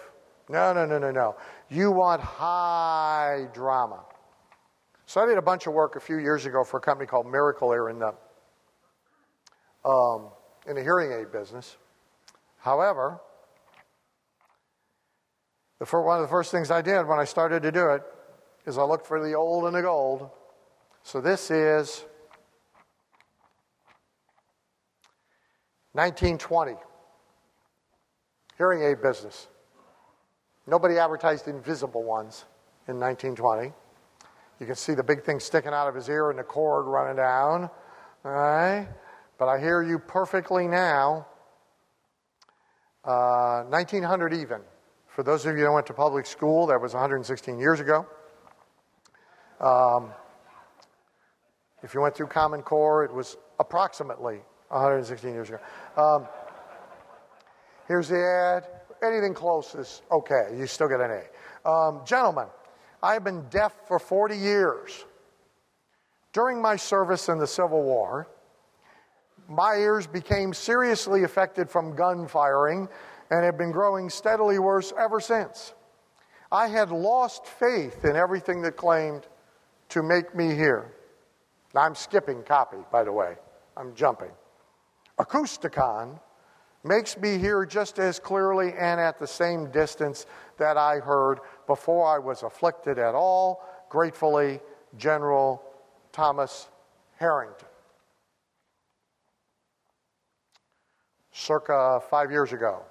no, 0.50 0.74
no, 0.74 0.86
no, 0.86 0.98
no, 0.98 1.12
no. 1.12 1.36
You 1.70 1.92
want 1.92 2.22
high 2.22 3.48
drama. 3.54 4.04
So 5.06 5.22
I 5.22 5.26
did 5.26 5.38
a 5.38 5.42
bunch 5.42 5.68
of 5.68 5.74
work 5.74 5.96
a 5.96 6.00
few 6.00 6.18
years 6.18 6.46
ago 6.46 6.64
for 6.64 6.78
a 6.78 6.82
company 6.82 7.08
called 7.08 7.28
Miracle-Ear 7.28 7.90
in 7.90 8.00
the 8.00 8.14
um, 9.88 10.30
in 10.68 10.76
the 10.76 10.82
hearing 10.82 11.12
aid 11.12 11.32
business. 11.32 11.78
However, 12.60 13.22
the 15.80 15.86
first, 15.86 16.06
one 16.06 16.18
of 16.18 16.24
the 16.24 16.28
first 16.28 16.52
things 16.52 16.70
I 16.72 16.82
did 16.82 17.08
when 17.08 17.20
I 17.20 17.24
started 17.24 17.64
to 17.64 17.72
do 17.72 17.90
it 17.92 18.04
is 18.66 18.78
I 18.78 18.84
looked 18.84 19.08
for 19.08 19.26
the 19.26 19.34
old 19.34 19.66
and 19.66 19.76
the 19.76 19.82
gold. 19.82 20.30
So 21.04 21.22
this 21.22 21.50
is 21.50 22.04
1920 25.94 26.74
hearing 28.58 28.82
aid 28.84 29.02
business. 29.02 29.48
Nobody 30.66 30.98
advertised 30.98 31.48
invisible 31.48 32.04
ones 32.04 32.46
in 32.88 33.00
1920. 33.00 33.72
You 34.60 34.66
can 34.66 34.76
see 34.76 34.96
the 34.96 35.04
big 35.04 35.24
thing 35.24 35.40
sticking 35.40 35.72
out 35.72 35.88
of 35.88 35.96
his 35.96 36.10
ear 36.10 36.32
and 36.32 36.40
the 36.40 36.44
cord 36.44 36.88
running 36.88 37.16
down. 37.16 37.70
All 38.26 38.32
right? 38.32 38.88
But 39.38 39.50
I 39.50 39.60
hear 39.60 39.84
you 39.84 40.00
perfectly 40.00 40.68
now. 40.68 41.28
Uh, 43.04 43.64
1900 43.70 44.34
even. 44.34 44.62
For 45.08 45.24
those 45.24 45.46
of 45.46 45.56
you 45.56 45.64
that 45.64 45.72
went 45.72 45.88
to 45.88 45.94
public 45.94 46.26
school, 46.26 46.68
that 46.68 46.82
was 46.82 46.94
116 46.94 47.60
years 47.60 47.80
ago. 47.80 48.06
Um, 49.60 50.12
if 51.84 51.94
you 51.94 52.02
went 52.02 52.16
through 52.16 52.28
Common 52.28 52.62
Core, 52.62 53.04
it 53.04 53.14
was 53.14 53.38
approximately 53.60 54.42
116 54.70 55.34
years 55.34 55.50
ago. 55.50 55.60
Um, 55.96 56.28
here's 57.88 58.10
the 58.10 58.20
ad. 58.20 58.68
Anything 59.04 59.34
close 59.34 59.76
is 59.76 60.02
okay. 60.12 60.56
You 60.58 60.66
still 60.68 60.88
get 60.88 61.00
an 61.00 61.12
A. 61.12 61.70
Um, 61.70 62.02
gentlemen, 62.06 62.48
I've 63.02 63.24
been 63.24 63.48
deaf 63.50 63.74
for 63.88 64.00
40 64.00 64.36
years. 64.36 65.06
During 66.34 66.62
my 66.62 66.76
service 66.76 67.30
in 67.30 67.38
the 67.38 67.48
Civil 67.48 67.84
War, 67.84 68.28
my 69.48 69.76
ears 69.76 70.08
became 70.08 70.54
seriously 70.54 71.24
affected 71.24 71.70
from 71.70 71.96
gun 71.96 72.28
firing 72.28 72.90
and 73.30 73.44
have 73.44 73.58
been 73.58 73.72
growing 73.72 74.10
steadily 74.10 74.60
worse 74.60 74.94
ever 74.98 75.20
since. 75.20 75.74
I 76.52 76.68
had 76.68 76.92
lost 76.92 77.46
faith 77.46 78.06
in 78.06 78.16
everything 78.16 78.62
that 78.62 78.78
claimed 78.78 79.28
to 79.90 80.02
make 80.04 80.36
me 80.36 80.54
hear. 80.56 80.94
I'm 81.76 81.96
skipping 81.96 82.44
copy, 82.44 82.78
by 82.92 83.04
the 83.04 83.12
way. 83.12 83.36
I'm 83.76 83.94
jumping. 83.96 84.32
Acousticon 85.20 86.20
makes 86.84 87.18
me 87.18 87.38
hear 87.38 87.66
just 87.66 88.00
as 88.00 88.20
clearly 88.20 88.74
and 88.74 89.00
at 89.00 89.20
the 89.20 89.28
same 89.28 89.70
distance 89.72 90.26
that 90.58 90.78
I 90.78 91.00
heard 91.00 91.40
before 91.68 92.08
I 92.08 92.18
was 92.18 92.44
afflicted 92.44 92.98
at 92.98 93.14
all. 93.14 93.68
Gratefully, 93.90 94.62
General 94.98 95.62
Thomas 96.12 96.70
Harrington. 97.18 97.68
Circa 101.38 102.02
five 102.10 102.32
years 102.32 102.52
ago. 102.52 102.82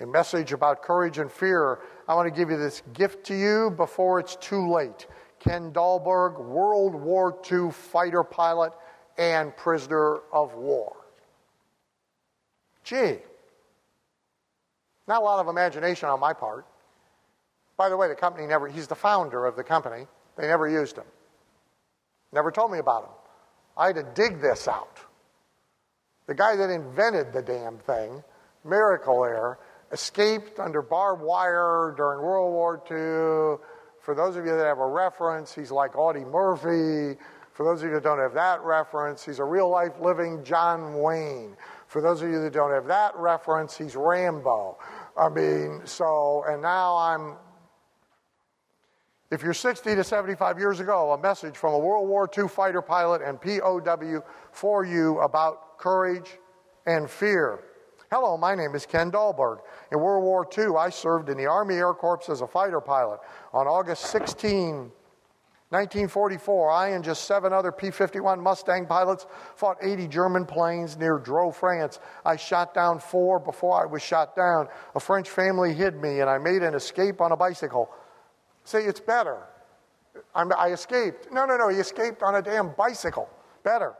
A 0.00 0.06
message 0.06 0.52
about 0.52 0.82
courage 0.82 1.18
and 1.18 1.30
fear. 1.30 1.78
I 2.08 2.14
want 2.14 2.26
to 2.26 2.36
give 2.36 2.50
you 2.50 2.56
this 2.56 2.82
gift 2.92 3.24
to 3.26 3.36
you 3.36 3.70
before 3.76 4.18
it's 4.18 4.34
too 4.34 4.68
late. 4.68 5.06
Ken 5.38 5.72
Dahlberg, 5.72 6.44
World 6.44 6.94
War 6.96 7.38
II 7.50 7.70
fighter 7.70 8.24
pilot 8.24 8.72
and 9.16 9.56
prisoner 9.56 10.22
of 10.32 10.54
war. 10.54 10.96
Gee, 12.82 13.18
not 15.06 15.22
a 15.22 15.24
lot 15.24 15.38
of 15.38 15.46
imagination 15.46 16.08
on 16.08 16.18
my 16.18 16.32
part. 16.32 16.66
By 17.76 17.88
the 17.88 17.96
way, 17.96 18.08
the 18.08 18.16
company 18.16 18.46
never, 18.48 18.66
he's 18.66 18.88
the 18.88 18.96
founder 18.96 19.46
of 19.46 19.54
the 19.54 19.62
company. 19.64 20.06
They 20.36 20.48
never 20.48 20.68
used 20.68 20.96
him. 20.96 21.06
Never 22.32 22.50
told 22.50 22.72
me 22.72 22.78
about 22.78 23.04
him. 23.04 23.10
I 23.76 23.86
had 23.86 23.96
to 23.96 24.02
dig 24.14 24.40
this 24.40 24.66
out. 24.66 24.98
The 26.30 26.36
guy 26.36 26.54
that 26.54 26.70
invented 26.70 27.32
the 27.32 27.42
damn 27.42 27.78
thing, 27.78 28.22
Miracle-Ear, 28.64 29.58
escaped 29.90 30.60
under 30.60 30.80
barbed 30.80 31.22
wire 31.22 31.92
during 31.96 32.22
World 32.22 32.52
War 32.52 32.76
II. 32.88 33.58
For 34.00 34.14
those 34.14 34.36
of 34.36 34.46
you 34.46 34.56
that 34.56 34.64
have 34.64 34.78
a 34.78 34.86
reference, 34.86 35.52
he's 35.52 35.72
like 35.72 35.96
Audie 35.96 36.24
Murphy. 36.24 37.18
For 37.52 37.64
those 37.64 37.82
of 37.82 37.88
you 37.88 37.94
that 37.94 38.04
don't 38.04 38.20
have 38.20 38.34
that 38.34 38.62
reference, 38.62 39.24
he's 39.24 39.40
a 39.40 39.44
real 39.44 39.68
life 39.68 39.90
living 40.00 40.44
John 40.44 41.00
Wayne. 41.00 41.56
For 41.88 42.00
those 42.00 42.22
of 42.22 42.30
you 42.30 42.40
that 42.42 42.52
don't 42.52 42.70
have 42.70 42.86
that 42.86 43.16
reference, 43.16 43.76
he's 43.76 43.96
Rambo. 43.96 44.78
I 45.18 45.30
mean, 45.30 45.80
so, 45.84 46.44
and 46.46 46.62
now 46.62 46.96
I'm. 46.96 47.34
If 49.32 49.42
you're 49.42 49.52
60 49.52 49.96
to 49.96 50.04
75 50.04 50.60
years 50.60 50.78
ago, 50.78 51.10
a 51.10 51.18
message 51.18 51.56
from 51.56 51.74
a 51.74 51.78
World 51.80 52.08
War 52.08 52.30
II 52.38 52.46
fighter 52.46 52.82
pilot 52.82 53.20
and 53.20 53.40
POW 53.40 54.22
for 54.52 54.84
you 54.84 55.18
about 55.18 55.69
courage 55.80 56.38
and 56.86 57.10
fear. 57.10 57.64
Hello, 58.10 58.36
my 58.36 58.54
name 58.54 58.74
is 58.74 58.86
Ken 58.86 59.10
Dahlberg. 59.10 59.58
In 59.92 60.00
World 60.00 60.24
War 60.24 60.46
II, 60.56 60.76
I 60.76 60.90
served 60.90 61.28
in 61.28 61.36
the 61.36 61.46
Army 61.46 61.76
Air 61.76 61.94
Corps 61.94 62.28
as 62.28 62.40
a 62.40 62.46
fighter 62.46 62.80
pilot. 62.80 63.20
On 63.52 63.66
August 63.66 64.06
16, 64.06 64.90
1944, 65.70 66.70
I 66.70 66.88
and 66.88 67.04
just 67.04 67.24
seven 67.24 67.52
other 67.52 67.70
P 67.70 67.92
51 67.92 68.40
Mustang 68.40 68.86
pilots 68.86 69.26
fought 69.54 69.76
80 69.80 70.08
German 70.08 70.44
planes 70.44 70.96
near 70.98 71.18
Dreux, 71.18 71.52
France. 71.52 72.00
I 72.24 72.34
shot 72.34 72.74
down 72.74 72.98
four 72.98 73.38
before 73.38 73.80
I 73.80 73.86
was 73.86 74.02
shot 74.02 74.34
down. 74.34 74.66
A 74.96 75.00
French 75.00 75.30
family 75.30 75.72
hid 75.72 75.94
me, 75.94 76.20
and 76.20 76.28
I 76.28 76.38
made 76.38 76.62
an 76.62 76.74
escape 76.74 77.20
on 77.20 77.30
a 77.30 77.36
bicycle. 77.36 77.88
Say, 78.64 78.80
it's 78.80 79.00
better. 79.00 79.46
I'm, 80.34 80.52
i 80.58 80.72
escaped. 80.72 81.28
No, 81.30 81.46
no, 81.46 81.56
no, 81.56 81.68
he 81.68 81.76
escaped 81.76 82.24
on 82.24 82.34
a 82.34 82.42
damn 82.42 82.74
bicycle. 82.74 83.30
Better. 83.62 83.94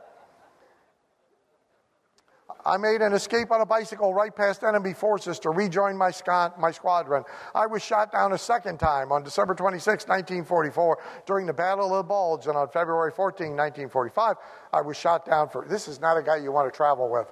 I 2.65 2.77
made 2.77 3.01
an 3.01 3.13
escape 3.13 3.51
on 3.51 3.61
a 3.61 3.65
bicycle 3.65 4.13
right 4.13 4.35
past 4.35 4.63
enemy 4.63 4.93
forces 4.93 5.39
to 5.39 5.49
rejoin 5.49 5.97
my, 5.97 6.11
my 6.59 6.71
squadron. 6.71 7.23
I 7.55 7.65
was 7.65 7.81
shot 7.81 8.11
down 8.11 8.33
a 8.33 8.37
second 8.37 8.79
time 8.79 9.11
on 9.11 9.23
December 9.23 9.55
26, 9.55 10.07
1944, 10.07 10.97
during 11.25 11.45
the 11.45 11.53
Battle 11.53 11.91
of 11.95 11.97
the 11.97 12.07
Bulge, 12.07 12.47
and 12.47 12.55
on 12.55 12.67
February 12.69 13.11
14, 13.11 13.47
1945, 13.47 14.35
I 14.73 14.81
was 14.81 14.97
shot 14.97 15.25
down 15.25 15.49
for. 15.49 15.65
This 15.67 15.87
is 15.87 15.99
not 15.99 16.17
a 16.17 16.21
guy 16.21 16.37
you 16.37 16.51
want 16.51 16.71
to 16.71 16.75
travel 16.75 17.09
with. 17.09 17.27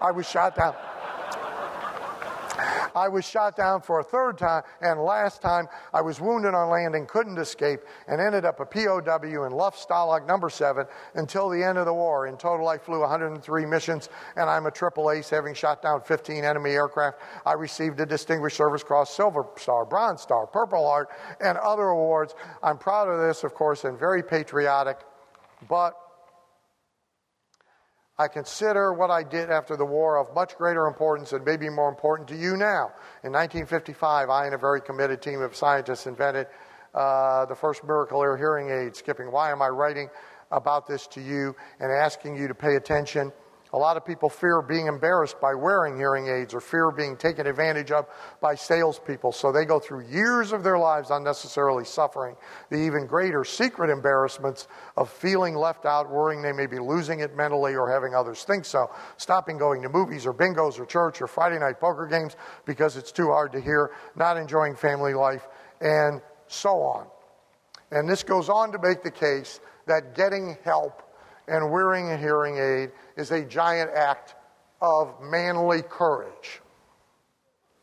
I 0.00 0.10
was 0.10 0.28
shot 0.28 0.56
down. 0.56 0.74
I 2.94 3.08
was 3.08 3.24
shot 3.24 3.56
down 3.56 3.80
for 3.82 4.00
a 4.00 4.04
third 4.04 4.38
time, 4.38 4.62
and 4.80 5.00
last 5.00 5.42
time 5.42 5.68
I 5.92 6.00
was 6.00 6.20
wounded 6.20 6.54
on 6.54 6.70
landing, 6.70 7.06
couldn't 7.06 7.38
escape, 7.38 7.80
and 8.08 8.20
ended 8.20 8.44
up 8.44 8.60
a 8.60 8.66
POW 8.66 9.44
in 9.44 9.52
Luft 9.52 9.86
Stalag 9.86 10.26
number 10.26 10.50
seven 10.50 10.86
until 11.14 11.48
the 11.48 11.62
end 11.62 11.78
of 11.78 11.86
the 11.86 11.94
war. 11.94 12.26
In 12.26 12.36
total, 12.36 12.68
I 12.68 12.78
flew 12.78 13.00
103 13.00 13.66
missions, 13.66 14.08
and 14.36 14.48
I'm 14.48 14.66
a 14.66 14.70
triple 14.70 15.10
ace, 15.10 15.30
having 15.30 15.54
shot 15.54 15.82
down 15.82 16.00
15 16.02 16.44
enemy 16.44 16.70
aircraft. 16.70 17.18
I 17.44 17.52
received 17.52 18.00
a 18.00 18.06
Distinguished 18.06 18.56
Service 18.56 18.82
Cross, 18.82 19.14
Silver 19.14 19.46
Star, 19.56 19.84
Bronze 19.84 20.20
Star, 20.20 20.46
Purple 20.46 20.86
Heart, 20.86 21.10
and 21.40 21.58
other 21.58 21.88
awards. 21.88 22.34
I'm 22.62 22.78
proud 22.78 23.08
of 23.08 23.20
this, 23.20 23.44
of 23.44 23.54
course, 23.54 23.84
and 23.84 23.98
very 23.98 24.22
patriotic, 24.22 24.98
but 25.68 25.96
I 28.20 28.28
consider 28.28 28.92
what 28.92 29.10
I 29.10 29.22
did 29.22 29.50
after 29.50 29.78
the 29.78 29.86
war 29.86 30.18
of 30.18 30.34
much 30.34 30.54
greater 30.58 30.86
importance 30.86 31.32
and 31.32 31.42
maybe 31.42 31.70
more 31.70 31.88
important 31.88 32.28
to 32.28 32.36
you 32.36 32.54
now. 32.54 32.92
In 33.24 33.32
1955, 33.32 34.28
I 34.28 34.44
and 34.44 34.54
a 34.54 34.58
very 34.58 34.82
committed 34.82 35.22
team 35.22 35.40
of 35.40 35.56
scientists 35.56 36.06
invented 36.06 36.46
uh, 36.94 37.46
the 37.46 37.54
first 37.54 37.82
Miracle-Ear 37.82 38.36
hearing 38.36 38.68
aid. 38.68 38.94
Skipping, 38.94 39.32
why 39.32 39.50
am 39.50 39.62
I 39.62 39.68
writing 39.68 40.10
about 40.50 40.86
this 40.86 41.06
to 41.06 41.22
you 41.22 41.56
and 41.78 41.90
asking 41.90 42.36
you 42.36 42.46
to 42.46 42.54
pay 42.54 42.76
attention? 42.76 43.32
A 43.72 43.78
lot 43.78 43.96
of 43.96 44.04
people 44.04 44.28
fear 44.28 44.60
being 44.62 44.88
embarrassed 44.88 45.40
by 45.40 45.54
wearing 45.54 45.96
hearing 45.96 46.26
aids 46.26 46.54
or 46.54 46.60
fear 46.60 46.90
being 46.90 47.16
taken 47.16 47.46
advantage 47.46 47.92
of 47.92 48.06
by 48.40 48.54
salespeople. 48.54 49.30
So 49.30 49.52
they 49.52 49.64
go 49.64 49.78
through 49.78 50.06
years 50.08 50.52
of 50.52 50.64
their 50.64 50.78
lives 50.78 51.10
unnecessarily 51.10 51.84
suffering 51.84 52.34
the 52.70 52.76
even 52.76 53.06
greater 53.06 53.44
secret 53.44 53.90
embarrassments 53.90 54.66
of 54.96 55.08
feeling 55.08 55.54
left 55.54 55.86
out, 55.86 56.10
worrying 56.10 56.42
they 56.42 56.52
may 56.52 56.66
be 56.66 56.80
losing 56.80 57.20
it 57.20 57.36
mentally 57.36 57.76
or 57.76 57.88
having 57.88 58.14
others 58.14 58.42
think 58.42 58.64
so, 58.64 58.90
stopping 59.18 59.56
going 59.56 59.82
to 59.82 59.88
movies 59.88 60.26
or 60.26 60.34
bingos 60.34 60.80
or 60.80 60.86
church 60.86 61.22
or 61.22 61.28
Friday 61.28 61.58
night 61.58 61.78
poker 61.78 62.06
games 62.06 62.36
because 62.64 62.96
it's 62.96 63.12
too 63.12 63.28
hard 63.28 63.52
to 63.52 63.60
hear, 63.60 63.92
not 64.16 64.36
enjoying 64.36 64.74
family 64.74 65.14
life, 65.14 65.46
and 65.80 66.20
so 66.48 66.82
on. 66.82 67.06
And 67.92 68.08
this 68.08 68.22
goes 68.22 68.48
on 68.48 68.72
to 68.72 68.78
make 68.78 69.02
the 69.02 69.10
case 69.10 69.60
that 69.86 70.14
getting 70.14 70.56
help 70.64 71.02
and 71.50 71.70
wearing 71.70 72.12
a 72.12 72.16
hearing 72.16 72.58
aid 72.58 72.92
is 73.16 73.32
a 73.32 73.44
giant 73.44 73.90
act 73.90 74.36
of 74.80 75.20
manly 75.20 75.82
courage. 75.82 76.62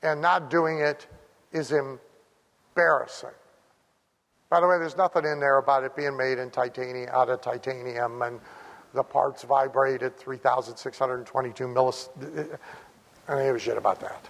And 0.02 0.22
not 0.22 0.50
doing 0.50 0.80
it 0.80 1.06
is 1.52 1.74
embarrassing. 1.74 3.30
By 4.50 4.62
the 4.62 4.68
way, 4.68 4.78
there's 4.80 4.96
nothing 4.96 5.26
in 5.26 5.42
there 5.42 5.58
about 5.58 5.84
it 5.84 5.98
being 5.98 6.16
made 6.16 6.40
in 6.40 6.50
titanium, 6.50 7.10
out 7.12 7.30
of 7.30 7.42
titanium, 7.42 8.22
and 8.22 8.40
the 8.94 9.04
parts 9.04 9.44
vibrate 9.44 10.02
at 10.02 10.18
3,622 10.18 11.66
millis. 11.66 12.10
I 13.28 13.34
don't 13.34 13.44
give 13.44 13.56
a 13.58 13.60
shit 13.60 13.78
about 13.78 14.00
that. 14.00 14.30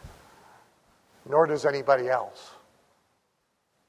Nor 1.29 1.45
does 1.45 1.63
anybody 1.65 2.09
else. 2.09 2.55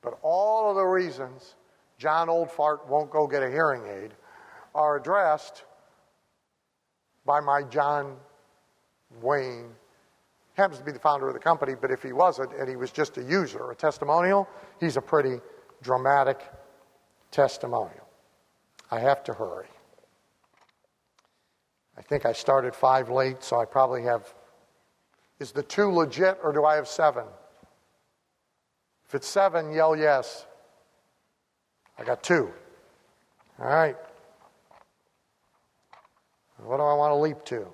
But 0.02 0.18
all 0.20 0.68
of 0.68 0.76
the 0.76 0.84
reasons 0.84 1.54
John 1.96 2.28
Oldfart 2.28 2.86
won't 2.86 3.10
go 3.10 3.26
get 3.26 3.42
a 3.42 3.48
hearing 3.48 3.86
aid 3.86 4.12
are 4.78 4.96
addressed 4.96 5.64
by 7.26 7.40
my 7.40 7.64
John 7.64 8.16
Wayne. 9.20 9.70
Happens 10.54 10.78
to 10.78 10.84
be 10.84 10.92
the 10.92 11.00
founder 11.00 11.26
of 11.26 11.34
the 11.34 11.40
company, 11.40 11.74
but 11.78 11.90
if 11.90 12.00
he 12.00 12.12
wasn't 12.12 12.52
and 12.52 12.68
he 12.68 12.76
was 12.76 12.92
just 12.92 13.18
a 13.18 13.22
user, 13.22 13.72
a 13.72 13.74
testimonial, 13.74 14.48
he's 14.78 14.96
a 14.96 15.00
pretty 15.00 15.40
dramatic 15.82 16.40
testimonial. 17.32 18.08
I 18.90 19.00
have 19.00 19.24
to 19.24 19.34
hurry. 19.34 19.66
I 21.96 22.02
think 22.02 22.24
I 22.24 22.32
started 22.32 22.72
five 22.72 23.10
late, 23.10 23.42
so 23.42 23.60
I 23.60 23.64
probably 23.64 24.04
have. 24.04 24.32
Is 25.40 25.50
the 25.50 25.64
two 25.64 25.90
legit 25.90 26.38
or 26.42 26.52
do 26.52 26.64
I 26.64 26.76
have 26.76 26.86
seven? 26.86 27.24
If 29.08 29.16
it's 29.16 29.26
seven, 29.26 29.72
yell 29.72 29.96
yes. 29.96 30.46
I 31.98 32.04
got 32.04 32.22
two. 32.22 32.52
All 33.58 33.66
right. 33.66 33.96
What 36.64 36.78
do 36.78 36.82
I 36.82 36.94
want 36.94 37.12
to 37.12 37.16
leap 37.16 37.44
to? 37.46 37.66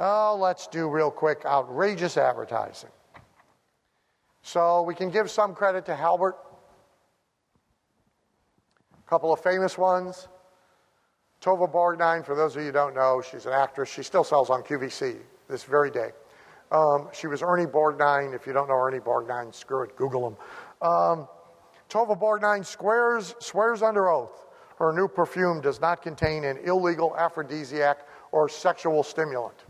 Oh, 0.00 0.36
let's 0.40 0.66
do 0.66 0.88
real 0.88 1.10
quick 1.10 1.42
outrageous 1.44 2.16
advertising. 2.16 2.90
So 4.42 4.82
we 4.82 4.94
can 4.94 5.10
give 5.10 5.30
some 5.30 5.54
credit 5.54 5.86
to 5.86 5.94
Halbert. 5.94 6.36
A 8.94 9.08
couple 9.08 9.32
of 9.32 9.40
famous 9.40 9.76
ones. 9.76 10.28
Tova 11.40 11.70
Borgnine, 11.70 12.24
for 12.24 12.34
those 12.34 12.54
of 12.54 12.62
you 12.62 12.66
who 12.66 12.72
don't 12.72 12.94
know, 12.94 13.22
she's 13.22 13.46
an 13.46 13.52
actress. 13.52 13.88
She 13.88 14.02
still 14.02 14.24
sells 14.24 14.50
on 14.50 14.62
QVC 14.62 15.16
this 15.48 15.64
very 15.64 15.90
day. 15.90 16.10
Um, 16.70 17.08
she 17.12 17.26
was 17.26 17.42
Ernie 17.42 17.66
Borgnine. 17.66 18.34
If 18.34 18.46
you 18.46 18.52
don't 18.52 18.68
know 18.68 18.74
Ernie 18.74 19.00
Borgnine, 19.00 19.54
screw 19.54 19.82
it, 19.82 19.96
Google 19.96 20.28
him. 20.28 20.36
Um, 20.80 21.28
Tova 21.90 22.18
Borgnine 22.18 22.64
swears, 22.64 23.34
swears 23.40 23.82
under 23.82 24.08
oath 24.08 24.42
her 24.82 24.92
new 24.92 25.06
perfume 25.06 25.60
does 25.60 25.80
not 25.80 26.02
contain 26.02 26.42
an 26.42 26.58
illegal 26.64 27.16
aphrodisiac 27.16 27.98
or 28.32 28.48
sexual 28.48 29.02
stimulant. 29.02 29.64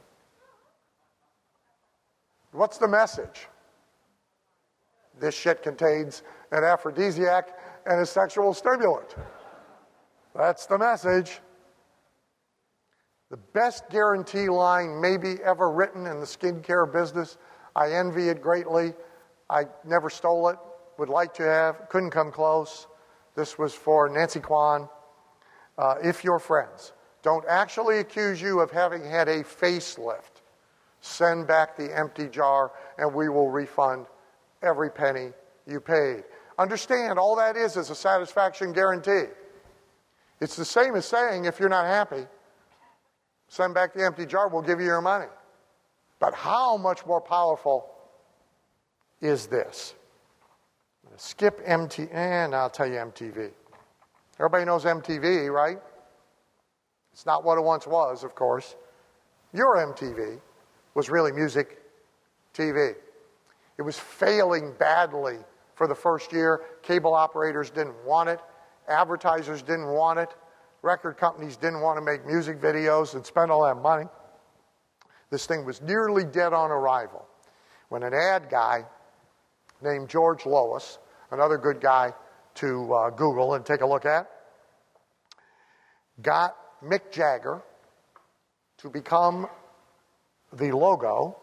What's 2.53 2.79
the 2.79 2.89
message? 2.89 3.49
This 5.21 5.35
shit 5.35 5.63
contains 5.63 6.23
an 6.51 6.65
aphrodisiac 6.65 7.49
and 7.87 8.01
a 8.01 8.07
sexual 8.07 8.55
stimulant. 8.55 9.15
That's 10.35 10.67
the 10.67 10.79
message. 10.79 11.41
The 13.31 13.37
best 13.55 13.89
guarantee 13.91 14.49
line 14.49 15.01
maybe 15.01 15.37
ever 15.45 15.71
written 15.71 16.07
in 16.07 16.21
the 16.21 16.27
skincare 16.27 16.91
business. 16.91 17.39
I 17.75 17.93
envy 17.93 18.29
it 18.29 18.43
greatly. 18.43 18.93
I 19.49 19.65
never 19.85 20.11
stole 20.11 20.49
it, 20.49 20.57
would 20.99 21.09
like 21.09 21.35
to 21.35 21.43
have, 21.43 21.89
couldn't 21.89 22.11
come 22.11 22.31
close. 22.31 22.87
This 23.35 23.59
was 23.59 23.75
for 23.75 24.09
Nancy 24.09 24.41
Kwan. 24.41 24.89
Uh, 25.79 25.95
if 26.03 26.25
you're 26.25 26.39
friends, 26.39 26.93
don't 27.23 27.45
actually 27.49 27.99
accuse 27.99 28.41
you 28.41 28.61
of 28.61 28.71
having 28.71 29.05
had 29.05 29.29
a 29.29 29.43
facelift. 29.43 30.43
Send 31.01 31.47
back 31.47 31.77
the 31.77 31.97
empty 31.97 32.29
jar 32.29 32.73
and 32.99 33.13
we 33.13 33.29
will 33.29 33.51
refund 33.51 34.07
every 34.63 34.91
penny 34.91 35.33
you 35.67 35.81
paid. 35.81 36.25
Understand, 36.59 37.19
all 37.19 37.37
that 37.37 37.57
is 37.57 37.77
is 37.77 37.91
a 37.91 37.95
satisfaction 37.95 38.73
guarantee. 38.73 39.25
It's 40.41 40.57
the 40.57 40.65
same 40.65 40.95
as 40.97 41.07
saying 41.07 41.45
if 41.45 41.61
you're 41.61 41.69
not 41.69 41.87
happy, 41.87 42.27
send 43.49 43.75
back 43.75 43.95
the 43.95 44.05
empty 44.05 44.27
jar, 44.27 44.49
we'll 44.49 44.63
give 44.63 44.81
you 44.81 44.87
your 44.87 45.01
money. 45.01 45.29
But 46.19 46.35
how 46.35 46.77
much 46.77 47.05
more 47.07 47.21
powerful 47.21 47.89
is 49.21 49.47
this? 49.47 49.95
Skip 51.17 51.65
MTV, 51.67 52.13
and 52.13 52.55
I'll 52.55 52.71
tell 52.71 52.87
you 52.87 52.95
MTV. 52.95 53.51
Everybody 54.39 54.65
knows 54.65 54.85
MTV, 54.85 55.53
right? 55.53 55.79
It's 57.13 57.27
not 57.27 57.45
what 57.45 57.59
it 57.59 57.63
once 57.63 57.87
was, 57.87 58.25
of 58.25 58.35
course. 58.35 58.75
Your 59.53 59.77
MTV 59.77 60.41
was 60.95 61.11
really 61.11 61.33
music 61.33 61.79
TV. 62.55 62.95
It 63.79 63.83
was 63.83 63.99
failing 63.99 64.75
badly 64.79 65.39
for 65.75 65.87
the 65.87 65.95
first 65.95 66.33
year. 66.33 66.63
Cable 66.83 67.15
operators 67.15 67.71
didn't 67.71 67.97
want 68.05 68.29
it, 68.29 68.41
advertisers 68.89 69.63
didn't 69.63 69.89
want 69.89 70.19
it, 70.19 70.35
record 70.83 71.17
companies 71.17 71.57
didn't 71.57 71.81
want 71.81 71.99
to 71.99 72.05
make 72.05 72.27
music 72.27 72.61
videos 72.61 73.15
and 73.15 73.25
spend 73.25 73.51
all 73.51 73.65
that 73.65 73.81
money. 73.81 74.05
This 75.31 75.47
thing 75.47 75.65
was 75.65 75.81
nearly 75.81 76.25
dead 76.25 76.53
on 76.53 76.71
arrival 76.71 77.27
when 77.89 78.03
an 78.03 78.13
ad 78.15 78.49
guy 78.51 78.85
named 79.83 80.09
George 80.09 80.47
Lois, 80.47 80.99
another 81.31 81.59
good 81.59 81.81
guy 81.81 82.13
to 82.55 82.93
uh, 82.93 83.11
Google 83.11 83.55
and 83.55 83.65
take 83.65 83.81
a 83.81 83.87
look 83.87 84.05
at, 84.05 84.31
got 86.21 86.55
Mick 86.85 87.13
Jagger 87.13 87.63
to 88.79 88.91
become 88.91 89.47
the 90.53 90.73
logo 90.73 91.37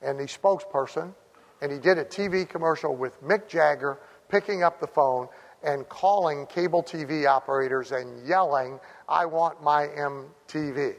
and 0.00 0.18
the 0.18 0.24
spokesperson, 0.24 1.12
and 1.60 1.72
he 1.72 1.78
did 1.78 1.98
a 1.98 2.04
TV 2.04 2.48
commercial 2.48 2.94
with 2.94 3.20
Mick 3.22 3.48
Jagger 3.48 3.98
picking 4.28 4.62
up 4.62 4.80
the 4.80 4.86
phone 4.86 5.28
and 5.64 5.88
calling 5.88 6.46
cable 6.46 6.82
TV 6.82 7.26
operators 7.26 7.92
and 7.92 8.26
yelling, 8.26 8.78
I 9.08 9.26
want 9.26 9.62
my 9.62 9.88
MTV. 9.88 10.94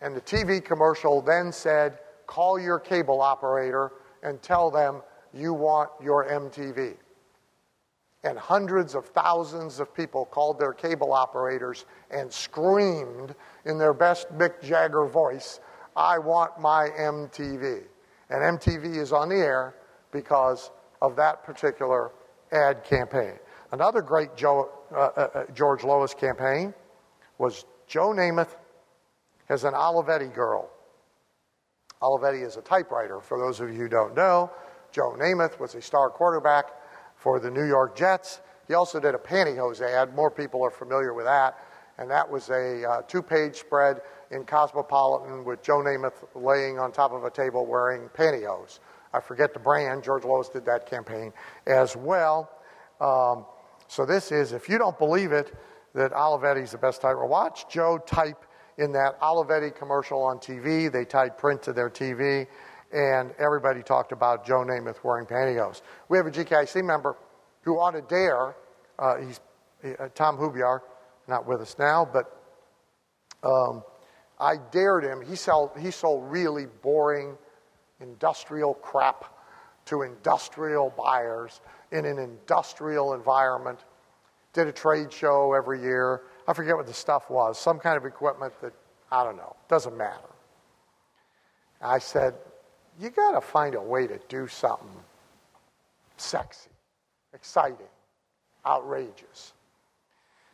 And 0.00 0.16
the 0.16 0.20
TV 0.20 0.64
commercial 0.64 1.20
then 1.20 1.52
said, 1.52 1.98
Call 2.26 2.58
your 2.58 2.80
cable 2.80 3.20
operator 3.20 3.92
and 4.22 4.42
tell 4.42 4.70
them 4.70 5.02
you 5.32 5.54
want 5.54 5.90
your 6.02 6.28
MTV 6.28 6.96
and 8.26 8.36
hundreds 8.36 8.96
of 8.96 9.06
thousands 9.06 9.78
of 9.78 9.94
people 9.94 10.24
called 10.24 10.58
their 10.58 10.72
cable 10.72 11.12
operators 11.12 11.86
and 12.10 12.30
screamed 12.30 13.36
in 13.64 13.78
their 13.78 13.94
best 13.94 14.28
Mick 14.36 14.60
Jagger 14.60 15.06
voice, 15.06 15.60
I 15.94 16.18
want 16.18 16.60
my 16.60 16.88
MTV. 16.98 17.84
And 18.28 18.58
MTV 18.58 18.96
is 18.96 19.12
on 19.12 19.28
the 19.28 19.36
air 19.36 19.76
because 20.10 20.72
of 21.00 21.14
that 21.14 21.44
particular 21.44 22.10
ad 22.50 22.82
campaign. 22.82 23.34
Another 23.70 24.02
great 24.02 24.36
Joe, 24.36 24.70
uh, 24.92 24.96
uh, 24.98 25.28
uh 25.32 25.44
George 25.54 25.84
Lois 25.84 26.12
campaign 26.12 26.74
was 27.38 27.64
Joe 27.86 28.08
Namath 28.08 28.56
has 29.48 29.62
an 29.62 29.74
Olivetti 29.74 30.34
girl. 30.34 30.68
Olivetti 32.02 32.44
is 32.44 32.56
a 32.56 32.62
typewriter. 32.62 33.20
For 33.20 33.38
those 33.38 33.60
of 33.60 33.68
you 33.68 33.76
who 33.76 33.88
don't 33.88 34.16
know, 34.16 34.50
Joe 34.90 35.14
Namath 35.16 35.60
was 35.60 35.76
a 35.76 35.80
star 35.80 36.10
quarterback 36.10 36.72
for 37.26 37.40
the 37.40 37.50
New 37.50 37.66
York 37.66 37.96
Jets. 37.96 38.40
He 38.68 38.74
also 38.74 39.00
did 39.00 39.16
a 39.16 39.18
pantyhose 39.18 39.80
ad. 39.80 40.14
More 40.14 40.30
people 40.30 40.64
are 40.64 40.70
familiar 40.70 41.12
with 41.12 41.24
that. 41.24 41.58
And 41.98 42.08
that 42.08 42.30
was 42.30 42.50
a 42.50 42.88
uh, 42.88 43.02
two 43.02 43.20
page 43.20 43.56
spread 43.56 44.02
in 44.30 44.44
Cosmopolitan 44.44 45.44
with 45.44 45.60
Joe 45.60 45.78
Namath 45.78 46.24
laying 46.36 46.78
on 46.78 46.92
top 46.92 47.10
of 47.10 47.24
a 47.24 47.30
table 47.30 47.66
wearing 47.66 48.08
pantyhose. 48.10 48.78
I 49.12 49.18
forget 49.18 49.52
the 49.52 49.58
brand. 49.58 50.04
George 50.04 50.22
Lois 50.22 50.48
did 50.48 50.64
that 50.66 50.88
campaign 50.88 51.32
as 51.66 51.96
well. 51.96 52.48
Um, 53.00 53.44
so 53.88 54.06
this 54.06 54.30
is, 54.30 54.52
if 54.52 54.68
you 54.68 54.78
don't 54.78 54.96
believe 54.96 55.32
it, 55.32 55.52
that 55.96 56.12
Olivetti's 56.12 56.70
the 56.70 56.78
best 56.78 57.02
typer. 57.02 57.28
Watch 57.28 57.68
Joe 57.68 57.98
type 58.06 58.46
in 58.78 58.92
that 58.92 59.20
Olivetti 59.20 59.74
commercial 59.74 60.22
on 60.22 60.38
TV. 60.38 60.92
They 60.92 61.04
tied 61.04 61.38
print 61.38 61.60
to 61.64 61.72
their 61.72 61.90
TV, 61.90 62.46
and 62.92 63.32
everybody 63.38 63.82
talked 63.82 64.12
about 64.12 64.46
Joe 64.46 64.64
Namath 64.64 65.02
wearing 65.02 65.26
pantyhose. 65.26 65.82
We 66.08 66.18
have 66.18 66.26
a 66.26 66.30
GKIC 66.30 66.84
member 66.84 67.16
who 67.62 67.80
on 67.80 67.96
a 67.96 68.02
dare, 68.02 68.54
uh, 68.98 69.16
he's 69.16 69.40
uh, 69.84 70.08
Tom 70.14 70.36
Hubiar, 70.36 70.80
not 71.28 71.46
with 71.46 71.60
us 71.60 71.76
now, 71.78 72.08
but 72.10 72.40
um, 73.42 73.82
I 74.38 74.54
dared 74.70 75.04
him. 75.04 75.22
He 75.26 75.36
sold, 75.36 75.70
he 75.78 75.90
sold 75.90 76.30
really 76.30 76.66
boring 76.82 77.36
industrial 78.00 78.74
crap 78.74 79.24
to 79.86 80.02
industrial 80.02 80.92
buyers 80.96 81.60
in 81.92 82.04
an 82.04 82.18
industrial 82.18 83.14
environment. 83.14 83.84
Did 84.52 84.68
a 84.68 84.72
trade 84.72 85.12
show 85.12 85.54
every 85.54 85.80
year. 85.80 86.22
I 86.48 86.54
forget 86.54 86.76
what 86.76 86.86
the 86.86 86.94
stuff 86.94 87.30
was, 87.30 87.58
some 87.58 87.78
kind 87.78 87.96
of 87.96 88.04
equipment 88.04 88.52
that, 88.62 88.72
I 89.10 89.24
don't 89.24 89.36
know, 89.36 89.56
doesn't 89.68 89.96
matter. 89.96 90.28
I 91.80 91.98
said, 91.98 92.34
You 92.98 93.10
got 93.10 93.32
to 93.32 93.40
find 93.40 93.74
a 93.74 93.80
way 93.80 94.06
to 94.06 94.18
do 94.28 94.48
something 94.48 94.88
sexy, 96.16 96.70
exciting, 97.34 97.76
outrageous. 98.64 99.52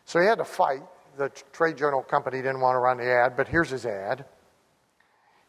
So 0.05 0.21
he 0.21 0.27
had 0.27 0.39
to 0.39 0.45
fight. 0.45 0.83
The 1.17 1.31
trade 1.53 1.77
journal 1.77 2.03
company 2.03 2.39
didn't 2.39 2.61
want 2.61 2.75
to 2.75 2.79
run 2.79 2.97
the 2.97 3.07
ad, 3.07 3.37
but 3.37 3.47
here's 3.47 3.71
his 3.71 3.87
ad. 3.87 4.25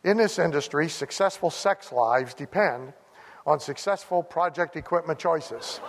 In 0.04 0.18
this 0.18 0.38
industry, 0.38 0.90
successful 0.90 1.50
sex 1.50 1.92
lives 1.92 2.34
depend 2.34 2.94
on 3.46 3.60
successful 3.60 4.22
project 4.22 4.76
equipment 4.76 5.18
choices. 5.18 5.80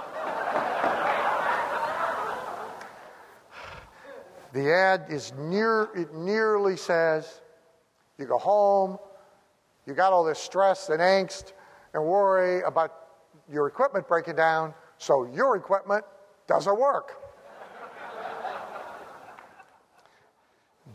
the 4.52 4.72
ad 4.72 5.06
is 5.10 5.32
near, 5.36 5.88
it 5.94 6.14
nearly 6.14 6.76
says 6.76 7.40
you 8.18 8.26
go 8.26 8.38
home, 8.38 8.98
you 9.86 9.94
got 9.94 10.12
all 10.12 10.24
this 10.24 10.38
stress 10.38 10.88
and 10.88 11.00
angst 11.00 11.52
and 11.92 12.04
worry 12.04 12.62
about 12.62 12.92
your 13.50 13.66
equipment 13.66 14.08
breaking 14.08 14.36
down, 14.36 14.74
so 14.98 15.28
your 15.34 15.56
equipment 15.56 16.04
doesn't 16.46 16.78
work. 16.78 17.20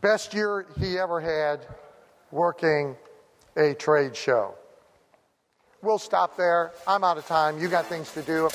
Best 0.02 0.34
year 0.34 0.66
he 0.80 0.98
ever 0.98 1.20
had 1.20 1.68
working 2.32 2.96
a 3.58 3.74
trade 3.74 4.16
show. 4.16 4.56
We'll 5.82 5.98
stop 5.98 6.38
there. 6.38 6.72
I'm 6.88 7.04
out 7.04 7.18
of 7.18 7.26
time. 7.26 7.60
You 7.60 7.68
got 7.68 7.86
things 7.86 8.12
to 8.14 8.22
do. 8.22 8.50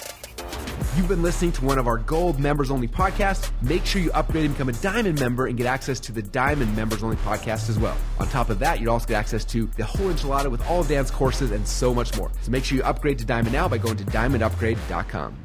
You've 0.97 1.09
been 1.09 1.23
listening 1.23 1.51
to 1.53 1.65
one 1.65 1.79
of 1.79 1.89
our 1.89 1.99
gold 1.99 2.39
members 2.39 2.71
only 2.71 2.87
podcasts. 2.87 3.51
Make 3.63 3.85
sure 3.85 4.01
you 4.01 4.13
upgrade 4.13 4.45
and 4.45 4.55
become 4.55 4.69
a 4.69 4.75
diamond 4.75 5.19
member 5.19 5.47
and 5.47 5.57
get 5.57 5.67
access 5.67 5.99
to 6.01 6.13
the 6.13 6.23
diamond 6.23 6.77
members 6.77 7.03
only 7.03 7.17
podcast 7.17 7.69
as 7.69 7.81
well. 7.81 7.97
On 8.21 8.29
top 8.29 8.49
of 8.49 8.61
that, 8.61 8.79
you'd 8.79 8.89
also 8.89 9.09
get 9.09 9.17
access 9.17 9.45
to 9.47 9.67
the 9.77 9.85
whole 9.85 10.13
enchilada 10.13 10.49
with 10.49 10.65
all 10.69 10.85
Dan's 10.85 11.11
courses 11.11 11.51
and 11.51 11.67
so 11.67 11.93
much 11.93 12.17
more. 12.17 12.31
So 12.43 12.53
make 12.53 12.65
sure 12.65 12.79
you 12.79 12.85
upgrade 12.85 13.19
to 13.19 13.25
diamond 13.25 13.53
now 13.53 13.67
by 13.67 13.79
going 13.79 13.97
to 13.97 14.05
diamondupgrade.com. 14.05 15.44